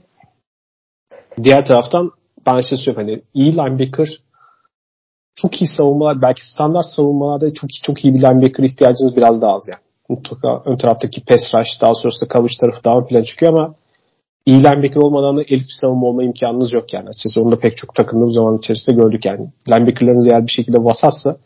diğer 1.44 1.66
taraftan 1.66 2.12
ben 2.46 2.58
işte 2.58 2.78
söylüyorum 2.78 3.10
hani 3.10 3.22
iyi 3.34 3.54
linebacker 3.54 4.08
çok 5.36 5.62
iyi 5.62 5.68
savunmalar 5.68 6.22
belki 6.22 6.48
standart 6.54 6.86
savunmalarda 6.86 7.54
çok 7.54 7.70
çok 7.84 8.06
iyi 8.06 8.14
bir 8.14 8.20
linebacker 8.20 8.64
ihtiyacınız 8.64 9.16
biraz 9.16 9.42
daha 9.42 9.54
az 9.54 9.64
yani. 9.68 9.82
Mutlaka 10.10 10.62
ön 10.66 10.78
taraftaki 10.78 11.26
pass 11.26 11.54
rush 11.54 11.82
daha 11.82 11.94
sonrasında 11.96 12.30
coverage 12.34 12.54
tarafı 12.62 12.84
daha 12.84 12.98
ön 12.98 13.06
plana 13.06 13.24
çıkıyor 13.24 13.54
ama 13.54 13.76
iyi 14.46 14.60
linebacker 14.60 15.02
olmadan 15.02 15.38
da 15.38 15.42
elit 15.42 15.52
bir 15.52 15.78
savunma 15.82 16.08
olma 16.08 16.24
imkanınız 16.24 16.74
yok 16.74 16.94
yani. 16.94 17.10
Açıkçası 17.10 17.42
onu 17.42 17.52
da 17.52 17.60
pek 17.60 17.78
çok 17.78 17.96
takımda 17.96 18.26
zaman 18.26 18.58
içerisinde 18.58 18.96
gördük 18.96 19.26
yani. 19.26 19.50
Linebackerlarınız 19.70 20.28
eğer 20.28 20.48
bir 20.48 20.52
şekilde 20.52 20.78
vasatsa 20.78 21.38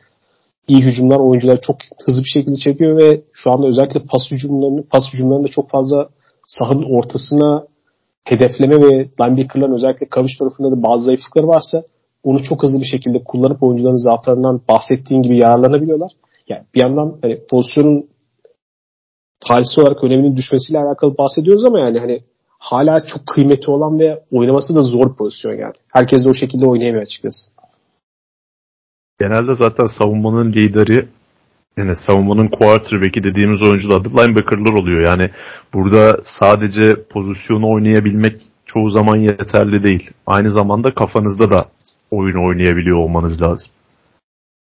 iyi 0.68 0.82
hücumlar 0.82 1.20
oyuncuları 1.20 1.62
çok 1.62 1.76
hızlı 2.06 2.22
bir 2.22 2.30
şekilde 2.34 2.56
çekiyor 2.56 3.02
ve 3.02 3.22
şu 3.34 3.52
anda 3.52 3.68
özellikle 3.68 4.00
pas 4.00 4.32
hücumlarını 4.32 4.84
pas 4.84 5.04
hücumlarında 5.14 5.48
çok 5.48 5.70
fazla 5.70 6.10
sahanın 6.46 6.98
ortasına 6.98 7.66
hedefleme 8.24 8.76
ve 8.76 9.10
linebackerların 9.22 9.74
özellikle 9.74 10.08
coverage 10.12 10.34
tarafında 10.40 10.72
da 10.72 10.84
bazı 10.84 11.06
zayıflıkları 11.06 11.48
varsa 11.48 11.82
onu 12.24 12.44
çok 12.44 12.64
hızlı 12.64 12.80
bir 12.80 12.86
şekilde 12.86 13.24
kullanıp 13.24 13.64
oyuncuların 13.64 14.10
zaaflarından 14.10 14.62
bahsettiğin 14.70 15.22
gibi 15.22 15.40
yararlanabiliyorlar. 15.40 16.12
Yani 16.50 16.64
bir 16.76 16.80
yandan 16.80 17.18
hani 17.22 17.40
pozisyonun 17.50 18.10
talihsiz 19.48 19.80
olarak 19.80 20.04
öneminin 20.04 20.36
düşmesiyle 20.36 20.80
alakalı 20.80 21.18
bahsediyoruz 21.18 21.66
ama 21.66 21.80
yani 21.80 22.00
hani 22.00 22.22
hala 22.60 23.06
çok 23.06 23.28
kıymeti 23.28 23.72
olan 23.72 24.00
ve 24.00 24.24
oynaması 24.32 24.76
da 24.76 24.82
zor 24.82 25.16
pozisyon 25.16 25.54
yani. 25.54 25.74
Herkes 25.94 26.26
de 26.26 26.30
o 26.30 26.34
şekilde 26.34 26.66
oynayamıyor 26.66 27.02
açıkçası. 27.02 27.52
Genelde 29.20 29.56
zaten 29.56 29.86
savunmanın 29.86 30.54
lideri 30.54 31.08
yani 31.78 31.96
savunmanın 32.08 32.48
quarterback'i 32.48 33.24
dediğimiz 33.24 33.62
oyuncular 33.62 34.06
da 34.06 34.10
linebacker'lar 34.10 34.74
oluyor. 34.74 35.02
Yani 35.02 35.32
burada 35.74 36.18
sadece 36.40 37.04
pozisyonu 37.10 37.72
oynayabilmek 37.72 38.42
çoğu 38.66 38.90
zaman 38.90 39.18
yeterli 39.18 39.84
değil. 39.84 40.12
Aynı 40.28 40.52
zamanda 40.52 40.94
kafanızda 40.94 41.50
da 41.50 41.58
oyun 42.12 42.48
oynayabiliyor 42.48 42.98
olmanız 42.98 43.42
lazım. 43.42 43.72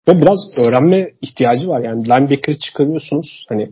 Ve 0.09 0.13
biraz 0.23 0.39
öğrenme 0.59 1.11
ihtiyacı 1.23 1.69
var. 1.69 1.81
Yani 1.81 2.05
linebacker'ı 2.05 2.59
çıkarıyorsunuz. 2.59 3.47
Hani 3.49 3.71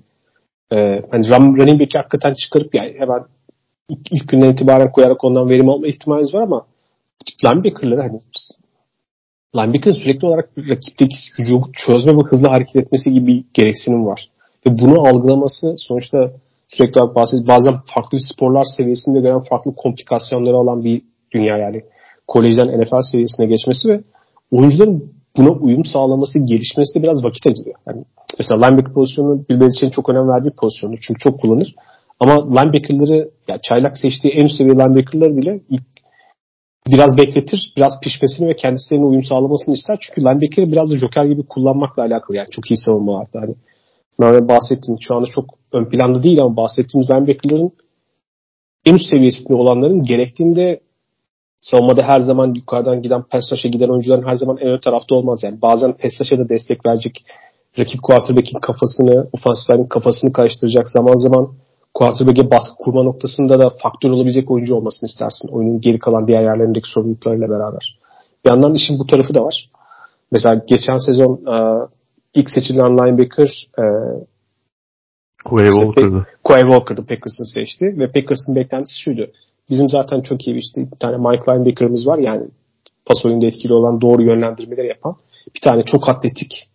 e, 0.73 1.03
hani 1.11 1.29
running 1.29 1.81
back'i 1.81 1.99
hakikaten 1.99 2.35
çıkarıp 2.35 2.75
yani 2.75 2.95
hemen 2.99 3.21
ilk, 3.89 4.13
ilk 4.13 4.29
günden 4.29 4.53
itibaren 4.53 4.93
koyarak 4.93 5.25
ondan 5.25 5.49
verim 5.49 5.69
alma 5.69 5.87
ihtimaliniz 5.87 6.35
var 6.35 6.43
ama 6.43 6.67
linebacker'ları 7.45 8.01
hani 8.01 8.19
linebacker'ın 9.57 9.97
sürekli 10.03 10.27
olarak 10.27 10.51
rakipteki 10.59 11.15
hücumu 11.39 11.73
çözme 11.73 12.13
ve 12.17 12.21
hızlı 12.21 12.49
hareket 12.49 12.77
etmesi 12.77 13.13
gibi 13.13 13.27
bir 13.27 13.45
gereksinim 13.55 14.07
var. 14.07 14.31
Ve 14.67 14.79
bunu 14.79 15.01
algılaması 15.09 15.75
sonuçta 15.77 16.33
sürekli 16.69 17.01
olarak 17.01 17.17
bahsediyoruz. 17.17 17.49
Bazen 17.49 17.75
farklı 17.95 18.19
sporlar 18.21 18.65
seviyesinde 18.77 19.21
gelen 19.21 19.41
farklı 19.41 19.75
komplikasyonları 19.77 20.57
olan 20.57 20.85
bir 20.85 21.03
dünya 21.35 21.57
yani 21.59 21.81
kolejden 22.27 22.81
NFL 22.81 23.03
seviyesine 23.13 23.47
geçmesi 23.47 23.89
ve 23.89 24.01
oyuncuların 24.53 25.13
buna 25.37 25.51
uyum 25.51 25.85
sağlaması, 25.85 26.39
gelişmesi 26.39 26.99
de 26.99 27.03
biraz 27.03 27.25
vakit 27.25 27.47
alıyor. 27.47 27.75
Yani 27.87 28.05
mesela 28.39 28.67
linebacker 28.67 28.95
pozisyonu 28.95 29.45
Bill 29.51 29.61
Belichick'in 29.61 29.91
çok 29.91 30.09
önem 30.09 30.29
verdiği 30.29 30.51
pozisyonu 30.51 30.95
çünkü 31.01 31.19
çok 31.21 31.41
kullanır. 31.41 31.75
Ama 32.25 32.61
linebacker'ları 32.61 33.31
yani 33.49 33.61
çaylak 33.63 33.99
seçtiği 33.99 34.35
en 34.35 34.45
üst 34.45 34.57
seviye 34.57 34.75
linebacker'ları 34.75 35.37
bile 35.37 35.61
ilk 35.71 35.83
biraz 36.87 37.17
bekletir, 37.17 37.73
biraz 37.77 38.01
pişmesini 38.03 38.49
ve 38.49 38.57
kendisine 38.57 39.05
uyum 39.05 39.23
sağlamasını 39.23 39.75
ister. 39.75 39.99
Çünkü 40.01 40.21
linebacker'ı 40.21 40.73
biraz 40.73 40.91
da 40.91 40.97
joker 40.97 41.25
gibi 41.25 41.43
kullanmakla 41.43 42.03
alakalı 42.03 42.37
yani 42.37 42.49
çok 42.51 42.71
iyi 42.71 42.77
savunmalarda. 42.77 43.41
Hani 43.41 43.55
Merve 44.19 44.49
bahsettiğim 44.49 44.99
şu 45.01 45.15
anda 45.15 45.27
çok 45.35 45.45
ön 45.73 45.85
planda 45.85 46.23
değil 46.23 46.41
ama 46.41 46.57
bahsettiğimiz 46.57 47.11
linebacker'ların 47.11 47.73
en 48.87 48.95
üst 48.95 49.11
seviyesinde 49.11 49.55
olanların 49.55 50.03
gerektiğinde 50.03 50.81
savunmada 51.61 52.03
her 52.03 52.21
zaman 52.21 52.55
yukarıdan 52.55 53.03
giden 53.03 53.23
pass 53.23 53.53
giden 53.63 53.89
oyuncuların 53.89 54.27
her 54.29 54.35
zaman 54.35 54.57
en 54.57 54.69
ön 54.69 54.79
tarafta 54.79 55.15
olmaz 55.15 55.41
yani. 55.45 55.63
Bazen 55.63 55.93
pass 55.93 56.21
da 56.21 56.49
destek 56.49 56.87
verecek 56.87 57.25
rakip 57.79 58.03
quarterback'in 58.03 58.61
kafasını, 58.61 59.29
ofansif 59.33 59.89
kafasını 59.89 60.33
karıştıracak 60.33 60.89
zaman 60.89 61.15
zaman 61.15 61.55
quarterback'e 61.95 62.51
baskı 62.51 62.75
kurma 62.79 63.03
noktasında 63.03 63.61
da 63.61 63.71
faktör 63.83 64.11
olabilecek 64.11 64.51
oyuncu 64.51 64.75
olmasını 64.75 65.09
istersin. 65.09 65.49
Oyunun 65.49 65.81
geri 65.81 65.99
kalan 65.99 66.27
diğer 66.27 66.43
yerlerindeki 66.43 66.89
sorumluluklarıyla 66.89 67.51
beraber. 67.51 67.99
Bir 68.45 68.51
yandan 68.51 68.75
işin 68.75 68.99
bu 68.99 69.07
tarafı 69.07 69.35
da 69.35 69.45
var. 69.45 69.71
Mesela 70.31 70.63
geçen 70.67 70.97
sezon 70.97 71.33
e, 71.33 71.89
ilk 72.35 72.51
seçilen 72.51 72.99
linebacker 72.99 73.69
e, 73.79 73.85
Quay 75.45 75.69
işte 75.69 75.81
Walker'dı. 75.81 76.27
Quay 76.45 76.61
Walker'dı 76.61 77.07
Packers'ın 77.07 77.55
seçti 77.55 77.99
ve 77.99 78.07
Packers'ın 78.07 78.57
beklentisi 78.57 79.01
şuydu. 79.01 79.27
Bizim 79.71 79.89
zaten 79.89 80.21
çok 80.21 80.47
iyi 80.47 80.59
işte 80.59 80.93
bir 80.93 80.99
tane 80.99 81.17
Mike 81.17 81.53
Linebacker'ımız 81.53 82.07
var 82.07 82.19
yani 82.19 82.47
pas 83.07 83.27
oyunda 83.27 83.47
etkili 83.47 83.75
olan 83.75 84.01
doğru 84.01 84.23
yönlendirmeleri 84.23 84.87
yapan. 84.87 85.17
Bir 85.55 85.61
tane 85.61 85.85
çok 85.85 86.09
atletik 86.09 86.69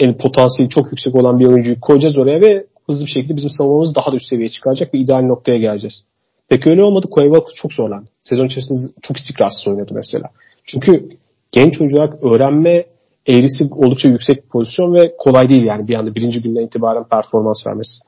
yani 0.00 0.16
potansiyeli 0.16 0.70
çok 0.70 0.86
yüksek 0.86 1.14
olan 1.14 1.38
bir 1.38 1.46
oyuncuyu 1.46 1.80
koyacağız 1.80 2.18
oraya 2.18 2.40
ve 2.40 2.66
hızlı 2.86 3.06
bir 3.06 3.10
şekilde 3.10 3.36
bizim 3.36 3.50
savunmamız 3.50 3.94
daha 3.96 4.12
da 4.12 4.16
üst 4.16 4.28
seviyeye 4.28 4.48
çıkaracak 4.48 4.94
ve 4.94 4.98
ideal 4.98 5.22
noktaya 5.22 5.58
geleceğiz. 5.58 6.04
Peki 6.48 6.70
öyle 6.70 6.84
olmadı. 6.84 7.06
Walker 7.08 7.54
çok 7.54 7.72
zorlandı. 7.72 8.08
Sezon 8.22 8.46
içerisinde 8.46 8.78
çok 9.02 9.16
istikrarsız 9.16 9.68
oynadı 9.68 9.92
mesela. 9.94 10.24
Çünkü 10.64 11.08
genç 11.52 11.80
olarak 11.80 12.24
öğrenme 12.24 12.84
eğrisi 13.26 13.64
oldukça 13.70 14.08
yüksek 14.08 14.44
bir 14.44 14.48
pozisyon 14.48 14.94
ve 14.94 15.14
kolay 15.18 15.48
değil 15.48 15.64
yani 15.64 15.88
bir 15.88 15.94
anda 15.94 16.14
birinci 16.14 16.42
günden 16.42 16.66
itibaren 16.66 17.04
performans 17.04 17.66
vermesi. 17.66 18.02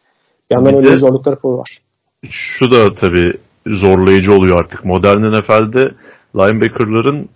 Bir 0.50 0.56
yandan 0.56 0.72
bir 0.72 0.78
öyle 0.78 0.96
zorlukları 0.96 1.36
var. 1.44 1.78
Şu 2.30 2.72
da 2.72 2.94
tabii 2.94 3.32
zorlayıcı 3.66 4.32
oluyor 4.32 4.58
artık. 4.58 4.84
Modern 4.84 5.18
NFL'de 5.18 5.90
linebackerların 6.36 7.28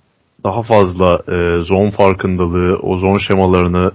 daha 0.44 0.62
fazla 0.62 1.14
e, 1.14 1.62
zone 1.62 1.90
farkındalığı, 1.90 2.78
o 2.82 2.98
zone 2.98 3.18
şemalarını 3.28 3.92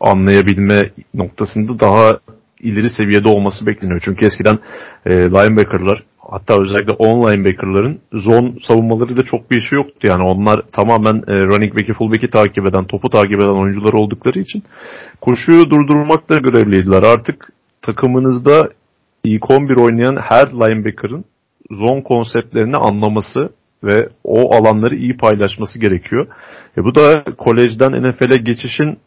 anlayabilme 0.00 0.90
noktasında 1.14 1.80
daha 1.80 2.18
ileri 2.60 2.90
seviyede 2.90 3.28
olması 3.28 3.66
bekleniyor. 3.66 4.00
Çünkü 4.04 4.26
eskiden 4.26 4.58
e, 5.06 5.10
linebackerlar 5.10 6.04
hatta 6.18 6.62
özellikle 6.62 6.92
on 6.92 7.32
linebackerların 7.32 8.00
zone 8.12 8.52
savunmaları 8.62 9.16
da 9.16 9.22
çok 9.22 9.50
bir 9.50 9.56
işi 9.56 9.74
yoktu. 9.74 10.08
Yani 10.08 10.22
onlar 10.22 10.62
tamamen 10.72 11.14
e, 11.14 11.34
running 11.42 11.74
back'i 11.74 11.92
full 11.92 12.08
back'i 12.10 12.30
takip 12.30 12.68
eden, 12.68 12.84
topu 12.84 13.08
takip 13.08 13.38
eden 13.40 13.62
oyuncular 13.62 13.92
oldukları 13.92 14.38
için 14.38 14.62
koşuyu 15.20 15.70
durdurmakta 15.70 16.36
görevliydiler. 16.36 17.02
Artık 17.02 17.52
takımınızda 17.82 18.68
ilk 19.24 19.50
11 19.50 19.76
oynayan 19.76 20.16
her 20.22 20.46
linebacker'ın 20.46 21.24
zone 21.70 22.02
konseptlerini 22.02 22.76
anlaması 22.76 23.52
ve 23.84 24.08
o 24.24 24.54
alanları 24.54 24.94
iyi 24.94 25.16
paylaşması 25.16 25.78
gerekiyor. 25.78 26.26
E 26.78 26.84
bu 26.84 26.94
da 26.94 27.24
kolejden 27.38 27.92
NFL'e 27.92 28.36
geçişin 28.36 28.98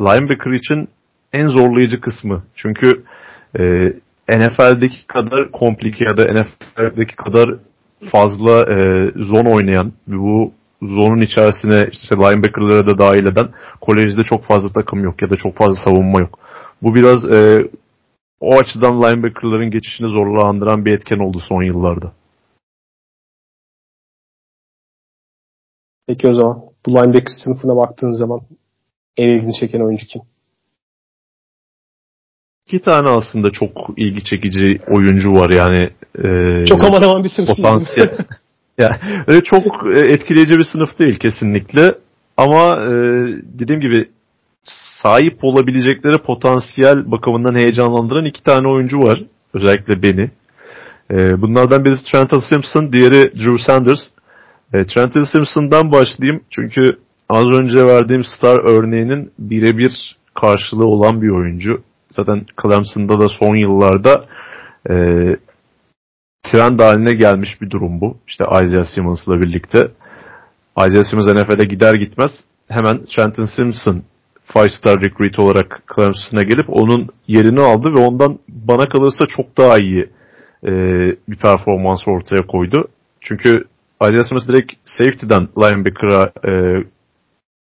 linebacker 0.00 0.50
için 0.50 0.88
en 1.32 1.48
zorlayıcı 1.48 2.00
kısmı. 2.00 2.42
Çünkü 2.54 3.04
e, 3.58 3.62
NFL'deki 4.28 5.06
kadar 5.06 5.50
komplike 5.52 6.04
ya 6.04 6.16
da 6.16 6.22
NFL'deki 6.22 7.16
kadar 7.16 7.54
fazla 8.12 8.74
e, 8.74 9.10
zone 9.16 9.48
oynayan 9.48 9.92
bu 10.06 10.52
zonun 10.82 11.20
içerisine 11.20 11.88
işte 11.92 12.16
linebacker'ları 12.16 12.86
da 12.86 12.98
dahil 12.98 13.26
eden 13.26 13.48
kolejde 13.80 14.24
çok 14.24 14.44
fazla 14.44 14.72
takım 14.72 15.04
yok 15.04 15.22
ya 15.22 15.30
da 15.30 15.36
çok 15.36 15.56
fazla 15.56 15.74
savunma 15.84 16.20
yok. 16.20 16.38
Bu 16.82 16.94
biraz 16.94 17.24
e, 17.24 17.70
o 18.40 18.58
açıdan 18.58 19.02
linebacker'ların 19.02 19.70
geçişini 19.70 20.08
zorlandıran 20.08 20.84
bir 20.84 20.92
etken 20.92 21.18
oldu 21.18 21.40
son 21.48 21.62
yıllarda. 21.62 22.12
Peki 26.06 26.28
o 26.28 26.32
zaman 26.32 26.62
bu 26.86 26.90
linebacker 26.90 27.32
sınıfına 27.44 27.76
baktığın 27.76 28.12
zaman 28.12 28.40
en 29.16 29.28
ilginç 29.28 29.54
çeken 29.60 29.80
oyuncu 29.80 30.06
kim? 30.06 30.22
İki 32.66 32.82
tane 32.82 33.10
aslında 33.10 33.50
çok 33.50 33.70
ilgi 33.96 34.24
çekici 34.24 34.78
oyuncu 34.88 35.32
var 35.32 35.50
yani. 35.50 35.90
E, 36.18 36.64
çok 36.66 36.84
aman 36.84 37.02
aman 37.02 37.24
bir 37.24 37.28
sınıf 37.28 37.48
potansiyel. 37.48 38.18
yani, 38.78 38.96
öyle 39.26 39.44
çok 39.44 39.62
e, 39.96 39.98
etkileyici 40.00 40.58
bir 40.58 40.64
sınıf 40.64 40.98
değil 40.98 41.18
kesinlikle. 41.18 41.94
Ama 42.36 42.76
e, 42.76 42.92
dediğim 43.58 43.80
gibi 43.80 44.08
sahip 45.02 45.44
olabilecekleri 45.44 46.22
potansiyel 46.22 47.10
bakımından 47.10 47.58
heyecanlandıran 47.58 48.24
iki 48.24 48.42
tane 48.42 48.68
oyuncu 48.68 48.98
var. 48.98 49.22
Özellikle 49.54 50.02
beni. 50.02 50.30
E, 51.10 51.42
bunlardan 51.42 51.84
birisi 51.84 52.12
Trenton 52.12 52.42
Simpson, 52.50 52.92
diğeri 52.92 53.22
Drew 53.34 53.58
Sanders. 53.66 54.00
E, 54.74 54.86
Trenton 54.86 55.24
Simpson'dan 55.24 55.92
başlayayım. 55.92 56.44
Çünkü 56.50 56.98
az 57.32 57.60
önce 57.60 57.86
verdiğim 57.86 58.24
star 58.24 58.58
örneğinin 58.70 59.32
birebir 59.38 60.16
karşılığı 60.40 60.86
olan 60.86 61.22
bir 61.22 61.28
oyuncu. 61.28 61.82
Zaten 62.10 62.46
Clemson'da 62.62 63.20
da 63.20 63.28
son 63.28 63.56
yıllarda 63.56 64.24
e, 64.90 64.94
trend 66.42 66.80
haline 66.80 67.12
gelmiş 67.12 67.60
bir 67.60 67.70
durum 67.70 68.00
bu. 68.00 68.16
İşte 68.26 68.44
Isaiah 68.44 68.84
Simmons'la 68.94 69.40
birlikte. 69.40 69.88
Isaiah 70.78 71.04
Simmons 71.04 71.26
NFL'e 71.26 71.64
gider 71.64 71.94
gitmez 71.94 72.30
hemen 72.68 73.04
Trenton 73.04 73.48
Simpson 73.56 74.02
five 74.52 74.70
star 74.70 75.00
recruit 75.00 75.38
olarak 75.38 75.82
Clemson'a 75.94 76.42
gelip 76.42 76.66
onun 76.68 77.08
yerini 77.26 77.60
aldı 77.60 77.94
ve 77.94 78.00
ondan 78.00 78.38
bana 78.48 78.86
kalırsa 78.88 79.24
çok 79.36 79.58
daha 79.58 79.78
iyi 79.78 80.10
e, 80.66 80.70
bir 81.28 81.36
performans 81.36 82.08
ortaya 82.08 82.46
koydu. 82.46 82.88
Çünkü 83.20 83.64
Isaiah 84.02 84.24
Simmons 84.24 84.48
direkt 84.48 84.72
safety'den 84.84 85.48
linebacker'a 85.58 86.32
e, 86.48 86.82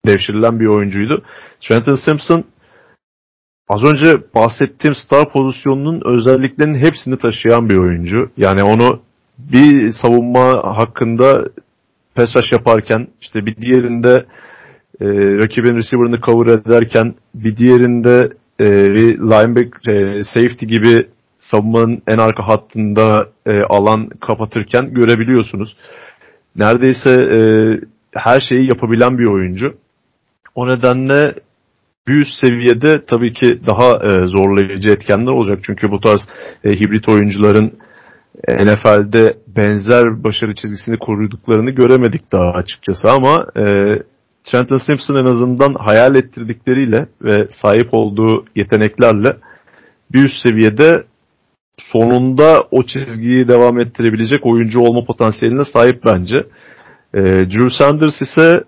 devşirilen 0.06 0.60
bir 0.60 0.66
oyuncuydu. 0.66 1.24
Trenton 1.62 1.96
Simpson 2.06 2.44
az 3.70 3.84
önce 3.84 4.18
bahsettiğim 4.36 4.96
star 4.96 5.32
pozisyonunun 5.32 6.02
özelliklerinin 6.06 6.80
hepsini 6.86 7.18
taşıyan 7.18 7.70
bir 7.70 7.78
oyuncu. 7.78 8.32
Yani 8.38 8.64
onu 8.64 9.02
bir 9.38 9.94
savunma 10.02 10.78
hakkında 10.78 11.46
rush 12.18 12.52
yaparken 12.52 13.08
işte 13.22 13.46
bir 13.46 13.56
diğerinde 13.56 14.26
e, 15.02 15.06
rakibin 15.38 15.78
receiver'ını 15.78 16.22
cover 16.22 16.54
ederken 16.54 17.16
bir 17.36 17.58
diğerinde 17.58 18.30
e, 18.60 18.66
linebacker, 19.18 19.94
e, 19.94 20.24
safety 20.24 20.66
gibi 20.66 21.08
savunmanın 21.38 22.02
en 22.08 22.18
arka 22.18 22.48
hattında 22.48 23.30
e, 23.46 23.62
alan 23.62 24.10
kapatırken 24.10 24.94
görebiliyorsunuz. 24.94 25.76
Neredeyse 26.56 27.10
e, 27.12 27.40
her 28.14 28.42
şeyi 28.50 28.68
yapabilen 28.68 29.18
bir 29.18 29.26
oyuncu. 29.26 29.78
O 30.56 30.68
nedenle 30.68 31.36
bir 32.08 32.14
üst 32.14 32.34
seviyede 32.46 33.06
tabii 33.06 33.34
ki 33.34 33.60
daha 33.68 33.92
e, 33.92 34.28
zorlayıcı 34.28 34.90
etkenler 34.90 35.32
olacak. 35.32 35.60
Çünkü 35.64 35.92
bu 35.92 36.00
tarz 36.00 36.22
e, 36.64 36.70
hibrit 36.70 37.10
oyuncuların 37.10 37.74
e, 38.48 38.66
NFL'de 38.66 39.38
benzer 39.48 40.24
başarı 40.24 40.56
çizgisini 40.56 40.98
koruduklarını 40.98 41.72
göremedik 41.72 42.32
daha 42.32 42.52
açıkçası 42.52 43.12
ama 43.12 43.46
e, 43.58 43.64
Trenton 44.44 44.78
Simpson 44.78 45.16
en 45.16 45.26
azından 45.26 45.74
hayal 45.74 46.16
ettirdikleriyle 46.16 47.08
ve 47.22 47.48
sahip 47.62 47.88
olduğu 47.92 48.46
yeteneklerle 48.56 49.38
bir 50.14 50.24
üst 50.24 50.48
seviyede 50.48 51.04
sonunda 51.78 52.64
o 52.72 52.84
çizgiyi 52.84 53.48
devam 53.48 53.80
ettirebilecek 53.80 54.46
oyuncu 54.46 54.80
olma 54.80 55.06
potansiyeline 55.06 55.64
sahip 55.74 56.06
bence. 56.06 56.36
E, 57.14 57.22
Drew 57.24 57.70
Sanders 57.70 58.22
ise 58.22 58.64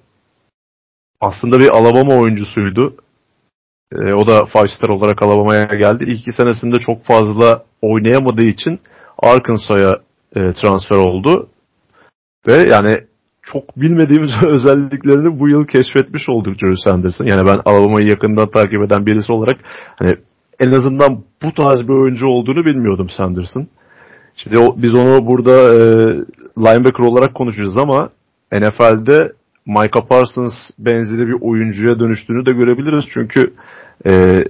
aslında 1.21 1.59
bir 1.59 1.69
Alabama 1.69 2.15
oyuncusuydu. 2.15 2.95
E, 3.91 4.13
o 4.13 4.27
da 4.27 4.45
five 4.45 4.67
star 4.77 4.89
olarak 4.89 5.21
Alabama'ya 5.21 5.63
geldi. 5.63 6.03
İlk 6.07 6.19
iki 6.19 6.33
senesinde 6.33 6.79
çok 6.79 7.05
fazla 7.05 7.63
oynayamadığı 7.81 8.43
için 8.43 8.79
Arkansas'a 9.19 9.99
e, 10.35 10.53
transfer 10.53 10.97
oldu. 10.97 11.49
Ve 12.47 12.53
yani 12.53 12.97
çok 13.41 13.77
bilmediğimiz 13.77 14.31
özelliklerini 14.45 15.39
bu 15.39 15.49
yıl 15.49 15.67
keşfetmiş 15.67 16.29
olduk 16.29 16.61
Drew 16.61 16.75
Sanders'ın. 16.83 17.25
Yani 17.25 17.47
ben 17.47 17.59
Alabama'yı 17.65 18.07
yakından 18.07 18.51
takip 18.51 18.83
eden 18.83 19.05
birisi 19.05 19.33
olarak 19.33 19.57
hani 19.95 20.11
en 20.59 20.71
azından 20.71 21.23
bu 21.43 21.53
tarz 21.53 21.87
bir 21.87 21.93
oyuncu 21.93 22.27
olduğunu 22.27 22.65
bilmiyordum 22.65 23.09
Sanders'ın. 23.17 23.67
Şimdi 24.35 24.57
o, 24.57 24.81
biz 24.81 24.93
onu 24.93 25.27
burada 25.27 25.51
e, 25.51 25.79
linebacker 26.57 27.03
olarak 27.03 27.35
konuşacağız 27.35 27.77
ama 27.77 28.09
NFL'de 28.51 29.31
Micah 29.65 30.07
Parsons 30.09 30.53
benzeri 30.79 31.27
bir 31.27 31.41
oyuncuya 31.41 31.99
dönüştüğünü 31.99 32.45
de 32.45 32.51
görebiliriz. 32.51 33.05
Çünkü 33.09 33.53
e, 34.05 34.43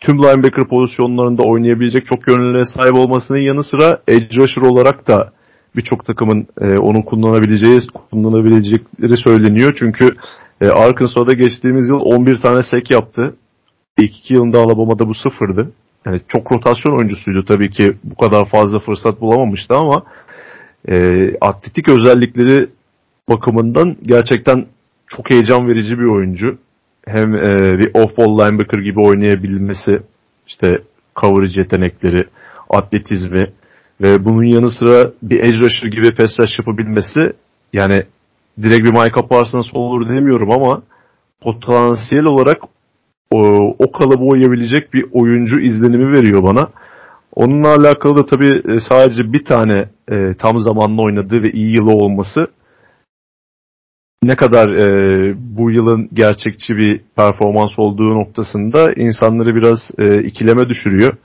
tüm 0.00 0.18
linebacker 0.18 0.68
pozisyonlarında 0.68 1.42
oynayabilecek 1.42 2.06
çok 2.06 2.28
yönlülüğe 2.28 2.64
sahip 2.64 2.94
olmasının 2.94 3.38
yanı 3.38 3.64
sıra 3.64 4.00
edge 4.08 4.36
rusher 4.36 4.62
olarak 4.62 5.08
da 5.08 5.32
birçok 5.76 6.06
takımın 6.06 6.46
e, 6.60 6.78
onu 6.78 7.04
kullanabileceği 7.04 7.80
kullanabilecekleri 8.10 9.16
söyleniyor. 9.16 9.76
Çünkü 9.78 10.08
e, 10.60 10.68
Arkansas'da 10.68 11.32
geçtiğimiz 11.32 11.88
yıl 11.88 12.00
11 12.00 12.40
tane 12.40 12.62
sek 12.62 12.90
yaptı. 12.90 13.36
İlk 13.98 14.18
iki 14.18 14.34
yılında 14.34 14.58
Alabama'da 14.58 15.08
bu 15.08 15.14
sıfırdı. 15.14 15.72
Yani 16.06 16.20
çok 16.28 16.52
rotasyon 16.52 16.98
oyuncusuydu 16.98 17.44
tabii 17.44 17.70
ki 17.70 17.96
bu 18.04 18.16
kadar 18.16 18.48
fazla 18.48 18.78
fırsat 18.78 19.20
bulamamıştı 19.20 19.74
ama 19.74 20.02
e, 20.88 21.26
atletik 21.40 21.88
özellikleri 21.88 22.66
bakımından 23.30 23.96
gerçekten 24.02 24.66
çok 25.06 25.30
heyecan 25.30 25.68
verici 25.68 25.98
bir 25.98 26.04
oyuncu. 26.04 26.58
Hem 27.06 27.34
e, 27.34 27.78
bir 27.78 27.94
off-ball 27.94 28.50
linebacker 28.50 28.78
gibi 28.78 29.00
oynayabilmesi, 29.00 30.02
işte 30.46 30.82
coverage 31.16 31.60
yetenekleri, 31.60 32.24
atletizmi, 32.70 33.46
ve 34.00 34.24
bunun 34.24 34.44
yanı 34.44 34.70
sıra 34.70 35.10
bir 35.22 35.40
edge 35.40 35.58
rusher 35.60 35.88
gibi 35.88 36.14
pass 36.14 36.40
rush 36.40 36.58
yapabilmesi 36.58 37.20
yani 37.72 38.02
direkt 38.62 38.80
bir 38.80 38.92
Micah 38.92 39.28
Parsons 39.28 39.66
olur 39.74 40.08
demiyorum 40.08 40.50
ama 40.50 40.82
potansiyel 41.40 42.24
olarak 42.24 42.58
o, 43.30 43.38
o 43.78 43.92
kalıbı 43.92 44.24
oynayabilecek 44.24 44.94
bir 44.94 45.04
oyuncu 45.12 45.60
izlenimi 45.60 46.12
veriyor 46.12 46.42
bana. 46.42 46.68
Onunla 47.34 47.68
alakalı 47.68 48.16
da 48.16 48.26
tabii 48.26 48.62
e, 48.74 48.80
sadece 48.88 49.32
bir 49.32 49.44
tane 49.44 49.88
e, 50.10 50.34
tam 50.38 50.58
zamanlı 50.58 51.02
oynadığı 51.02 51.42
ve 51.42 51.50
iyi 51.50 51.74
yılı 51.74 51.90
olması 51.90 52.46
ne 54.22 54.36
kadar 54.36 54.68
e, 54.68 55.34
bu 55.38 55.70
yılın 55.70 56.08
gerçekçi 56.12 56.76
bir 56.76 57.00
performans 57.16 57.78
olduğu 57.78 58.14
noktasında 58.14 58.92
insanları 58.92 59.54
biraz 59.54 59.78
e, 59.98 60.22
ikileme 60.22 60.68
düşürüyor 60.68 61.16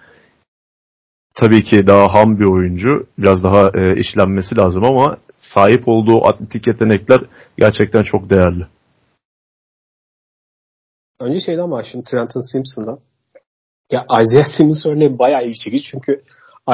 tabii 1.35 1.63
ki 1.63 1.87
daha 1.87 2.13
ham 2.13 2.39
bir 2.39 2.45
oyuncu. 2.45 3.07
Biraz 3.17 3.43
daha 3.43 3.71
e, 3.73 3.95
işlenmesi 3.99 4.57
lazım 4.57 4.83
ama 4.83 5.17
sahip 5.37 5.87
olduğu 5.87 6.27
atletik 6.27 6.67
yetenekler 6.67 7.21
gerçekten 7.57 8.03
çok 8.03 8.29
değerli. 8.29 8.67
Önce 11.19 11.39
şeyden 11.39 11.71
başlayayım. 11.71 12.03
Trenton 12.03 12.51
Simpson'dan. 12.51 12.99
Ya 13.91 14.05
Isaiah 14.21 14.45
Simmons 14.57 14.85
örneği 14.85 15.19
bayağı 15.19 15.45
ilgi 15.45 15.59
çekici 15.59 15.83
çünkü 15.83 16.23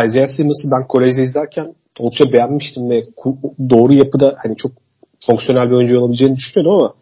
Isaiah 0.06 0.27
Simmons'ı 0.27 0.72
ben 0.72 0.88
kolejde 0.88 1.23
izlerken 1.23 1.76
oldukça 1.99 2.34
beğenmiştim 2.34 2.89
ve 2.89 3.06
doğru 3.69 3.93
yapıda 3.93 4.38
hani 4.43 4.57
çok 4.57 4.72
fonksiyonel 5.27 5.69
bir 5.69 5.76
oyuncu 5.76 5.99
olabileceğini 5.99 6.35
düşünüyordum 6.35 6.80
ama 6.80 6.93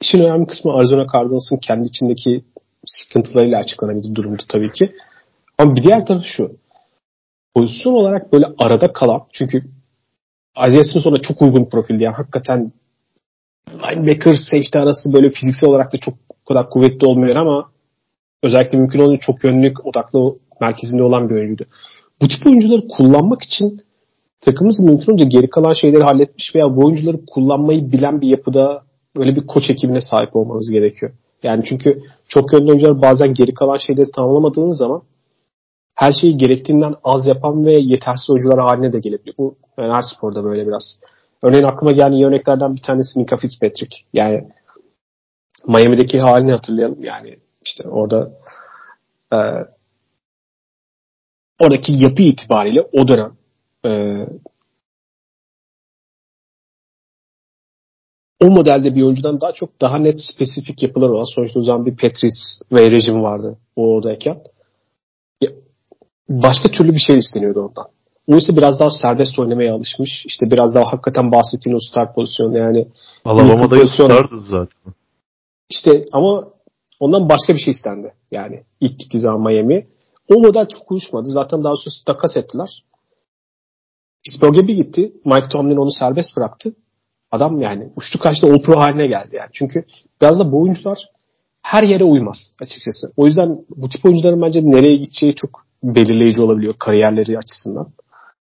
işin 0.00 0.20
önemli 0.20 0.46
kısmı 0.46 0.72
Arizona 0.72 1.06
Cardinals'ın 1.14 1.56
kendi 1.56 1.88
içindeki 1.88 2.44
sıkıntılarıyla 2.86 3.58
açıklanabilir 3.58 4.14
durumda 4.14 4.42
tabii 4.48 4.72
ki. 4.72 4.92
Ama 5.58 5.76
bir 5.76 5.82
diğer 5.82 6.06
tarafı 6.06 6.26
şu. 6.26 6.56
Pozisyon 7.54 7.92
olarak 7.92 8.32
böyle 8.32 8.46
arada 8.58 8.92
kalan 8.92 9.22
çünkü 9.32 9.62
Isaiah 10.66 10.84
Smith 10.84 11.22
çok 11.22 11.42
uygun 11.42 11.64
profildi. 11.64 12.04
Yani 12.04 12.14
hakikaten 12.14 12.72
linebacker 13.72 14.34
safety 14.34 14.78
arası 14.78 15.12
böyle 15.12 15.30
fiziksel 15.30 15.70
olarak 15.70 15.92
da 15.92 15.98
çok 15.98 16.14
kadar 16.48 16.70
kuvvetli 16.70 17.06
olmuyor 17.06 17.36
ama 17.36 17.70
özellikle 18.42 18.78
mümkün 18.78 18.98
olduğu 18.98 19.18
çok 19.18 19.44
yönlük 19.44 19.86
odaklı 19.86 20.38
merkezinde 20.60 21.02
olan 21.02 21.30
bir 21.30 21.34
oyuncuydu. 21.34 21.64
Bu 22.22 22.28
tip 22.28 22.46
oyuncuları 22.46 22.88
kullanmak 22.88 23.42
için 23.42 23.83
takımımız 24.44 24.80
mümkün 24.80 25.12
olunca 25.12 25.24
geri 25.24 25.50
kalan 25.50 25.72
şeyleri 25.72 26.04
halletmiş 26.04 26.54
veya 26.54 26.76
bu 26.76 26.86
oyuncuları 26.86 27.26
kullanmayı 27.26 27.92
bilen 27.92 28.20
bir 28.20 28.28
yapıda 28.28 28.82
böyle 29.16 29.36
bir 29.36 29.46
koç 29.46 29.70
ekibine 29.70 30.00
sahip 30.00 30.36
olmanız 30.36 30.70
gerekiyor. 30.70 31.12
Yani 31.42 31.64
çünkü 31.68 32.02
çok 32.28 32.52
yönlü 32.52 32.70
oyuncular 32.70 33.02
bazen 33.02 33.34
geri 33.34 33.54
kalan 33.54 33.76
şeyleri 33.76 34.10
tamamlamadığınız 34.10 34.78
zaman 34.78 35.02
her 35.94 36.12
şeyi 36.12 36.36
gerektiğinden 36.36 36.94
az 37.04 37.26
yapan 37.26 37.66
ve 37.66 37.72
yetersiz 37.72 38.30
oyuncular 38.30 38.58
haline 38.58 38.92
de 38.92 38.98
gelebiliyor. 39.00 39.36
Bu 39.38 39.56
yani 39.78 39.92
her 39.92 40.02
sporda 40.02 40.44
böyle 40.44 40.66
biraz. 40.66 41.00
Örneğin 41.42 41.64
aklıma 41.64 41.92
gelen 41.92 42.12
iyi 42.12 42.26
örneklerden 42.26 42.74
bir 42.74 42.82
tanesi 42.82 43.18
Mika 43.18 43.36
Fitzpatrick. 43.36 43.96
Yani 44.12 44.48
Miami'deki 45.66 46.20
halini 46.20 46.52
hatırlayalım. 46.52 47.04
Yani 47.04 47.38
işte 47.64 47.88
orada 47.88 48.32
e, 49.32 49.38
oradaki 51.60 51.92
yapı 51.92 52.22
itibariyle 52.22 52.80
o 52.92 53.08
dönem 53.08 53.32
e, 53.84 54.26
o 58.40 58.50
modelde 58.50 58.94
bir 58.94 59.02
oyuncudan 59.02 59.40
daha 59.40 59.52
çok 59.52 59.80
daha 59.80 59.98
net 59.98 60.20
spesifik 60.20 60.82
yapılar 60.82 61.08
olan 61.08 61.34
sonuçta 61.34 61.60
o 61.60 61.62
zaman 61.62 61.86
bir 61.86 61.96
Patriots 61.96 62.60
ve 62.72 62.90
rejim 62.90 63.22
vardı 63.22 63.58
o 63.76 63.82
oradayken. 63.82 64.38
Başka 66.28 66.68
türlü 66.68 66.92
bir 66.92 66.98
şey 66.98 67.16
isteniyordu 67.16 67.60
ondan. 67.60 67.86
O 68.26 68.36
ise 68.36 68.56
biraz 68.56 68.80
daha 68.80 68.90
serbest 68.90 69.38
oynamaya 69.38 69.74
alışmış. 69.74 70.26
İşte 70.26 70.50
biraz 70.50 70.74
daha 70.74 70.92
hakikaten 70.92 71.32
bahsettiğin 71.32 71.76
o 71.76 71.80
start 71.80 72.14
pozisyonu 72.14 72.58
yani. 72.58 72.88
Alabama'da 73.24 73.68
pozisyon... 73.68 74.06
stardı 74.06 74.40
zaten. 74.40 74.94
İşte 75.70 76.04
ama 76.12 76.48
ondan 77.00 77.28
başka 77.28 77.54
bir 77.54 77.58
şey 77.58 77.70
istendi. 77.70 78.14
Yani 78.30 78.62
ilk 78.80 78.98
gittiği 78.98 79.20
zaman 79.20 79.40
Miami. 79.40 79.86
O 80.34 80.40
model 80.40 80.66
çok 80.66 80.90
uyuşmadı. 80.90 81.28
Zaten 81.28 81.64
daha 81.64 81.76
sonra 81.76 81.94
takas 82.06 82.36
ettiler. 82.36 82.84
Pittsburgh'e 84.24 84.68
bir 84.68 84.74
gitti. 84.74 85.12
Mike 85.24 85.48
Tomlin 85.48 85.76
onu 85.76 85.90
serbest 85.90 86.36
bıraktı. 86.36 86.74
Adam 87.30 87.60
yani 87.60 87.92
uçtu 87.96 88.18
kaçtı 88.18 88.46
All 88.46 88.62
Pro 88.62 88.80
haline 88.80 89.06
geldi 89.06 89.36
yani. 89.36 89.50
Çünkü 89.52 89.84
biraz 90.20 90.38
da 90.38 90.52
bu 90.52 90.62
oyuncular 90.62 90.98
her 91.62 91.82
yere 91.82 92.04
uymaz 92.04 92.36
açıkçası. 92.60 93.06
O 93.16 93.26
yüzden 93.26 93.58
bu 93.76 93.88
tip 93.88 94.04
oyuncuların 94.04 94.42
bence 94.42 94.60
nereye 94.64 94.96
gideceği 94.96 95.34
çok 95.34 95.66
belirleyici 95.82 96.42
olabiliyor 96.42 96.74
kariyerleri 96.78 97.38
açısından. 97.38 97.88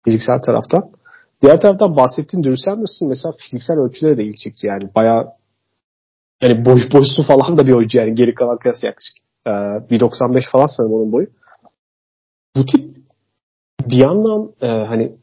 Fiziksel 0.05 0.41
taraftan. 0.47 0.91
Diğer 1.43 1.61
taraftan 1.61 1.97
bahsettiğin 1.97 2.45
Drew 2.45 2.57
Sanders'ın 2.57 3.09
mesela 3.09 3.35
fiziksel 3.39 3.79
ölçüleri 3.79 4.19
de 4.19 4.25
ilgi 4.25 4.39
çekti. 4.39 4.67
Yani 4.67 4.95
bayağı 4.95 5.27
yani 6.43 6.65
boy 6.65 6.81
boysu 6.93 7.23
falan 7.23 7.59
da 7.59 7.67
bir 7.67 7.73
oyuncu 7.73 7.99
yani 7.99 8.15
geri 8.15 8.35
kalan 8.35 8.59
kıyasla 8.59 8.89
yaklaşık. 8.89 9.17
Ee, 9.47 9.51
1.95 9.51 10.51
falan 10.51 10.67
sanırım 10.67 10.95
onun 10.95 11.13
boyu. 11.13 11.27
Bu 12.57 12.67
tip 12.67 12.97
bir 13.89 13.97
yandan 13.97 14.53
e, 14.61 14.67
hani 14.67 15.17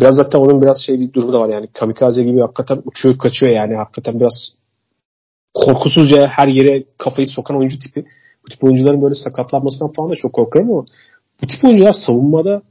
biraz 0.00 0.14
zaten 0.14 0.38
onun 0.38 0.62
biraz 0.62 0.76
şey 0.86 1.00
bir 1.00 1.12
durumu 1.12 1.32
da 1.32 1.40
var 1.40 1.48
yani 1.48 1.66
kamikaze 1.66 2.22
gibi 2.22 2.40
hakikaten 2.40 2.82
uçuyor 2.84 3.18
kaçıyor 3.18 3.52
yani 3.52 3.76
hakikaten 3.76 4.20
biraz 4.20 4.54
korkusuzca 5.54 6.26
her 6.26 6.48
yere 6.48 6.84
kafayı 6.98 7.26
sokan 7.26 7.56
oyuncu 7.56 7.78
tipi. 7.78 8.04
Bu 8.44 8.50
tip 8.50 8.64
oyuncuların 8.64 9.02
böyle 9.02 9.14
sakatlanmasından 9.14 9.92
falan 9.92 10.10
da 10.10 10.14
çok 10.14 10.32
korkuyorum 10.32 10.72
ama 10.72 10.84
bu 11.42 11.46
tip 11.46 11.64
oyuncular 11.64 11.92
savunmada 11.92 12.62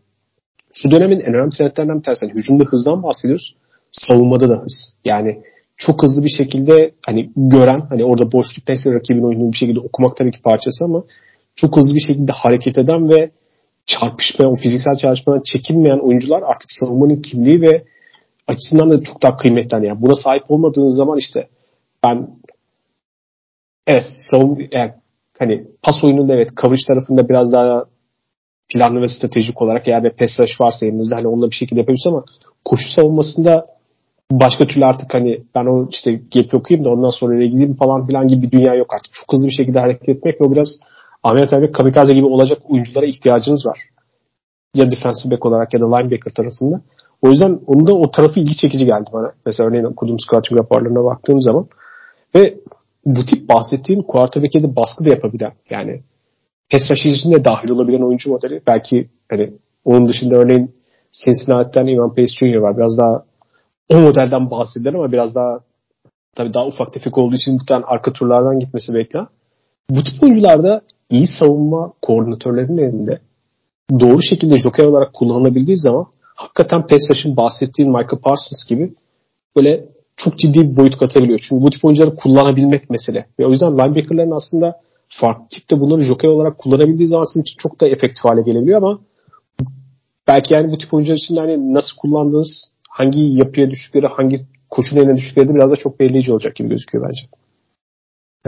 şu 0.73 0.91
dönemin 0.91 1.19
en 1.19 1.33
önemli 1.33 1.49
trendlerinden 1.49 1.97
bir 1.97 2.03
tanesi. 2.03 2.25
Yani 2.25 2.35
hücumda 2.35 2.63
hızdan 2.63 3.03
bahsediyoruz. 3.03 3.55
Savunmada 3.91 4.49
da 4.49 4.53
hız. 4.53 4.93
Yani 5.05 5.41
çok 5.77 6.03
hızlı 6.03 6.23
bir 6.23 6.29
şekilde 6.29 6.91
hani 7.05 7.31
gören 7.35 7.81
hani 7.89 8.05
orada 8.05 8.31
boşluktaysa 8.31 8.93
rakibin 8.93 9.23
oyununu 9.23 9.51
bir 9.51 9.57
şekilde 9.57 9.79
okumak 9.79 10.17
tabii 10.17 10.31
ki 10.31 10.41
parçası 10.41 10.85
ama 10.85 11.03
çok 11.55 11.77
hızlı 11.77 11.95
bir 11.95 11.99
şekilde 12.07 12.31
hareket 12.31 12.77
eden 12.77 13.09
ve 13.09 13.31
çarpışmayan, 13.87 14.51
o 14.51 14.55
fiziksel 14.55 14.95
çarpışmadan 14.95 15.41
çekinmeyen 15.53 15.99
oyuncular 15.99 16.41
artık 16.41 16.71
savunmanın 16.71 17.21
kimliği 17.21 17.61
ve 17.61 17.83
açısından 18.47 18.89
da 18.89 19.03
çok 19.03 19.23
daha 19.23 19.37
kıymetli. 19.37 19.85
Yani 19.85 20.01
buna 20.01 20.15
sahip 20.15 20.51
olmadığınız 20.51 20.95
zaman 20.95 21.17
işte 21.17 21.47
ben 22.05 22.27
evet 23.87 24.03
savun 24.31 24.59
yani 24.71 24.93
hani 25.39 25.67
pas 25.83 26.03
oyununda 26.03 26.33
evet 26.33 26.49
coverage 26.61 26.83
tarafında 26.87 27.29
biraz 27.29 27.51
daha 27.51 27.85
planlı 28.73 29.01
ve 29.01 29.07
stratejik 29.07 29.61
olarak 29.61 29.87
eğer 29.87 30.03
bir 30.03 30.09
pass 30.09 30.39
rush 30.39 30.61
varsa 30.61 30.85
elinizde 30.85 31.15
hani 31.15 31.27
onunla 31.27 31.49
bir 31.49 31.55
şekilde 31.55 31.79
yapabilirsiniz 31.79 32.13
ama 32.13 32.23
koşu 32.65 32.89
savunmasında 32.89 33.63
başka 34.31 34.67
türlü 34.67 34.85
artık 34.85 35.13
hani 35.13 35.43
ben 35.55 35.65
o 35.65 35.87
işte 35.89 36.21
gap 36.33 36.53
okuyayım 36.53 36.85
da 36.85 36.89
ondan 36.89 37.09
sonra 37.09 37.33
nereye 37.33 37.47
gideyim 37.47 37.75
falan 37.75 38.07
filan 38.07 38.27
gibi 38.27 38.41
bir 38.41 38.51
dünya 38.51 38.75
yok 38.75 38.93
artık. 38.93 39.13
Çok 39.13 39.33
hızlı 39.33 39.47
bir 39.47 39.53
şekilde 39.53 39.79
hareket 39.79 40.09
etmek 40.09 40.41
ve 40.41 40.45
o 40.45 40.51
biraz 40.51 40.67
Abi 41.23 41.71
kamikaze 41.71 42.13
gibi 42.13 42.25
olacak 42.25 42.61
oyunculara 42.69 43.05
ihtiyacınız 43.05 43.65
var. 43.65 43.79
Ya 44.75 44.91
defensive 44.91 45.31
back 45.31 45.45
olarak 45.45 45.73
ya 45.73 45.79
da 45.79 45.95
linebacker 45.95 46.33
tarafında. 46.33 46.81
O 47.21 47.29
yüzden 47.29 47.59
onun 47.67 47.87
da 47.87 47.93
o 47.93 48.11
tarafı 48.11 48.39
ilgi 48.39 48.57
çekici 48.57 48.85
geldi 48.85 49.09
bana. 49.13 49.31
Mesela 49.45 49.69
örneğin 49.69 49.83
okuduğum 49.83 50.19
scouting 50.19 50.59
raporlarına 50.59 51.03
baktığım 51.03 51.41
zaman. 51.41 51.67
Ve 52.35 52.57
bu 53.05 53.25
tip 53.25 53.49
bahsettiğim 53.49 54.03
quarterback'e 54.03 54.63
de 54.63 54.75
baskı 54.75 55.05
da 55.05 55.09
yapabilen 55.09 55.53
yani 55.69 56.01
pass 56.71 56.91
rush 56.91 57.45
dahil 57.45 57.69
olabilen 57.69 58.01
oyuncu 58.01 58.29
modeli. 58.29 58.61
Belki 58.67 59.09
hani 59.29 59.53
onun 59.85 60.07
dışında 60.07 60.35
örneğin 60.35 60.75
Cincinnati'den 61.11 61.87
Ivan 61.87 62.15
Pace 62.15 62.35
Jr. 62.39 62.55
var. 62.55 62.77
Biraz 62.77 62.97
daha 62.97 63.23
o 63.89 63.97
modelden 63.97 64.51
bahsedilir 64.51 64.93
ama 64.93 65.11
biraz 65.11 65.35
daha 65.35 65.59
tabii 66.35 66.53
daha 66.53 66.67
ufak 66.67 66.93
tefek 66.93 67.17
olduğu 67.17 67.35
için 67.35 67.53
muhtemelen 67.53 67.85
arka 67.87 68.13
turlardan 68.13 68.59
gitmesi 68.59 68.93
bekler. 68.93 69.25
Bu 69.89 70.03
tip 70.03 70.23
oyuncularda 70.23 70.81
iyi 71.09 71.27
savunma 71.27 71.93
koordinatörlerinin 72.01 72.77
elinde 72.77 73.19
doğru 73.99 74.21
şekilde 74.21 74.57
joker 74.57 74.85
olarak 74.85 75.13
kullanılabildiği 75.13 75.77
zaman 75.77 76.05
hakikaten 76.35 76.87
Pesac'ın 76.87 77.37
bahsettiğin 77.37 77.91
Michael 77.91 78.21
Parsons 78.23 78.65
gibi 78.69 78.93
böyle 79.55 79.85
çok 80.17 80.37
ciddi 80.37 80.71
bir 80.71 80.77
boyut 80.77 80.97
katabiliyor. 80.97 81.39
Çünkü 81.49 81.63
bu 81.63 81.69
tip 81.69 81.85
oyuncuları 81.85 82.15
kullanabilmek 82.15 82.89
mesele. 82.89 83.25
Ve 83.39 83.45
o 83.45 83.51
yüzden 83.51 83.73
linebackerların 83.73 84.31
aslında 84.31 84.81
farklı 85.09 85.47
tipte 85.49 85.79
bunları 85.79 86.01
joker 86.01 86.27
olarak 86.27 86.57
kullanabildiği 86.57 87.07
zaman 87.07 87.25
sizin 87.25 87.41
için 87.41 87.55
çok 87.57 87.81
da 87.81 87.87
efektif 87.87 88.25
hale 88.25 88.41
gelebiliyor 88.41 88.77
ama 88.77 88.99
belki 90.27 90.53
yani 90.53 90.71
bu 90.71 90.77
tip 90.77 90.93
oyuncular 90.93 91.17
için 91.17 91.35
hani 91.35 91.73
nasıl 91.73 91.97
kullandığınız, 91.97 92.71
hangi 92.89 93.21
yapıya 93.21 93.71
düştükleri, 93.71 94.07
hangi 94.07 94.37
koçun 94.69 94.97
eline 94.97 95.15
düştükleri 95.15 95.49
de 95.49 95.53
biraz 95.53 95.71
da 95.71 95.75
çok 95.75 95.99
belirleyici 95.99 96.33
olacak 96.33 96.55
gibi 96.55 96.69
gözüküyor 96.69 97.09
bence. 97.09 97.21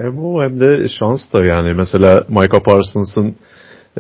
Hem 0.04 0.18
bu 0.18 0.44
hem 0.44 0.60
de 0.60 0.88
şans 0.88 1.34
da 1.34 1.46
yani 1.46 1.74
mesela 1.74 2.24
Micah 2.30 2.64
Parsons'ın 2.66 3.36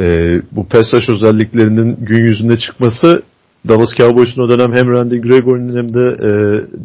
e, 0.01 0.05
bu 0.51 0.67
passage 0.67 1.05
özelliklerinin 1.13 1.97
gün 2.05 2.23
yüzünde 2.23 2.57
çıkması 2.57 3.23
Dallas 3.67 3.89
Cowboys'un 3.97 4.41
o 4.41 4.49
dönem 4.49 4.73
hem 4.75 4.91
Randy 4.91 5.17
Gregory'nin 5.17 5.77
hem 5.77 5.93
de 5.93 6.05
e, 6.09 6.29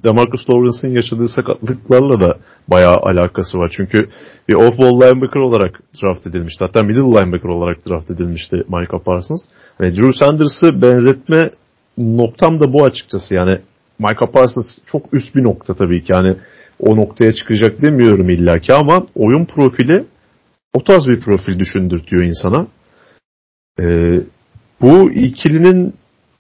Demarcus 0.05 0.51
Lawrence'ın 0.51 0.93
yaşadığı 0.93 1.29
sakatlıklarla 1.29 2.21
da 2.21 2.37
bayağı 2.69 2.97
alakası 2.97 3.59
var. 3.59 3.73
Çünkü 3.77 4.09
bir 4.49 4.55
off-ball 4.55 4.95
linebacker 4.95 5.41
olarak 5.41 5.81
draft 6.03 6.27
edilmişti. 6.27 6.65
Hatta 6.65 6.83
middle 6.83 7.01
linebacker 7.01 7.49
olarak 7.49 7.87
draft 7.87 8.11
edilmişti 8.11 8.57
Micah 8.57 9.05
Parsons. 9.05 9.41
Hani 9.79 9.97
Drew 9.97 10.13
Sanders'ı 10.13 10.83
benzetme 10.83 11.51
noktam 11.99 12.61
da 12.61 12.73
bu 12.73 12.85
açıkçası. 12.85 13.35
Yani 13.35 13.59
Micah 13.99 14.33
Parsons 14.33 14.79
çok 14.87 15.15
üst 15.15 15.35
bir 15.35 15.45
nokta 15.45 15.75
tabii 15.75 16.03
ki. 16.03 16.13
Yani 16.13 16.37
o 16.79 16.97
noktaya 16.97 17.33
çıkacak 17.33 17.83
demiyorum 17.83 18.31
illaki 18.31 18.75
ama 18.75 19.07
oyun 19.15 19.45
profili 19.45 20.05
o 20.75 20.85
tarz 20.85 21.07
bir 21.07 21.21
profil 21.21 21.59
düşündürtüyor 21.59 22.23
insana. 22.23 22.67
Ee, 23.81 24.21
bu 24.81 25.11
ikilinin 25.13 25.95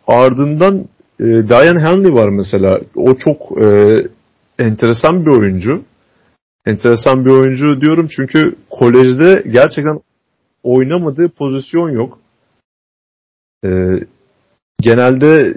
ardından 0.06 0.88
e, 1.20 1.24
Diane 1.24 1.80
Henley 1.80 2.12
var 2.12 2.28
mesela. 2.28 2.80
O 2.96 3.14
çok 3.14 3.62
e, 3.62 3.96
enteresan 4.58 5.26
bir 5.26 5.30
oyuncu. 5.30 5.82
Enteresan 6.66 7.24
bir 7.24 7.30
oyuncu 7.30 7.80
diyorum 7.80 8.08
çünkü 8.16 8.54
kolejde 8.70 9.42
gerçekten 9.50 10.00
oynamadığı 10.62 11.28
pozisyon 11.28 11.90
yok. 11.90 12.18
E, 13.64 13.68
genelde 14.80 15.54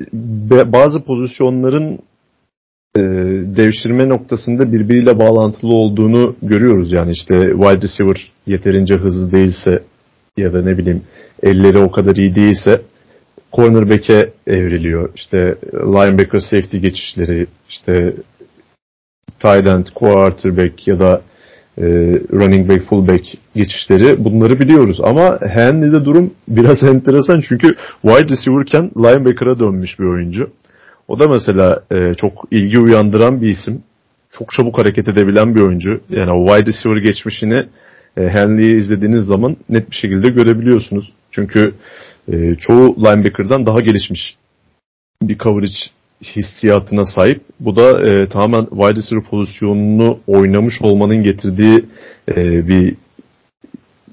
be, 0.49 0.71
bazı 0.71 1.03
pozisyonların 1.03 1.99
e, 2.97 3.01
devşirme 3.57 4.09
noktasında 4.09 4.71
birbiriyle 4.71 5.19
bağlantılı 5.19 5.73
olduğunu 5.73 6.35
görüyoruz. 6.41 6.93
Yani 6.93 7.11
işte 7.11 7.33
wide 7.33 7.81
receiver 7.81 8.31
yeterince 8.47 8.95
hızlı 8.95 9.31
değilse 9.31 9.83
ya 10.37 10.53
da 10.53 10.61
ne 10.61 10.77
bileyim 10.77 11.01
elleri 11.43 11.77
o 11.77 11.91
kadar 11.91 12.15
iyi 12.15 12.35
değilse 12.35 12.81
cornerback'e 13.53 14.33
evriliyor. 14.47 15.09
İşte 15.15 15.55
linebacker 15.73 16.39
safety 16.39 16.77
geçişleri, 16.77 17.47
işte 17.69 18.13
tight 19.39 19.67
end, 19.67 19.85
quarterback 19.95 20.87
ya 20.87 20.99
da 20.99 21.21
e, 21.77 21.85
running 22.33 22.69
back, 22.69 22.83
fullback 22.89 23.23
geçişleri 23.55 24.25
bunları 24.25 24.59
biliyoruz. 24.59 24.97
Ama 25.03 25.39
Henley'de 25.41 26.05
durum 26.05 26.33
biraz 26.47 26.83
enteresan 26.93 27.41
çünkü 27.49 27.67
wide 28.01 28.29
receiver'ken 28.29 28.91
linebacker'a 28.97 29.59
dönmüş 29.59 29.99
bir 29.99 30.05
oyuncu. 30.05 30.49
O 31.07 31.19
da 31.19 31.27
mesela 31.27 31.83
e, 31.91 32.13
çok 32.13 32.45
ilgi 32.51 32.79
uyandıran 32.79 33.41
bir 33.41 33.49
isim. 33.49 33.83
Çok 34.31 34.51
çabuk 34.51 34.77
hareket 34.77 35.07
edebilen 35.07 35.55
bir 35.55 35.61
oyuncu. 35.61 36.01
Yani 36.09 36.31
o 36.31 36.47
wide 36.47 36.71
receiver 36.71 36.97
geçmişini 36.97 37.67
e, 38.17 38.21
Henley'i 38.21 38.77
izlediğiniz 38.77 39.25
zaman 39.25 39.57
net 39.69 39.91
bir 39.91 39.95
şekilde 39.95 40.27
görebiliyorsunuz. 40.27 41.13
Çünkü 41.31 41.73
e, 42.31 42.55
çoğu 42.55 42.95
linebacker'dan 42.95 43.65
daha 43.65 43.79
gelişmiş 43.79 44.37
bir 45.21 45.37
coverage 45.37 45.77
hissiyatına 46.23 47.05
sahip. 47.05 47.41
Bu 47.59 47.75
da 47.75 48.07
e, 48.07 48.29
tamamen 48.29 48.65
wide 48.65 48.95
receiver 48.95 49.29
pozisyonunu 49.29 50.19
oynamış 50.27 50.81
olmanın 50.81 51.23
getirdiği 51.23 51.85
e, 52.29 52.67
bir 52.67 52.95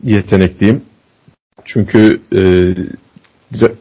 yetenek 0.02 0.60
diyeyim. 0.60 0.82
Çünkü 1.64 2.20
e, 2.36 2.40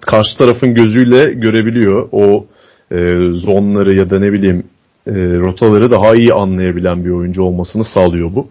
karşı 0.01 0.37
tarafın 0.37 0.73
gözüyle 0.73 1.33
görebiliyor. 1.33 2.09
O 2.11 2.45
e, 2.93 2.99
zonları 3.33 3.95
ya 3.95 4.09
da 4.09 4.19
ne 4.19 4.31
bileyim 4.33 4.63
e, 5.07 5.13
rotaları 5.15 5.91
daha 5.91 6.15
iyi 6.15 6.33
anlayabilen 6.33 7.05
bir 7.05 7.09
oyuncu 7.09 7.43
olmasını 7.43 7.83
sağlıyor 7.83 8.31
bu. 8.35 8.47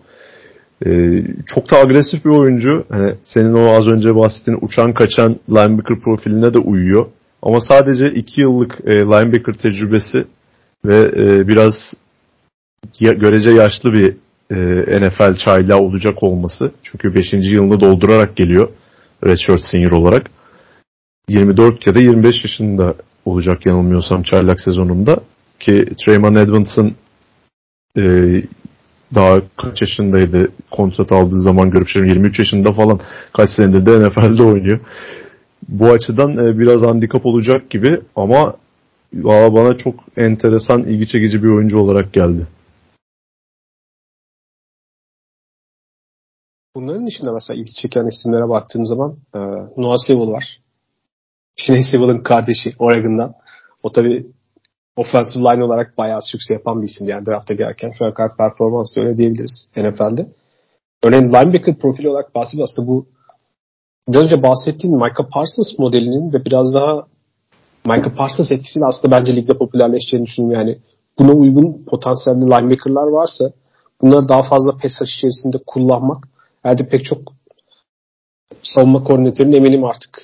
E, 0.87 1.23
çok 1.47 1.71
da 1.71 1.77
agresif 1.77 2.25
bir 2.25 2.31
oyuncu. 2.31 2.85
Hani 2.89 3.15
senin 3.25 3.53
o 3.53 3.71
az 3.71 3.89
önce 3.89 4.15
bahsettiğin 4.15 4.59
uçan 4.63 4.95
kaçan 4.95 5.37
linebacker 5.49 6.01
profiline 6.01 6.55
de 6.55 6.59
uyuyor. 6.59 7.07
Ama 7.43 7.61
sadece 7.61 8.07
2 8.07 8.41
yıllık 8.41 8.79
e, 8.85 8.93
linebacker 8.93 9.53
tecrübesi 9.53 10.19
ve 10.85 10.99
e, 10.99 11.49
biraz 11.49 11.75
ya, 13.01 13.13
görece 13.13 13.51
yaşlı 13.51 13.93
bir 13.93 14.17
e, 14.51 15.01
NFL 15.01 15.37
çaylağı 15.37 15.79
olacak 15.79 16.23
olması. 16.23 16.73
Çünkü 16.83 17.15
5. 17.15 17.33
yılını 17.33 17.81
doldurarak 17.81 18.37
geliyor 18.37 18.69
redshirt 19.27 19.61
senior 19.65 19.93
olarak. 19.93 20.31
24 21.29 21.87
ya 21.87 21.95
da 21.95 21.99
25 21.99 22.45
yaşında 22.45 22.95
olacak 23.25 23.67
yanılmıyorsam 23.67 24.23
çaylak 24.23 24.61
sezonunda. 24.61 25.21
Ki 25.61 25.87
Trayman 26.05 26.37
Edmonds'ın 26.37 26.95
e, 27.99 28.03
daha 29.15 29.41
kaç 29.63 29.81
yaşındaydı 29.81 30.49
kontrat 30.71 31.13
aldığı 31.13 31.41
zaman 31.41 31.71
görüp 31.71 31.97
23 31.97 32.39
yaşında 32.39 32.73
falan 32.73 33.01
kaç 33.33 33.51
senedir 33.51 33.87
de 33.87 34.09
NFL'de 34.09 34.43
oynuyor 34.43 34.81
bu 35.69 35.91
açıdan 35.91 36.37
e, 36.37 36.59
biraz 36.59 36.83
handikap 36.83 37.27
olacak 37.27 37.71
gibi 37.71 38.01
ama 38.17 38.57
bana 39.55 39.79
çok 39.79 39.95
enteresan, 40.17 40.83
ilgi 40.83 41.09
çekici 41.09 41.43
bir 41.43 41.49
oyuncu 41.49 41.79
olarak 41.79 42.13
geldi. 42.13 42.47
Bunların 46.75 47.07
dışında 47.07 47.33
mesela 47.33 47.61
ilgi 47.61 47.75
çeken 47.83 48.07
isimlere 48.07 48.49
baktığım 48.49 48.87
zaman 48.87 49.17
e, 49.35 49.39
Noah 49.77 49.97
Sewell 50.07 50.33
var. 50.33 50.62
Finney 51.57 51.83
Sewell'ın 51.83 52.23
kardeşi 52.23 52.75
Oregon'dan. 52.79 53.35
O 53.83 53.93
tabi 53.93 54.27
offensive 54.97 55.43
line 55.43 55.65
olarak 55.65 55.99
bayağı 55.99 56.21
sükse 56.23 56.55
yapan 56.55 56.83
bir 56.83 56.87
isim 56.87 57.09
yani 57.09 57.27
drafta 57.27 57.55
gelirken. 57.55 57.93
An 58.01 58.37
performansı 58.39 59.01
öyle 59.01 59.17
diyebiliriz 59.17 59.69
NFL'de. 59.77 60.27
Örneğin 61.03 61.29
linebacker 61.29 61.79
profili 61.79 62.09
olarak 62.09 62.35
bahsediyor 62.35 62.69
aslında 62.69 62.89
bu 62.89 63.07
biraz 64.09 64.25
önce 64.25 64.43
bahsettiğin 64.43 64.97
Michael 64.97 65.31
Parsons 65.33 65.79
modelinin 65.79 66.33
ve 66.33 66.45
biraz 66.45 66.75
daha 66.75 67.07
Michael 67.85 68.15
Parsons 68.17 68.53
etkisiyle 68.53 68.87
aslında 68.87 69.17
bence 69.17 69.37
ligde 69.37 69.59
popülerleşeceğini 69.59 70.27
düşünüyorum. 70.27 70.59
Yani 70.59 70.79
buna 71.19 71.33
uygun 71.33 71.85
potansiyelli 71.91 72.41
linebacker'lar 72.41 73.07
varsa 73.07 73.53
bunları 74.03 74.29
daha 74.29 74.43
fazla 74.43 74.77
pes 74.77 74.93
içerisinde 75.03 75.57
kullanmak 75.67 76.29
herhalde 76.63 76.89
pek 76.89 77.05
çok 77.05 77.19
savunma 78.63 79.05
koordinatörünün 79.05 79.57
eminim 79.57 79.85
artık 79.85 80.23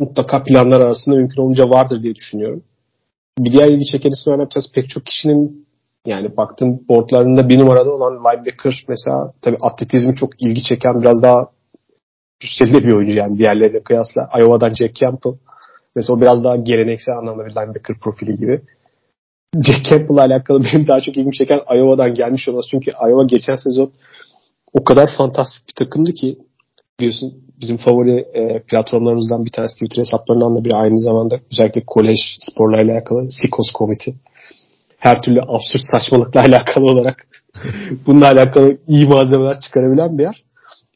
mutlaka 0.00 0.42
planlar 0.42 0.80
arasında 0.80 1.16
mümkün 1.16 1.42
olunca 1.42 1.70
vardır 1.70 2.02
diye 2.02 2.14
düşünüyorum. 2.14 2.62
Bir 3.38 3.52
diğer 3.52 3.68
ilgi 3.68 3.84
çeken 3.84 4.10
isim 4.10 4.32
önemli 4.32 4.48
pek 4.74 4.88
çok 4.88 5.06
kişinin 5.06 5.66
yani 6.06 6.36
baktığım 6.36 6.88
boardlarında 6.88 7.48
bir 7.48 7.58
numarada 7.58 7.90
olan 7.90 8.14
linebacker 8.14 8.84
mesela 8.88 9.32
tabii 9.42 9.56
atletizmi 9.60 10.14
çok 10.14 10.42
ilgi 10.42 10.62
çeken 10.62 11.02
biraz 11.02 11.22
daha 11.22 11.50
cüsseli 12.40 12.84
bir 12.84 12.92
oyuncu 12.92 13.16
yani 13.16 13.38
diğerlerine 13.38 13.80
kıyasla. 13.80 14.30
Iowa'dan 14.38 14.74
Jack 14.74 14.94
Campbell. 14.94 15.32
Mesela 15.96 16.16
o 16.16 16.20
biraz 16.20 16.44
daha 16.44 16.56
geleneksel 16.56 17.16
anlamda 17.16 17.46
bir 17.46 17.50
linebacker 17.50 17.98
profili 17.98 18.36
gibi. 18.36 18.60
Jack 19.62 19.84
Campbell'la 19.84 20.22
alakalı 20.22 20.64
benim 20.72 20.86
daha 20.86 21.00
çok 21.00 21.16
ilgimi 21.16 21.32
çeken 21.32 21.60
Iowa'dan 21.74 22.14
gelmiş 22.14 22.48
olması. 22.48 22.68
Çünkü 22.70 22.90
Iowa 22.90 23.24
geçen 23.24 23.56
sezon 23.56 23.92
o 24.72 24.84
kadar 24.84 25.08
fantastik 25.18 25.68
bir 25.68 25.84
takımdı 25.84 26.12
ki 26.12 26.38
biliyorsun 27.00 27.43
bizim 27.60 27.76
favori 27.76 28.18
e, 28.34 28.62
platformlarımızdan 28.62 29.44
bir 29.44 29.50
tanesi 29.50 29.74
Twitter 29.74 30.00
hesaplarından 30.00 30.56
da 30.56 30.64
bir 30.64 30.72
aynı 30.82 31.00
zamanda 31.00 31.40
özellikle 31.52 31.82
kolej 31.86 32.18
sporlarla 32.38 32.92
alakalı 32.92 33.28
Sikos 33.30 33.70
Komite 33.70 34.14
her 34.98 35.22
türlü 35.22 35.40
absürt 35.40 35.82
saçmalıkla 35.92 36.40
alakalı 36.46 36.84
olarak 36.84 37.16
bununla 38.06 38.28
alakalı 38.28 38.78
iyi 38.88 39.06
malzemeler 39.06 39.60
çıkarabilen 39.60 40.18
bir 40.18 40.22
yer. 40.22 40.44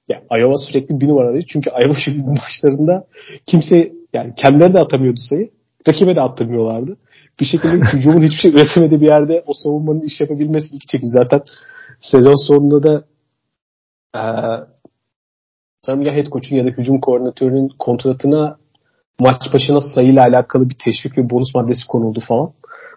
Ya 0.09 0.23
Iowa 0.39 0.59
sürekli 0.59 1.01
bir 1.01 1.09
numaraydı. 1.09 1.47
Çünkü 1.47 1.71
Iowa 1.71 2.01
şimdi 2.05 2.19
maçlarında 2.19 3.07
kimse 3.47 3.93
yani 4.13 4.35
kendileri 4.43 4.75
de 4.75 4.81
atamıyordu 4.81 5.21
sayı. 5.21 5.51
Rakibe 5.89 6.17
de 6.17 6.21
attırmıyorlardı. 6.21 6.97
Bir 7.41 7.45
şekilde 7.45 7.75
hücumun 7.93 8.23
hiçbir 8.23 8.39
şey 8.39 8.51
üretemediği 8.51 9.01
bir 9.01 9.07
yerde 9.07 9.43
o 9.47 9.53
savunmanın 9.55 10.01
iş 10.01 10.21
yapabilmesi 10.21 10.77
ilk 10.77 10.89
çekici. 10.89 11.11
Zaten 11.11 11.41
sezon 12.01 12.47
sonunda 12.47 12.83
da 12.83 13.05
ee, 14.17 14.21
sanırım 15.83 16.07
ya 16.07 16.15
head 16.15 16.27
coach'un 16.27 16.57
ya 16.57 16.65
da 16.65 16.69
hücum 16.69 17.01
koordinatörünün 17.01 17.69
kontratına 17.79 18.59
maç 19.21 19.43
başına 19.53 19.81
sayıyla 19.81 20.23
alakalı 20.23 20.71
bir 20.71 20.77
teşvik 20.85 21.19
ve 21.19 21.31
bonus 21.31 21.55
maddesi 21.55 21.87
konuldu 21.87 22.21
falan. 22.29 22.53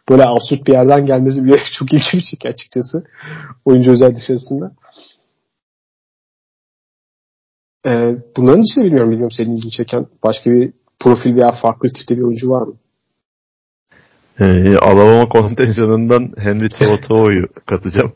Böyle 0.09 0.23
absürt 0.25 0.67
bir 0.67 0.73
yerden 0.73 1.05
gelmesi 1.05 1.45
bir 1.45 1.59
çok 1.79 1.87
bir 1.87 1.99
şey 1.99 2.51
açıkçası. 2.51 3.03
Oyuncu 3.65 3.91
özel 3.91 4.15
dışarısında. 4.15 4.71
Ee, 7.85 8.15
bunların 8.37 8.63
dışında 8.63 8.85
bilmiyorum. 8.85 9.11
Bilmiyorum 9.11 9.31
senin 9.37 9.55
ilgini 9.55 9.71
çeken 9.71 10.07
başka 10.23 10.51
bir 10.51 10.73
profil 10.99 11.35
veya 11.35 11.51
farklı 11.61 11.89
tipte 11.89 12.17
bir 12.17 12.21
oyuncu 12.21 12.49
var 12.49 12.67
mı? 12.67 12.73
Ee, 14.39 14.77
Alabama 14.77 15.29
kontenjanından 15.29 16.33
Henry 16.37 16.69
To'oTo'yu 16.69 17.47
katacağım. 17.65 18.13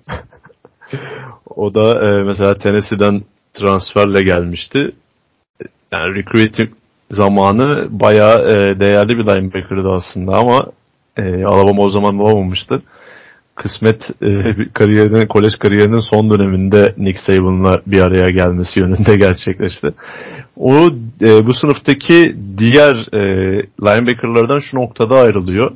o 1.55 1.73
da 1.73 2.09
e, 2.09 2.23
mesela 2.23 2.53
Tennessee'den 2.53 3.21
transferle 3.57 4.21
gelmişti. 4.21 4.91
Yani 5.91 6.15
recruiting 6.15 6.69
zamanı 7.09 7.87
bayağı 7.89 8.47
e, 8.47 8.79
değerli 8.79 9.17
bir 9.17 9.23
linebacker'dı 9.23 9.89
aslında 9.89 10.35
ama 10.37 10.65
e, 11.17 11.45
Alabama 11.45 11.83
o 11.83 11.89
zaman 11.89 12.19
bulamamıştı 12.19 12.81
kısmet 13.55 14.01
e, 14.21 14.55
kariyerinin, 14.73 15.27
kolej 15.27 15.55
kariyerinin 15.59 15.99
son 15.99 16.29
döneminde 16.29 16.93
Nick 16.97 17.19
Saban'la 17.19 17.81
bir 17.87 17.99
araya 18.01 18.29
gelmesi 18.29 18.79
yönünde 18.79 19.15
gerçekleşti. 19.19 19.87
O 20.57 20.89
e, 21.21 21.45
bu 21.45 21.53
sınıftaki 21.53 22.35
diğer 22.57 22.95
e, 23.13 23.21
linebackerlardan 23.81 24.59
şu 24.59 24.77
noktada 24.77 25.15
ayrılıyor. 25.19 25.71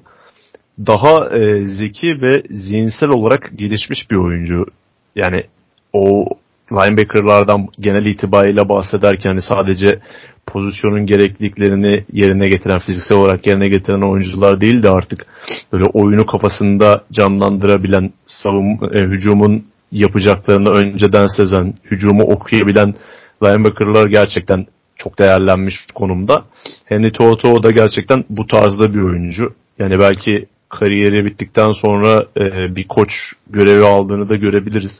Daha 0.80 1.38
e, 1.38 1.66
zeki 1.66 2.22
ve 2.22 2.44
zihinsel 2.50 3.10
olarak 3.10 3.52
gelişmiş 3.56 4.12
bir 4.12 4.16
oyuncu. 4.16 4.66
Yani 5.16 5.44
o 5.94 6.26
linebackerlardan 6.72 7.68
genel 7.80 8.06
itibariyle 8.06 8.70
bahsederken 8.70 9.30
hani 9.30 9.42
sadece 9.42 10.00
pozisyonun 10.48 11.06
gerekliliklerini 11.06 12.06
yerine 12.14 12.48
getiren, 12.48 12.80
fiziksel 12.80 13.18
olarak 13.18 13.48
yerine 13.48 13.68
getiren 13.68 14.12
oyuncular 14.12 14.62
değil 14.62 14.84
de 14.84 14.90
artık 14.90 15.26
böyle 15.74 15.86
oyunu 15.86 16.26
kafasında 16.26 17.04
canlandırabilen, 17.12 18.14
savun, 18.26 18.80
e, 18.94 19.02
hücumun 19.02 19.66
yapacaklarını 19.92 20.70
önceden 20.70 21.28
sezen, 21.28 21.74
hücumu 21.92 22.24
okuyabilen 22.24 22.96
linebacker'lar 23.44 24.08
gerçekten 24.08 24.66
çok 24.96 25.20
değerlenmiş 25.20 25.76
konumda. 25.96 26.46
Henry 26.86 27.12
Toto 27.12 27.64
da 27.64 27.72
gerçekten 27.72 28.26
bu 28.30 28.48
tarzda 28.48 28.94
bir 28.94 29.02
oyuncu. 29.02 29.54
Yani 29.80 30.00
belki 30.00 30.46
kariyeri 30.70 31.26
bittikten 31.26 31.72
sonra 31.72 32.26
e, 32.38 32.76
bir 32.76 32.88
koç 32.88 33.10
görevi 33.50 33.86
aldığını 33.86 34.30
da 34.30 34.36
görebiliriz. 34.36 34.92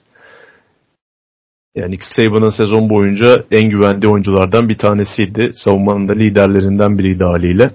Yani 1.80 1.92
Nick 1.92 2.06
Saban'ın 2.16 2.50
sezon 2.50 2.90
boyunca 2.90 3.46
en 3.52 3.70
güvenli 3.70 4.08
oyunculardan 4.08 4.70
bir 4.70 4.78
tanesiydi. 4.78 5.52
Savunmanın 5.56 6.10
da 6.10 6.14
liderlerinden 6.14 7.00
biriydi 7.00 7.24
haliyle. 7.24 7.72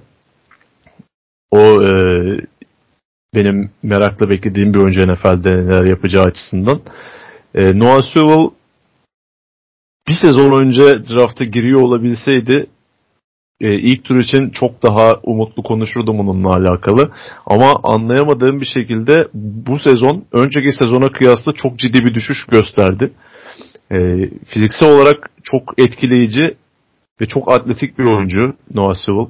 O 1.51 1.59
e, 1.59 1.91
benim 3.35 3.71
merakla 3.83 4.29
beklediğim 4.29 4.73
bir 4.73 4.79
oyuncu 4.79 5.13
NFL'de 5.13 5.51
neler 5.57 5.85
yapacağı 5.85 6.23
açısından. 6.23 6.79
E, 7.55 7.79
Noah 7.79 8.01
Sewell 8.13 8.49
bir 10.07 10.13
sezon 10.21 10.61
önce 10.61 10.83
drafta 10.83 11.45
giriyor 11.45 11.81
olabilseydi 11.81 12.65
e, 13.61 13.73
ilk 13.73 14.03
tur 14.03 14.19
için 14.19 14.49
çok 14.49 14.83
daha 14.83 15.13
umutlu 15.23 15.63
konuşurdum 15.63 16.19
onunla 16.19 16.49
alakalı. 16.49 17.11
Ama 17.45 17.79
anlayamadığım 17.83 18.61
bir 18.61 18.65
şekilde 18.65 19.27
bu 19.33 19.79
sezon 19.79 20.25
önceki 20.31 20.71
sezona 20.71 21.07
kıyasla 21.07 21.51
çok 21.53 21.79
ciddi 21.79 22.05
bir 22.05 22.13
düşüş 22.13 22.45
gösterdi. 22.45 23.11
E, 23.91 24.29
fiziksel 24.53 24.91
olarak 24.91 25.29
çok 25.43 25.73
etkileyici 25.77 26.57
ve 27.21 27.25
çok 27.25 27.51
atletik 27.51 27.99
bir 27.99 28.03
oyuncu 28.03 28.53
Noah 28.73 28.93
Sewell. 28.93 29.27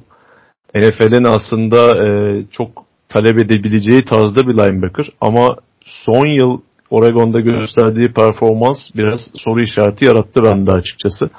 NFL'in 0.74 1.24
aslında 1.24 2.06
e, 2.06 2.08
çok 2.52 2.86
talep 3.08 3.38
edebileceği 3.38 4.04
tarzda 4.04 4.48
bir 4.48 4.54
linebacker 4.54 5.06
ama 5.20 5.56
son 5.84 6.26
yıl 6.26 6.60
Oregon'da 6.90 7.40
gösterdiği 7.40 8.12
performans 8.12 8.78
biraz 8.96 9.20
soru 9.34 9.62
işareti 9.62 10.04
yarattı 10.04 10.44
bende 10.44 10.72
açıkçası. 10.72 11.30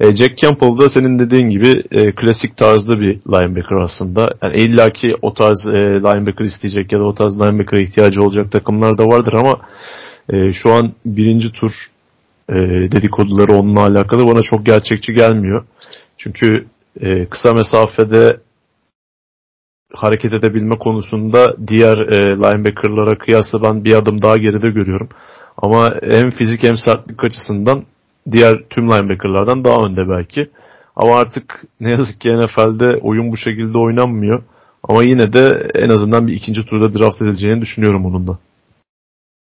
E, 0.00 0.16
Jack 0.16 0.38
Campbell 0.38 0.78
da 0.78 0.90
senin 0.90 1.18
dediğin 1.18 1.50
gibi 1.50 1.82
e, 1.90 2.14
klasik 2.14 2.56
tarzda 2.56 3.00
bir 3.00 3.16
linebacker 3.16 3.76
aslında. 3.76 4.26
Yani 4.42 4.56
illaki 4.56 5.14
o 5.22 5.34
tarz 5.34 5.66
e, 5.66 5.78
linebacker 5.78 6.44
isteyecek 6.44 6.92
ya 6.92 6.98
da 6.98 7.04
o 7.04 7.14
tarz 7.14 7.40
linebacker 7.40 7.78
ihtiyacı 7.78 8.22
olacak 8.22 8.52
takımlar 8.52 8.98
da 8.98 9.06
vardır 9.06 9.32
ama 9.32 9.60
e, 10.32 10.52
şu 10.52 10.72
an 10.72 10.92
birinci 11.06 11.52
tur 11.52 11.72
e, 12.50 12.92
dedikoduları 12.92 13.52
onunla 13.52 13.80
alakalı 13.80 14.26
bana 14.26 14.42
çok 14.42 14.66
gerçekçi 14.66 15.12
gelmiyor. 15.14 15.64
Çünkü 16.18 16.66
e, 17.00 17.26
kısa 17.26 17.54
mesafede 17.54 18.40
hareket 19.92 20.32
edebilme 20.32 20.78
konusunda 20.78 21.56
diğer 21.66 21.98
e, 21.98 22.36
linebackerlara 22.36 23.18
kıyasla 23.18 23.62
ben 23.62 23.84
bir 23.84 23.94
adım 23.94 24.22
daha 24.22 24.36
geride 24.36 24.70
görüyorum. 24.70 25.08
Ama 25.56 25.94
hem 26.02 26.30
fizik 26.30 26.62
hem 26.62 26.76
sertlik 26.76 27.24
açısından 27.24 27.84
diğer 28.32 28.64
tüm 28.70 28.90
linebackerlardan 28.90 29.64
daha 29.64 29.86
önde 29.86 30.08
belki. 30.08 30.50
Ama 30.96 31.18
artık 31.18 31.64
ne 31.80 31.90
yazık 31.90 32.20
ki 32.20 32.28
NFL'de 32.28 32.96
oyun 33.02 33.32
bu 33.32 33.36
şekilde 33.36 33.78
oynanmıyor. 33.78 34.42
Ama 34.82 35.02
yine 35.02 35.32
de 35.32 35.70
en 35.74 35.88
azından 35.88 36.26
bir 36.26 36.32
ikinci 36.32 36.66
turda 36.66 36.98
draft 36.98 37.22
edileceğini 37.22 37.60
düşünüyorum 37.60 38.06
onun 38.06 38.26
da. 38.26 38.38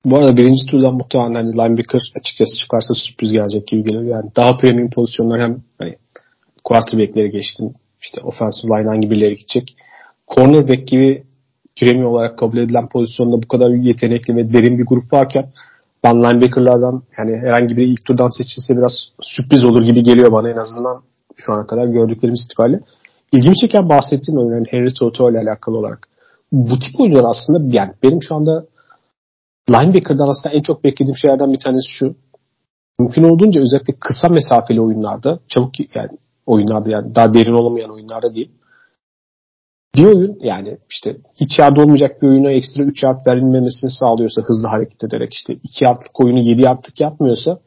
Bu 0.06 0.18
arada 0.18 0.38
birinci 0.38 0.66
turdan 0.72 0.94
muhtemelen 0.94 1.36
hani 1.36 1.54
linebacker 1.54 2.12
açıkçası 2.20 2.58
çıkarsa 2.62 2.94
sürpriz 2.94 3.32
gelecek 3.32 3.68
gibi 3.68 3.84
geliyor. 3.84 4.04
Yani 4.04 4.32
daha 4.36 4.58
premium 4.58 4.90
pozisyonlar 4.90 5.42
hem 5.42 5.62
hani 5.80 5.96
quarterback'leri 6.64 7.32
geçtim. 7.32 7.74
İşte 8.02 8.22
offensive 8.22 8.72
line 8.72 8.88
hangi 8.88 9.12
birileri 9.12 9.36
gidecek. 9.36 9.76
Cornerback 10.36 10.88
gibi 10.88 11.24
premium 11.80 12.06
olarak 12.06 12.40
kabul 12.40 12.58
edilen 12.58 12.90
pozisyonda 12.90 13.44
bu 13.44 13.48
kadar 13.48 13.70
yetenekli 13.70 14.36
ve 14.36 14.54
derin 14.54 14.78
bir 14.78 14.86
grup 14.86 15.14
varken 15.14 15.50
ben 16.04 16.24
linebackerlardan 16.24 17.04
yani 17.18 17.38
herhangi 17.38 17.78
biri 17.78 17.92
ilk 17.92 18.06
turdan 18.06 18.38
seçilse 18.38 18.78
biraz 18.78 18.94
sürpriz 19.22 19.64
olur 19.64 19.82
gibi 19.82 20.04
geliyor 20.04 20.32
bana 20.32 20.50
en 20.50 20.58
azından 20.58 20.98
şu 21.36 21.54
ana 21.54 21.68
kadar 21.68 21.86
gördüklerimiz 21.86 22.46
itibariyle. 22.46 22.80
İlgimi 23.32 23.56
çeken 23.56 23.90
bahsettiğim 23.90 24.42
örneğin 24.42 24.66
Henry 24.70 24.94
Toto 24.94 25.32
ile 25.32 25.40
alakalı 25.40 25.78
olarak. 25.78 26.08
Bu 26.52 26.80
tip 26.80 27.00
oyuncular 27.00 27.30
aslında 27.30 27.78
yani 27.78 27.92
benim 28.04 28.24
şu 28.24 28.36
anda 28.36 28.66
linebacker'dan 29.70 30.28
aslında 30.28 30.56
en 30.56 30.62
çok 30.62 30.84
beklediğim 30.84 31.18
şeylerden 31.18 31.54
bir 31.54 31.60
tanesi 31.60 31.90
şu. 31.90 32.16
Mümkün 33.00 33.24
olduğunca 33.24 33.62
özellikle 33.62 33.94
kısa 34.00 34.30
mesafeli 34.30 34.82
oyunlarda 34.82 35.40
çabuk 35.48 35.96
yani 35.96 36.10
oyunlarda 36.46 36.90
yani 36.90 37.16
daha 37.16 37.34
derin 37.34 37.54
olamayan 37.54 37.94
oyunlarda 37.94 38.36
değil 38.36 38.52
bir 39.96 40.06
oyun 40.06 40.38
yani 40.41 40.78
işte 40.90 41.18
hiç 41.41 41.60
yard 41.60 41.78
olmayacak 41.78 42.22
bir 42.22 42.28
oyuna 42.28 42.52
ekstra 42.52 42.84
3 42.84 43.04
yard 43.04 43.28
verilmemesini 43.28 43.90
sağlıyorsa 43.90 44.41
hızlı 44.41 44.68
hareket 44.68 45.04
ederek 45.04 45.34
işte 45.34 45.54
2 45.64 45.84
yardlık 45.84 46.20
oyunu 46.24 46.40
7 46.40 46.62
yardlık 46.62 47.00
yapmıyorsa 47.00 47.60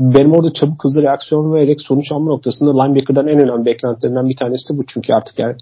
benim 0.00 0.32
orada 0.32 0.52
çabuk 0.52 0.84
hızlı 0.84 1.02
reaksiyon 1.02 1.54
vererek 1.54 1.80
sonuç 1.80 2.12
alma 2.12 2.30
noktasında 2.30 2.82
linebacker'dan 2.82 3.28
en 3.28 3.38
önemli 3.38 3.64
beklentilerinden 3.64 4.28
bir 4.28 4.36
tanesi 4.36 4.74
de 4.74 4.78
bu. 4.78 4.86
Çünkü 4.86 5.12
artık 5.12 5.38
yani 5.38 5.56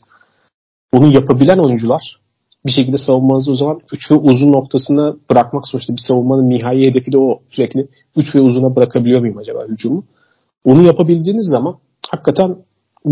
bunu 0.94 1.12
yapabilen 1.12 1.58
oyuncular 1.58 2.20
bir 2.66 2.72
şekilde 2.72 2.96
savunmanızı 2.96 3.52
o 3.52 3.54
zaman 3.54 3.80
3 3.92 4.10
ve 4.10 4.14
uzun 4.14 4.52
noktasına 4.52 5.16
bırakmak 5.30 5.66
sonuçta 5.66 5.92
bir 5.92 6.02
savunmanın 6.08 6.48
nihai 6.48 6.86
hedefi 6.86 7.12
de 7.12 7.18
o. 7.18 7.40
Sürekli 7.50 7.88
3 8.16 8.34
ve 8.34 8.40
uzuna 8.40 8.76
bırakabiliyor 8.76 9.20
muyum 9.20 9.38
acaba 9.38 9.66
hücumu? 9.68 10.04
Onu 10.64 10.82
yapabildiğiniz 10.82 11.46
zaman 11.46 11.76
hakikaten 12.10 12.56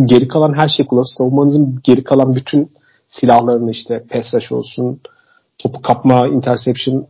geri 0.05 0.29
kalan 0.29 0.55
her 0.59 0.69
şey 0.69 0.87
kullanıp 0.87 1.09
savunmanızın 1.09 1.81
geri 1.85 2.05
kalan 2.05 2.35
bütün 2.35 2.69
silahlarını 3.09 3.71
işte 3.71 4.05
pass 4.11 4.53
olsun, 4.53 5.01
topu 5.59 5.83
kapma, 5.83 6.29
interception, 6.29 7.07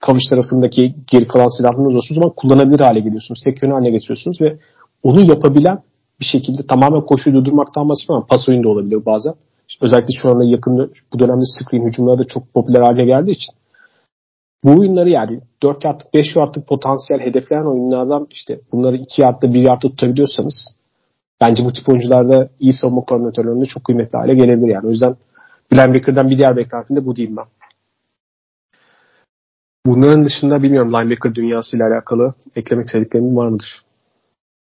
kavuş 0.00 0.22
tarafındaki 0.30 0.94
geri 1.06 1.26
kalan 1.26 1.58
silahlarınız 1.58 1.94
olsun 1.94 2.14
o 2.14 2.18
zaman 2.18 2.32
kullanabilir 2.36 2.80
hale 2.80 3.00
geliyorsunuz. 3.00 3.40
Tek 3.44 3.62
yönü 3.62 3.72
haline 3.72 3.90
getiriyorsunuz 3.90 4.40
ve 4.40 4.58
onu 5.02 5.28
yapabilen 5.28 5.82
bir 6.20 6.24
şekilde 6.24 6.66
tamamen 6.66 7.00
koşuyu 7.00 7.36
durdurmaktan 7.36 7.88
bahsediyorum 7.88 8.16
ama 8.16 8.26
pas 8.26 8.48
oyunu 8.48 8.64
da 8.64 8.68
olabilir 8.68 9.06
bazen. 9.06 9.34
Özellikle 9.80 10.18
şu 10.22 10.30
anda 10.30 10.44
yakın 10.44 10.92
bu 11.12 11.18
dönemde 11.18 11.44
screen 11.44 11.86
hücumları 11.86 12.18
da 12.18 12.24
çok 12.24 12.54
popüler 12.54 12.82
hale 12.82 13.04
geldiği 13.04 13.32
için 13.32 13.54
bu 14.64 14.80
oyunları 14.80 15.10
yani 15.10 15.40
4 15.62 15.84
yardlık 15.84 16.14
5 16.14 16.36
yardlık 16.36 16.68
potansiyel 16.68 17.20
hedefleyen 17.20 17.64
oyunlardan 17.64 18.26
işte 18.30 18.60
bunları 18.72 18.96
2 18.96 19.22
yardta 19.22 19.54
1 19.54 19.60
yardta 19.60 19.88
tutabiliyorsanız 19.88 20.74
bence 21.40 21.64
bu 21.64 21.72
tip 21.72 21.88
oyuncularda 21.88 22.48
iyi 22.60 22.72
savunma 22.72 23.00
koordinatörlerinde 23.00 23.64
çok 23.66 23.84
kıymetli 23.84 24.18
hale 24.18 24.34
gelebilir 24.34 24.74
yani. 24.74 24.86
O 24.86 24.90
yüzden 24.90 25.16
Glenn 25.70 25.94
Baker'dan 25.94 26.30
bir 26.30 26.38
diğer 26.38 26.56
beklentim 26.56 26.96
de 26.96 27.06
bu 27.06 27.16
değil 27.16 27.36
ben. 27.36 27.44
Bunların 29.86 30.24
dışında 30.24 30.62
bilmiyorum 30.62 30.92
linebacker 30.92 31.34
dünyasıyla 31.34 31.88
alakalı 31.88 32.34
eklemek 32.56 32.86
istediklerim 32.86 33.36
var 33.36 33.48
mıdır? 33.48 33.82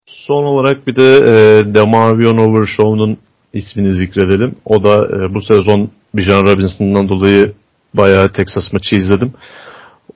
Son 0.06 0.44
olarak 0.44 0.86
bir 0.86 0.96
de 0.96 1.16
e, 1.16 1.74
Demavion 1.74 2.38
Overshow'un 2.38 3.18
ismini 3.52 3.94
zikredelim. 3.94 4.54
O 4.64 4.84
da 4.84 5.06
e, 5.06 5.34
bu 5.34 5.40
sezon 5.40 5.90
Bijan 6.14 6.42
Robinson'dan 6.42 7.08
dolayı 7.08 7.52
bayağı 7.94 8.32
Texas 8.32 8.72
maçı 8.72 8.96
izledim. 8.96 9.32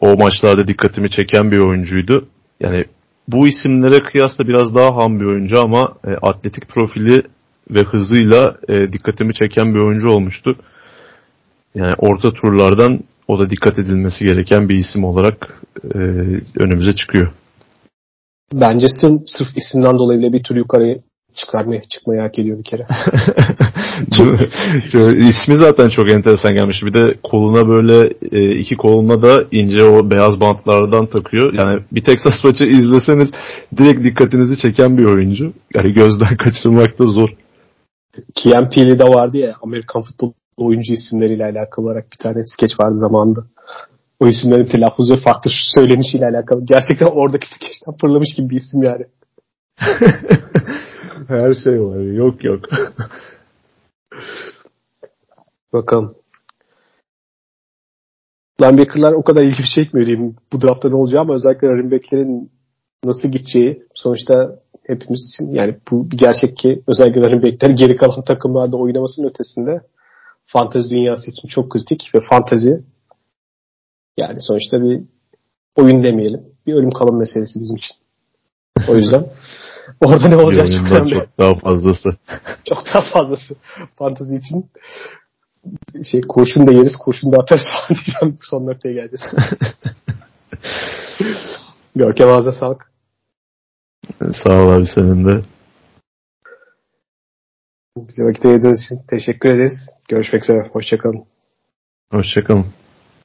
O 0.01 0.17
maçlarda 0.17 0.69
dikkatimi 0.69 1.11
çeken 1.11 1.51
bir 1.51 1.59
oyuncuydu. 1.59 2.29
Yani 2.61 2.85
bu 3.29 3.49
isimlere 3.49 3.99
kıyasla 3.99 4.49
biraz 4.49 4.75
daha 4.75 4.97
ham 4.97 5.21
bir 5.21 5.25
oyuncu 5.25 5.61
ama 5.61 5.95
e, 6.07 6.11
atletik 6.23 6.69
profili 6.69 7.23
ve 7.71 7.81
hızıyla 7.81 8.57
e, 8.69 8.93
dikkatimi 8.93 9.35
çeken 9.35 9.75
bir 9.75 9.79
oyuncu 9.79 10.09
olmuştu. 10.09 10.57
Yani 11.75 11.93
orta 11.99 12.33
turlardan 12.33 13.01
o 13.29 13.39
da 13.39 13.51
dikkat 13.51 13.79
edilmesi 13.79 14.25
gereken 14.25 14.69
bir 14.69 14.75
isim 14.75 15.05
olarak 15.05 15.63
e, 15.95 15.99
önümüze 16.59 16.95
çıkıyor. 16.95 17.33
Bence 18.53 18.87
sırf, 19.27 19.57
isimden 19.57 19.99
dolayı 19.99 20.21
bile 20.21 20.33
bir 20.33 20.43
tur 20.43 20.57
yukarı 20.57 20.99
çıkarmaya 21.37 21.83
çıkmayı 21.89 22.21
hak 22.21 22.39
ediyor 22.39 22.59
bir 22.59 22.65
kere. 22.65 22.87
İsmi 25.29 25.57
zaten 25.57 25.89
çok 25.89 26.13
enteresan 26.13 26.55
gelmiş. 26.55 26.83
Bir 26.83 26.95
de 26.95 27.19
koluna 27.23 27.69
böyle 27.69 28.15
e, 28.33 28.51
iki 28.51 28.77
koluna 28.77 29.23
da 29.23 29.45
ince 29.51 29.85
o 29.85 30.11
beyaz 30.11 30.41
bantlardan 30.41 31.07
takıyor. 31.07 31.53
Yani 31.53 31.83
bir 31.93 32.05
Texas 32.05 32.45
maçı 32.45 32.65
izleseniz 32.65 33.31
direkt 33.77 34.05
dikkatinizi 34.05 34.59
çeken 34.59 34.99
bir 34.99 35.05
oyuncu. 35.05 35.53
Yani 35.75 35.93
gözden 35.93 36.37
kaçırmak 36.45 36.99
da 36.99 37.07
zor. 37.07 37.29
Kian 38.35 38.71
Peele'de 38.71 39.05
vardı 39.05 39.39
ya 39.39 39.55
Amerikan 39.63 40.03
futbol 40.03 40.33
oyuncu 40.57 40.93
isimleriyle 40.93 41.45
alakalı 41.45 41.87
olarak 41.87 42.05
bir 42.13 42.19
tane 42.23 42.45
skeç 42.45 42.81
vardı 42.81 42.95
zamanında. 42.95 43.41
O 44.21 44.27
isimlerin 44.27 44.67
telaffuz 44.67 45.11
ve 45.11 45.17
farklı 45.17 45.51
söylenişiyle 45.77 46.27
alakalı. 46.27 46.65
Gerçekten 46.65 47.07
oradaki 47.07 47.47
skeçten 47.47 47.97
fırlamış 48.01 48.29
gibi 48.37 48.51
bir 48.51 48.57
isim 48.57 48.83
yani. 48.83 49.05
Her 51.29 51.55
şey 51.55 51.81
var. 51.81 52.01
Yok 52.01 52.45
yok. 52.45 52.65
Bakalım. 55.73 56.15
Linebacker'lar 58.61 59.13
o 59.13 59.23
kadar 59.23 59.43
ilgi 59.43 59.63
çekmiyor 59.75 60.07
diyeyim 60.07 60.37
bu 60.53 60.61
draftta 60.61 60.89
ne 60.89 60.95
olacağı 60.95 61.21
ama 61.21 61.35
özellikle 61.35 61.69
running 61.69 62.49
nasıl 63.05 63.29
gideceği 63.29 63.83
sonuçta 63.95 64.61
hepimiz 64.87 65.29
için 65.29 65.55
yani 65.55 65.77
bu 65.91 66.11
bir 66.11 66.19
gerçek 66.19 66.57
ki 66.57 66.83
özellikle 66.89 67.21
running 67.21 67.45
back'ler 67.45 67.71
geri 67.71 67.97
kalan 67.97 68.25
takımlarda 68.25 68.77
oynamasının 68.77 69.29
ötesinde 69.29 69.81
fantezi 70.47 70.91
dünyası 70.91 71.31
için 71.31 71.49
çok 71.49 71.71
kritik 71.71 72.11
ve 72.15 72.21
fantezi 72.21 72.83
yani 74.17 74.37
sonuçta 74.41 74.83
bir 74.83 75.03
oyun 75.77 76.03
demeyelim. 76.03 76.41
Bir 76.67 76.75
ölüm 76.75 76.91
kalım 76.91 77.19
meselesi 77.19 77.61
bizim 77.61 77.77
için. 77.77 77.97
O 78.89 78.97
yüzden 78.97 79.27
Orada 80.01 80.29
ne 80.29 80.37
olacak 80.37 80.67
çok 80.67 80.93
önemli. 80.93 81.11
Çok 81.11 81.39
daha 81.39 81.55
fazlası. 81.55 82.09
çok 82.65 82.87
daha 82.87 83.03
fazlası. 83.03 83.55
Fantezi 83.99 84.37
için 84.37 84.71
şey 86.05 86.21
kurşun 86.21 86.67
da 86.67 86.73
yeriz, 86.73 86.97
kurşun 86.97 87.33
da 87.33 87.37
atarız 87.39 87.65
falan 87.65 88.01
diyeceğim. 88.05 88.39
Son 88.51 88.67
noktaya 88.67 88.95
geleceğiz. 88.95 89.27
Görkem 91.97 92.29
ağzına 92.29 92.53
sağlık. 92.53 92.93
Sağ 94.33 94.63
ol 94.63 94.71
abi 94.71 94.87
senin 94.87 95.29
de. 95.29 95.43
Bize 97.97 98.25
vakit 98.25 98.45
ayırdığınız 98.45 98.85
için 98.85 98.99
teşekkür 99.09 99.55
ederiz. 99.55 99.73
Görüşmek 100.09 100.43
üzere. 100.43 100.69
Hoşçakalın. 100.73 101.25
Hoşçakalın. 102.13 102.67